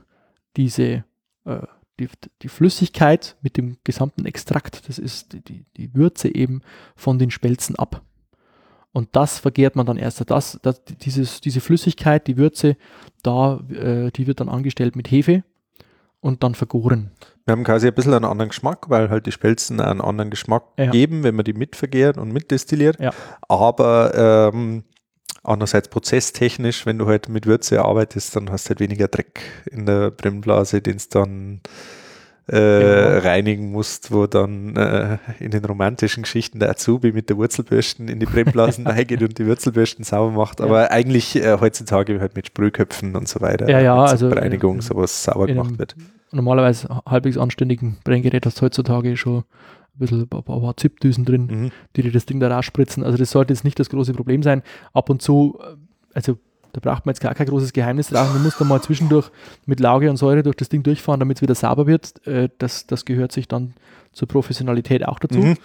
diese 0.56 1.04
äh, 1.44 1.60
die, 2.00 2.08
die, 2.42 2.48
Flüssigkeit 2.48 3.36
mit 3.42 3.56
dem 3.56 3.76
gesamten 3.84 4.24
Extrakt, 4.24 4.88
das 4.88 4.98
ist 4.98 5.34
die, 5.34 5.44
die, 5.44 5.66
die 5.76 5.94
Würze 5.94 6.34
eben 6.34 6.62
von 6.96 7.18
den 7.18 7.30
Spelzen 7.30 7.76
ab. 7.76 8.02
Und 8.92 9.10
das 9.12 9.38
vergärt 9.38 9.76
man 9.76 9.86
dann 9.86 9.98
erst. 9.98 10.28
Das, 10.30 10.58
das, 10.62 10.82
dieses, 10.84 11.40
diese 11.40 11.60
Flüssigkeit, 11.60 12.26
die 12.26 12.36
Würze, 12.36 12.76
da, 13.22 13.60
äh, 13.68 14.10
die 14.10 14.26
wird 14.26 14.40
dann 14.40 14.48
angestellt 14.48 14.96
mit 14.96 15.10
Hefe 15.10 15.44
und 16.20 16.42
dann 16.42 16.54
vergoren. 16.54 17.10
Wir 17.46 17.52
haben 17.52 17.64
quasi 17.64 17.88
ein 17.88 17.94
bisschen 17.94 18.14
einen 18.14 18.24
anderen 18.24 18.50
Geschmack, 18.50 18.90
weil 18.90 19.10
halt 19.10 19.26
die 19.26 19.32
Spelzen 19.32 19.80
einen 19.80 20.00
anderen 20.00 20.30
Geschmack 20.30 20.64
Ja. 20.78 20.90
geben, 20.90 21.22
wenn 21.24 21.34
man 21.34 21.44
die 21.44 21.52
mitvergärt 21.54 22.18
und 22.18 22.32
mitdestilliert. 22.32 23.00
Ja. 23.00 23.12
Aber 23.48 24.50
ähm, 24.52 24.84
andererseits 25.42 25.88
prozesstechnisch, 25.88 26.84
wenn 26.86 26.98
du 26.98 27.06
halt 27.06 27.28
mit 27.28 27.46
Würze 27.46 27.82
arbeitest, 27.82 28.36
dann 28.36 28.50
hast 28.50 28.66
du 28.66 28.68
halt 28.70 28.80
weniger 28.80 29.08
Dreck 29.08 29.40
in 29.70 29.86
der 29.86 30.10
Brennblase, 30.10 30.82
den 30.82 30.96
es 30.96 31.08
dann 31.08 31.60
äh, 32.50 33.12
Ja. 33.14 33.18
reinigen 33.18 33.70
musst, 33.72 34.12
wo 34.12 34.26
dann 34.26 34.76
äh, 34.76 35.18
in 35.38 35.50
den 35.50 35.64
romantischen 35.64 36.22
Geschichten 36.24 36.58
der 36.60 36.70
Azubi 36.70 37.12
mit 37.12 37.28
der 37.28 37.36
Wurzelbürsten 37.36 38.08
in 38.08 38.20
die 38.20 38.26
Brennblasen 38.26 38.86
reingeht 38.86 39.22
und 39.22 39.38
die 39.38 39.46
Wurzelbürsten 39.46 40.04
sauber 40.04 40.32
macht. 40.32 40.60
Ja. 40.60 40.66
Aber 40.66 40.90
eigentlich 40.90 41.36
äh, 41.36 41.58
heutzutage 41.60 42.20
halt 42.20 42.36
mit 42.36 42.46
Sprühköpfen 42.48 43.16
und 43.16 43.28
so 43.28 43.40
weiter, 43.40 43.68
Ja, 43.68 43.80
ja, 43.80 44.02
also, 44.04 44.28
Reinigung 44.28 44.78
äh, 44.78 44.82
sowas 44.82 45.22
sauber 45.24 45.48
in 45.48 45.56
gemacht 45.56 45.78
wird. 45.78 45.96
Normalerweise 46.32 46.88
halbwegs 47.06 47.36
anständigen 47.38 47.98
Brenngerät 48.04 48.46
hast 48.46 48.58
du 48.60 48.62
heutzutage 48.62 49.16
schon 49.16 49.38
ein 49.38 49.98
bisschen 49.98 50.20
ein 50.22 50.28
paar, 50.28 50.42
paar 50.42 50.76
Zipdüsen 50.76 51.24
drin. 51.24 51.46
Mhm. 51.50 51.70
die 51.96 52.02
dir 52.02 52.12
das 52.12 52.26
Ding 52.26 52.40
da 52.40 52.48
rausspritzen. 52.54 53.02
Also 53.04 53.18
das 53.18 53.30
sollte 53.32 53.52
jetzt 53.52 53.64
nicht 53.64 53.78
das 53.78 53.90
große 53.90 54.12
Problem 54.12 54.42
sein. 54.42 54.62
Ab 54.92 55.10
und 55.10 55.22
zu, 55.22 55.58
äh, 55.60 55.76
also 56.14 56.38
da 56.72 56.80
braucht 56.80 57.06
man 57.06 57.12
jetzt 57.12 57.20
gar 57.20 57.34
kein 57.34 57.46
großes 57.46 57.72
Geheimnis 57.72 58.08
drauf. 58.08 58.32
Man 58.32 58.42
muss 58.42 58.56
da 58.58 58.64
mal 58.64 58.80
zwischendurch 58.80 59.30
mit 59.66 59.80
Lauge 59.80 60.10
und 60.10 60.16
Säure 60.16 60.42
durch 60.42 60.56
das 60.56 60.68
Ding 60.68 60.82
durchfahren, 60.82 61.20
damit 61.20 61.38
es 61.38 61.42
wieder 61.42 61.54
sauber 61.54 61.86
wird. 61.86 62.26
Äh, 62.26 62.48
Das, 62.58 62.86
das 62.86 63.04
gehört 63.04 63.32
sich 63.32 63.48
dann 63.48 63.74
zur 64.12 64.28
Professionalität 64.28 65.06
auch 65.06 65.18
dazu. 65.18 65.38
Mhm. 65.38 65.56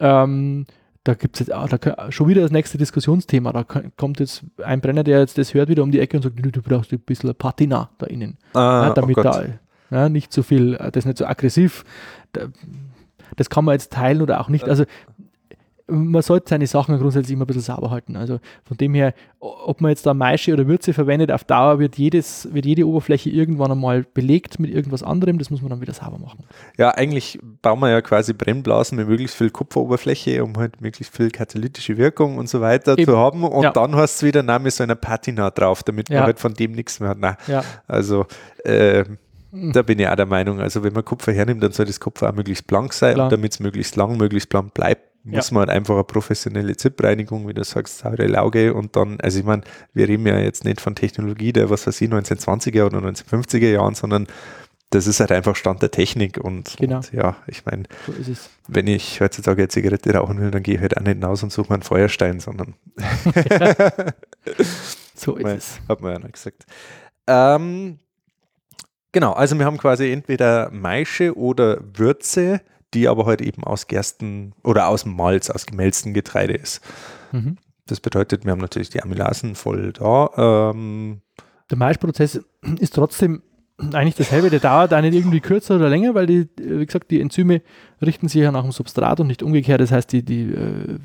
Ähm, 0.00 0.66
da 1.04 1.14
gibt 1.14 1.36
es 1.36 1.40
jetzt 1.40 1.52
auch, 1.52 1.68
da 1.68 2.10
schon 2.10 2.28
wieder 2.28 2.40
das 2.40 2.50
nächste 2.50 2.78
Diskussionsthema. 2.78 3.52
Da 3.52 3.64
kommt 3.64 4.20
jetzt 4.20 4.42
ein 4.62 4.80
Brenner, 4.80 5.04
der 5.04 5.20
jetzt 5.20 5.36
das 5.36 5.52
hört, 5.52 5.68
wieder 5.68 5.82
um 5.82 5.92
die 5.92 6.00
Ecke 6.00 6.16
und 6.16 6.22
sagt, 6.22 6.38
du, 6.38 6.50
du 6.50 6.62
brauchst 6.62 6.92
ein 6.92 6.98
bisschen 7.00 7.34
Patina 7.34 7.90
da 7.98 8.06
innen 8.06 8.38
Ah, 8.54 8.86
ja, 8.88 8.94
damit 8.94 9.18
oh 9.18 9.22
da 9.22 9.44
ja, 9.90 10.08
nicht 10.08 10.32
so 10.32 10.42
viel, 10.42 10.74
äh, 10.74 10.90
das 10.90 11.04
nicht 11.04 11.18
so 11.18 11.26
aggressiv, 11.26 11.84
da, 12.32 12.46
das 13.36 13.50
kann 13.50 13.64
man 13.64 13.74
jetzt 13.74 13.92
teilen 13.92 14.22
oder 14.22 14.40
auch 14.40 14.48
nicht. 14.48 14.64
Also 14.64 14.84
man 15.86 16.22
sollte 16.22 16.48
seine 16.48 16.66
Sachen 16.66 16.98
grundsätzlich 16.98 17.34
immer 17.34 17.44
ein 17.44 17.46
bisschen 17.46 17.62
sauber 17.62 17.90
halten. 17.90 18.16
Also 18.16 18.40
von 18.64 18.76
dem 18.78 18.94
her, 18.94 19.12
ob 19.38 19.82
man 19.82 19.90
jetzt 19.90 20.06
da 20.06 20.14
Maische 20.14 20.54
oder 20.54 20.66
Würze 20.66 20.94
verwendet, 20.94 21.30
auf 21.30 21.44
Dauer 21.44 21.78
wird, 21.78 21.98
jedes, 21.98 22.48
wird 22.54 22.64
jede 22.64 22.86
Oberfläche 22.86 23.28
irgendwann 23.28 23.70
einmal 23.70 24.06
belegt 24.14 24.58
mit 24.58 24.70
irgendwas 24.70 25.02
anderem, 25.02 25.38
das 25.38 25.50
muss 25.50 25.60
man 25.60 25.68
dann 25.70 25.82
wieder 25.82 25.92
sauber 25.92 26.18
machen. 26.18 26.44
Ja, 26.78 26.90
eigentlich 26.94 27.38
bauen 27.60 27.80
wir 27.80 27.90
ja 27.90 28.00
quasi 28.00 28.32
Brennblasen 28.32 28.96
mit 28.96 29.08
möglichst 29.08 29.36
viel 29.36 29.50
Kupferoberfläche, 29.50 30.42
um 30.42 30.56
halt 30.56 30.80
möglichst 30.80 31.14
viel 31.14 31.30
katalytische 31.30 31.98
Wirkung 31.98 32.38
und 32.38 32.48
so 32.48 32.62
weiter 32.62 32.92
Eben. 32.96 33.04
zu 33.04 33.18
haben. 33.18 33.44
Und 33.44 33.62
Ja. 33.64 33.70
dann 33.70 33.94
hast 33.94 34.22
du 34.22 34.26
wieder 34.26 34.42
na, 34.42 34.58
mit 34.58 34.72
so 34.72 34.82
einer 34.84 34.94
Patina 34.94 35.50
drauf, 35.50 35.82
damit 35.82 36.08
man 36.08 36.16
Ja. 36.18 36.24
halt 36.24 36.40
von 36.40 36.54
dem 36.54 36.72
nichts 36.72 36.98
mehr 37.00 37.10
hat. 37.10 37.18
Na, 37.20 37.36
Ja, 37.46 37.62
also 37.86 38.24
äh, 38.64 39.04
da 39.52 39.82
bin 39.82 39.98
ich 39.98 40.08
auch 40.08 40.16
der 40.16 40.26
Meinung, 40.26 40.60
also 40.60 40.82
wenn 40.82 40.94
man 40.94 41.04
Kupfer 41.04 41.32
hernimmt, 41.32 41.62
dann 41.62 41.72
soll 41.72 41.86
das 41.86 42.00
Kupfer 42.00 42.30
auch 42.30 42.34
möglichst 42.34 42.66
blank 42.66 42.92
sein 42.92 43.16
damit 43.16 43.52
es 43.52 43.60
möglichst 43.60 43.94
lang, 43.96 44.16
möglichst 44.16 44.48
blank 44.48 44.74
bleibt, 44.74 45.02
muss 45.24 45.50
man 45.50 45.60
halt 45.62 45.70
einfach 45.70 45.94
eine 45.94 46.04
professionelle 46.04 46.76
ZIP-Reinigung, 46.76 47.48
wie 47.48 47.54
du 47.54 47.64
sagst, 47.64 47.98
saure 47.98 48.26
Lauge 48.26 48.74
und 48.74 48.94
dann, 48.94 49.18
also 49.20 49.38
ich 49.38 49.44
meine, 49.44 49.62
wir 49.92 50.06
reden 50.06 50.26
ja 50.26 50.38
jetzt 50.38 50.64
nicht 50.64 50.80
von 50.80 50.94
Technologie 50.94 51.52
der, 51.52 51.70
was 51.70 51.86
weiß 51.86 52.00
ich, 52.02 52.10
1920er 52.10 52.84
oder 52.84 52.98
1950er 52.98 53.70
Jahren, 53.70 53.94
sondern 53.94 54.26
das 54.90 55.06
ist 55.08 55.18
halt 55.18 55.32
einfach 55.32 55.56
Stand 55.56 55.82
der 55.82 55.90
Technik 55.90 56.38
und, 56.38 56.76
Genau. 56.78 56.96
und 56.98 57.12
ja, 57.12 57.36
ich 57.48 57.64
meine, 57.66 57.84
so 58.06 58.12
wenn 58.68 58.86
ich 58.86 59.20
heutzutage 59.20 59.62
eine 59.62 59.68
Zigarette 59.68 60.14
rauchen 60.14 60.40
will, 60.40 60.50
dann 60.52 60.62
gehe 60.62 60.74
ich 60.76 60.80
halt 60.80 60.96
auch 60.96 61.00
nicht 61.02 61.14
hinaus 61.14 61.42
und 61.42 61.52
suche 61.52 61.68
mir 61.70 61.74
einen 61.74 61.82
Feuerstein, 61.82 62.38
sondern 62.38 62.74
So 65.14 65.36
ist 65.36 65.46
es. 65.46 65.80
hat 65.88 66.00
man 66.00 66.12
ja 66.12 66.18
noch 66.18 66.30
gesagt. 66.32 66.64
Ähm, 67.26 67.98
genau, 69.12 69.32
also 69.32 69.58
wir 69.58 69.64
haben 69.64 69.78
quasi 69.78 70.10
entweder 70.12 70.70
Maische 70.70 71.36
oder 71.36 71.78
Würze, 71.96 72.60
die 72.94 73.08
aber 73.08 73.26
halt 73.26 73.40
eben 73.40 73.64
aus 73.64 73.86
Gersten 73.86 74.52
oder 74.62 74.88
aus 74.88 75.04
Malz, 75.04 75.50
aus 75.50 75.66
gemälztem 75.66 76.14
Getreide 76.14 76.54
ist. 76.54 76.80
Mhm. 77.32 77.56
Das 77.86 78.00
bedeutet, 78.00 78.44
wir 78.44 78.52
haben 78.52 78.60
natürlich 78.60 78.90
die 78.90 79.02
Amylasen 79.02 79.54
voll 79.54 79.92
da. 79.92 80.70
Ähm, 80.72 81.20
Der 81.70 81.76
Maischprozess 81.76 82.40
ist 82.78 82.94
trotzdem 82.94 83.42
eigentlich 83.92 84.14
dasselbe, 84.14 84.50
der 84.50 84.60
dauert 84.60 84.94
auch 84.94 85.00
nicht 85.00 85.14
irgendwie 85.14 85.40
kürzer 85.40 85.76
oder 85.76 85.88
länger, 85.88 86.14
weil 86.14 86.26
die, 86.26 86.48
äh, 86.60 86.80
wie 86.80 86.86
gesagt, 86.86 87.10
die 87.10 87.20
Enzyme 87.20 87.60
richten 88.00 88.28
sich 88.28 88.40
ja 88.40 88.52
nach 88.52 88.62
dem 88.62 88.72
Substrat 88.72 89.20
und 89.20 89.26
nicht 89.26 89.42
umgekehrt. 89.42 89.80
Das 89.80 89.90
heißt, 89.90 90.12
die, 90.12 90.24
die 90.24 90.52
äh, 90.52 90.98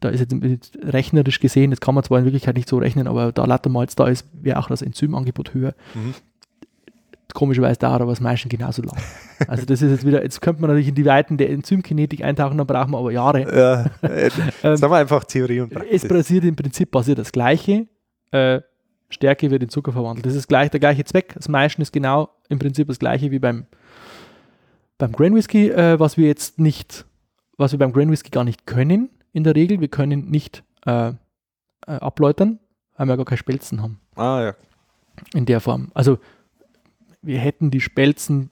da 0.00 0.08
ist 0.08 0.20
jetzt 0.20 0.78
rechnerisch 0.82 1.40
gesehen, 1.40 1.70
das 1.70 1.80
kann 1.80 1.94
man 1.94 2.04
zwar 2.04 2.18
in 2.18 2.24
Wirklichkeit 2.24 2.56
nicht 2.56 2.68
so 2.68 2.78
rechnen, 2.78 3.06
aber 3.06 3.32
da 3.32 3.44
lauter 3.44 3.68
Malz 3.68 3.94
da 3.96 4.08
ist, 4.08 4.26
wäre 4.32 4.58
auch 4.58 4.68
das 4.68 4.82
Enzymangebot 4.82 5.52
höher. 5.52 5.74
Mhm. 5.94 6.14
Komischerweise 7.34 7.78
dauert 7.78 8.00
aber 8.00 8.12
das 8.12 8.20
Maischen 8.20 8.48
genauso 8.48 8.82
lang. 8.82 8.96
Also 9.48 9.64
das 9.64 9.82
ist 9.82 9.90
jetzt 9.90 10.06
wieder, 10.06 10.22
jetzt 10.22 10.40
könnte 10.40 10.60
man 10.60 10.70
natürlich 10.70 10.88
in 10.88 10.94
die 10.94 11.04
Weiten 11.04 11.36
der 11.36 11.50
Enzymkinetik 11.50 12.22
eintauchen, 12.22 12.58
dann 12.58 12.66
brauchen 12.66 12.90
wir 12.90 12.98
aber 12.98 13.10
Jahre. 13.10 13.40
ja, 14.02 14.08
äh, 14.08 14.30
sagen 14.76 14.92
wir 14.92 14.96
einfach 14.96 15.24
Theorie 15.24 15.60
und 15.60 15.70
Praxis. 15.70 16.04
Es 16.04 16.08
passiert 16.08 16.44
im 16.44 16.56
Prinzip 16.56 16.90
passiert 16.90 17.18
das 17.18 17.32
Gleiche. 17.32 17.86
Äh, 18.32 18.60
Stärke 19.10 19.50
wird 19.50 19.62
in 19.62 19.68
Zucker 19.68 19.92
verwandelt. 19.92 20.24
Das 20.24 20.34
ist 20.34 20.46
gleich, 20.46 20.70
der 20.70 20.80
gleiche 20.80 21.04
Zweck. 21.04 21.34
Das 21.34 21.48
Maischen 21.48 21.82
ist 21.82 21.92
genau 21.92 22.30
im 22.48 22.58
Prinzip 22.58 22.88
das 22.88 22.98
gleiche 22.98 23.30
wie 23.30 23.38
beim, 23.38 23.66
beim 24.98 25.12
Grain 25.12 25.34
Whisky, 25.34 25.70
äh, 25.70 25.98
was 25.98 26.16
wir 26.16 26.26
jetzt 26.26 26.58
nicht, 26.58 27.04
was 27.56 27.72
wir 27.72 27.78
beim 27.78 27.92
Grain 27.92 28.10
Whisky 28.10 28.30
gar 28.30 28.44
nicht 28.44 28.66
können 28.66 29.10
in 29.32 29.44
der 29.44 29.54
Regel. 29.56 29.80
Wir 29.80 29.88
können 29.88 30.30
nicht 30.30 30.62
äh, 30.86 31.08
äh, 31.08 31.12
abläutern, 31.86 32.60
weil 32.96 33.06
wir 33.06 33.16
gar 33.16 33.24
keine 33.24 33.38
Spelzen 33.38 33.82
haben 33.82 34.00
ah, 34.14 34.42
ja. 34.42 34.54
in 35.34 35.46
der 35.46 35.60
Form. 35.60 35.90
Also 35.94 36.18
wir 37.22 37.38
hätten 37.38 37.70
die 37.70 37.80
Spelzen, 37.80 38.50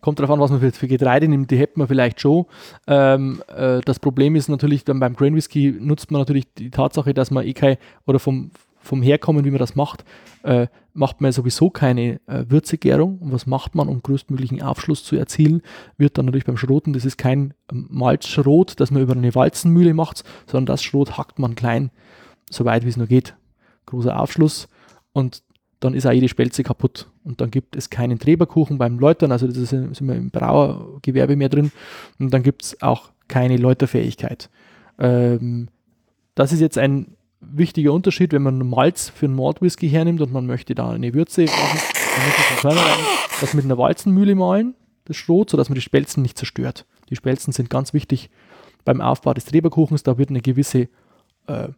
kommt 0.00 0.18
darauf 0.18 0.32
an, 0.32 0.40
was 0.40 0.50
man 0.50 0.60
für, 0.60 0.72
für 0.72 0.88
Getreide 0.88 1.28
nimmt, 1.28 1.50
die 1.50 1.58
hätten 1.58 1.80
wir 1.80 1.88
vielleicht 1.88 2.20
schon. 2.20 2.46
Ähm, 2.86 3.42
äh, 3.54 3.80
das 3.84 3.98
Problem 3.98 4.36
ist 4.36 4.48
natürlich, 4.48 4.84
dann 4.84 5.00
beim 5.00 5.14
Grain 5.16 5.34
Whisky 5.34 5.74
nutzt 5.78 6.10
man 6.10 6.20
natürlich 6.20 6.52
die 6.54 6.70
Tatsache, 6.70 7.14
dass 7.14 7.30
man 7.30 7.44
eh 7.44 7.52
kein, 7.52 7.76
oder 8.06 8.18
vom, 8.18 8.50
vom 8.80 9.02
Herkommen, 9.02 9.44
wie 9.44 9.50
man 9.50 9.58
das 9.58 9.74
macht, 9.76 10.04
äh, 10.44 10.68
macht 10.94 11.20
man 11.20 11.32
sowieso 11.32 11.70
keine 11.70 12.20
äh, 12.26 12.44
Würzegärung. 12.48 13.18
Und 13.18 13.32
was 13.32 13.46
macht 13.46 13.74
man, 13.74 13.88
um 13.88 14.02
größtmöglichen 14.02 14.62
Aufschluss 14.62 15.04
zu 15.04 15.16
erzielen? 15.16 15.62
Wird 15.96 16.16
dann 16.16 16.26
natürlich 16.26 16.46
beim 16.46 16.56
Schroten, 16.56 16.92
das 16.92 17.04
ist 17.04 17.18
kein 17.18 17.54
ähm, 17.70 17.86
Malzschrot, 17.90 18.80
das 18.80 18.90
man 18.90 19.02
über 19.02 19.14
eine 19.14 19.34
Walzenmühle 19.34 19.94
macht, 19.94 20.24
sondern 20.46 20.66
das 20.66 20.82
Schrot 20.82 21.18
hackt 21.18 21.38
man 21.38 21.54
klein, 21.54 21.90
so 22.50 22.64
weit 22.64 22.84
wie 22.84 22.88
es 22.88 22.96
nur 22.96 23.06
geht. 23.06 23.36
Großer 23.86 24.18
Aufschluss 24.18 24.68
und 25.12 25.42
dann 25.80 25.94
ist 25.94 26.06
auch 26.06 26.12
jede 26.12 26.28
Spelze 26.28 26.62
kaputt. 26.62 27.08
Und 27.24 27.40
dann 27.40 27.50
gibt 27.50 27.76
es 27.76 27.90
keinen 27.90 28.18
Treberkuchen 28.18 28.78
beim 28.78 28.98
Läutern, 28.98 29.32
also 29.32 29.46
das 29.46 29.56
ist, 29.56 29.70
sind 29.70 30.00
wir 30.00 30.14
im 30.14 30.30
Brauergewerbe 30.30 31.36
mehr 31.36 31.48
drin. 31.48 31.70
Und 32.18 32.32
dann 32.32 32.42
gibt 32.42 32.64
es 32.64 32.82
auch 32.82 33.10
keine 33.28 33.56
Läuterfähigkeit. 33.56 34.50
Ähm, 34.98 35.68
das 36.34 36.52
ist 36.52 36.60
jetzt 36.60 36.78
ein 36.78 37.16
wichtiger 37.40 37.92
Unterschied, 37.92 38.32
wenn 38.32 38.42
man 38.42 38.68
Malz 38.68 39.10
für 39.10 39.26
einen 39.26 39.36
Malt-Whisky 39.36 39.88
hernimmt 39.88 40.20
und 40.20 40.32
man 40.32 40.46
möchte 40.46 40.74
da 40.74 40.90
eine 40.90 41.14
Würze 41.14 41.44
machen, 41.44 41.80
dann 41.92 42.26
muss 42.26 42.64
man 42.64 42.74
von 42.74 42.94
das 43.40 43.54
mit 43.54 43.64
einer 43.64 43.78
Walzenmühle 43.78 44.34
mahlen, 44.34 44.74
das 45.04 45.16
Schrot, 45.16 45.50
sodass 45.50 45.68
man 45.68 45.76
die 45.76 45.80
Spelzen 45.80 46.22
nicht 46.22 46.36
zerstört. 46.36 46.84
Die 47.10 47.16
Spelzen 47.16 47.52
sind 47.52 47.70
ganz 47.70 47.94
wichtig 47.94 48.30
beim 48.84 49.00
Aufbau 49.00 49.34
des 49.34 49.44
Treberkuchens, 49.44 50.02
da 50.02 50.18
wird 50.18 50.30
eine 50.30 50.40
gewisse 50.40 50.88
äh, 51.46 51.68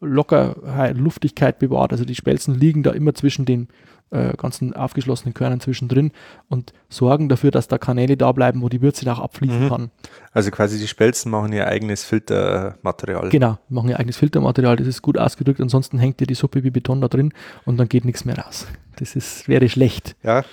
Lockerheit, 0.00 0.96
Luftigkeit 0.98 1.58
bewahrt. 1.58 1.92
Also 1.92 2.04
die 2.04 2.14
Spelzen 2.14 2.54
liegen 2.54 2.82
da 2.82 2.90
immer 2.90 3.14
zwischen 3.14 3.44
den 3.44 3.68
äh, 4.10 4.34
ganzen 4.36 4.74
aufgeschlossenen 4.74 5.32
Körnern 5.34 5.60
zwischendrin 5.60 6.12
und 6.48 6.72
sorgen 6.88 7.28
dafür, 7.28 7.50
dass 7.50 7.68
da 7.68 7.78
Kanäle 7.78 8.16
da 8.16 8.30
bleiben, 8.32 8.60
wo 8.62 8.68
die 8.68 8.82
Würze 8.82 9.10
auch 9.10 9.18
abfließen 9.18 9.64
Mhm. 9.64 9.68
kann. 9.68 9.90
Also 10.32 10.50
quasi 10.50 10.78
die 10.78 10.86
Spelzen 10.86 11.30
machen 11.30 11.52
ihr 11.52 11.66
eigenes 11.66 12.04
Filtermaterial. 12.04 13.30
Genau, 13.30 13.58
machen 13.68 13.88
ihr 13.88 13.98
eigenes 13.98 14.16
Filtermaterial, 14.18 14.76
das 14.76 14.86
ist 14.86 15.00
gut 15.02 15.18
ausgedrückt, 15.18 15.60
ansonsten 15.60 15.98
hängt 15.98 16.20
dir 16.20 16.26
die 16.26 16.34
Suppe 16.34 16.62
wie 16.64 16.70
Beton 16.70 17.00
da 17.00 17.08
drin 17.08 17.32
und 17.64 17.78
dann 17.78 17.88
geht 17.88 18.04
nichts 18.04 18.24
mehr 18.24 18.38
raus. 18.38 18.66
Das 18.96 19.16
ist, 19.16 19.48
wäre 19.48 19.68
schlecht. 19.68 20.16
Ja. 20.22 20.44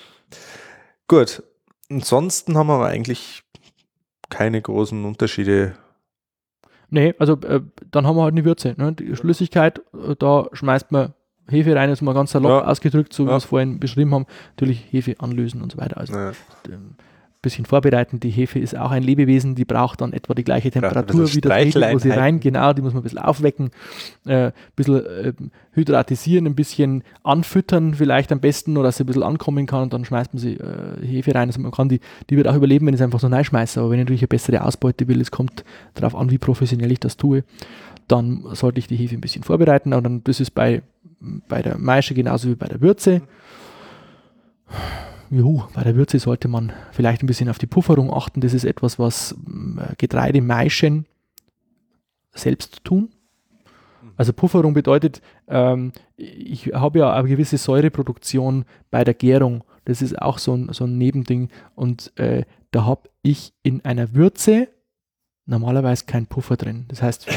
Gut. 1.08 1.44
Ansonsten 1.90 2.58
haben 2.58 2.68
wir 2.68 2.76
aber 2.76 2.88
eigentlich 2.88 3.44
keine 4.30 4.62
großen 4.62 5.04
Unterschiede. 5.04 5.74
Nee, 6.94 7.16
also 7.20 7.34
äh, 7.42 7.62
dann 7.90 8.06
haben 8.06 8.16
wir 8.18 8.24
halt 8.24 8.34
eine 8.34 8.46
Würze. 8.46 8.76
Ne? 8.78 8.92
Die 8.94 9.16
Schlüssigkeit, 9.16 9.80
äh, 9.94 10.16
da 10.20 10.48
schmeißt 10.54 10.92
man 10.92 11.14
Hefe 11.50 11.76
rein, 11.76 11.90
ist 11.90 12.02
mal 12.02 12.14
ganz 12.14 12.32
salopp 12.32 12.52
Ja. 12.64 12.68
ausgedrückt, 12.68 13.14
so 13.14 13.24
wie 13.24 13.28
Ja. 13.28 13.34
wir 13.34 13.38
es 13.38 13.46
vorhin 13.46 13.80
beschrieben 13.80 14.14
haben. 14.14 14.26
Natürlich 14.52 14.86
Hefe 14.92 15.16
anlösen 15.20 15.62
und 15.62 15.72
so 15.72 15.78
weiter. 15.78 15.98
Also 15.98 16.14
Äh, 16.14 16.34
ein 16.70 16.96
bisschen 17.42 17.66
vorbereiten. 17.66 18.20
Die 18.20 18.30
Hefe 18.30 18.60
ist 18.60 18.78
auch 18.78 18.92
ein 18.92 19.02
Lebewesen, 19.02 19.56
die 19.56 19.66
braucht 19.66 20.02
dann 20.02 20.14
etwa 20.14 20.34
die 20.34 20.44
gleiche 20.44 20.70
Temperatur 20.70 21.34
wie 21.34 21.42
das 21.42 21.52
Medium, 21.52 21.94
wo 21.94 21.98
sie 21.98 22.12
rein, 22.12 22.40
genau, 22.40 22.74
die 22.74 22.82
muss 22.82 22.94
man 22.94 23.02
ein 23.02 23.04
bisschen 23.04 23.20
aufwecken, 23.20 23.72
äh, 24.26 24.48
ein 24.48 24.54
bisschen 24.76 25.06
äh, 25.06 25.34
hydratisieren, 25.74 26.46
ein 26.46 26.56
bisschen 26.56 27.04
anfüttern 27.24 27.96
vielleicht 27.96 28.32
am 28.32 28.40
besten 28.40 28.78
oder 28.78 28.90
dass 28.90 28.98
sie 28.98 29.04
ein 29.04 29.08
bisschen 29.08 29.24
ankommen 29.24 29.66
kann 29.66 29.84
und 29.84 29.94
dann 29.94 30.06
schmeißt 30.06 30.34
man 30.34 30.40
sie 30.40 30.54
äh, 30.54 31.06
Hefe 31.06 31.34
rein. 31.34 31.50
Also 31.50 31.62
man 31.62 31.72
kann 31.72 31.90
die, 31.90 32.00
die 32.30 32.38
wird 32.38 32.48
auch 32.48 32.56
überleben, 32.56 32.86
wenn 32.86 32.94
ich 32.94 33.00
es 33.00 33.06
einfach 33.06 33.20
so 33.20 33.28
reinschmeiße, 33.28 33.80
aber 33.80 33.90
wenn 33.90 34.00
ich 34.00 34.06
natürlich 34.06 34.22
eine 34.22 34.28
bessere 34.28 34.64
Ausbeute 34.64 35.08
will, 35.08 35.20
es 35.20 35.32
kommt 35.32 35.64
darauf 35.96 36.16
an, 36.16 36.30
wie 36.30 36.38
professionell 36.38 36.92
ich 36.92 37.00
das 37.00 37.18
tue, 37.18 37.44
dann 38.08 38.44
sollte 38.54 38.80
ich 38.80 38.88
die 38.88 38.98
Hefe 38.98 39.16
ein 39.16 39.22
bisschen 39.22 39.44
vorbereiten 39.44 39.94
und 39.94 40.04
dann, 40.04 40.24
das 40.24 40.40
ist 40.40 40.52
bei, 40.52 40.84
bei 41.20 41.62
der 41.62 41.78
Maische 41.80 42.14
genauso 42.14 42.50
wie 42.50 42.56
bei 42.56 42.68
der 42.68 42.82
Würze. 42.82 43.22
Juhu, 45.32 45.64
bei 45.74 45.84
der 45.84 45.96
Würze 45.96 46.20
sollte 46.20 46.48
man 46.48 46.74
vielleicht 46.92 47.24
ein 47.24 47.28
bisschen 47.28 47.50
auf 47.50 47.58
die 47.58 47.68
Pufferung 47.68 48.14
achten. 48.14 48.42
Das 48.42 48.54
ist 48.54 48.66
etwas, 48.66 49.00
was 49.00 49.34
äh, 49.78 49.96
Getreidemeischen 49.98 51.06
selbst 52.34 52.84
tun. 52.84 53.10
Also 54.18 54.34
Pufferung 54.34 54.74
bedeutet, 54.74 55.22
ähm, 55.48 55.94
ich 56.16 56.68
habe 56.74 57.00
ja 57.00 57.14
eine 57.14 57.28
gewisse 57.28 57.58
Säureproduktion 57.58 58.66
bei 58.90 59.04
der 59.04 59.14
Gärung. 59.14 59.64
Das 59.86 60.02
ist 60.02 60.22
auch 60.22 60.38
so 60.38 60.56
ein, 60.56 60.70
so 60.74 60.84
ein 60.84 60.98
Nebending. 60.98 61.50
Und 61.76 62.18
äh, 62.20 62.44
da 62.72 62.86
habe 62.86 63.10
ich 63.24 63.54
in 63.64 63.84
einer 63.84 64.14
Würze 64.14 64.68
normalerweise 65.46 66.06
keinen 66.06 66.28
Puffer 66.28 66.58
drin. 66.58 66.86
Das 66.88 67.02
heißt, 67.02 67.28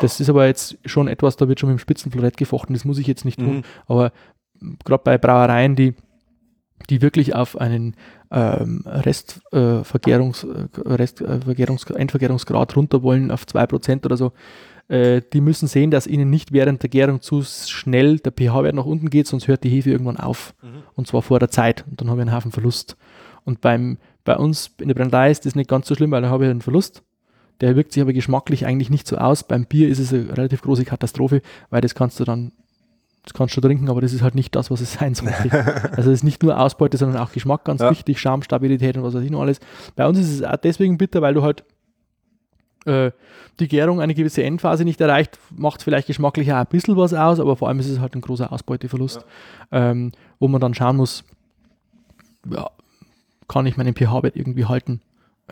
das 0.00 0.20
ist 0.20 0.28
aber 0.28 0.46
jetzt 0.46 0.78
schon 0.84 1.08
etwas, 1.08 1.36
da 1.36 1.48
wird 1.48 1.58
schon 1.60 1.70
mit 1.70 1.78
dem 1.78 1.82
Spitzenflorett 1.82 2.36
gefochten. 2.36 2.74
Das 2.74 2.84
muss 2.84 2.98
ich 2.98 3.06
jetzt 3.06 3.24
nicht 3.24 3.38
tun. 3.38 3.56
Mhm. 3.56 3.62
Aber 3.86 4.12
gerade 4.84 5.02
bei 5.02 5.18
Brauereien, 5.18 5.74
die, 5.74 5.94
die 6.90 7.02
wirklich 7.02 7.34
auf 7.34 7.60
einen 7.60 7.94
ähm, 8.30 8.82
Restvergärungs, 8.86 10.44
äh, 10.44 10.88
Rest, 10.88 11.20
äh, 11.20 11.40
Endvergärungsgrad 11.94 12.76
runter 12.76 13.02
wollen, 13.02 13.30
auf 13.30 13.44
2% 13.44 14.04
oder 14.04 14.16
so, 14.16 14.32
äh, 14.88 15.20
die 15.32 15.40
müssen 15.40 15.68
sehen, 15.68 15.90
dass 15.90 16.06
ihnen 16.06 16.30
nicht 16.30 16.52
während 16.52 16.82
der 16.82 16.90
Gärung 16.90 17.20
zu 17.20 17.42
schnell 17.42 18.18
der 18.18 18.32
pH-Wert 18.32 18.74
nach 18.74 18.86
unten 18.86 19.10
geht, 19.10 19.26
sonst 19.26 19.46
hört 19.46 19.64
die 19.64 19.68
Hefe 19.68 19.90
irgendwann 19.90 20.16
auf. 20.16 20.54
Mhm. 20.62 20.82
Und 20.94 21.06
zwar 21.06 21.22
vor 21.22 21.38
der 21.38 21.50
Zeit. 21.50 21.84
Und 21.90 22.00
dann 22.00 22.10
habe 22.10 22.20
ich 22.20 22.26
einen 22.26 22.36
Haufen 22.36 22.52
Verlust. 22.52 22.96
Und 23.44 23.60
beim, 23.60 23.98
bei 24.24 24.36
uns 24.36 24.74
in 24.80 24.88
der 24.88 24.94
Brennerei 24.94 25.30
ist 25.30 25.46
das 25.46 25.54
nicht 25.54 25.68
ganz 25.68 25.86
so 25.86 25.94
schlimm, 25.94 26.10
weil 26.10 26.22
dann 26.22 26.30
habe 26.30 26.44
ich 26.44 26.50
einen 26.50 26.62
Verlust. 26.62 27.02
Der 27.60 27.76
wirkt 27.76 27.92
sich 27.92 28.02
aber 28.02 28.12
geschmacklich 28.12 28.66
eigentlich 28.66 28.90
nicht 28.90 29.06
so 29.06 29.16
aus. 29.16 29.42
Beim 29.42 29.66
Bier 29.66 29.88
ist 29.88 29.98
es 29.98 30.12
eine 30.12 30.36
relativ 30.36 30.62
große 30.62 30.84
Katastrophe, 30.84 31.42
weil 31.70 31.80
das 31.80 31.94
kannst 31.94 32.18
du 32.20 32.24
dann 32.24 32.52
das 33.28 33.34
kannst 33.34 33.54
du 33.56 33.60
trinken, 33.60 33.90
aber 33.90 34.00
das 34.00 34.14
ist 34.14 34.22
halt 34.22 34.34
nicht 34.34 34.54
das, 34.56 34.70
was 34.70 34.80
es 34.80 34.94
sein 34.94 35.14
sollte. 35.14 35.92
also 35.96 36.10
es 36.10 36.18
ist 36.18 36.24
nicht 36.24 36.42
nur 36.42 36.58
Ausbeute, 36.58 36.96
sondern 36.96 37.20
auch 37.20 37.30
Geschmack 37.30 37.64
ganz 37.64 37.82
ja. 37.82 37.90
wichtig, 37.90 38.18
Schaumstabilität 38.20 38.96
und 38.96 39.02
was 39.02 39.12
weiß 39.12 39.22
ich 39.22 39.30
noch 39.30 39.42
alles. 39.42 39.60
Bei 39.96 40.06
uns 40.06 40.18
ist 40.18 40.32
es 40.32 40.42
auch 40.42 40.56
deswegen 40.56 40.96
bitter, 40.96 41.20
weil 41.20 41.34
du 41.34 41.42
halt 41.42 41.62
äh, 42.86 43.10
die 43.60 43.68
Gärung 43.68 44.00
eine 44.00 44.14
gewisse 44.14 44.42
Endphase 44.42 44.84
nicht 44.84 45.00
erreicht, 45.00 45.38
macht 45.54 45.82
vielleicht 45.82 46.06
geschmacklich 46.06 46.50
auch 46.52 46.56
ein 46.56 46.66
bisschen 46.66 46.96
was 46.96 47.12
aus, 47.12 47.38
aber 47.38 47.56
vor 47.56 47.68
allem 47.68 47.80
ist 47.80 47.88
es 47.90 48.00
halt 48.00 48.14
ein 48.14 48.22
großer 48.22 48.50
Ausbeuteverlust, 48.50 49.26
ja. 49.72 49.90
ähm, 49.90 50.12
wo 50.38 50.48
man 50.48 50.60
dann 50.60 50.72
schauen 50.72 50.96
muss, 50.96 51.22
ja, 52.50 52.70
kann 53.46 53.66
ich 53.66 53.76
meinen 53.76 53.94
pH-Wert 53.94 54.36
irgendwie 54.36 54.64
halten. 54.64 55.02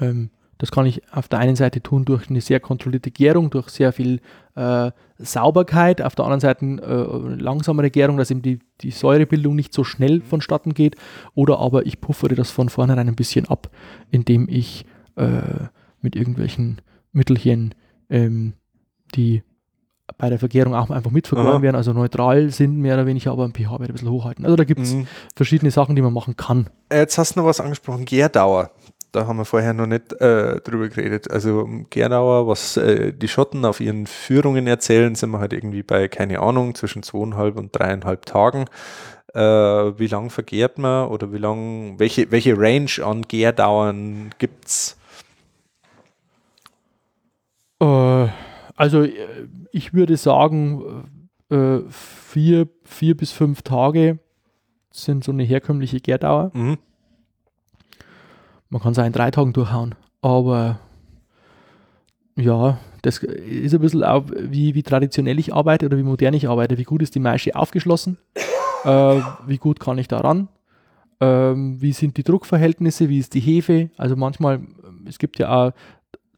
Ähm, 0.00 0.30
das 0.59 0.70
kann 0.70 0.86
ich 0.86 1.02
auf 1.12 1.28
der 1.28 1.38
einen 1.38 1.57
Seite 1.57 1.82
tun 1.82 2.04
durch 2.04 2.30
eine 2.30 2.40
sehr 2.40 2.61
kontrollierte 2.61 3.11
Gärung, 3.11 3.50
durch 3.50 3.68
sehr 3.68 3.92
viel 3.92 4.20
äh, 4.54 4.90
Sauberkeit, 5.18 6.00
auf 6.02 6.14
der 6.14 6.24
anderen 6.24 6.40
Seite 6.40 6.64
äh, 6.64 7.42
langsamere 7.42 7.90
Gärung, 7.90 8.16
dass 8.16 8.30
eben 8.30 8.42
die, 8.42 8.61
die 8.80 8.90
Säurebildung 8.90 9.54
nicht 9.54 9.72
so 9.72 9.84
schnell 9.84 10.22
vonstatten 10.22 10.74
geht. 10.74 10.96
Oder 11.34 11.59
aber 11.59 11.86
ich 11.86 12.00
puffere 12.00 12.34
das 12.34 12.50
von 12.50 12.68
vornherein 12.68 13.09
ein 13.09 13.16
bisschen 13.16 13.46
ab, 13.46 13.70
indem 14.11 14.48
ich 14.48 14.86
äh, 15.16 15.68
mit 16.00 16.16
irgendwelchen 16.16 16.80
Mittelchen, 17.12 17.74
ähm, 18.09 18.54
die 19.14 19.42
bei 20.18 20.28
der 20.30 20.38
Vergärung 20.38 20.74
auch 20.74 20.88
einfach 20.90 21.11
mitvergoren 21.11 21.62
werden, 21.62 21.76
also 21.76 21.92
neutral 21.92 22.50
sind, 22.50 22.78
mehr 22.78 22.94
oder 22.94 23.07
weniger, 23.07 23.32
aber 23.32 23.44
ein 23.44 23.52
pH-Wert 23.52 23.90
ein 23.90 23.92
bisschen 23.92 24.11
hochhalten. 24.11 24.44
Also 24.44 24.57
da 24.57 24.64
gibt 24.64 24.80
es 24.80 24.94
mhm. 24.94 25.07
verschiedene 25.34 25.70
Sachen, 25.70 25.96
die 25.96 26.02
man 26.02 26.12
machen 26.12 26.36
kann. 26.36 26.70
Jetzt 26.92 27.18
hast 27.18 27.34
du 27.34 27.40
noch 27.40 27.46
was 27.46 27.61
angesprochen, 27.61 28.04
Gärdauer. 28.04 28.70
Da 29.16 29.26
haben 29.26 29.38
wir 29.38 29.46
vorher 29.46 29.72
noch 29.72 29.86
nicht 29.86 30.12
äh, 30.20 30.60
drüber 30.60 30.90
geredet. 30.90 31.30
Also 31.30 31.66
Gärdauer, 31.88 32.46
was 32.46 32.76
äh, 32.76 33.14
die 33.14 33.28
Schotten 33.28 33.64
auf 33.64 33.80
ihren 33.80 34.06
Führungen 34.06 34.66
erzählen, 34.66 35.14
sind 35.14 35.30
wir 35.30 35.38
halt 35.38 35.54
irgendwie 35.54 35.82
bei, 35.82 36.06
keine 36.08 36.40
Ahnung, 36.40 36.74
zwischen 36.74 37.02
zweieinhalb 37.02 37.56
und 37.56 37.74
dreieinhalb 37.74 38.26
Tagen. 38.26 38.66
Äh, 39.32 39.40
wie 39.40 40.06
lang 40.08 40.28
vergärt 40.28 40.76
man 40.76 41.08
oder 41.08 41.32
wie 41.32 41.38
lang, 41.38 41.98
welche, 41.98 42.30
welche 42.30 42.58
Range 42.58 42.90
an 43.02 43.22
Gärdauern 43.22 44.34
gibt 44.38 44.66
es? 44.66 44.98
Äh, 47.80 48.28
also 48.74 49.02
äh, 49.02 49.48
ich 49.72 49.94
würde 49.94 50.18
sagen, 50.18 51.08
äh, 51.48 51.78
vier, 51.88 52.68
vier 52.84 53.16
bis 53.16 53.32
fünf 53.32 53.62
Tage 53.62 54.18
sind 54.90 55.24
so 55.24 55.32
eine 55.32 55.44
herkömmliche 55.44 56.00
Gärdauer. 56.00 56.50
Mhm. 56.52 56.76
Man 58.76 58.82
kann 58.82 58.92
es 58.92 58.98
auch 58.98 59.06
in 59.06 59.12
drei 59.12 59.30
Tagen 59.30 59.54
durchhauen, 59.54 59.94
aber 60.20 60.78
ja, 62.36 62.76
das 63.00 63.20
ist 63.20 63.72
ein 63.72 63.80
bisschen 63.80 64.04
auch, 64.04 64.24
wie, 64.28 64.74
wie 64.74 64.82
traditionell 64.82 65.38
ich 65.38 65.54
arbeite 65.54 65.86
oder 65.86 65.96
wie 65.96 66.02
modern 66.02 66.34
ich 66.34 66.46
arbeite. 66.46 66.76
Wie 66.76 66.84
gut 66.84 67.00
ist 67.00 67.14
die 67.14 67.20
Maische 67.20 67.56
aufgeschlossen? 67.56 68.18
Äh, 68.84 69.20
wie 69.46 69.56
gut 69.56 69.80
kann 69.80 69.96
ich 69.96 70.08
da 70.08 70.18
ran? 70.18 70.48
Ähm, 71.20 71.80
wie 71.80 71.92
sind 71.92 72.18
die 72.18 72.22
Druckverhältnisse? 72.22 73.08
Wie 73.08 73.18
ist 73.18 73.32
die 73.32 73.40
Hefe? 73.40 73.88
Also 73.96 74.14
manchmal, 74.14 74.60
es 75.06 75.18
gibt 75.18 75.38
ja 75.38 75.48
auch 75.50 75.72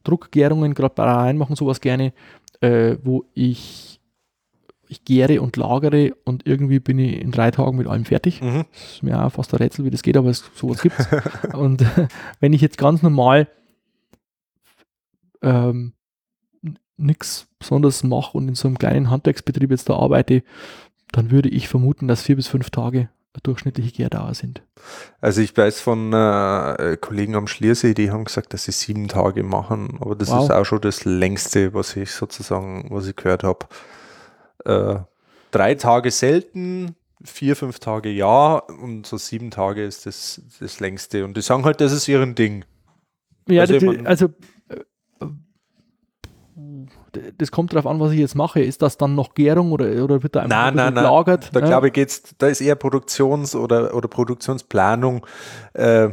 Druckgärungen, 0.05 0.75
gerade 0.75 0.95
bei 0.95 1.03
Reihen 1.03 1.39
machen 1.39 1.57
sowas 1.57 1.81
gerne, 1.81 2.13
äh, 2.61 2.99
wo 3.03 3.25
ich, 3.35 3.98
ich 4.89 5.05
gäre 5.05 5.41
und 5.41 5.57
lagere 5.57 6.15
und 6.25 6.47
irgendwie 6.47 6.81
bin 6.81 6.99
ich 6.99 7.21
in 7.21 7.31
drei 7.31 7.51
Tagen 7.51 7.77
mit 7.77 7.87
allem 7.87 8.05
fertig. 8.05 8.41
Mhm. 8.41 8.65
Das 8.73 8.93
ist 8.95 9.03
mir 9.03 9.23
auch 9.23 9.31
fast 9.31 9.53
ein 9.53 9.59
Rätsel, 9.59 9.85
wie 9.85 9.91
das 9.91 10.03
geht, 10.03 10.17
aber 10.17 10.31
es, 10.31 10.45
sowas 10.55 10.83
gibt 10.83 10.99
es. 10.99 11.07
und 11.55 11.83
äh, 11.83 12.09
wenn 12.41 12.53
ich 12.53 12.61
jetzt 12.61 12.79
ganz 12.79 13.03
normal 13.03 13.49
ähm, 15.43 15.93
nichts 16.97 17.47
besonders 17.59 18.03
mache 18.03 18.37
und 18.37 18.49
in 18.49 18.55
so 18.55 18.69
einem 18.69 18.79
kleinen 18.79 19.11
Handwerksbetrieb 19.11 19.71
jetzt 19.71 19.89
da 19.89 19.95
arbeite, 19.95 20.43
dann 21.13 21.31
würde 21.31 21.49
ich 21.49 21.69
vermuten, 21.69 22.09
dass 22.09 22.23
vier 22.23 22.37
bis 22.37 22.49
fünf 22.49 22.71
Tage 22.71 23.09
durchschnittliche 23.43 23.93
Gärdauer 23.93 24.35
sind. 24.35 24.63
Also 25.21 25.41
ich 25.41 25.57
weiß 25.57 25.81
von 25.81 26.13
äh, 26.13 26.97
Kollegen 27.01 27.37
am 27.37 27.47
Schliersee, 27.47 27.95
die 27.95 28.11
haben 28.11 28.25
gesagt, 28.25 28.53
dass 28.53 28.65
sie 28.65 28.73
sieben 28.73 29.07
Tage 29.07 29.45
machen, 29.45 29.99
aber 30.01 30.17
das 30.17 30.31
wow. 30.31 30.45
ist 30.45 30.51
auch 30.51 30.65
schon 30.65 30.81
das 30.81 31.05
längste, 31.05 31.73
was 31.73 31.95
ich 31.95 32.11
sozusagen, 32.11 32.89
was 32.91 33.07
ich 33.07 33.15
gehört 33.15 33.45
habe. 33.45 33.67
Äh, 34.65 34.97
drei 35.51 35.75
Tage 35.75 36.11
selten, 36.11 36.95
vier, 37.23 37.57
fünf 37.57 37.79
Tage 37.79 38.11
ja 38.11 38.57
und 38.57 39.07
so 39.07 39.17
sieben 39.17 39.51
Tage 39.51 39.85
ist 39.85 40.07
das, 40.07 40.43
das 40.61 40.81
längste. 40.81 41.25
Und 41.25 41.37
die 41.37 41.43
sagen 41.43 41.65
halt, 41.65 41.81
das 41.81 41.93
ist 41.93 42.09
ihren 42.09 42.35
Ding. 42.35 42.65
Ja, 43.49 43.63
also, 43.63 43.79
das, 43.79 44.07
also 44.07 44.29
das 47.39 47.51
kommt 47.51 47.73
darauf 47.73 47.87
an, 47.87 48.01
was 48.01 48.13
ich 48.13 48.19
jetzt 48.19 48.35
mache. 48.35 48.61
Ist 48.61 48.83
das 48.83 48.97
dann 48.97 49.15
noch 49.15 49.35
Gärung 49.35 49.73
oder, 49.73 50.05
oder 50.05 50.23
wird 50.23 50.37
da 50.37 50.41
einfach 50.41 50.57
nein, 50.57 50.75
nein, 50.75 50.95
gelagert? 50.95 51.51
Da 51.53 51.61
ja? 51.61 51.67
glaube 51.67 51.89
ich, 51.89 51.93
geht's, 51.93 52.35
da 52.39 52.49
ist 52.49 52.61
eher 52.61 52.77
Produktions- 52.77 53.55
oder, 53.55 53.95
oder 53.95 54.09
Produktionsplanung. 54.09 55.27
Äh, 55.73 56.11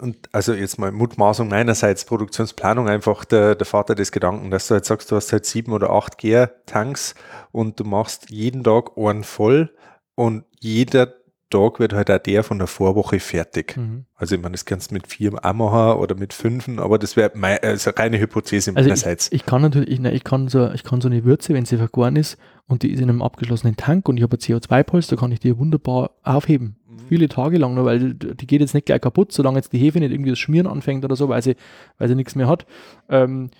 und 0.00 0.28
also 0.32 0.52
jetzt 0.52 0.78
mal 0.78 0.92
Mutmaßung 0.92 1.48
meinerseits, 1.48 2.04
Produktionsplanung 2.04 2.88
einfach 2.88 3.24
der, 3.24 3.54
der 3.54 3.66
Vater 3.66 3.94
des 3.94 4.12
Gedanken, 4.12 4.50
dass 4.50 4.68
du 4.68 4.74
halt 4.74 4.84
sagst, 4.84 5.10
du 5.10 5.16
hast 5.16 5.32
halt 5.32 5.46
sieben 5.46 5.72
oder 5.72 5.90
acht 5.90 6.18
Gärtanks 6.18 7.14
und 7.52 7.80
du 7.80 7.84
machst 7.84 8.30
jeden 8.30 8.64
Tag 8.64 8.96
einen 8.96 9.24
voll 9.24 9.74
und 10.14 10.44
jeder 10.60 11.12
Tag 11.50 11.80
wird 11.80 11.92
halt 11.92 12.10
auch 12.10 12.18
der 12.18 12.42
von 12.42 12.58
der 12.58 12.66
Vorwoche 12.66 13.20
fertig. 13.20 13.76
Mhm. 13.76 14.04
Also 14.14 14.34
ich 14.34 14.40
meine, 14.40 14.52
das 14.52 14.64
kannst 14.64 14.90
du 14.90 14.94
mit 14.94 15.06
vier 15.06 15.32
auch 15.42 15.52
machen 15.52 15.98
oder 16.00 16.14
mit 16.14 16.32
fünfen, 16.32 16.78
aber 16.78 16.98
das 16.98 17.16
wäre 17.16 17.32
also 17.62 17.90
reine 17.90 18.18
Hypothese 18.18 18.70
also 18.70 18.88
meinerseits. 18.88 19.28
Ich, 19.28 19.40
ich, 19.40 19.46
kann 19.46 19.62
natürlich, 19.62 19.90
ich, 19.90 20.00
ne, 20.00 20.12
ich, 20.12 20.24
kann 20.24 20.48
so, 20.48 20.70
ich 20.72 20.84
kann 20.84 21.00
so 21.00 21.08
eine 21.08 21.24
Würze, 21.24 21.54
wenn 21.54 21.64
sie 21.64 21.76
vergoren 21.76 22.16
ist 22.16 22.38
und 22.66 22.82
die 22.82 22.92
ist 22.92 23.00
in 23.00 23.08
einem 23.08 23.22
abgeschlossenen 23.22 23.76
Tank 23.76 24.08
und 24.08 24.16
ich 24.16 24.22
habe 24.22 24.36
ein 24.36 24.40
CO2-Polster, 24.40 25.16
kann 25.16 25.32
ich 25.32 25.40
die 25.40 25.58
wunderbar 25.58 26.10
aufheben. 26.22 26.76
Mhm. 26.88 26.98
Viele 27.08 27.28
Tage 27.28 27.58
lang, 27.58 27.74
nur 27.74 27.84
weil 27.84 28.14
die 28.14 28.46
geht 28.46 28.60
jetzt 28.60 28.74
nicht 28.74 28.86
gleich 28.86 29.00
kaputt, 29.00 29.32
solange 29.32 29.56
jetzt 29.58 29.72
die 29.72 29.78
Hefe 29.78 30.00
nicht 30.00 30.12
irgendwie 30.12 30.30
das 30.30 30.38
Schmieren 30.38 30.66
anfängt 30.66 31.04
oder 31.04 31.16
so, 31.16 31.28
weil 31.28 31.42
sie, 31.42 31.56
weil 31.98 32.08
sie 32.08 32.14
nichts 32.14 32.34
mehr 32.34 32.48
hat. 32.48 32.66
Ähm, 33.08 33.50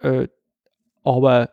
äh, 0.00 0.28
aber 1.04 1.50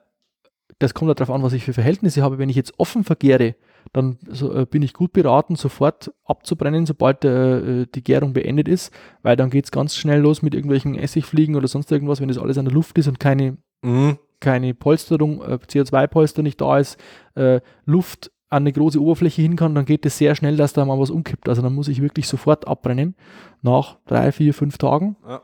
das 0.80 0.94
kommt 0.94 1.10
halt 1.10 1.20
darauf 1.20 1.36
an, 1.36 1.44
was 1.44 1.54
ich 1.54 1.64
für 1.64 1.74
Verhältnisse 1.74 2.22
habe. 2.22 2.38
Wenn 2.38 2.50
ich 2.50 2.56
jetzt 2.56 2.74
offen 2.78 3.04
vergäre, 3.04 3.56
dann 3.92 4.18
so, 4.28 4.54
äh, 4.54 4.66
bin 4.66 4.82
ich 4.82 4.94
gut 4.94 5.14
beraten, 5.14 5.56
sofort 5.56 6.14
abzubrennen, 6.26 6.86
sobald 6.86 7.26
äh, 7.26 7.86
die 7.94 8.04
Gärung 8.04 8.34
beendet 8.34 8.68
ist, 8.68 8.94
weil 9.22 9.36
dann 9.36 9.50
geht 9.50 9.66
es 9.66 9.72
ganz 9.72 9.96
schnell 9.96 10.22
los 10.22 10.42
mit 10.42 10.56
irgendwelchen 10.56 10.96
Essigfliegen 10.96 11.56
oder 11.56 11.68
sonst 11.68 11.92
irgendwas, 11.92 12.22
wenn 12.22 12.28
das 12.28 12.38
alles 12.38 12.58
an 12.58 12.66
der 12.66 12.74
Luft 12.74 12.98
ist 12.98 13.08
und 13.08 13.20
keine, 13.20 13.58
mhm. 13.82 14.18
keine 14.40 14.74
Polsterung, 14.74 15.42
äh, 15.42 15.60
CO2-Polster 15.68 16.42
nicht 16.42 16.62
da 16.62 16.80
ist, 16.80 16.98
äh, 17.36 17.60
Luft 17.86 18.32
an 18.50 18.64
eine 18.64 18.72
große 18.72 19.02
Oberfläche 19.02 19.42
hin 19.42 19.56
kann, 19.56 19.74
dann 19.74 19.86
geht 19.86 20.06
es 20.06 20.18
sehr 20.18 20.36
schnell, 20.36 20.58
dass 20.58 20.74
da 20.74 20.86
mal 20.86 21.00
was 21.00 21.10
umkippt. 21.10 21.50
Also 21.50 21.64
dann 21.64 21.74
muss 21.74 21.88
ich 21.88 22.02
wirklich 22.02 22.28
sofort 22.28 22.68
abbrennen, 22.68 23.16
nach 23.64 23.98
drei, 24.06 24.32
vier, 24.32 24.54
fünf 24.54 24.78
Tagen. 24.78 25.16
Ja. 25.28 25.42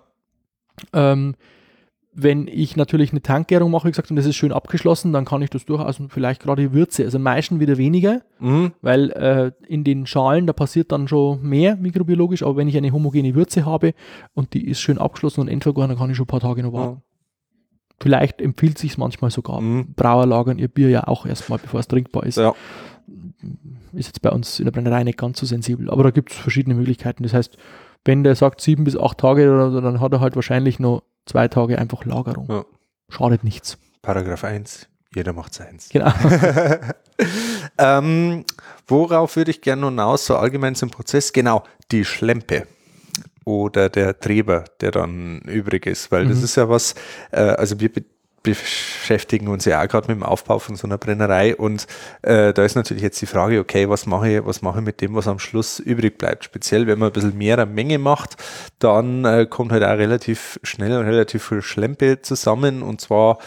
Ähm, 0.94 1.36
wenn 2.11 2.48
ich 2.48 2.76
natürlich 2.76 3.11
eine 3.11 3.22
Tankgärung 3.22 3.72
mache, 3.72 3.88
wie 3.88 3.91
gesagt, 3.91 4.10
und 4.10 4.15
das 4.15 4.26
ist 4.26 4.36
schön 4.36 4.52
abgeschlossen, 4.52 5.14
dann 5.14 5.26
kann 5.26 5.41
ich 5.41 5.49
das 5.49 5.65
durchaus 5.65 6.02
vielleicht 6.10 6.41
gerade 6.41 6.64
die 6.64 6.73
Würze, 6.73 7.03
also 7.03 7.19
Maischen 7.19 7.60
wieder 7.60 7.77
weniger, 7.77 8.22
mhm. 8.40 8.72
weil 8.81 9.11
äh, 9.11 9.52
in 9.68 9.84
den 9.84 10.06
Schalen, 10.06 10.48
da 10.48 10.53
passiert 10.53 10.91
dann 10.91 11.07
schon 11.07 11.41
mehr 11.44 11.76
mikrobiologisch, 11.76 12.44
aber 12.44 12.57
wenn 12.57 12.68
ich 12.68 12.77
eine 12.77 12.91
homogene 12.91 13.36
Würze 13.36 13.65
habe 13.65 13.94
und 14.34 14.53
die 14.53 14.68
ist 14.68 14.81
schön 14.81 14.98
abgeschlossen 14.98 15.41
und 15.41 15.48
entvergoren, 15.49 15.90
dann 15.90 15.98
kann 15.98 16.10
ich 16.10 16.18
schon 16.18 16.23
ein 16.23 16.27
paar 16.27 16.40
Tage 16.40 16.64
noch 16.64 16.73
warten. 16.73 17.03
Vielleicht 18.02 18.41
empfiehlt 18.41 18.77
sich 18.77 18.98
manchmal 18.98 19.30
sogar. 19.30 19.61
Mhm. 19.61 19.94
Brauer 19.95 20.26
lagern 20.26 20.57
ihr 20.57 20.69
Bier 20.69 20.90
ja 20.90 21.07
auch 21.07 21.26
erstmal, 21.26 21.60
bevor 21.60 21.81
es 21.81 21.88
trinkbar 21.88 22.26
ist. 22.26 22.38
Ja. 22.38 22.56
Ist 23.94 24.07
jetzt 24.07 24.22
bei 24.22 24.31
uns 24.31 24.60
in 24.60 24.65
der 24.65 24.72
Brennerei 24.72 25.03
nicht 25.03 25.18
ganz 25.18 25.40
so 25.40 25.45
sensibel, 25.45 25.90
aber 25.90 26.03
da 26.03 26.11
gibt 26.11 26.31
es 26.31 26.38
verschiedene 26.38 26.76
Möglichkeiten. 26.76 27.23
Das 27.23 27.34
heißt, 27.34 27.57
wenn 28.06 28.24
der 28.24 28.36
sagt 28.36 28.62
sieben 28.62 28.84
bis 28.84 28.98
acht 28.98 29.18
Tage 29.20 29.52
oder 29.54 29.72
so, 29.72 29.82
dann 29.82 30.00
hat 30.00 30.14
er 30.14 30.20
halt 30.20 30.36
wahrscheinlich 30.36 30.80
noch 30.80 31.04
zwei 31.26 31.48
Tage 31.48 31.78
einfach 31.78 32.06
Lagerung. 32.06 32.48
Ja. 32.50 32.66
Schadet 33.10 33.44
nichts. 33.44 33.78
Paragraph 34.02 34.44
1, 34.44 34.88
jeder 35.14 35.34
macht 35.34 35.54
seins. 35.54 35.90
Genau. 35.90 36.12
ähm, 37.78 38.46
worauf 38.88 39.36
würde 39.36 39.52
ich 39.52 39.62
gerne 39.62 39.88
hinaus, 39.88 40.26
so 40.26 40.36
allgemein 40.38 40.76
zum 40.76 40.90
Prozess? 40.90 41.34
Genau, 41.34 41.64
die 41.92 42.06
Schlempe 42.06 42.68
oder 43.46 43.90
der 43.90 44.20
Treber, 44.20 44.66
der 44.82 44.92
dann 44.92 45.40
übrig 45.42 45.86
ist, 45.86 46.12
weil 46.12 46.28
das 46.28 46.38
Mhm. 46.40 46.44
ist 46.44 46.56
ja 46.56 46.70
was, 46.70 46.96
äh, 47.32 47.40
also 47.42 47.80
wir 47.80 47.90
beschäftigen 48.44 49.48
uns 49.48 49.66
ja 49.66 49.82
auch 49.82 49.88
gerade 49.88 50.07
mit 50.07 50.18
dem 50.18 50.24
Aufbau 50.24 50.60
von 50.60 50.76
so 50.76 50.88
einer 50.88 50.98
Brennerei 50.98 51.56
und 51.56 51.88
äh, 52.22 52.53
da 52.53 52.64
ist 52.64 52.76
natürlich 52.76 53.03
jetzt 53.03 53.22
die 53.22 53.26
Frage, 53.26 53.60
okay, 53.60 53.90
was 53.90 54.06
mache 54.06 54.30
ich, 54.30 54.45
was 54.45 54.61
mache 54.61 54.80
ich 54.80 54.86
mit 54.86 55.02
dem, 55.02 55.16
was 55.16 55.28
am 55.28 55.40
Schluss 55.40 55.80
übrig 55.80 56.18
bleibt? 56.18 56.44
Speziell, 56.44 56.88
wenn 56.88 56.99
man 56.99 57.10
ein 57.10 57.14
bisschen 57.14 57.38
mehr 57.38 57.66
Menge 57.66 57.98
macht, 57.99 58.38
dann 58.80 59.26
äh, 59.26 59.45
kommt 59.49 59.72
halt 59.72 59.84
auch 59.84 59.98
relativ 59.98 60.60
schnell 60.64 60.94
relativ 60.94 61.48
viel 61.48 61.61
Schlempe 61.61 62.22
zusammen 62.22 62.82
und 62.82 63.02
zwar 63.02 63.40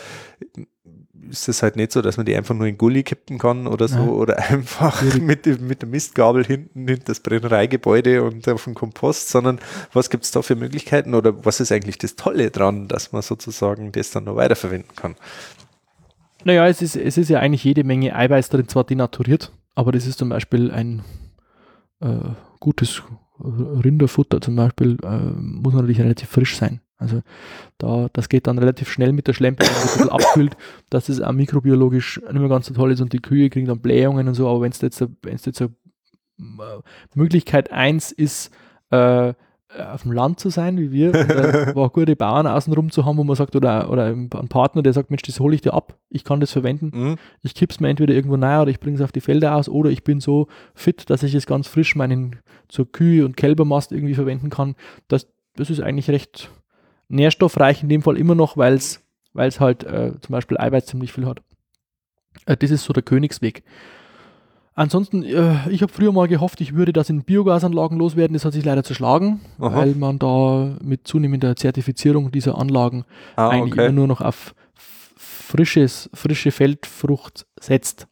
ist 1.31 1.49
es 1.49 1.62
halt 1.62 1.77
nicht 1.77 1.93
so, 1.93 2.03
dass 2.03 2.16
man 2.16 2.27
die 2.27 2.36
einfach 2.36 2.55
nur 2.55 2.66
in 2.66 2.78
Gully 2.78 3.03
kippen 3.03 3.39
kann 3.39 3.66
oder 3.66 3.89
so 3.89 3.99
Nein. 3.99 4.09
oder 4.09 4.39
einfach 4.51 5.03
mit, 5.20 5.47
mit 5.61 5.82
der 5.82 5.89
Mistgabel 5.89 6.44
hinten 6.44 6.89
hinter 6.89 7.05
das 7.07 7.20
Brennereigebäude 7.20 8.23
und 8.23 8.49
auf 8.49 8.65
den 8.65 8.74
Kompost, 8.74 9.28
sondern 9.28 9.59
was 9.93 10.11
gibt 10.11 10.24
es 10.24 10.31
da 10.31 10.43
für 10.43 10.57
Möglichkeiten 10.57 11.15
oder 11.15 11.44
was 11.44 11.61
ist 11.61 11.73
eigentlich 11.73 11.99
das 11.99 12.16
Tolle 12.16 12.51
dran, 12.51 12.89
dass 12.89 13.12
man 13.12 13.23
sozusagen 13.23 13.93
das 13.93 14.11
dann 14.11 14.24
noch 14.24 14.36
weiterverwenden 14.36 14.94
kann? 14.97 15.16
Naja, 16.44 16.66
es 16.66 16.82
ist, 16.82 16.97
es 16.97 17.16
ist 17.19 17.31
ja 17.31 17.39
eigentlich 17.39 17.65
jede 17.65 17.85
Menge 17.85 18.15
Eiweiß 18.16 18.49
drin, 18.49 18.69
zwar 18.69 18.85
denaturiert, 18.85 19.53
aber 19.74 19.93
das 19.93 20.07
ist 20.07 20.19
zum 20.19 20.28
Beispiel 20.28 20.70
ein 20.70 21.03
äh, 22.01 22.31
gutes 22.59 23.03
Rinderfutter 23.39 24.40
zum 24.40 24.57
Beispiel, 24.57 24.99
äh, 25.03 25.19
muss 25.19 25.74
natürlich 25.74 26.01
relativ 26.01 26.28
frisch 26.28 26.57
sein. 26.57 26.81
Also 27.03 27.23
da, 27.79 28.09
das 28.12 28.29
geht 28.29 28.47
dann 28.47 28.59
relativ 28.59 28.89
schnell 28.91 29.12
mit 29.12 29.27
der 29.27 29.35
Schlempe, 29.35 29.65
wenn 29.65 29.73
es 29.73 29.83
ein 29.83 29.99
bisschen 29.99 30.11
abkühlt, 30.11 30.57
dass 30.91 31.09
es 31.09 31.20
auch 31.20 31.33
mikrobiologisch 31.33 32.20
nicht 32.23 32.33
mehr 32.35 32.49
ganz 32.49 32.66
so 32.66 32.74
toll 32.74 32.93
ist 32.93 33.01
und 33.01 33.12
die 33.12 33.20
Kühe 33.20 33.51
kriegen 33.51 33.66
dann 33.66 33.81
Blähungen 33.81 34.29
und 34.29 34.35
so, 34.35 34.49
aber 34.49 34.62
wenn 34.62 34.73
es 34.73 34.81
jetzt, 34.81 35.05
wenn's 35.23 35.45
jetzt 35.45 35.61
eine 35.61 35.70
äh, 36.39 36.81
Möglichkeit 37.15 37.73
eins 37.73 38.12
ist, 38.12 38.51
äh, 38.91 39.35
auf 39.79 40.03
dem 40.03 40.12
Land 40.12 40.39
zu 40.39 40.51
sein, 40.51 40.79
wie 40.79 40.93
wir, 40.93 41.09
und, 41.09 41.31
äh, 41.31 41.73
wo 41.74 41.89
gute 41.89 42.15
Bauern 42.16 42.47
außenrum 42.47 42.91
zu 42.91 43.05
haben, 43.05 43.16
wo 43.16 43.24
man 43.24 43.37
sagt, 43.37 43.57
oder, 43.57 43.91
oder 43.91 44.07
ein 44.07 44.29
Partner, 44.29 44.83
der 44.83 44.93
sagt, 44.93 45.11
Mensch, 45.11 45.23
das 45.23 45.41
hole 45.41 45.55
ich 45.55 45.62
dir 45.62 45.73
ab, 45.73 45.99
ich 46.11 46.24
kann 46.24 46.41
das 46.41 46.53
verwenden, 46.53 46.93
Hm? 46.93 47.16
ich 47.43 47.55
kipp's 47.55 47.81
mir 47.81 47.89
entweder 47.89 48.15
irgendwo 48.15 48.37
nahe 48.37 48.62
oder 48.62 48.70
ich 48.70 48.81
bringe 48.81 48.97
es 48.97 49.03
auf 49.03 49.12
die 49.12 49.20
Felder 49.20 49.57
aus 49.57 49.69
oder 49.69 49.91
ich 49.91 50.05
bin 50.05 50.20
so 50.20 50.49
fit, 50.74 51.09
dass 51.11 51.23
ich 51.23 51.35
es 51.35 51.47
ganz 51.47 51.69
frisch 51.69 51.97
meinen 51.97 52.37
zur 52.69 52.91
Kühe 52.91 53.24
und 53.24 53.37
Kälbermast 53.37 53.93
irgendwie 53.93 54.15
verwenden 54.15 54.51
kann. 54.51 54.74
Das, 55.09 55.29
das 55.57 55.70
ist 55.70 55.81
eigentlich 55.81 56.11
recht 56.11 56.51
nährstoffreich 57.12 57.82
in 57.82 57.89
dem 57.89 58.02
Fall 58.02 58.16
immer 58.16 58.34
noch, 58.34 58.56
weil 58.56 58.74
es 58.74 59.01
halt 59.60 59.84
äh, 59.84 60.12
zum 60.20 60.32
Beispiel 60.32 60.59
Eiweiß 60.59 60.86
ziemlich 60.86 61.12
viel 61.12 61.26
hat. 61.26 61.40
Äh, 62.47 62.56
das 62.56 62.70
ist 62.70 62.84
so 62.84 62.93
der 62.93 63.02
Königsweg. 63.02 63.62
Ansonsten, 64.74 65.22
äh, 65.22 65.68
ich 65.68 65.82
habe 65.82 65.93
früher 65.93 66.12
mal 66.12 66.28
gehofft, 66.28 66.60
ich 66.62 66.74
würde 66.74 66.94
das 66.94 67.10
in 67.10 67.24
Biogasanlagen 67.24 67.98
loswerden. 67.98 68.32
Das 68.32 68.44
hat 68.47 68.55
sich 68.55 68.64
leider 68.64 68.82
zerschlagen, 68.82 69.40
Aha. 69.59 69.76
weil 69.76 69.94
man 69.94 70.18
da 70.18 70.76
mit 70.82 71.06
zunehmender 71.06 71.56
Zertifizierung 71.56 72.30
dieser 72.32 72.56
Anlagen 72.56 73.05
Ah, 73.36 73.51
eigentlich 73.51 73.74
okay. 73.74 73.86
immer 73.86 73.94
nur 73.94 74.06
noch 74.06 74.22
auf 74.22 74.55
frisches, 75.16 76.09
frische 76.14 76.51
Feldfrucht 76.51 77.47
setzt. 77.60 78.09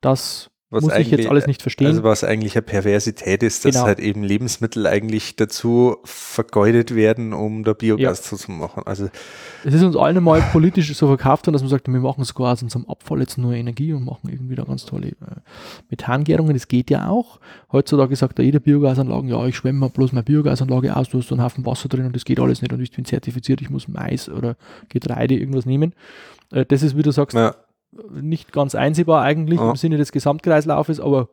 Das 0.00 0.50
Was 0.68 0.82
muss 0.82 0.96
ich 0.96 1.12
jetzt 1.12 1.28
alles 1.28 1.46
nicht 1.46 1.62
verstehen. 1.62 1.86
Also 1.86 2.02
was 2.02 2.24
eigentlich 2.24 2.56
eine 2.56 2.62
Perversität 2.62 3.44
ist, 3.44 3.64
dass 3.64 3.74
Genau. 3.76 3.86
halt 3.86 4.00
eben 4.00 4.24
Lebensmittel 4.24 4.88
eigentlich 4.88 5.36
dazu 5.36 5.98
vergeudet 6.02 6.96
werden, 6.96 7.32
um 7.32 7.62
da 7.62 7.72
Biogas 7.72 8.22
zu 8.22 8.50
machen. 8.50 8.82
Also 8.84 9.08
es 9.64 9.74
ist 9.74 9.82
uns 9.84 9.94
allen 9.94 10.22
mal 10.24 10.42
politisch 10.52 10.92
so 10.92 11.06
verkauft 11.06 11.46
worden, 11.46 11.52
dass 11.52 11.62
man 11.62 11.70
sagt, 11.70 11.86
wir 11.86 12.00
machen 12.00 12.24
sogar 12.24 12.52
aus 12.52 12.64
unserem 12.64 12.84
Abfall 12.86 13.20
jetzt 13.20 13.38
nur 13.38 13.52
Energie 13.52 13.92
und 13.92 14.04
machen 14.04 14.28
irgendwie 14.28 14.56
da 14.56 14.64
ganz 14.64 14.84
tolle 14.84 15.08
äh, 15.08 15.14
Methangärungen. 15.88 16.54
Das 16.54 16.66
geht 16.66 16.90
ja 16.90 17.08
auch. 17.08 17.38
Heutzutage 17.70 18.16
sagt 18.16 18.40
ja 18.40 18.44
jeder 18.44 18.58
Biogasanlagen, 18.58 19.28
ja, 19.28 19.46
ich 19.46 19.56
schwemme 19.56 19.78
mal 19.78 19.90
bloß 19.90 20.12
meine 20.12 20.24
Biogasanlage 20.24 20.96
aus, 20.96 21.08
du 21.10 21.18
hast 21.18 21.30
einen 21.30 21.44
Haufen 21.44 21.64
Wasser 21.64 21.88
drin 21.88 22.06
und 22.06 22.16
das 22.16 22.24
geht 22.24 22.40
alles 22.40 22.60
nicht 22.60 22.72
und 22.72 22.80
ich 22.80 22.90
bin 22.90 23.04
zertifiziert, 23.04 23.60
ich 23.60 23.70
muss 23.70 23.86
Mais 23.86 24.28
oder 24.28 24.56
Getreide 24.88 25.36
irgendwas 25.36 25.64
nehmen. 25.64 25.94
Äh, 26.50 26.66
das 26.66 26.82
ist, 26.82 26.96
wie 26.96 27.02
du 27.02 27.12
sagst, 27.12 27.36
ja, 27.36 27.54
nicht 28.10 28.52
ganz 28.52 28.74
einsehbar 28.74 29.22
eigentlich 29.22 29.58
Ja. 29.60 29.70
im 29.70 29.76
Sinne 29.76 29.96
des 29.96 30.12
Gesamtkreislaufes, 30.12 31.00
aber 31.00 31.28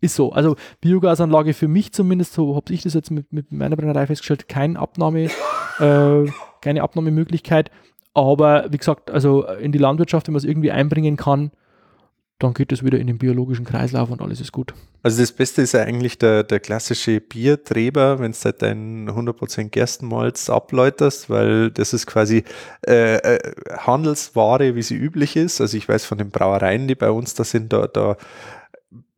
ist 0.00 0.14
so. 0.14 0.32
Also 0.32 0.56
Biogasanlage 0.80 1.54
für 1.54 1.68
mich 1.68 1.92
zumindest, 1.92 2.34
so 2.34 2.54
habe 2.54 2.72
ich 2.72 2.82
das 2.82 2.94
jetzt 2.94 3.10
mit, 3.10 3.32
mit 3.32 3.50
meiner 3.52 3.76
Brennerei 3.76 4.06
festgestellt, 4.06 4.48
kein 4.48 4.76
Abnahme, 4.76 5.30
äh, 5.80 6.30
keine 6.60 6.82
Abnahmemöglichkeit. 6.82 7.70
Aber 8.14 8.66
wie 8.70 8.78
gesagt, 8.78 9.10
also 9.10 9.46
in 9.46 9.72
die 9.72 9.78
Landwirtschaft, 9.78 10.26
wenn 10.26 10.32
man 10.32 10.38
es 10.38 10.44
irgendwie 10.44 10.70
einbringen 10.70 11.16
kann, 11.16 11.50
dann 12.38 12.52
geht 12.52 12.70
es 12.70 12.84
wieder 12.84 12.98
in 12.98 13.06
den 13.06 13.18
biologischen 13.18 13.64
Kreislauf 13.64 14.10
und 14.10 14.20
alles 14.20 14.40
ist 14.40 14.52
gut. 14.52 14.74
also 15.02 15.22
das 15.22 15.32
Beste 15.32 15.62
ist 15.62 15.72
ja 15.72 15.82
eigentlich 15.82 16.18
der, 16.18 16.42
der 16.42 16.60
klassische 16.60 17.20
Biertreber, 17.20 18.18
wenn 18.18 18.32
du 18.32 18.38
halt 18.44 18.60
deinen 18.60 19.08
100% 19.08 19.70
Gerstenmalz 19.70 20.50
abläuterst, 20.50 21.30
weil 21.30 21.70
das 21.70 21.94
ist 21.94 22.06
quasi 22.06 22.44
äh, 22.86 23.16
äh, 23.16 23.54
Handelsware, 23.78 24.74
wie 24.74 24.82
sie 24.82 24.96
üblich 24.96 25.36
ist. 25.36 25.60
Also 25.60 25.76
ich 25.78 25.88
weiß 25.88 26.04
von 26.04 26.18
den 26.18 26.30
Brauereien, 26.30 26.88
die 26.88 26.94
bei 26.94 27.10
uns 27.10 27.34
da 27.34 27.44
sind, 27.44 27.72
da, 27.72 27.86
da 27.86 28.16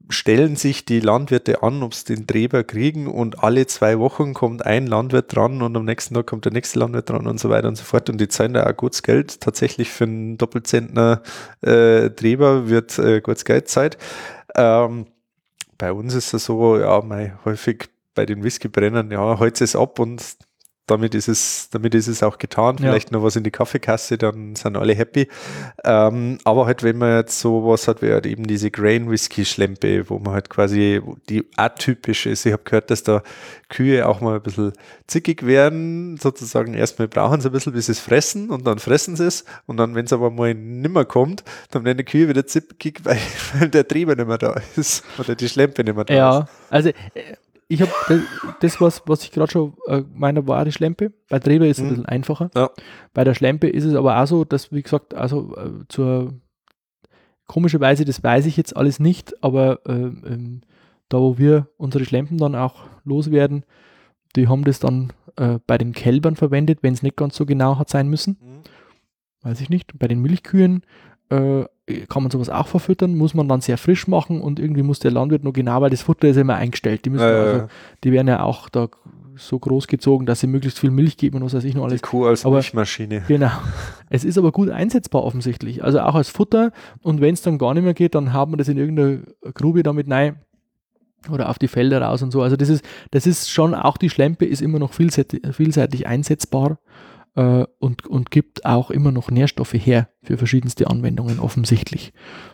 stellen 0.09 0.56
sich 0.56 0.85
die 0.85 1.01
Landwirte 1.01 1.62
an, 1.62 1.82
ob 1.82 1.94
sie 1.94 2.14
den 2.14 2.26
Treber 2.26 2.64
kriegen 2.64 3.06
und 3.06 3.43
alle 3.43 3.66
zwei 3.66 3.98
Wochen 3.98 4.32
kommt 4.32 4.64
ein 4.64 4.86
Landwirt 4.86 5.35
dran 5.35 5.60
und 5.60 5.76
am 5.76 5.85
nächsten 5.85 6.14
Tag 6.14 6.26
kommt 6.26 6.44
der 6.44 6.52
nächste 6.52 6.78
Landwirt 6.78 7.10
dran 7.10 7.26
und 7.26 7.39
so 7.39 7.51
weiter 7.51 7.68
und 7.68 7.76
so 7.76 7.85
fort 7.85 8.09
und 8.09 8.18
die 8.18 8.28
zahlen 8.28 8.55
da 8.55 8.66
auch 8.66 8.76
gutes 8.76 9.02
Geld. 9.02 9.40
Tatsächlich 9.40 9.90
für 9.90 10.05
einen 10.05 10.39
Doppelzentner 10.39 11.22
äh, 11.60 12.10
Treber 12.10 12.68
wird 12.68 12.98
äh, 12.98 13.20
gutes 13.20 13.44
Geld 13.44 13.68
Zeit. 13.68 13.98
Ähm, 14.55 15.06
bei 15.76 15.93
uns 15.93 16.14
ist 16.14 16.32
es 16.32 16.44
so, 16.44 16.78
ja, 16.78 17.01
mei, 17.02 17.35
häufig 17.44 17.89
bei 18.14 18.26
den 18.26 18.43
Whiskybrennern, 18.43 19.10
ja, 19.10 19.39
holz 19.39 19.60
es 19.60 19.76
ab 19.76 19.98
und 19.98 20.22
damit 20.90 21.15
ist 21.15 21.28
es, 21.28 21.69
damit 21.70 21.94
ist 21.94 22.09
es 22.09 22.23
auch 22.23 22.39
getan. 22.39 22.77
Ja. 22.78 22.90
Vielleicht 22.90 23.12
noch 23.12 23.23
was 23.23 23.36
in 23.36 23.44
die 23.44 23.51
Kaffeekasse, 23.51 24.19
dann 24.19 24.56
sind 24.56 24.77
alle 24.77 24.94
happy. 24.94 25.28
Ähm, 25.85 26.39
aber 26.44 26.66
halt, 26.66 26.82
wenn 26.82 26.98
man 26.98 27.16
jetzt 27.16 27.39
sowas 27.40 27.86
hat, 27.89 28.02
wie 28.02 28.12
halt 28.12 28.27
eben 28.27 28.47
diese 28.47 28.70
Grain 28.70 29.10
Whisky 29.10 29.44
Schlempe, 29.44 30.09
wo 30.09 30.19
man 30.19 30.35
halt 30.35 30.51
quasi 30.51 31.01
die 31.28 31.47
atypisch 31.56 32.27
ist. 32.27 32.47
Ich 32.47 32.52
habe 32.52 32.62
gehört, 32.65 32.90
dass 32.90 33.02
da 33.02 33.23
Kühe 33.69 34.06
auch 34.09 34.20
mal 34.20 34.36
ein 34.36 34.43
bisschen 34.43 34.73
zickig 35.06 35.44
werden, 35.44 36.16
sozusagen 36.16 36.74
erstmal 36.74 37.09
brauchen 37.09 37.40
sie 37.40 37.48
ein 37.48 37.52
bisschen, 37.52 37.73
bis 37.73 37.86
sie 37.86 37.93
es 37.93 38.01
fressen 38.01 38.51
und 38.51 38.66
dann 38.66 38.78
fressen 38.78 39.16
sie 39.16 39.27
es 39.27 39.44
und 39.66 39.77
dann, 39.77 39.94
wenn 39.94 40.06
es 40.06 40.12
aber 40.12 40.31
mal 40.31 40.55
nimmer 40.55 41.05
kommt, 41.05 41.44
dann 41.70 41.85
werden 41.85 41.98
die 41.98 42.05
Kühe 42.05 42.28
wieder 42.28 42.47
zickig, 42.47 43.01
weil, 43.05 43.19
weil 43.59 43.69
der 43.69 43.86
Treber 43.86 44.16
nicht 44.16 44.28
mehr 44.28 44.39
da 44.39 44.56
ist 44.77 45.05
oder 45.19 45.35
die 45.35 45.48
Schlempe 45.48 45.85
nicht 45.85 45.94
mehr 45.94 46.05
da 46.05 46.15
ist. 46.15 46.19
Ja, 46.19 46.48
also 46.70 46.89
äh, 46.89 46.94
ich 47.69 47.82
habe 47.82 47.93
das, 48.09 48.20
das, 48.61 48.81
was, 48.81 49.03
was 49.07 49.23
ich 49.24 49.31
gerade 49.31 49.51
schon 49.53 49.74
äh, 49.86 50.03
meine, 50.15 50.47
war 50.49 50.65
die 50.65 50.73
Schlempe. 50.73 51.12
Bei 51.28 51.39
Treber 51.39 51.66
ist 51.66 51.78
es 51.78 51.82
ein 51.82 51.86
Mhm. 51.86 51.90
bisschen 51.90 52.07
einfacher. 52.07 52.51
Ja. 52.57 52.70
Bei 53.15 53.24
der 53.24 53.35
Schlempe 53.35 53.69
ist 53.69 53.85
es 53.85 53.95
aber 53.95 54.20
auch 54.20 54.27
so, 54.27 54.45
dass, 54.45 54.73
wie 54.73 54.82
gesagt, 54.82 55.15
also 55.15 55.55
äh, 55.57 55.85
zur 55.89 56.35
komischerweise, 57.47 58.05
das 58.05 58.23
weiß 58.23 58.47
ich 58.47 58.57
jetzt 58.57 58.77
alles 58.77 59.01
nicht, 59.01 59.43
aber 59.43 59.81
äh, 59.86 59.93
ähm, 59.93 60.61
da 61.09 61.19
wo 61.19 61.39
wir 61.39 61.69
unsere 61.78 62.05
Schlempen 62.05 62.36
dann 62.39 62.55
auch 62.55 62.85
loswerden, 63.05 63.65
die 64.36 64.49
haben 64.49 64.65
das 64.65 64.78
dann 64.78 65.12
äh, 65.36 65.59
bei 65.66 65.78
den 65.78 65.93
Kälbern 65.93 66.36
verwendet, 66.36 66.81
wenn 66.82 66.93
es 66.93 67.03
nicht 67.03 67.16
ganz 67.16 67.36
so 67.36 67.47
genau 67.47 67.78
hat 67.78 67.89
sein 67.89 68.09
müssen. 68.09 68.36
Mhm. 68.40 68.62
Weiß 69.43 69.61
ich 69.61 69.70
nicht. 69.70 69.99
Bei 69.99 70.09
den 70.09 70.20
Milchkühen 70.20 70.82
äh, 71.30 71.64
kann 72.09 72.22
man 72.22 72.30
sowas 72.30 72.50
auch 72.50 72.66
verfüttern, 72.68 73.14
muss 73.16 73.34
man 73.34 73.48
dann 73.48 73.60
sehr 73.60 73.78
frisch 73.78 74.06
machen 74.09 74.40
und 74.40 74.59
irgendwie 74.60 74.82
muss 74.82 74.98
der 74.98 75.10
Landwirt 75.10 75.44
nur 75.44 75.52
genau, 75.52 75.80
weil 75.80 75.90
das 75.90 76.02
Futter 76.02 76.28
ist 76.28 76.36
ja 76.36 76.42
immer 76.42 76.56
eingestellt. 76.56 77.05
Die, 77.05 77.10
müssen 77.10 77.22
ja, 77.24 77.42
also, 77.42 77.68
die 78.05 78.12
werden 78.12 78.28
ja 78.28 78.42
auch 78.42 78.68
da 78.68 78.88
so 79.36 79.59
groß 79.59 79.86
gezogen, 79.86 80.26
dass 80.26 80.40
sie 80.40 80.46
möglichst 80.46 80.78
viel 80.80 80.90
Milch 80.90 81.16
geben 81.16 81.36
und 81.36 81.44
was 81.44 81.55
weiß 81.55 81.64
ich 81.64 81.74
noch 81.74 81.84
die 81.84 81.90
alles. 81.90 82.02
Kuh 82.02 82.26
als 82.26 82.44
aber- 82.44 82.56
Milchmaschine. 82.56 83.22
Genau. 83.28 83.50
Es 84.10 84.24
ist 84.24 84.38
aber 84.38 84.52
gut 84.52 84.70
einsetzbar 84.70 85.22
offensichtlich. 85.22 85.84
Also 85.84 86.00
auch 86.00 86.14
als 86.14 86.30
Futter. 86.30 86.72
Und 87.02 87.20
wenn 87.20 87.34
es 87.34 87.42
dann 87.42 87.59
gar 87.59 87.74
nicht 87.74 87.84
mehr 87.84 87.92
geht, 87.92 88.14
dann 88.14 88.32
haut 88.32 88.48
man 88.48 88.56
das 88.56 88.68
in 88.68 88.78
irgendeine 88.78 89.22
Grube 89.52 89.82
damit 89.82 90.10
rein 90.10 90.36
oder 91.30 91.50
auf 91.50 91.59
die 91.59 91.68
Felder 91.68 92.00
raus 92.00 92.22
und 92.22 92.30
so. 92.30 92.40
Also 92.40 92.56
das 92.56 92.70
ist, 92.70 92.82
das 93.10 93.26
ist 93.26 93.50
schon, 93.50 93.74
auch 93.74 93.98
die 93.98 94.09
Schlempe 94.09 94.46
ist 94.46 94.62
immer 94.62 94.78
noch 94.78 94.94
vielseitig, 94.94 95.42
vielseitig 95.55 96.06
einsetzbar 96.06 96.78
äh, 97.34 97.64
und, 97.78 98.06
und 98.06 98.30
gibt 98.30 98.64
auch 98.64 98.90
immer 98.90 99.12
noch 99.12 99.30
Nährstoffe 99.30 99.74
her 99.74 100.09
für 100.28 100.36
verschiedenste 100.36 100.88
Anwendungen 100.88 101.40
offensichtlich, 101.40 102.12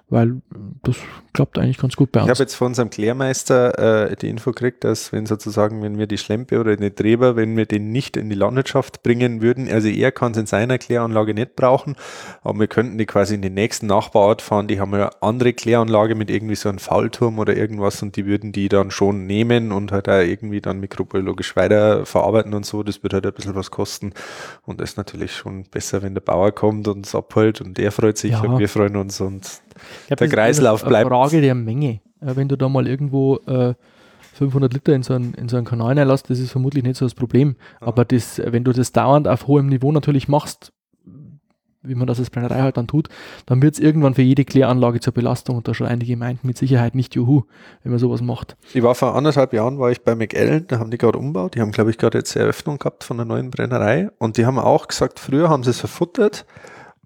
weil 0.08 0.40
das 0.84 0.96
klappt 1.32 1.58
eigentlich 1.58 1.78
ganz 1.78 1.96
gut 1.96 2.12
bei 2.12 2.20
Ich 2.20 2.24
uns. 2.24 2.30
habe 2.30 2.44
jetzt 2.44 2.54
von 2.54 2.68
unserem 2.68 2.88
Klärmeister 2.88 4.10
äh, 4.10 4.16
die 4.16 4.28
Info 4.28 4.52
gekriegt, 4.52 4.84
dass 4.84 5.12
wenn 5.12 5.26
sozusagen, 5.26 5.82
wenn 5.82 5.98
wir 5.98 6.06
die 6.06 6.18
Schlempe 6.18 6.60
oder 6.60 6.76
den 6.76 6.94
Treber, 6.94 7.34
wenn 7.34 7.56
wir 7.56 7.66
den 7.66 7.90
nicht 7.90 8.16
in 8.16 8.28
die 8.30 8.36
Landwirtschaft 8.36 9.02
bringen 9.02 9.42
würden, 9.42 9.68
also 9.68 9.88
er 9.88 10.12
kann 10.12 10.30
es 10.32 10.38
in 10.38 10.46
seiner 10.46 10.78
Kläranlage 10.78 11.34
nicht 11.34 11.56
brauchen, 11.56 11.96
aber 12.42 12.60
wir 12.60 12.68
könnten 12.68 12.96
die 12.96 13.06
quasi 13.06 13.34
in 13.34 13.42
den 13.42 13.54
nächsten 13.54 13.88
Nachbarort 13.88 14.40
fahren, 14.40 14.68
die 14.68 14.78
haben 14.78 14.92
ja 14.92 15.08
eine 15.08 15.22
andere 15.22 15.52
Kläranlage 15.52 16.14
mit 16.14 16.30
irgendwie 16.30 16.54
so 16.54 16.68
einem 16.68 16.78
Faulturm 16.78 17.40
oder 17.40 17.56
irgendwas 17.56 18.00
und 18.00 18.14
die 18.14 18.24
würden 18.24 18.52
die 18.52 18.68
dann 18.68 18.92
schon 18.92 19.26
nehmen 19.26 19.72
und 19.72 19.90
halt 19.90 20.08
auch 20.08 20.20
irgendwie 20.20 20.60
dann 20.60 20.78
mikrobiologisch 20.78 21.56
weiter 21.56 22.06
verarbeiten 22.06 22.54
und 22.54 22.64
so. 22.64 22.84
Das 22.84 23.02
wird 23.02 23.14
halt 23.14 23.26
ein 23.26 23.32
bisschen 23.32 23.56
was 23.56 23.72
kosten 23.72 24.12
und 24.64 24.80
das 24.80 24.90
ist 24.90 24.96
natürlich 24.96 25.34
schon 25.34 25.64
besser, 25.64 26.02
wenn 26.02 26.14
der 26.14 26.20
Bauer 26.20 26.52
kommt 26.52 26.86
und 26.86 27.04
es 27.04 27.16
abholt 27.16 27.60
und 27.66 27.78
der 27.78 27.92
freut 27.92 28.18
sich 28.18 28.32
Ja. 28.32 28.42
und 28.42 28.58
wir 28.58 28.68
freuen 28.68 28.96
uns 28.96 29.20
und 29.20 29.42
glaub, 30.06 30.08
der 30.08 30.16
das 30.16 30.28
ist 30.28 30.34
Kreislauf 30.34 30.82
eine 30.82 30.88
bleibt. 30.90 31.08
Frage 31.08 31.40
der 31.40 31.54
Menge. 31.54 32.00
Wenn 32.20 32.48
du 32.48 32.56
da 32.56 32.68
mal 32.68 32.86
irgendwo 32.86 33.36
äh, 33.46 33.74
500 34.34 34.72
Liter 34.72 34.94
in 34.94 35.02
so 35.02 35.14
einen, 35.14 35.34
in 35.34 35.48
so 35.48 35.56
einen 35.56 35.66
Kanal 35.66 35.98
reinlässt, 35.98 36.28
das 36.30 36.38
ist 36.38 36.50
vermutlich 36.50 36.82
nicht 36.84 36.96
so 36.96 37.04
das 37.04 37.14
Problem. 37.14 37.56
Ja. 37.80 37.88
Aber 37.88 38.04
das, 38.04 38.40
wenn 38.44 38.64
du 38.64 38.72
das 38.72 38.92
dauernd 38.92 39.28
auf 39.28 39.46
hohem 39.46 39.66
Niveau 39.66 39.92
natürlich 39.92 40.26
machst, 40.28 40.72
wie 41.86 41.94
man 41.94 42.06
das 42.06 42.18
als 42.18 42.30
Brennerei 42.30 42.62
halt 42.62 42.78
dann 42.78 42.86
tut, 42.86 43.08
dann 43.44 43.60
wird 43.60 43.74
es 43.74 43.80
irgendwann 43.80 44.14
für 44.14 44.22
jede 44.22 44.46
Kläranlage 44.46 45.00
zur 45.00 45.12
Belastung 45.12 45.58
und 45.58 45.68
da 45.68 45.74
schreien 45.74 46.00
die 46.00 46.06
Gemeinden 46.06 46.46
mit 46.46 46.56
Sicherheit 46.56 46.94
nicht 46.94 47.14
Juhu, 47.14 47.42
wenn 47.82 47.92
man 47.92 47.98
sowas 47.98 48.22
macht. 48.22 48.56
Ich 48.72 48.82
war 48.82 48.94
vor 48.94 49.14
anderthalb 49.14 49.52
Jahren, 49.52 49.78
war 49.78 49.90
ich 49.90 50.00
bei 50.02 50.14
McAllen, 50.14 50.66
da 50.66 50.78
haben 50.78 50.90
die 50.90 50.96
gerade 50.96 51.18
umgebaut. 51.18 51.54
Die 51.54 51.60
haben, 51.60 51.72
glaube 51.72 51.90
ich, 51.90 51.98
gerade 51.98 52.16
jetzt 52.16 52.34
Eröffnung 52.36 52.78
gehabt 52.78 53.04
von 53.04 53.18
der 53.18 53.26
neuen 53.26 53.50
Brennerei. 53.50 54.08
Und 54.16 54.38
die 54.38 54.46
haben 54.46 54.58
auch 54.58 54.88
gesagt, 54.88 55.20
früher 55.20 55.50
haben 55.50 55.62
sie 55.62 55.70
es 55.70 55.78
verfuttert 55.80 56.46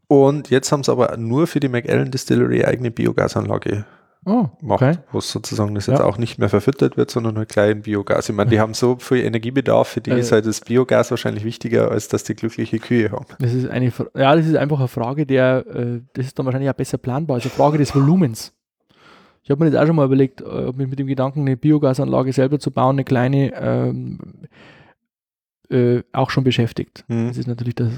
und 0.09 0.51
jetzt 0.51 0.73
haben 0.73 0.83
sie 0.85 0.91
aber 0.93 1.17
nur 1.17 1.47
für 1.47 1.61
die 1.61 1.69
McAllen 1.69 2.11
Distillery 2.11 2.65
eigene 2.65 2.91
Biogasanlage 2.91 3.85
Oh, 4.25 4.49
gemacht, 4.61 4.83
okay. 4.83 4.99
wo 5.13 5.19
es 5.19 5.31
sozusagen 5.31 5.75
das 5.77 5.87
jetzt 5.87 6.01
Ja. 6.01 6.05
auch 6.05 6.19
nicht 6.19 6.39
mehr 6.39 6.49
verfüttert 6.49 6.97
wird, 6.97 7.11
sondern 7.11 7.35
nur 7.35 7.47
klein 7.47 7.83
Biogas. 7.83 8.29
Ich 8.29 8.35
meine, 8.35 8.51
die 8.51 8.59
haben 8.61 8.75
so 8.75 8.97
viel 8.99 9.19
Energiebedarf, 9.25 9.89
für 9.89 10.01
die 10.01 10.11
Äh. 10.11 10.19
ist 10.21 10.33
halt 10.33 10.45
das 10.45 10.61
Biogas 10.61 11.11
wahrscheinlich 11.11 11.45
wichtiger, 11.45 11.91
als 11.93 12.09
dass 12.09 12.25
die 12.25 12.35
glückliche 12.35 12.79
Kühe 12.79 13.13
haben. 13.13 13.27
Das 13.39 13.55
ist 13.55 13.69
eine, 13.71 13.93
ja, 14.17 14.35
das 14.35 14.47
ist 14.47 14.57
einfach 14.57 14.81
eine 14.81 14.89
Frage 14.89 15.25
der, 15.25 15.65
äh, 15.69 16.01
das 16.15 16.27
ist 16.27 16.39
dann 16.39 16.45
wahrscheinlich 16.47 16.69
auch 16.69 16.75
besser 16.75 16.99
planbar, 16.99 17.37
also 17.37 17.49
eine 17.49 17.55
Frage 17.57 17.79
des 17.79 17.95
Volumens. 17.95 18.53
Ich 19.45 19.51
habe 19.51 19.65
mir 19.65 19.71
jetzt 19.71 19.81
auch 19.81 19.87
schon 19.87 19.97
mal 19.97 20.05
überlegt, 20.05 20.41
äh, 20.43 20.45
ob 20.45 20.77
mich 20.77 20.89
mit 20.89 20.99
dem 20.99 21.07
Gedanken, 21.07 21.41
eine 21.43 21.57
Biogasanlage 21.57 22.33
selber 22.33 22.59
zu 22.59 22.71
bauen, 22.71 22.97
eine 22.97 23.05
kleine, 23.05 23.53
ähm, 23.55 24.19
äh, 25.71 26.03
auch 26.13 26.31
schon 26.31 26.45
beschäftigt. 26.45 27.05
Hm. 27.09 27.29
Das 27.29 27.39
ist 27.39 27.47
natürlich 27.47 27.77
das, 27.77 27.93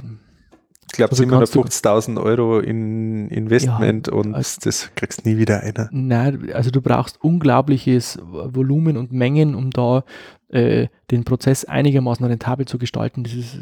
Ich 0.93 0.97
glaube, 0.97 1.13
Also 1.13 1.25
kannst 1.27 1.55
du- 1.55 1.61
750.000 1.63 2.19
Euro 2.19 2.59
in 2.59 3.29
Investment 3.29 4.09
und 4.09 4.35
also- 4.35 4.59
das 4.65 4.91
kriegst 4.97 5.25
nie 5.25 5.39
wieder 5.39 5.61
einer. 5.63 5.89
nein, 5.93 6.51
also 6.53 6.71
du 6.71 6.81
brauchst 6.83 7.23
unglaubliches 7.23 8.19
Volumen 8.23 8.97
und 8.97 9.13
Mengen, 9.13 9.55
um 9.55 9.71
da 9.71 10.05
äh, 10.49 10.89
den 11.13 11.23
Prozess 11.23 11.65
einigermaßen 11.65 12.27
rentabel 12.27 12.67
zu 12.67 12.77
gestalten. 12.77 13.23
Das 13.23 13.35
ist, 13.35 13.57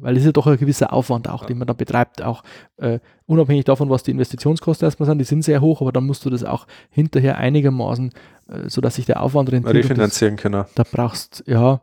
weil 0.00 0.14
das 0.14 0.22
ist 0.22 0.26
ja 0.26 0.32
doch 0.32 0.48
ein 0.48 0.56
gewisser 0.58 0.92
Aufwand 0.92 1.28
auch, 1.28 1.42
Ja. 1.42 1.46
den 1.46 1.58
man 1.58 1.68
da 1.68 1.72
betreibt, 1.72 2.20
auch 2.20 2.42
äh, 2.78 2.98
unabhängig 3.26 3.64
davon, 3.64 3.88
was 3.90 4.02
die 4.02 4.10
Investitionskosten 4.10 4.84
erstmal 4.84 5.06
sind, 5.06 5.18
die 5.18 5.24
sind 5.24 5.42
sehr 5.44 5.60
hoch, 5.60 5.80
aber 5.82 5.92
dann 5.92 6.04
musst 6.04 6.24
du 6.24 6.30
das 6.30 6.42
auch 6.42 6.66
hinterher 6.90 7.38
einigermaßen, 7.38 8.10
äh, 8.48 8.68
sodass 8.68 8.96
sich 8.96 9.06
der 9.06 9.22
Aufwand 9.22 9.52
rentiert. 9.52 9.72
und 9.72 9.80
das- 9.82 9.90
Refinanzieren 9.90 10.34
können. 10.36 10.64
da 10.74 10.82
brauchst, 10.90 11.44
ja, 11.46 11.80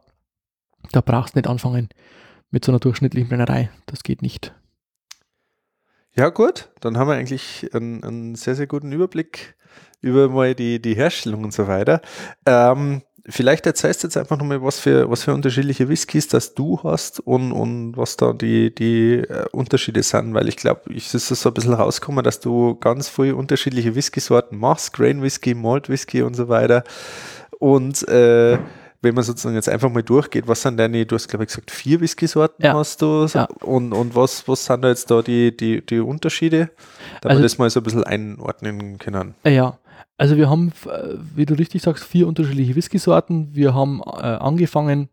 da 0.91 0.99
brauchst 0.99 1.37
nicht 1.37 1.47
anfangen 1.47 1.87
mit 2.51 2.65
so 2.65 2.73
einer 2.73 2.79
durchschnittlichen 2.79 3.29
Brennerei. 3.29 3.69
Das 3.85 4.03
geht 4.03 4.21
nicht. 4.21 4.53
Ja, 6.15 6.29
gut, 6.29 6.69
dann 6.81 6.97
haben 6.97 7.07
wir 7.07 7.15
eigentlich 7.15 7.69
einen, 7.73 8.03
einen 8.03 8.35
sehr, 8.35 8.55
sehr 8.55 8.67
guten 8.67 8.91
Überblick 8.91 9.55
über 10.01 10.29
mal 10.29 10.55
die, 10.55 10.81
die 10.81 10.95
Herstellung 10.95 11.43
und 11.43 11.53
so 11.53 11.67
weiter. 11.67 12.01
Ähm, 12.45 13.01
vielleicht 13.27 13.65
erzählst 13.65 14.03
du 14.03 14.07
jetzt 14.07 14.17
einfach 14.17 14.37
nochmal, 14.37 14.61
was 14.61 14.79
für, 14.79 15.09
was 15.09 15.23
für 15.23 15.33
unterschiedliche 15.33 15.87
Whiskys 15.87 16.27
das 16.27 16.55
du 16.55 16.79
hast 16.83 17.19
und, 17.19 17.51
und 17.51 17.95
was 17.97 18.17
da 18.17 18.33
die, 18.33 18.73
die 18.73 19.15
äh, 19.17 19.45
Unterschiede 19.51 20.03
sind, 20.03 20.33
weil 20.33 20.47
ich 20.47 20.57
glaube, 20.57 20.93
ich 20.93 21.13
ist 21.13 21.27
so 21.27 21.49
ein 21.49 21.53
bisschen 21.53 21.73
rausgekommen, 21.73 22.23
dass 22.23 22.39
du 22.39 22.75
ganz 22.75 23.09
viele 23.09 23.35
unterschiedliche 23.35 23.95
Whisky-Sorten 23.95 24.57
machst, 24.57 24.93
Grain 24.93 25.21
Whisky, 25.21 25.53
Malt 25.53 25.89
Whisky 25.89 26.21
und 26.21 26.35
so 26.35 26.47
weiter. 26.49 26.83
Und 27.59 28.07
äh, 28.07 28.57
wenn 29.01 29.15
man 29.15 29.23
sozusagen 29.23 29.55
jetzt 29.55 29.69
einfach 29.69 29.89
mal 29.89 30.03
durchgeht, 30.03 30.47
was 30.47 30.61
sind 30.61 30.77
deine, 30.77 31.05
du 31.05 31.15
hast 31.15 31.27
glaube 31.29 31.43
ich 31.43 31.47
gesagt, 31.49 31.71
vier 31.71 32.01
Whisky-Sorten 32.01 32.63
Ja. 32.65 32.73
hast 32.73 33.01
du 33.01 33.25
Ja. 33.33 33.45
und, 33.61 33.93
und 33.93 34.15
was, 34.15 34.47
was 34.47 34.65
sind 34.65 34.81
da 34.81 34.89
jetzt 34.89 35.09
da 35.09 35.21
die, 35.21 35.55
die, 35.55 35.85
die 35.85 35.99
Unterschiede, 35.99 36.69
damit 37.21 37.25
Also- 37.31 37.39
wir 37.39 37.43
das 37.43 37.57
mal 37.57 37.69
so 37.69 37.79
ein 37.79 37.83
bisschen 37.83 38.03
einordnen 38.03 38.97
können. 38.97 39.35
Äh, 39.43 39.55
ja, 39.55 39.77
also 40.17 40.35
wir 40.35 40.49
haben, 40.49 40.73
äh, 40.85 41.15
wie 41.35 41.45
du 41.45 41.53
richtig 41.53 41.81
sagst, 41.81 42.03
vier 42.03 42.27
unterschiedliche 42.27 42.75
Whisky-Sorten. 42.75 43.55
Wir 43.55 43.73
haben 43.73 44.01
äh, 44.05 44.19
angefangen, 44.21 45.07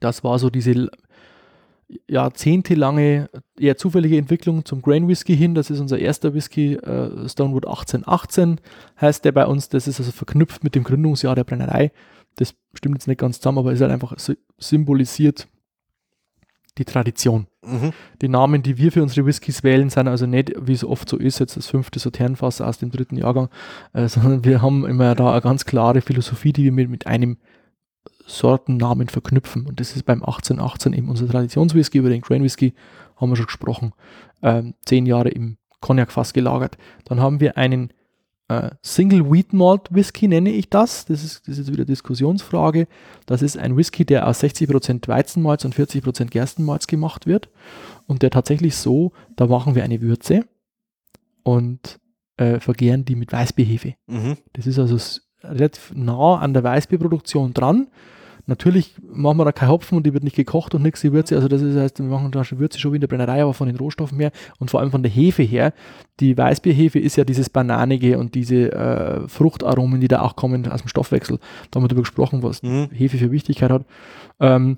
das 0.00 0.22
war 0.24 0.38
so 0.38 0.50
diese 0.50 0.90
jahrzehntelange, 2.08 3.28
eher 3.58 3.76
zufällige 3.76 4.16
Entwicklung 4.18 4.64
zum 4.64 4.82
Grain 4.82 5.06
Whisky 5.08 5.36
hin. 5.36 5.54
Das 5.54 5.70
ist 5.70 5.80
unser 5.80 5.98
erster 5.98 6.34
Whisky, 6.34 6.74
äh, 6.74 7.28
Stonewood 7.28 7.66
1818 7.66 8.60
heißt 9.00 9.24
der 9.24 9.32
bei 9.32 9.46
uns. 9.46 9.68
Das 9.68 9.86
ist 9.86 10.00
also 10.00 10.12
verknüpft 10.12 10.64
mit 10.64 10.74
dem 10.74 10.84
Gründungsjahr 10.84 11.34
der 11.34 11.44
Brennerei. 11.44 11.92
Das 12.36 12.54
stimmt 12.74 12.96
jetzt 12.96 13.08
nicht 13.08 13.18
ganz 13.20 13.38
zusammen, 13.40 13.58
aber 13.58 13.72
ist 13.72 13.80
halt 13.80 13.92
einfach 13.92 14.18
sy- 14.18 14.38
symbolisiert 14.58 15.46
die 16.78 16.84
Tradition. 16.84 17.46
Mhm. 17.64 17.92
Die 18.20 18.28
Namen, 18.28 18.62
die 18.62 18.76
wir 18.76 18.90
für 18.90 19.02
unsere 19.02 19.24
Whiskys 19.26 19.62
wählen, 19.62 19.90
sind 19.90 20.08
also 20.08 20.26
nicht, 20.26 20.52
wie 20.60 20.72
es 20.72 20.84
oft 20.84 21.08
so 21.08 21.16
ist, 21.16 21.38
jetzt 21.38 21.56
das 21.56 21.68
fünfte 21.68 22.00
Sauternfass 22.00 22.60
aus 22.60 22.78
dem 22.78 22.90
dritten 22.90 23.16
Jahrgang, 23.16 23.48
äh, 23.92 24.08
sondern 24.08 24.44
wir 24.44 24.60
haben 24.62 24.84
immer 24.84 25.14
da 25.14 25.32
eine 25.32 25.40
ganz 25.40 25.64
klare 25.64 26.00
Philosophie, 26.00 26.52
die 26.52 26.64
wir 26.64 26.72
mit, 26.72 26.90
mit 26.90 27.06
einem 27.06 27.38
Sortennamen 28.26 29.08
verknüpfen. 29.08 29.66
Und 29.66 29.80
das 29.80 29.94
ist 29.96 30.04
beim 30.04 30.22
1818 30.22 30.92
eben 30.94 31.08
unser 31.08 31.28
Traditionswhisky, 31.28 31.98
über 31.98 32.08
den 32.08 32.22
Grain 32.22 32.42
Whisky 32.42 32.74
haben 33.16 33.30
wir 33.30 33.36
schon 33.36 33.46
gesprochen. 33.46 33.92
Ähm, 34.42 34.74
zehn 34.84 35.06
Jahre 35.06 35.28
im 35.28 35.56
Cognac-Fass 35.80 36.32
gelagert. 36.32 36.76
Dann 37.04 37.20
haben 37.20 37.40
wir 37.40 37.56
einen 37.56 37.92
äh, 38.48 38.70
Single 38.82 39.30
Wheat 39.30 39.52
Malt 39.52 39.82
Whisky, 39.90 40.28
nenne 40.28 40.50
ich 40.50 40.68
das. 40.68 41.06
Das 41.06 41.24
ist, 41.24 41.48
das 41.48 41.58
ist 41.58 41.72
wieder 41.72 41.84
Diskussionsfrage. 41.84 42.86
Das 43.26 43.42
ist 43.42 43.56
ein 43.56 43.76
Whisky, 43.76 44.04
der 44.04 44.26
aus 44.28 44.42
60% 44.42 45.08
Weizenmalz 45.08 45.64
und 45.64 45.74
40% 45.74 46.26
Gerstenmalz 46.26 46.86
gemacht 46.86 47.26
wird. 47.26 47.48
Und 48.06 48.22
der 48.22 48.30
tatsächlich 48.30 48.76
so, 48.76 49.12
da 49.36 49.46
machen 49.46 49.74
wir 49.74 49.84
eine 49.84 50.00
Würze 50.00 50.44
und 51.42 52.00
äh, 52.36 52.60
vergären 52.60 53.04
die 53.04 53.14
mit 53.14 53.32
Weißbierhefe. 53.32 53.94
Mhm. 54.06 54.36
Das 54.52 54.66
ist 54.66 54.78
also 54.78 54.98
relativ 55.42 55.92
nah 55.94 56.38
an 56.38 56.52
der 56.52 56.64
Weißbierproduktion 56.64 57.54
dran. 57.54 57.88
Natürlich 58.46 58.94
machen 59.02 59.38
wir 59.38 59.44
da 59.44 59.52
kein 59.52 59.70
Hopfen 59.70 59.96
und 59.96 60.04
die 60.04 60.12
wird 60.12 60.22
nicht 60.22 60.36
gekocht 60.36 60.74
und 60.74 60.82
nichts, 60.82 61.00
die 61.00 61.12
Würze. 61.12 61.34
Also 61.36 61.48
das 61.48 61.62
ist, 61.62 61.76
heißt, 61.76 61.98
wir 61.98 62.06
machen 62.06 62.30
da 62.30 62.44
schon 62.44 62.58
Würze 62.58 62.78
schon 62.78 62.92
wie 62.92 62.96
in 62.96 63.00
der 63.00 63.08
Brennerei, 63.08 63.42
aber 63.42 63.54
von 63.54 63.68
den 63.68 63.76
Rohstoffen 63.76 64.20
her 64.20 64.32
und 64.58 64.70
vor 64.70 64.80
allem 64.80 64.90
von 64.90 65.02
der 65.02 65.10
Hefe 65.10 65.42
her. 65.42 65.72
Die 66.20 66.36
Weißbierhefe 66.36 66.98
ist 66.98 67.16
ja 67.16 67.24
dieses 67.24 67.48
Bananige 67.48 68.18
und 68.18 68.34
diese 68.34 68.72
äh, 68.72 69.28
Fruchtaromen, 69.28 70.00
die 70.00 70.08
da 70.08 70.20
auch 70.20 70.36
kommen 70.36 70.70
aus 70.70 70.82
dem 70.82 70.88
Stoffwechsel. 70.88 71.38
Da 71.70 71.76
haben 71.76 71.84
wir 71.84 71.88
darüber 71.88 72.02
gesprochen, 72.02 72.42
was 72.42 72.62
Mhm. 72.62 72.88
Hefe 72.92 73.18
für 73.18 73.30
Wichtigkeit 73.30 73.70
hat. 73.70 73.84
Ähm, 74.40 74.76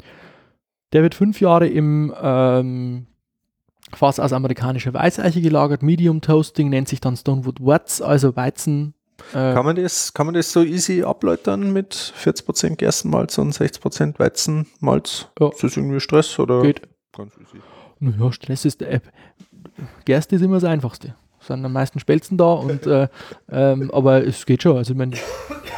der 0.93 1.03
wird 1.03 1.15
fünf 1.15 1.41
Jahre 1.41 1.67
im 1.67 2.15
ähm, 2.23 3.07
Fass 3.93 4.21
aus 4.21 4.33
amerikanischer 4.33 4.95
Weißeiche 4.95 5.41
gelagert. 5.41 5.83
Medium 5.83 6.21
Toasting 6.21 6.69
nennt 6.69 6.89
sich 6.89 7.01
dann 7.01 7.17
Stonewood 7.17 7.61
Watts, 7.61 8.01
also 8.01 8.37
Weizen. 8.37 8.95
Äh, 9.33 9.55
Kann, 9.55 9.65
man 9.65 9.77
das, 9.77 10.13
kann 10.15 10.27
man 10.27 10.35
das 10.35 10.53
so 10.53 10.63
easy 10.63 11.03
abläutern 11.03 11.73
mit 11.73 11.95
40% 11.95 12.77
Gerstenmalz 12.77 13.39
und 13.39 13.53
60% 13.55 14.19
Weizenmalz? 14.19 15.29
Ja. 15.41 15.49
Ist 15.49 15.63
das 15.65 15.77
irgendwie 15.77 16.01
Stress 16.01 16.39
oder? 16.39 16.63
geht. 16.63 16.83
Ganz 17.17 17.33
easy. 17.37 17.61
Ja, 18.19 18.31
Stress 18.33 18.65
ist, 18.65 18.83
äh, 18.83 19.01
Gerste 20.05 20.37
ist 20.37 20.43
immer 20.43 20.57
das 20.57 20.65
Einfachste. 20.65 21.15
Es 21.41 21.47
sind 21.49 21.65
am 21.65 21.73
meisten 21.73 21.99
Spelzen 21.99 22.37
da 22.37 22.53
und 22.53 22.87
äh, 22.87 23.09
ähm, 23.51 23.91
aber 23.91 24.27
es 24.27 24.45
geht 24.47 24.63
schon. 24.63 24.77
Also 24.77 24.93
ich 24.93 24.99
meine, 24.99 25.17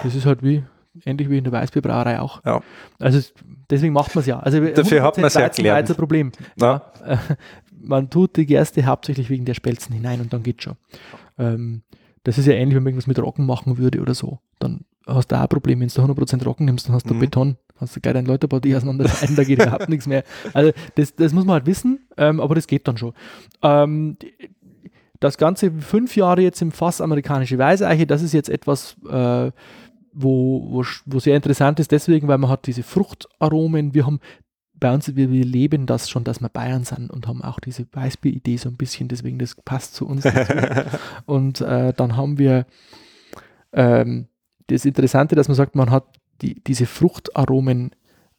das 0.03 0.15
ist 0.15 0.27
halt 0.27 0.43
wie 0.43 0.65
ähnlich 1.05 1.29
wie 1.31 1.39
in 1.39 1.45
der 1.45 1.53
Weißbierbrauerei 1.53 2.21
auch. 2.21 2.45
Ja. 2.45 2.61
Also 2.99 3.19
es- 3.19 3.33
deswegen 3.71 3.93
macht 3.93 4.15
man 4.15 4.21
es 4.21 4.27
ja. 4.27 4.41
Also 4.41 4.61
Dafür 4.61 5.03
hat 5.03 5.17
100% 5.17 5.21
man's 5.21 5.35
ja 5.35 5.41
erklärt. 5.43 5.91
ein 5.91 5.97
Problem. 5.97 6.33
Ja. 6.61 6.91
Ja, 7.07 7.07
äh, 7.13 7.17
man 7.81 8.11
tut 8.11 8.37
die 8.37 8.47
Gerste 8.47 8.85
hauptsächlich 8.85 9.31
wegen 9.31 9.45
der 9.45 9.55
Spelzen 9.55 9.95
hinein 9.95 10.21
und 10.21 10.33
dann 10.33 10.43
geht 10.43 10.63
schon. 10.63 10.75
Ähm, 11.39 11.83
das 12.25 12.39
ist 12.39 12.47
ja 12.47 12.53
ähnlich, 12.55 12.77
wenn 12.77 12.83
man 12.83 12.91
irgendwas 12.91 13.07
mit 13.07 13.19
Rocken 13.19 13.47
machen 13.47 13.79
würde 13.79 14.01
oder 14.01 14.15
so. 14.15 14.39
Dann 14.59 14.85
hast 15.07 15.29
du 15.33 15.37
auch 15.37 15.41
ein 15.43 15.49
Problem, 15.49 15.81
wenn 15.81 15.89
du 15.89 15.95
100% 16.03 16.45
Rocken 16.45 16.67
nimmst, 16.67 16.89
dann 16.89 16.95
hast 16.95 17.09
du 17.09 17.15
Mhm. 17.15 17.19
Beton, 17.21 17.57
hast 17.77 17.97
du 17.97 18.01
gleich 18.01 18.15
deine 18.15 18.29
Läuterpartie 18.29 18.75
auseinanderschneiden, 18.77 19.37
da 19.37 19.45
geht 19.45 19.63
überhaupt 19.63 19.89
nichts 19.89 20.07
mehr. 20.07 20.25
Also 20.53 20.73
das, 20.97 21.15
das 21.15 21.33
muss 21.33 21.45
man 21.45 21.55
halt 21.55 21.67
wissen, 21.67 22.07
ähm, 22.17 22.41
aber 22.41 22.55
das 22.55 22.67
geht 22.67 22.87
dann 22.89 22.97
schon. 22.99 23.13
Ähm, 23.63 24.17
das 25.21 25.37
Ganze 25.39 25.73
fünf 25.73 26.15
Jahre 26.17 26.43
jetzt 26.43 26.63
im 26.63 26.71
Fass 26.71 27.01
amerikanische 27.01 27.59
Weißeiche, 27.59 28.07
das 28.07 28.23
ist 28.23 28.33
jetzt 28.33 28.49
etwas, 28.49 28.97
äh, 29.09 29.51
wo, 30.13 30.67
wo, 30.71 30.85
wo 31.07 31.19
sehr 31.19 31.37
interessant 31.37 31.81
ist, 31.81 31.91
deswegen, 31.93 32.29
weil 32.29 32.39
man 32.39 32.51
hat 32.51 32.67
diese 32.67 32.83
Fruchtaromen, 32.83 33.95
wir 33.95 34.07
haben 34.07 34.21
bei 34.81 34.93
uns, 34.93 35.15
wir, 35.17 35.31
wir 35.31 35.45
leben 35.45 35.87
das 35.87 36.09
schon, 36.09 36.25
dass 36.25 36.41
wir 36.41 36.49
Bayern 36.49 36.85
sind 36.85 37.11
und 37.11 37.27
haben 37.27 37.43
auch 37.43 37.61
diese 37.61 37.87
Weißbier-Idee 37.93 38.57
so 38.57 38.69
ein 38.69 38.77
bisschen, 38.77 39.09
deswegen 39.09 39.39
das 39.39 39.55
passt 39.55 39.95
zu 39.95 40.07
uns. 40.07 40.25
und 41.27 41.61
äh, 41.61 41.93
dann 41.93 42.17
haben 42.17 42.39
wir 42.39 42.67
ähm, 43.73 44.29
das 44.69 44.85
Interessante, 44.85 45.35
dass 45.35 45.49
man 45.49 45.57
sagt, 45.57 45.75
man 45.75 45.91
hat 45.91 46.05
die, 46.43 46.63
diese 46.63 46.87
Fruchtaromen 46.87 47.91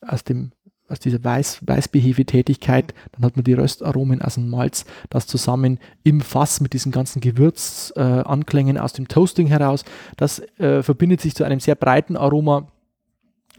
aus 0.02 0.24
dem 0.24 0.52
aus 0.90 1.00
dieser 1.00 1.24
Weiß, 1.24 1.60
Weißbehefe-Tätigkeit, 1.68 2.96
dann 3.12 3.24
hat 3.24 3.36
man 3.36 3.44
die 3.44 3.54
Röstaromen 3.54 4.24
aus 4.24 4.36
dem 4.36 4.50
Malz, 4.50 4.86
das 5.12 5.28
zusammen 5.28 5.80
im 6.04 6.20
Fass 6.22 6.62
mit 6.62 6.74
diesen 6.74 6.92
ganzen 6.92 7.22
Gewürzanklängen 7.22 8.76
äh, 8.76 8.80
aus 8.80 8.94
dem 8.94 9.08
Toasting 9.08 9.46
heraus, 9.46 9.86
das 10.18 10.40
äh, 10.58 10.82
verbindet 10.82 11.22
sich 11.22 11.36
zu 11.36 11.44
einem 11.44 11.60
sehr 11.60 11.76
breiten 11.76 12.18
Aroma, 12.18 12.68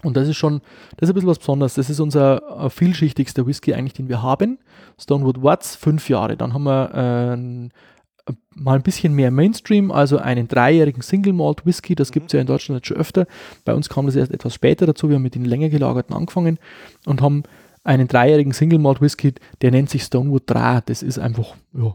und 0.02 0.16
das 0.16 0.28
ist 0.28 0.36
schon, 0.36 0.60
das 0.96 1.08
ist 1.08 1.12
ein 1.12 1.14
bisschen 1.14 1.28
was 1.28 1.38
Besonderes. 1.38 1.74
Das 1.74 1.90
ist 1.90 2.00
unser 2.00 2.64
äh, 2.64 2.70
vielschichtigster 2.70 3.46
Whisky 3.46 3.74
eigentlich, 3.74 3.92
den 3.94 4.08
wir 4.08 4.22
haben. 4.22 4.58
Stonewood 4.98 5.42
Watts, 5.42 5.76
fünf 5.76 6.08
Jahre. 6.08 6.36
Dann 6.36 6.54
haben 6.54 6.64
wir 6.64 6.94
äh, 6.94 8.32
mal 8.54 8.76
ein 8.76 8.82
bisschen 8.82 9.14
mehr 9.14 9.30
Mainstream, 9.30 9.90
also 9.90 10.18
einen 10.18 10.48
dreijährigen 10.48 11.02
Single 11.02 11.32
Malt 11.32 11.66
Whisky. 11.66 11.94
Das 11.94 12.12
gibt 12.12 12.26
es 12.26 12.32
ja 12.32 12.40
in 12.40 12.46
Deutschland 12.46 12.86
schon 12.86 12.96
öfter. 12.96 13.26
Bei 13.64 13.74
uns 13.74 13.88
kam 13.88 14.06
das 14.06 14.16
erst 14.16 14.32
etwas 14.32 14.54
später 14.54 14.86
dazu. 14.86 15.08
Wir 15.08 15.16
haben 15.16 15.22
mit 15.22 15.34
den 15.34 15.44
länger 15.44 15.68
gelagerten 15.68 16.14
angefangen 16.14 16.58
und 17.06 17.20
haben 17.20 17.42
einen 17.84 18.08
dreijährigen 18.08 18.52
Single 18.52 18.78
Malt 18.78 19.00
Whisky, 19.00 19.34
der 19.62 19.70
nennt 19.70 19.90
sich 19.90 20.02
Stonewood 20.02 20.42
3. 20.46 20.82
Das 20.86 21.02
ist 21.02 21.18
einfach, 21.18 21.54
ja, 21.72 21.94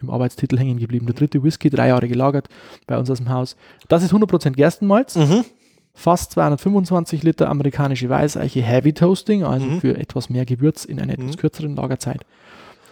im 0.00 0.10
Arbeitstitel 0.10 0.58
hängen 0.58 0.78
geblieben. 0.78 1.06
Der 1.06 1.14
dritte 1.14 1.42
Whisky, 1.42 1.70
drei 1.70 1.88
Jahre 1.88 2.08
gelagert 2.08 2.48
bei 2.86 2.98
uns 2.98 3.10
aus 3.10 3.18
dem 3.18 3.30
Haus. 3.30 3.56
Das 3.88 4.02
ist 4.02 4.12
100% 4.12 4.52
Gerstenmalz. 4.52 5.16
Mhm 5.16 5.44
fast 5.94 6.32
225 6.32 7.22
Liter 7.22 7.48
amerikanische 7.48 8.08
Weißeiche 8.08 8.62
Heavy 8.62 8.92
Toasting, 8.92 9.44
also 9.44 9.66
mhm. 9.66 9.80
für 9.80 9.98
etwas 9.98 10.30
mehr 10.30 10.44
Gewürz 10.44 10.84
in 10.84 11.00
einer 11.00 11.12
etwas 11.12 11.36
mhm. 11.36 11.40
kürzeren 11.40 11.76
Lagerzeit. 11.76 12.22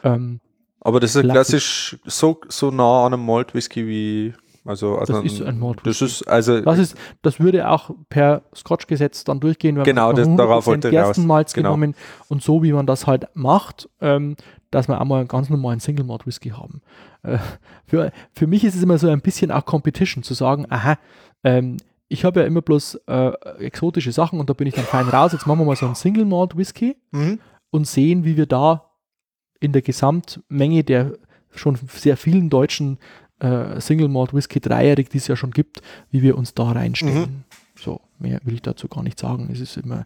Ähm, 0.05 0.41
Aber 0.81 1.01
das 1.01 1.17
ist 1.17 1.23
klassisch 1.23 1.99
so, 2.05 2.41
so 2.49 2.71
nah 2.71 3.07
an 3.07 3.15
einem 3.15 3.25
Malt 3.25 3.55
Whisky 3.55 3.87
wie 3.87 4.35
also, 4.67 4.99
also 4.99 5.15
das 5.15 5.33
ist 5.33 5.41
ein 5.41 5.59
Malt 5.59 5.81
Das 5.85 6.03
ist 6.03 6.29
also 6.29 6.61
das 6.61 6.79
ist 6.79 6.97
das 7.23 7.41
würde 7.41 7.71
auch 7.71 7.91
per 8.11 8.43
Scotch 8.55 8.87
Gesetz 8.87 9.25
dann 9.25 9.41
durchgehen, 9.41 9.77
wenn 9.77 9.85
genau, 9.85 10.09
man 10.09 10.17
das, 10.17 10.37
darauf 10.37 10.67
wollte 10.67 10.91
Gerstenmalz 10.91 11.55
genau. 11.55 11.71
genommen 11.71 11.95
und 12.29 12.43
so 12.43 12.63
wie 12.63 12.73
man 12.73 12.87
das 12.87 13.07
halt 13.07 13.29
macht, 13.33 13.89
ähm, 14.03 14.37
dass 14.71 14.87
wir 14.87 15.01
einmal 15.01 15.21
einen 15.21 15.29
ganz 15.29 15.49
normalen 15.49 15.81
Single 15.81 16.05
Malt 16.05 16.27
Whisky 16.27 16.51
haben. 16.51 16.83
Äh, 17.23 17.39
für, 17.87 18.13
für 18.35 18.47
mich 18.47 18.65
ist 18.65 18.75
es 18.75 18.83
immer 18.83 18.99
so 18.99 19.09
ein 19.09 19.23
bisschen 19.23 19.51
auch 19.51 19.65
Competition 19.65 20.23
zu 20.23 20.35
sagen, 20.35 20.67
aha, 20.69 20.99
ähm, 21.43 21.79
ich 22.11 22.25
habe 22.25 22.41
ja 22.41 22.47
immer 22.47 22.61
bloß 22.61 23.01
äh, 23.07 23.33
exotische 23.61 24.11
Sachen 24.11 24.41
und 24.41 24.51
da 24.51 24.53
bin 24.53 24.67
ich 24.67 24.75
dann 24.75 24.85
fein 24.85 25.09
raus. 25.09 25.33
Jetzt 25.33 25.47
machen 25.47 25.61
wir 25.61 25.65
mal 25.65 25.77
so 25.77 25.87
einen 25.87 25.95
Single 25.95 26.25
Malt 26.25 26.57
Whisky 26.57 26.97
mhm. 27.13 27.39
und 27.71 27.87
sehen, 27.87 28.25
wie 28.25 28.37
wir 28.37 28.47
da 28.47 28.91
in 29.61 29.73
der 29.73 29.81
Gesamtmenge 29.81 30.83
der 30.83 31.13
schon 31.55 31.79
sehr 31.89 32.17
vielen 32.17 32.51
deutschen 32.51 32.99
äh, 33.39 33.81
Single 33.81 34.09
Malt 34.09 34.35
Whisky 34.35 34.59
dreijährig, 34.61 35.09
die 35.09 35.19
es 35.19 35.29
ja 35.29 35.37
schon 35.37 35.53
gibt, 35.53 35.83
wie 36.11 36.21
wir 36.21 36.37
uns 36.37 36.53
da 36.53 36.73
reinstellen. 36.73 37.21
Mhm. 37.21 37.45
So, 37.77 38.01
mehr 38.19 38.41
will 38.43 38.55
ich 38.55 38.63
dazu 38.63 38.89
gar 38.89 39.05
nicht 39.05 39.19
sagen. 39.19 39.49
Es 39.53 39.61
ist 39.61 39.77
immer 39.77 40.05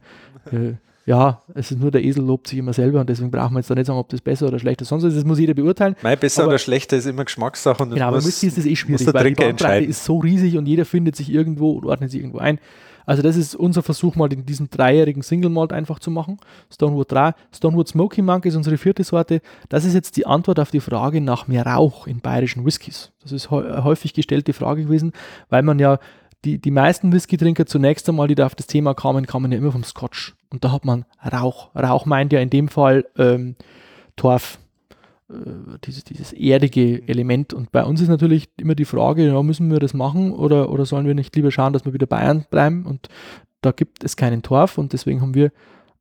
äh, 0.52 0.74
ja, 1.06 1.42
es 1.54 1.70
ist 1.70 1.78
nur 1.78 1.90
der 1.90 2.02
Esel 2.02 2.24
lobt 2.24 2.48
sich 2.48 2.58
immer 2.58 2.72
selber 2.72 3.00
und 3.00 3.08
deswegen 3.08 3.30
brauchen 3.30 3.52
wir 3.52 3.58
jetzt 3.58 3.70
da 3.70 3.74
nicht 3.74 3.86
sagen, 3.86 3.98
ob 3.98 4.08
das 4.08 4.20
besser 4.20 4.48
oder 4.48 4.58
schlechter 4.58 4.82
ist. 4.82 4.88
Sonst 4.88 5.04
ist, 5.04 5.16
das 5.16 5.24
muss 5.24 5.38
jeder 5.38 5.54
beurteilen. 5.54 5.96
Mein 6.02 6.18
besser 6.18 6.42
aber, 6.42 6.50
oder 6.50 6.58
schlechter 6.58 6.96
ist 6.96 7.06
immer 7.06 7.24
Geschmackssache. 7.24 7.82
Und 7.82 7.90
genau, 7.90 8.08
aber 8.08 8.16
muss, 8.16 8.42
ist 8.42 8.56
das 8.56 8.64
eh 8.64 8.74
schwierig, 8.74 9.06
weil 9.12 9.30
die 9.30 9.34
Bandbreite 9.34 9.84
ist 9.84 10.04
so 10.04 10.18
riesig 10.18 10.56
und 10.56 10.66
jeder 10.66 10.84
findet 10.84 11.16
sich 11.16 11.30
irgendwo 11.30 11.72
und 11.72 11.84
ordnet 11.84 12.10
sich 12.10 12.20
irgendwo 12.20 12.38
ein. 12.38 12.58
Also 13.06 13.22
das 13.22 13.36
ist 13.36 13.54
unser 13.54 13.82
Versuch 13.82 14.16
mal 14.16 14.32
in 14.32 14.46
diesem 14.46 14.70
dreijährigen 14.70 15.22
Single 15.22 15.50
Malt 15.50 15.72
einfach 15.72 15.98
zu 15.98 16.10
machen. 16.10 16.38
Stonewood 16.72 17.12
3. 17.12 17.34
Stonewood 17.54 17.88
Smoky 17.88 18.22
Monk 18.22 18.46
ist 18.46 18.56
unsere 18.56 18.78
vierte 18.78 19.04
Sorte. 19.04 19.40
Das 19.68 19.84
ist 19.84 19.94
jetzt 19.94 20.16
die 20.16 20.26
Antwort 20.26 20.58
auf 20.58 20.70
die 20.70 20.80
Frage 20.80 21.20
nach 21.20 21.46
mehr 21.46 21.66
Rauch 21.66 22.06
in 22.06 22.20
bayerischen 22.20 22.64
Whiskys. 22.64 23.12
Das 23.22 23.32
ist 23.32 23.50
häufig 23.50 24.14
gestellte 24.14 24.52
Frage 24.52 24.84
gewesen, 24.84 25.12
weil 25.48 25.62
man 25.62 25.78
ja 25.78 25.98
die, 26.44 26.58
die 26.58 26.70
meisten 26.70 27.12
Whisky-Trinker 27.12 27.66
zunächst 27.66 28.08
einmal, 28.08 28.28
die 28.28 28.34
da 28.34 28.46
auf 28.46 28.54
das 28.54 28.66
Thema 28.66 28.94
kamen, 28.94 29.26
kamen 29.26 29.50
ja 29.50 29.58
immer 29.58 29.72
vom 29.72 29.84
Scotch. 29.84 30.34
Und 30.50 30.64
da 30.64 30.72
hat 30.72 30.84
man 30.84 31.04
Rauch. 31.32 31.74
Rauch 31.74 32.06
meint 32.06 32.32
ja 32.32 32.40
in 32.40 32.50
dem 32.50 32.68
Fall 32.68 33.06
ähm, 33.18 33.56
Torf, 34.16 34.58
äh, 35.30 35.34
dieses, 35.84 36.04
dieses 36.04 36.32
erdige 36.32 37.06
Element. 37.08 37.54
Und 37.54 37.72
bei 37.72 37.84
uns 37.84 38.00
ist 38.00 38.08
natürlich 38.08 38.48
immer 38.58 38.74
die 38.74 38.84
Frage, 38.84 39.26
ja, 39.26 39.42
müssen 39.42 39.70
wir 39.70 39.80
das 39.80 39.94
machen 39.94 40.32
oder, 40.32 40.70
oder 40.70 40.84
sollen 40.84 41.06
wir 41.06 41.14
nicht 41.14 41.34
lieber 41.34 41.50
schauen, 41.50 41.72
dass 41.72 41.84
wir 41.84 41.94
wieder 41.94 42.06
Bayern 42.06 42.44
bleiben? 42.50 42.84
Und 42.86 43.08
da 43.62 43.72
gibt 43.72 44.04
es 44.04 44.16
keinen 44.16 44.42
Torf 44.42 44.78
und 44.78 44.92
deswegen 44.92 45.22
haben 45.22 45.34
wir 45.34 45.50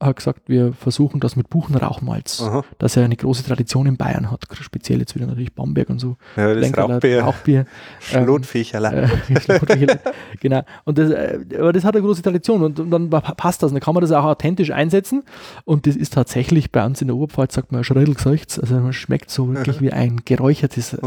hat 0.01 0.17
gesagt, 0.17 0.41
wir 0.47 0.73
versuchen 0.73 1.19
das 1.19 1.35
mit 1.35 1.49
Buchenrauchmalz, 1.49 2.41
Aha. 2.41 2.63
das 2.77 2.95
ja 2.95 3.03
eine 3.03 3.15
große 3.15 3.43
Tradition 3.43 3.85
in 3.85 3.97
Bayern 3.97 4.31
hat, 4.31 4.45
speziell 4.59 4.99
jetzt 4.99 5.15
wieder 5.15 5.25
natürlich 5.25 5.53
Bamberg 5.53 5.89
und 5.89 5.99
so. 5.99 6.17
Ja, 6.35 6.53
das 6.53 6.77
Rauchbier. 6.77 7.23
Rauchbier. 7.23 7.65
Schlotfächerle. 7.99 9.11
Äh, 9.53 9.97
genau. 10.39 10.61
Und 10.83 10.97
das, 10.97 11.09
äh, 11.09 11.39
aber 11.57 11.73
das 11.73 11.83
hat 11.83 11.95
eine 11.95 12.03
große 12.03 12.21
Tradition 12.21 12.63
und, 12.63 12.79
und, 12.79 12.91
dann 12.91 13.09
passt 13.09 13.63
das. 13.63 13.71
Und 13.71 13.75
dann 13.75 13.81
kann 13.81 13.93
man 13.93 14.01
das 14.01 14.11
auch 14.11 14.23
authentisch 14.23 14.71
einsetzen 14.71 15.23
und 15.65 15.87
das 15.87 15.95
ist 15.95 16.13
tatsächlich 16.13 16.71
bei 16.71 16.85
uns 16.85 17.01
in 17.01 17.07
der 17.07 17.15
Oberpfalz, 17.15 17.53
sagt 17.53 17.71
man 17.71 17.83
Schreddelgesöchts, 17.83 18.59
also 18.59 18.75
man 18.75 18.93
schmeckt 18.93 19.29
so 19.29 19.53
wirklich 19.53 19.81
wie 19.81 19.91
ein 19.91 20.21
geräuchertes 20.25 20.93
äh, 20.93 20.97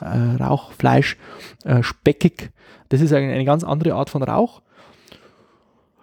äh, 0.00 0.42
Rauchfleisch, 0.42 1.16
äh, 1.64 1.82
speckig. 1.82 2.50
Das 2.88 3.00
ist 3.00 3.12
eine, 3.12 3.32
eine 3.32 3.44
ganz 3.44 3.64
andere 3.64 3.94
Art 3.94 4.10
von 4.10 4.22
Rauch 4.22 4.62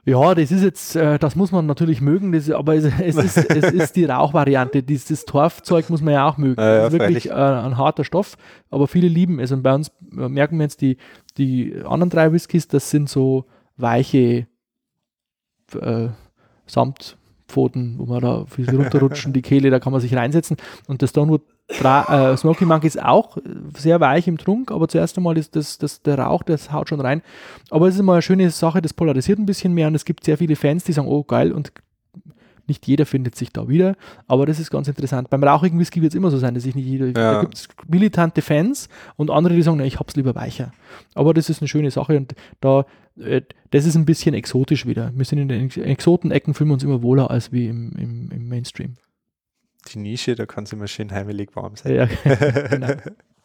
ja, 0.07 0.33
das 0.33 0.53
ist 0.53 0.63
jetzt, 0.63 0.95
äh, 0.95 1.19
das 1.19 1.35
muss 1.35 1.51
man 1.51 1.65
natürlich 1.65 1.99
mögen, 1.99 2.31
das, 2.31 2.49
aber 2.49 2.75
es, 2.75 2.85
es, 2.85 3.17
ist, 3.17 3.37
es 3.37 3.73
ist 3.73 3.95
die 3.97 4.05
Rauchvariante. 4.05 4.81
Dieses 4.81 5.25
Torfzeug 5.25 5.89
muss 5.89 6.01
man 6.01 6.13
ja 6.13 6.29
auch 6.29 6.37
mögen. 6.37 6.61
Ja, 6.61 6.75
ja, 6.75 6.77
das 6.83 6.93
ist 6.93 6.99
wirklich 6.99 7.29
äh, 7.29 7.33
ein 7.33 7.77
harter 7.77 8.05
Stoff, 8.05 8.37
aber 8.69 8.87
viele 8.87 9.09
lieben 9.09 9.41
es. 9.41 9.51
Und 9.51 9.63
bei 9.63 9.75
uns 9.75 9.91
äh, 10.17 10.29
merken 10.29 10.59
wir 10.59 10.63
jetzt 10.63 10.79
die, 10.79 10.95
die 11.37 11.75
anderen 11.85 12.09
drei 12.09 12.31
Whiskys, 12.31 12.69
das 12.69 12.89
sind 12.89 13.09
so 13.09 13.47
weiche 13.75 14.47
äh, 15.73 16.07
Samtpfoten, 16.67 17.95
wo 17.97 18.05
man 18.05 18.21
da 18.21 18.45
runterrutschen, 18.57 19.33
die 19.33 19.41
Kehle, 19.41 19.71
da 19.71 19.81
kann 19.81 19.91
man 19.91 19.99
sich 19.99 20.15
reinsetzen. 20.15 20.55
Und 20.87 21.01
das 21.01 21.09
Stonewood 21.09 21.41
Bra 21.67 22.31
äh, 22.31 22.37
Smoky 22.37 22.65
Monk 22.65 22.85
ist 22.85 23.01
auch 23.01 23.37
sehr 23.77 23.99
weich 23.99 24.27
im 24.27 24.37
Trunk, 24.37 24.71
aber 24.71 24.87
zuerst 24.87 25.17
einmal 25.17 25.37
ist 25.37 25.55
das, 25.55 25.77
das, 25.77 26.01
der 26.01 26.17
Rauch, 26.19 26.43
das 26.43 26.71
haut 26.71 26.87
schon 26.89 27.01
rein. 27.01 27.21
Aber 27.69 27.87
es 27.87 27.95
ist 27.95 27.99
immer 27.99 28.13
eine 28.13 28.21
schöne 28.21 28.49
Sache, 28.51 28.81
das 28.81 28.93
polarisiert 28.93 29.37
ein 29.37 29.45
bisschen 29.45 29.73
mehr 29.73 29.87
und 29.87 29.95
es 29.95 30.05
gibt 30.05 30.23
sehr 30.23 30.37
viele 30.37 30.55
Fans, 30.55 30.85
die 30.85 30.93
sagen, 30.93 31.09
oh 31.09 31.23
geil, 31.23 31.51
und 31.51 31.73
nicht 32.67 32.85
jeder 32.87 33.05
findet 33.05 33.35
sich 33.35 33.51
da 33.51 33.67
wieder, 33.67 33.95
aber 34.27 34.45
das 34.45 34.59
ist 34.59 34.71
ganz 34.71 34.87
interessant. 34.87 35.29
Beim 35.29 35.43
rauchigen 35.43 35.79
Whisky 35.79 36.01
wird 36.01 36.11
es 36.11 36.15
immer 36.15 36.31
so 36.31 36.37
sein, 36.37 36.53
dass 36.53 36.65
ich 36.65 36.75
nicht 36.75 36.85
jeder, 36.85 37.07
ja. 37.07 37.13
da 37.13 37.41
gibt 37.41 37.55
es 37.55 37.67
militante 37.87 38.41
Fans 38.41 38.89
und 39.15 39.29
andere, 39.29 39.53
die 39.53 39.61
sagen, 39.61 39.79
ich 39.81 39.99
hab's 39.99 40.15
lieber 40.15 40.35
weicher. 40.35 40.71
Aber 41.15 41.33
das 41.33 41.49
ist 41.49 41.61
eine 41.61 41.67
schöne 41.67 41.91
Sache 41.91 42.17
und 42.17 42.33
da, 42.61 42.85
äh, 43.19 43.41
das 43.71 43.85
ist 43.85 43.95
ein 43.95 44.05
bisschen 44.05 44.33
exotisch 44.33 44.85
wieder. 44.85 45.11
Wir 45.15 45.25
sind 45.25 45.39
in 45.39 45.47
den 45.49 45.69
Exotenecken, 45.69 46.53
fühlen 46.53 46.69
wir 46.69 46.73
uns 46.75 46.83
immer 46.83 47.01
wohler 47.01 47.29
als 47.29 47.51
wie 47.51 47.67
im, 47.67 47.91
im, 47.97 48.31
im 48.31 48.47
Mainstream 48.49 48.95
die 49.93 49.99
Nische, 49.99 50.35
da 50.35 50.45
kann 50.45 50.65
es 50.65 50.73
immer 50.73 50.87
schön 50.87 51.11
heimelig 51.11 51.55
warm 51.55 51.75
sein. 51.75 51.95
Ja, 51.95 52.05
genau. 52.69 52.93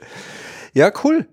ja 0.74 0.92
cool. 1.04 1.26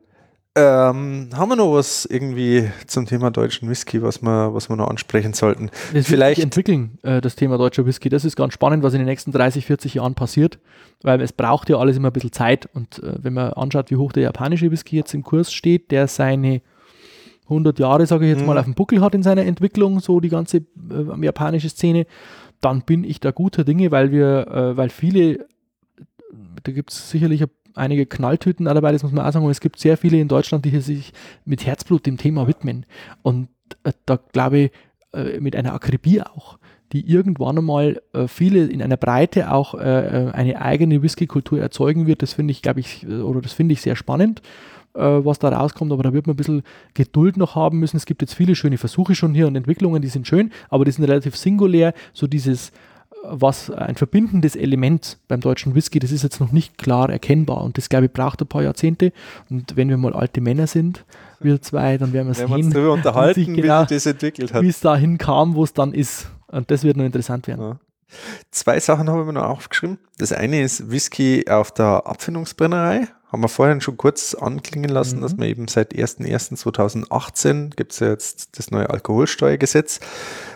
Ähm, 0.56 1.30
haben 1.34 1.49
wir 1.49 1.56
noch 1.56 1.73
was 1.73 2.06
irgendwie 2.06 2.69
zum 2.88 3.06
Thema 3.06 3.30
deutschen 3.30 3.69
Whisky, 3.69 4.02
was 4.02 4.22
wir, 4.22 4.53
was 4.53 4.68
wir 4.68 4.76
noch 4.76 4.90
ansprechen 4.90 5.34
sollten? 5.34 5.69
Das 5.94 6.07
Vielleicht 6.07 6.41
entwickeln, 6.41 6.98
äh, 7.03 7.22
das 7.22 7.36
Thema 7.36 7.57
deutscher 7.57 7.86
Whisky. 7.86 8.10
Das 8.10 8.26
ist 8.26 8.36
ganz 8.36 8.56
spannend, 8.56 8.84
was 8.84 8.94
in 8.94 8.99
den 8.99 9.06
nächsten 9.06 9.31
30, 9.31 9.65
40 9.65 9.94
Jahren 9.94 10.15
passiert, 10.15 10.60
weil 11.03 11.22
es 11.22 11.34
braucht 11.34 11.69
ja 11.69 11.77
alles 11.77 11.98
immer 11.98 12.10
ein 12.10 12.14
bisschen 12.14 12.31
Zeit. 12.31 12.68
Und 12.73 13.02
äh, 13.03 13.23
wenn 13.23 13.34
man 13.34 13.53
anschaut, 13.53 13.91
wie 13.91 13.95
hoch 13.95 14.11
der 14.11 14.23
japanische 14.23 14.72
Whisky 14.72 14.98
jetzt 14.98 15.14
im 15.14 15.23
Kurs 15.23 15.53
steht, 15.53 15.91
der 15.91 16.07
seine 16.07 16.61
100 17.44 17.80
Jahre, 17.80 18.06
sage 18.06 18.26
ich 18.26 18.31
jetzt 18.31 18.41
mhm. 18.41 18.48
mal, 18.48 18.57
auf 18.57 18.65
dem 18.65 18.73
Buckel 18.73 19.02
hat 19.02 19.15
in 19.15 19.23
seiner 19.23 19.45
Entwicklung, 19.45 19.99
so 19.99 20.19
die 20.19 20.30
ganze 20.30 20.57
äh, 20.57 21.22
japanische 21.22 21.69
Szene, 21.69 22.06
dann 22.61 22.81
bin 22.81 23.03
ich 23.03 23.19
da 23.19 23.31
guter 23.31 23.64
Dinge, 23.64 23.91
weil 23.91 24.11
wir, 24.11 24.48
äh, 24.48 24.77
weil 24.77 24.90
viele, 24.90 25.48
da 26.64 26.72
gibt 26.72 26.91
es 26.91 27.10
sicherlich 27.10 27.44
einige 27.76 28.06
Knalltüten 28.06 28.65
dabei, 28.65 28.91
das 28.91 29.03
muss 29.03 29.11
man 29.11 29.26
auch 29.26 29.31
sagen, 29.31 29.45
aber 29.45 29.52
es 29.52 29.61
gibt 29.61 29.80
sehr 29.80 29.98
viele 29.98 30.19
in 30.19 30.27
Deutschland, 30.27 30.65
die 30.65 30.80
sich 30.81 31.14
mit 31.45 31.65
Herzblut 31.65 32.06
dem 32.06 32.18
Thema 32.18 32.48
widmen. 32.48 32.86
Und 33.22 33.49
äh, 33.84 33.94
da 34.06 34.19
glaube 34.31 34.60
ich, 34.60 34.72
äh, 35.14 35.40
mit 35.40 35.56
einer 35.56 35.73
Akribie 35.73 36.22
auch, 36.22 36.60
die 36.91 37.07
irgendwann 37.07 37.57
einmal 37.57 38.02
äh, 38.14 38.27
viele 38.27 38.65
in 38.65 38.81
einer 38.81 38.98
Breite 38.98 39.52
auch 39.52 39.76
äh, 39.76 40.27
äh, 40.27 40.31
eine 40.31 40.61
eigene 40.61 41.02
Whisky-Kultur 41.02 41.60
erzeugen 41.60 42.07
wird. 42.07 42.22
Das 42.22 42.34
finde 42.34 42.52
ich, 42.52 42.61
glaube 42.61 42.80
ich, 42.80 43.07
oder 43.07 43.41
das 43.41 43.53
finde 43.53 43.73
ich 43.73 43.81
sehr 43.81 43.95
spannend 43.95 44.41
äh, 44.94 45.02
was 45.02 45.40
da 45.40 45.49
rauskommt, 45.49 45.91
aber 45.91 46.03
da 46.03 46.14
wird 46.14 46.28
man 46.28 46.34
ein 46.34 46.38
bisschen 46.38 46.64
Geduld 46.94 47.38
noch 47.38 47.56
haben 47.56 47.80
müssen. 47.80 47.98
Es 47.98 48.06
gibt 48.06 48.22
jetzt 48.22 48.34
viele 48.34 48.56
schöne 48.56 48.78
Versuche 48.78 49.16
schon 49.16 49.34
hier 49.34 49.48
und 49.48 49.56
Entwicklungen, 49.56 50.02
die 50.02 50.07
sind 50.07 50.28
schön, 50.28 50.52
aber 50.70 50.86
die 50.86 50.91
sind 50.91 51.03
relativ 51.06 51.36
singulär. 51.36 51.94
So 52.14 52.28
dieses, 52.28 52.70
äh, 52.70 52.74
was 53.24 53.70
ein 53.72 53.95
verbindendes 53.95 54.56
Element 54.56 55.18
beim 55.28 55.41
deutschen 55.41 55.76
Whisky, 55.76 55.99
das 55.99 56.11
ist 56.11 56.24
jetzt 56.24 56.40
noch 56.40 56.52
nicht 56.52 56.78
klar 56.78 57.10
erkennbar 57.10 57.64
und 57.64 57.78
das 57.78 57.90
glaube 57.90 58.06
ich 58.06 58.14
braucht 58.14 58.41
ein 58.41 58.48
paar 58.48 58.64
Jahrzehnte. 58.64 59.11
Und 59.49 59.76
wenn 59.76 59.90
wir 59.90 59.98
mal 59.98 60.14
alte 60.14 60.41
Männer 60.41 60.68
sind, 60.68 61.06
wir 61.40 61.61
zwei, 61.61 61.98
dann 61.98 62.14
werden 62.14 62.28
wir 62.28 62.34
sehen, 62.34 62.49
wir 62.49 62.56
uns 62.56 62.74
darüber 62.74 62.94
unterhalten, 62.94 63.53
genau, 63.53 63.82
wie 63.84 63.88
sich 63.88 63.98
das 63.98 64.06
entwickelt 64.07 64.53
hat. 64.53 64.64
Wie 64.64 64.70
es 64.70 64.80
dahin 64.80 65.18
kam, 65.18 65.56
wo 65.56 65.64
es 65.64 65.74
dann 65.74 65.94
ist. 65.94 66.30
Und 66.48 66.72
das 66.72 66.84
wird 66.84 66.98
noch 66.98 67.06
interessant 67.06 67.48
werden. 67.48 67.61
Ja. 67.61 67.80
Zwei 68.52 68.80
Sachen 68.80 69.10
habe 69.10 69.22
ich 69.22 69.28
mir 69.28 69.34
noch 69.34 69.44
aufgeschrieben. 69.44 69.99
Das 70.18 70.32
eine 70.32 70.61
ist 70.61 70.90
Whisky 70.90 71.45
auf 71.48 71.72
der 71.72 72.07
Abfindungsbrennerei. 72.07 73.07
Haben 73.31 73.43
wir 73.43 73.47
vorhin 73.47 73.80
schon 73.80 73.97
kurz 73.97 74.34
anklingen 74.34 74.89
lassen, 74.89 75.18
mhm. 75.18 75.22
dass 75.22 75.38
man 75.38 75.47
eben 75.47 75.68
seit 75.68 75.93
01.01.2018 75.93 77.76
gibt 77.76 77.93
es 77.93 77.99
ja 77.99 78.10
jetzt 78.10 78.57
das 78.57 78.72
neue 78.72 78.89
Alkoholsteuergesetz. 78.89 79.99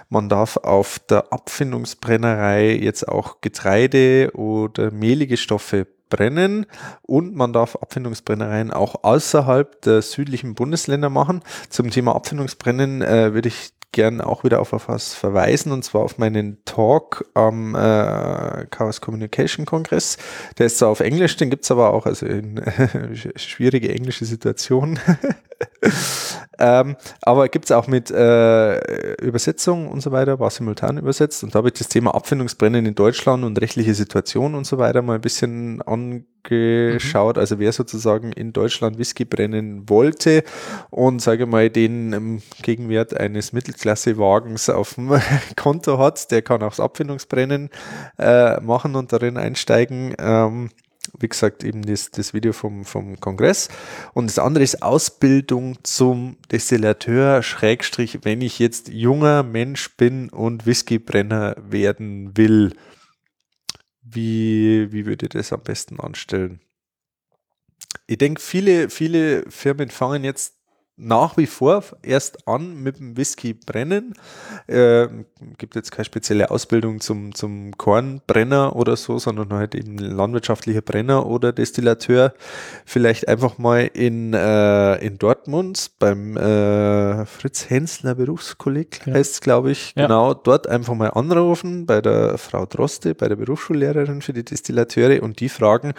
Man 0.10 0.28
darf 0.30 0.58
auf 0.58 1.00
der 1.00 1.32
Abfindungsbrennerei 1.32 2.76
jetzt 2.76 3.08
auch 3.08 3.42
Getreide 3.42 4.32
oder 4.34 4.92
mehlige 4.92 5.38
Stoffe 5.38 5.88
brennen 6.10 6.68
und 7.02 7.36
man 7.36 7.54
darf 7.54 7.76
Abfindungsbrennereien 7.76 8.72
auch 8.72 9.04
außerhalb 9.04 9.82
der 9.82 10.02
südlichen 10.02 10.54
Bundesländer 10.54 11.10
machen. 11.10 11.42
Zum 11.70 11.90
Thema 11.90 12.16
Abfindungsbrennen 12.16 13.02
äh, 13.02 13.34
würde 13.34 13.50
ich 13.50 13.72
gern 13.94 14.20
auch 14.20 14.44
wieder 14.44 14.60
auf 14.60 14.74
was 14.88 15.14
verweisen 15.14 15.72
und 15.72 15.84
zwar 15.84 16.02
auf 16.02 16.18
meinen 16.18 16.58
Talk 16.66 17.26
am 17.34 17.76
äh, 17.76 18.66
Chaos 18.70 19.00
Communication 19.00 19.66
Kongress. 19.66 20.18
Der 20.58 20.66
ist 20.66 20.80
zwar 20.80 20.90
auf 20.90 21.00
Englisch, 21.00 21.38
den 21.38 21.50
gibt 21.50 21.64
es 21.64 21.72
aber 21.72 21.94
auch, 21.94 22.06
also 22.06 22.26
in 22.26 22.62
schwierige 23.36 23.94
englische 23.94 24.26
Situationen. 24.26 25.00
ähm, 26.60 26.96
aber 27.22 27.50
gibt 27.50 27.66
es 27.66 27.72
auch 27.72 27.88
mit 27.88 28.12
äh, 28.12 29.14
Übersetzung 29.22 29.88
und 29.88 30.02
so 30.02 30.12
weiter, 30.12 30.40
war 30.40 30.50
simultan 30.50 30.98
übersetzt 30.98 31.44
und 31.44 31.54
da 31.54 31.60
habe 31.60 31.70
ich 31.70 31.76
das 31.76 31.90
Thema 31.90 32.14
Abfindungsbrennen 32.16 32.86
in 32.86 32.96
Deutschland 32.96 33.44
und 33.44 33.60
rechtliche 33.60 33.94
Situation 33.94 34.56
und 34.56 34.66
so 34.66 34.78
weiter 34.78 35.02
mal 35.02 35.16
ein 35.16 35.22
bisschen 35.22 35.82
angeschaut. 35.82 37.36
Mhm. 37.36 37.40
Also 37.40 37.60
wer 37.60 37.72
sozusagen 37.72 38.32
in 38.32 38.54
Deutschland 38.54 38.98
Whisky 38.98 39.26
brennen 39.26 39.90
wollte 39.90 40.44
und 40.90 41.22
sage 41.22 41.46
mal 41.46 41.70
den 41.70 42.14
ähm, 42.14 42.42
Gegenwert 42.62 43.16
eines 43.16 43.54
Mittelklassewagens 43.54 44.70
auf 44.70 44.96
dem 44.96 45.20
Konto 45.56 45.98
hat, 45.98 46.32
der 46.32 46.42
kann 46.42 46.62
auch 46.64 46.70
das 46.70 46.80
Abfindungsbrennen 46.80 47.70
äh, 48.18 48.60
machen 48.62 48.96
und 48.96 49.12
darin 49.14 49.38
einsteigen. 49.38 50.16
Ähm, 50.20 50.70
wie 51.20 51.28
gesagt, 51.28 51.64
eben 51.64 51.84
das, 51.84 52.12
das 52.12 52.34
Video 52.34 52.54
vom, 52.54 52.86
vom 52.86 53.20
Kongress. 53.20 53.70
Und 54.14 54.28
das 54.28 54.40
andere 54.40 54.64
ist 54.64 54.82
Ausbildung 54.82 55.78
zum 55.84 56.38
Destillateur, 56.52 57.44
Schrägstrich, 57.44 58.20
wenn 58.24 58.42
ich 58.42 58.60
jetzt 58.60 58.90
junger 58.90 59.44
Mensch 59.44 59.96
bin 59.96 60.30
und 60.30 60.66
Whiskybrenner 60.66 61.56
werden 61.60 62.36
will. 62.38 62.76
Wie, 64.02 64.92
wie 64.92 65.06
würde 65.06 65.30
das 65.30 65.54
am 65.54 65.62
besten 65.62 66.00
anstellen? 66.00 66.60
Ich 68.08 68.18
denke, 68.18 68.42
viele, 68.42 68.90
viele 68.90 69.50
Firmen 69.50 69.90
fangen 69.90 70.24
jetzt 70.24 70.56
nach 70.96 71.38
wie 71.38 71.48
vor 71.48 71.84
erst 72.04 72.48
an 72.48 72.76
mit 72.76 73.00
dem 73.00 73.18
Whisky 73.18 73.54
brennen. 73.54 74.14
Äh, 74.68 75.08
gibt 75.58 75.76
jetzt 75.76 75.92
keine 75.92 76.06
spezielle 76.06 76.52
Ausbildung 76.52 77.02
zum, 77.02 77.34
zum 77.34 77.76
Kornbrenner 77.78 78.76
oder 78.76 78.96
so, 78.96 79.18
sondern 79.18 79.52
halt 79.54 79.74
eben 79.74 79.98
landwirtschaftlicher 79.98 80.82
Brenner 80.82 81.26
oder 81.26 81.52
Destillateur. 81.52 82.34
Vielleicht 82.86 83.28
einfach 83.28 83.58
mal 83.58 83.90
in, 83.94 84.34
äh, 84.34 84.96
in 84.98 85.18
Dortmund 85.18 85.92
beim 85.98 86.38
äh, 86.38 87.26
Fritz 87.26 87.70
Hensler 87.70 88.14
Berufskolleg 88.14 89.02
ja. 89.08 89.14
heißt 89.14 89.34
es, 89.34 89.42
glaube 89.42 89.72
ich. 89.72 89.94
Ja. 89.96 90.04
Genau, 90.04 90.36
dort 90.36 90.68
einfach 90.68 90.94
mal 90.94 91.10
anrufen 91.10 91.88
bei 91.88 92.02
der 92.02 92.38
Frau 92.38 92.68
Droste, 92.68 93.16
bei 93.16 93.28
der 93.28 93.36
Berufsschullehrerin 93.36 94.22
für 94.22 94.34
die 94.34 94.46
Destillateure 94.46 95.24
und 95.24 95.40
die 95.40 95.50
fragen, 95.50 95.94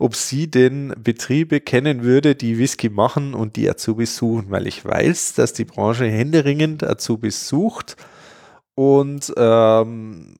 ob 0.00 0.16
sie 0.16 0.50
denn 0.50 0.92
Betriebe 0.98 1.60
kennen 1.60 2.02
würde, 2.02 2.34
die 2.34 2.58
Whisky 2.58 2.88
machen 2.88 3.34
und 3.34 3.54
die 3.54 3.70
Azubis 3.70 4.16
suchen 4.16 4.39
suchen, 4.40 4.50
weil 4.50 4.66
ich 4.66 4.84
weiß, 4.84 5.34
dass 5.34 5.52
die 5.52 5.64
Branche 5.64 6.06
händeringend 6.06 6.82
Azubis 6.84 7.48
sucht. 7.48 7.96
Und 8.74 9.32
ähm, 9.36 10.36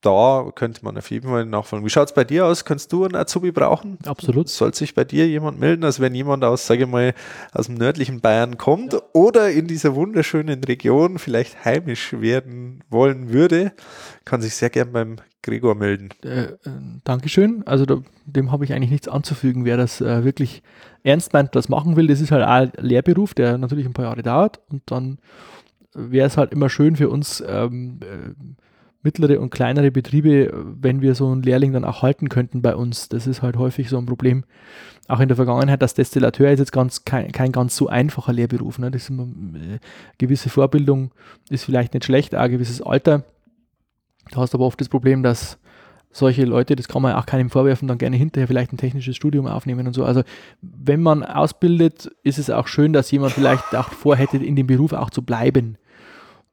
da 0.00 0.50
könnte 0.54 0.84
man 0.84 0.96
auf 0.96 1.10
jeden 1.10 1.28
Fall 1.28 1.44
nachfragen. 1.44 1.84
Wie 1.84 1.90
schaut 1.90 2.08
es 2.08 2.14
bei 2.14 2.24
dir 2.24 2.46
aus? 2.46 2.64
Kannst 2.64 2.92
du 2.92 3.04
einen 3.04 3.16
Azubi 3.16 3.50
brauchen? 3.50 3.98
Absolut. 4.06 4.48
Soll 4.48 4.72
sich 4.72 4.94
bei 4.94 5.04
dir 5.04 5.26
jemand 5.26 5.58
melden? 5.58 5.82
Also 5.82 6.02
wenn 6.02 6.14
jemand 6.14 6.44
aus, 6.44 6.66
sage 6.66 6.84
ich 6.84 6.88
mal, 6.88 7.14
aus 7.52 7.66
dem 7.66 7.74
nördlichen 7.74 8.20
Bayern 8.20 8.58
kommt 8.58 8.92
ja. 8.92 9.00
oder 9.12 9.50
in 9.50 9.66
dieser 9.66 9.96
wunderschönen 9.96 10.62
Region 10.62 11.18
vielleicht 11.18 11.64
heimisch 11.64 12.12
werden 12.12 12.84
wollen 12.90 13.32
würde, 13.32 13.72
kann 14.24 14.40
sich 14.40 14.54
sehr 14.54 14.70
gern 14.70 14.92
beim 14.92 15.16
Gregor 15.42 15.74
melden. 15.74 16.10
Äh, 16.22 16.42
äh, 16.42 16.56
Dankeschön. 17.02 17.62
Also 17.66 17.84
da, 17.84 17.98
dem 18.24 18.52
habe 18.52 18.64
ich 18.64 18.72
eigentlich 18.72 18.90
nichts 18.90 19.08
anzufügen. 19.08 19.64
Wer 19.64 19.76
das 19.76 20.00
äh, 20.00 20.24
wirklich 20.24 20.62
ernst 21.02 21.32
meint, 21.32 21.56
das 21.56 21.68
machen 21.68 21.96
will, 21.96 22.06
das 22.06 22.20
ist 22.20 22.30
halt 22.30 22.44
ein 22.44 22.72
Lehrberuf, 22.84 23.34
der 23.34 23.58
natürlich 23.58 23.86
ein 23.86 23.94
paar 23.94 24.04
Jahre 24.04 24.22
dauert 24.22 24.60
und 24.68 24.82
dann 24.86 25.18
wäre 25.94 26.26
es 26.26 26.36
halt 26.36 26.52
immer 26.52 26.68
schön 26.68 26.96
für 26.96 27.08
uns 27.08 27.42
ähm, 27.46 27.98
äh, 28.02 28.34
mittlere 29.08 29.40
und 29.40 29.48
kleinere 29.48 29.90
Betriebe, 29.90 30.52
wenn 30.80 31.00
wir 31.00 31.14
so 31.14 31.28
einen 31.28 31.42
Lehrling 31.42 31.72
dann 31.72 31.84
auch 31.84 32.02
halten 32.02 32.28
könnten 32.28 32.60
bei 32.60 32.76
uns. 32.76 33.08
Das 33.08 33.26
ist 33.26 33.40
halt 33.40 33.56
häufig 33.56 33.88
so 33.88 33.96
ein 33.96 34.04
Problem. 34.04 34.44
Auch 35.08 35.20
in 35.20 35.28
der 35.28 35.36
Vergangenheit, 35.36 35.80
das 35.80 35.94
Destillateur 35.94 36.50
ist 36.50 36.58
jetzt 36.58 36.72
ganz, 36.72 37.06
kein, 37.06 37.32
kein 37.32 37.50
ganz 37.50 37.74
so 37.74 37.88
einfacher 37.88 38.34
Lehrberuf. 38.34 38.78
Ne? 38.78 38.90
Das 38.90 39.04
ist 39.04 39.08
immer, 39.08 39.22
äh, 39.22 39.78
gewisse 40.18 40.50
Vorbildung 40.50 41.12
ist 41.48 41.64
vielleicht 41.64 41.94
nicht 41.94 42.04
schlecht, 42.04 42.34
auch 42.34 42.40
ein 42.40 42.50
gewisses 42.50 42.82
Alter. 42.82 43.24
Du 44.30 44.36
hast 44.36 44.54
aber 44.54 44.66
oft 44.66 44.78
das 44.78 44.90
Problem, 44.90 45.22
dass 45.22 45.58
solche 46.10 46.44
Leute, 46.44 46.76
das 46.76 46.88
kann 46.88 47.00
man 47.00 47.14
auch 47.14 47.24
keinem 47.24 47.48
vorwerfen, 47.48 47.88
dann 47.88 47.96
gerne 47.96 48.16
hinterher 48.16 48.46
vielleicht 48.46 48.72
ein 48.72 48.76
technisches 48.76 49.16
Studium 49.16 49.46
aufnehmen 49.46 49.86
und 49.86 49.94
so. 49.94 50.04
Also 50.04 50.22
wenn 50.60 51.02
man 51.02 51.22
ausbildet, 51.22 52.10
ist 52.22 52.38
es 52.38 52.50
auch 52.50 52.66
schön, 52.66 52.92
dass 52.92 53.10
jemand 53.10 53.32
vielleicht 53.32 53.74
auch 53.74 53.90
vorhätte, 53.90 54.36
in 54.36 54.56
dem 54.56 54.66
Beruf 54.66 54.92
auch 54.92 55.08
zu 55.08 55.22
bleiben. 55.22 55.78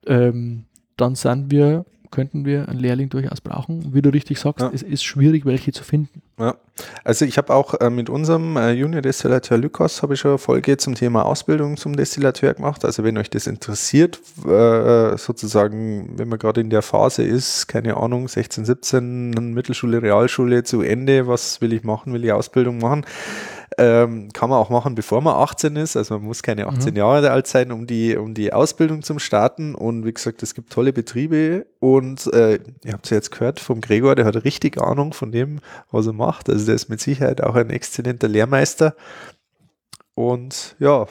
Ähm, 0.08 0.66
dann 0.96 1.16
sind 1.16 1.52
wir 1.52 1.86
könnten 2.16 2.46
wir 2.46 2.70
einen 2.70 2.80
Lehrling 2.80 3.10
durchaus 3.10 3.42
brauchen. 3.42 3.94
Wie 3.94 4.02
du 4.02 4.10
richtig 4.10 4.40
sagst, 4.40 4.62
ja. 4.62 4.72
es 4.74 4.82
ist 4.82 5.04
schwierig, 5.04 5.46
welche 5.46 5.74
zu 5.74 5.84
finden. 5.84 6.22
Ja. 6.40 6.56
Also 7.04 7.26
ich 7.26 7.38
habe 7.38 7.54
auch 7.54 7.74
äh, 7.76 7.90
mit 7.90 8.10
unserem 8.10 8.58
äh, 8.58 8.72
Junior 8.72 9.02
Destillateur 9.02 9.58
Lykos 9.58 10.02
habe 10.02 10.14
ich 10.14 10.22
schon 10.22 10.32
eine 10.32 10.38
Folge 10.38 10.78
zum 10.78 10.96
Thema 10.96 11.26
Ausbildung 11.26 11.78
zum 11.78 11.96
Destillateur 11.96 12.54
gemacht. 12.54 12.86
Also 12.86 13.04
wenn 13.04 13.18
euch 13.18 13.30
das 13.30 13.48
interessiert, 13.48 14.20
äh, 14.46 15.18
sozusagen, 15.18 16.18
wenn 16.18 16.30
man 16.30 16.40
gerade 16.40 16.62
in 16.62 16.70
der 16.70 16.82
Phase 16.82 17.24
ist, 17.24 17.68
keine 17.68 17.98
Ahnung, 17.98 18.28
16, 18.28 18.66
17, 18.66 19.54
Mittelschule, 19.54 20.02
Realschule 20.02 20.64
zu 20.64 20.82
Ende, 20.82 21.28
was 21.28 21.60
will 21.60 21.74
ich 21.74 21.84
machen, 21.84 22.14
will 22.14 22.24
ich 22.24 22.32
Ausbildung 22.32 22.78
machen, 22.78 23.06
ähm, 23.78 24.32
kann 24.32 24.50
man 24.50 24.60
auch 24.60 24.70
machen, 24.70 24.96
bevor 24.96 25.22
man 25.22 25.36
18 25.36 25.76
ist. 25.76 25.98
Also 25.98 26.16
man 26.16 26.24
muss 26.24 26.44
keine 26.44 26.68
18 26.68 26.92
mhm. 26.92 26.98
Jahre 26.98 27.32
alt 27.32 27.48
sein, 27.48 27.72
um 27.72 27.88
die, 27.88 28.16
um 28.16 28.34
die 28.34 28.54
Ausbildung 28.54 29.04
zum 29.04 29.20
Starten. 29.20 29.76
Und 29.76 30.06
wie 30.06 30.14
gesagt, 30.14 30.44
es 30.44 30.56
gibt 30.56 30.72
tolle 30.72 30.94
Betriebe. 30.94 31.66
Und 31.80 32.28
äh, 32.34 32.60
ihr 32.84 32.94
habt 32.94 33.06
es 33.06 33.10
ja 33.12 33.18
jetzt 33.18 33.32
gehört 33.32 33.60
vom 33.60 33.82
Gregor, 33.82 34.16
der 34.16 34.26
hat 34.26 34.44
richtig 34.44 34.82
Ahnung 34.82 35.14
von 35.14 35.32
dem, 35.32 35.60
was 35.92 36.08
er 36.08 36.14
macht. 36.14 36.50
Also 36.50 36.66
der 36.66 36.76
ist 36.76 36.90
mit 36.90 37.02
Sicherheit 37.02 37.42
auch 37.42 37.56
ein 37.56 37.70
exzellenter 37.70 38.28
Lehrmeister. 38.28 38.96
Und 40.14 40.76
ja, 40.80 41.08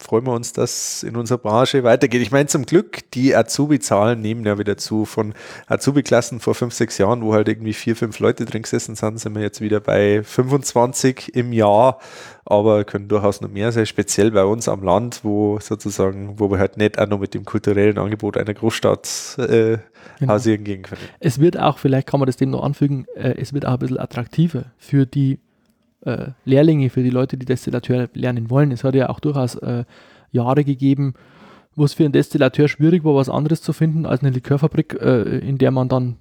freuen 0.00 0.24
wir 0.26 0.32
uns, 0.32 0.52
dass 0.52 1.02
in 1.02 1.16
unserer 1.16 1.38
Branche 1.38 1.82
weitergeht. 1.82 2.22
Ich 2.22 2.30
meine, 2.30 2.46
zum 2.46 2.64
Glück, 2.64 3.10
die 3.10 3.34
Azubi-Zahlen 3.34 4.20
nehmen 4.20 4.46
ja 4.46 4.56
wieder 4.56 4.76
zu. 4.76 5.04
Von 5.04 5.34
Azubi-Klassen 5.66 6.38
vor 6.38 6.54
fünf, 6.54 6.72
sechs 6.72 6.98
Jahren, 6.98 7.22
wo 7.22 7.34
halt 7.34 7.48
irgendwie 7.48 7.72
vier, 7.72 7.96
fünf 7.96 8.20
Leute 8.20 8.44
drin 8.44 8.62
gesessen 8.62 8.94
sind, 8.94 9.18
sind 9.18 9.34
wir 9.34 9.42
jetzt 9.42 9.60
wieder 9.60 9.80
bei 9.80 10.22
25 10.22 11.34
im 11.34 11.52
Jahr, 11.52 11.98
aber 12.44 12.84
können 12.84 13.08
durchaus 13.08 13.40
noch 13.40 13.50
mehr 13.50 13.72
sein, 13.72 13.86
speziell 13.86 14.30
bei 14.30 14.44
uns 14.44 14.68
am 14.68 14.84
Land, 14.84 15.20
wo 15.24 15.58
sozusagen, 15.58 16.38
wo 16.38 16.48
wir 16.48 16.58
halt 16.58 16.76
nicht 16.76 16.98
auch 16.98 17.08
noch 17.08 17.18
mit 17.18 17.34
dem 17.34 17.44
kulturellen 17.44 17.98
Angebot 17.98 18.36
einer 18.36 18.54
Großstadt 18.54 19.36
äh, 19.38 19.78
genau. 20.20 20.32
hausieren 20.32 20.62
gehen 20.62 20.82
können. 20.82 21.02
Es 21.18 21.40
wird 21.40 21.58
auch, 21.58 21.78
vielleicht 21.78 22.06
kann 22.06 22.20
man 22.20 22.28
das 22.28 22.36
dem 22.36 22.50
noch 22.50 22.62
anfügen, 22.62 23.06
äh, 23.16 23.34
es 23.36 23.52
wird 23.52 23.66
auch 23.66 23.72
ein 23.72 23.78
bisschen 23.80 23.98
attraktiver 23.98 24.66
für 24.78 25.06
die 25.06 25.40
äh, 26.08 26.32
Lehrlinge, 26.44 26.90
für 26.90 27.02
die 27.02 27.10
Leute, 27.10 27.36
die 27.36 27.46
Destillateur 27.46 28.08
lernen 28.14 28.50
wollen. 28.50 28.72
Es 28.72 28.84
hat 28.84 28.94
ja 28.94 29.08
auch 29.08 29.20
durchaus 29.20 29.54
äh, 29.56 29.84
Jahre 30.30 30.64
gegeben, 30.64 31.14
wo 31.74 31.84
es 31.84 31.94
für 31.94 32.04
einen 32.04 32.12
Destillateur 32.12 32.68
schwierig 32.68 33.04
war, 33.04 33.14
was 33.14 33.28
anderes 33.28 33.62
zu 33.62 33.72
finden 33.72 34.06
als 34.06 34.22
eine 34.22 34.30
Likörfabrik, 34.30 34.98
äh, 35.00 35.38
in 35.38 35.58
der 35.58 35.70
man 35.70 35.88
dann 35.88 36.16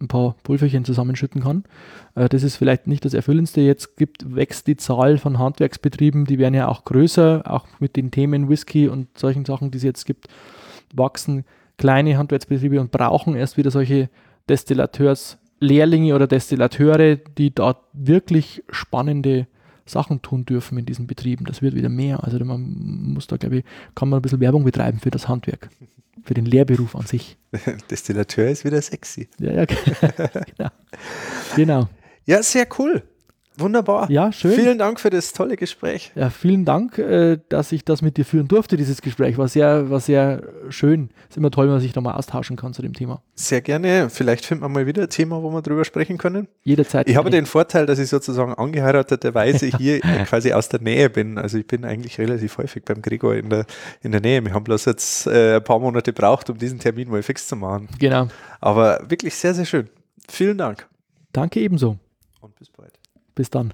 ein 0.00 0.08
paar 0.08 0.36
Pulverchen 0.42 0.84
zusammenschütten 0.84 1.42
kann. 1.42 1.64
Äh, 2.14 2.28
das 2.28 2.42
ist 2.42 2.56
vielleicht 2.56 2.86
nicht 2.86 3.04
das 3.04 3.14
Erfüllendste. 3.14 3.60
Jetzt 3.60 3.96
gibt, 3.96 4.34
wächst 4.34 4.66
die 4.66 4.76
Zahl 4.76 5.18
von 5.18 5.38
Handwerksbetrieben, 5.38 6.24
die 6.24 6.38
werden 6.38 6.54
ja 6.54 6.68
auch 6.68 6.84
größer, 6.84 7.42
auch 7.46 7.66
mit 7.78 7.96
den 7.96 8.10
Themen 8.10 8.48
Whisky 8.48 8.88
und 8.88 9.18
solchen 9.18 9.44
Sachen, 9.44 9.70
die 9.70 9.78
es 9.78 9.84
jetzt 9.84 10.06
gibt, 10.06 10.28
wachsen 10.94 11.44
kleine 11.76 12.18
Handwerksbetriebe 12.18 12.80
und 12.80 12.90
brauchen 12.90 13.36
erst 13.36 13.56
wieder 13.56 13.70
solche 13.70 14.08
Destillateurs 14.48 15.38
Lehrlinge 15.60 16.14
oder 16.14 16.26
Destillateure, 16.26 17.16
die 17.16 17.54
dort 17.54 17.78
wirklich 17.92 18.62
spannende 18.70 19.46
Sachen 19.86 20.22
tun 20.22 20.44
dürfen 20.44 20.78
in 20.78 20.86
diesen 20.86 21.06
Betrieben. 21.06 21.44
Das 21.44 21.62
wird 21.62 21.74
wieder 21.74 21.88
mehr. 21.88 22.22
Also 22.22 22.42
man 22.44 22.60
muss 23.14 23.26
da, 23.26 23.36
glaube 23.36 23.58
ich, 23.58 23.64
kann 23.94 24.08
man 24.08 24.18
ein 24.18 24.22
bisschen 24.22 24.40
Werbung 24.40 24.64
betreiben 24.64 25.00
für 25.00 25.10
das 25.10 25.28
Handwerk, 25.28 25.70
für 26.22 26.34
den 26.34 26.44
Lehrberuf 26.44 26.94
an 26.94 27.06
sich. 27.06 27.36
Destillateur 27.90 28.48
ist 28.50 28.64
wieder 28.64 28.80
sexy. 28.82 29.28
Ja, 29.38 29.52
ja, 29.52 29.64
genau. 30.56 30.70
genau. 31.56 31.88
Ja, 32.26 32.42
sehr 32.42 32.66
cool. 32.78 33.02
Wunderbar. 33.58 34.10
Ja, 34.10 34.30
schön. 34.32 34.52
Vielen 34.52 34.78
Dank 34.78 35.00
für 35.00 35.10
das 35.10 35.32
tolle 35.32 35.56
Gespräch. 35.56 36.12
Ja, 36.14 36.30
vielen 36.30 36.64
Dank, 36.64 36.98
äh, 36.98 37.38
dass 37.48 37.72
ich 37.72 37.84
das 37.84 38.02
mit 38.02 38.16
dir 38.16 38.24
führen 38.24 38.46
durfte, 38.46 38.76
dieses 38.76 39.02
Gespräch. 39.02 39.36
War 39.36 39.48
sehr, 39.48 39.90
war 39.90 40.00
sehr 40.00 40.42
schön. 40.68 41.10
Ist 41.28 41.36
immer 41.36 41.50
toll, 41.50 41.66
wenn 41.66 41.72
man 41.72 41.80
sich 41.80 41.94
nochmal 41.94 42.14
austauschen 42.14 42.56
kann 42.56 42.72
zu 42.72 42.82
dem 42.82 42.94
Thema. 42.94 43.22
Sehr 43.34 43.60
gerne. 43.60 44.10
Vielleicht 44.10 44.46
finden 44.46 44.64
wir 44.64 44.68
mal 44.68 44.86
wieder 44.86 45.02
ein 45.02 45.08
Thema, 45.08 45.42
wo 45.42 45.50
wir 45.50 45.62
drüber 45.62 45.84
sprechen 45.84 46.18
können. 46.18 46.48
Jederzeit. 46.62 47.08
Ich 47.08 47.16
habe 47.16 47.30
den 47.30 47.46
Vorteil, 47.46 47.86
dass 47.86 47.98
ich 47.98 48.08
sozusagen 48.08 48.54
angeheirateterweise 48.54 49.66
hier 49.66 50.00
quasi 50.26 50.52
aus 50.52 50.68
der 50.68 50.80
Nähe 50.80 51.10
bin. 51.10 51.38
Also 51.38 51.58
ich 51.58 51.66
bin 51.66 51.84
eigentlich 51.84 52.18
relativ 52.18 52.58
häufig 52.58 52.84
beim 52.84 53.02
Gregor 53.02 53.34
in 53.34 53.50
der, 53.50 53.66
in 54.02 54.12
der 54.12 54.20
Nähe. 54.20 54.44
Wir 54.44 54.54
haben 54.54 54.64
bloß 54.64 54.84
jetzt 54.84 55.26
äh, 55.26 55.56
ein 55.56 55.64
paar 55.64 55.78
Monate 55.78 56.12
gebraucht, 56.12 56.48
um 56.50 56.58
diesen 56.58 56.78
Termin 56.78 57.10
mal 57.10 57.22
fix 57.22 57.48
zu 57.48 57.56
machen. 57.56 57.88
Genau. 57.98 58.28
Aber 58.60 59.00
wirklich 59.08 59.34
sehr, 59.34 59.54
sehr 59.54 59.64
schön. 59.64 59.88
Vielen 60.28 60.58
Dank. 60.58 60.86
Danke 61.32 61.60
ebenso. 61.60 61.98
Bis 63.38 63.50
dann. 63.50 63.72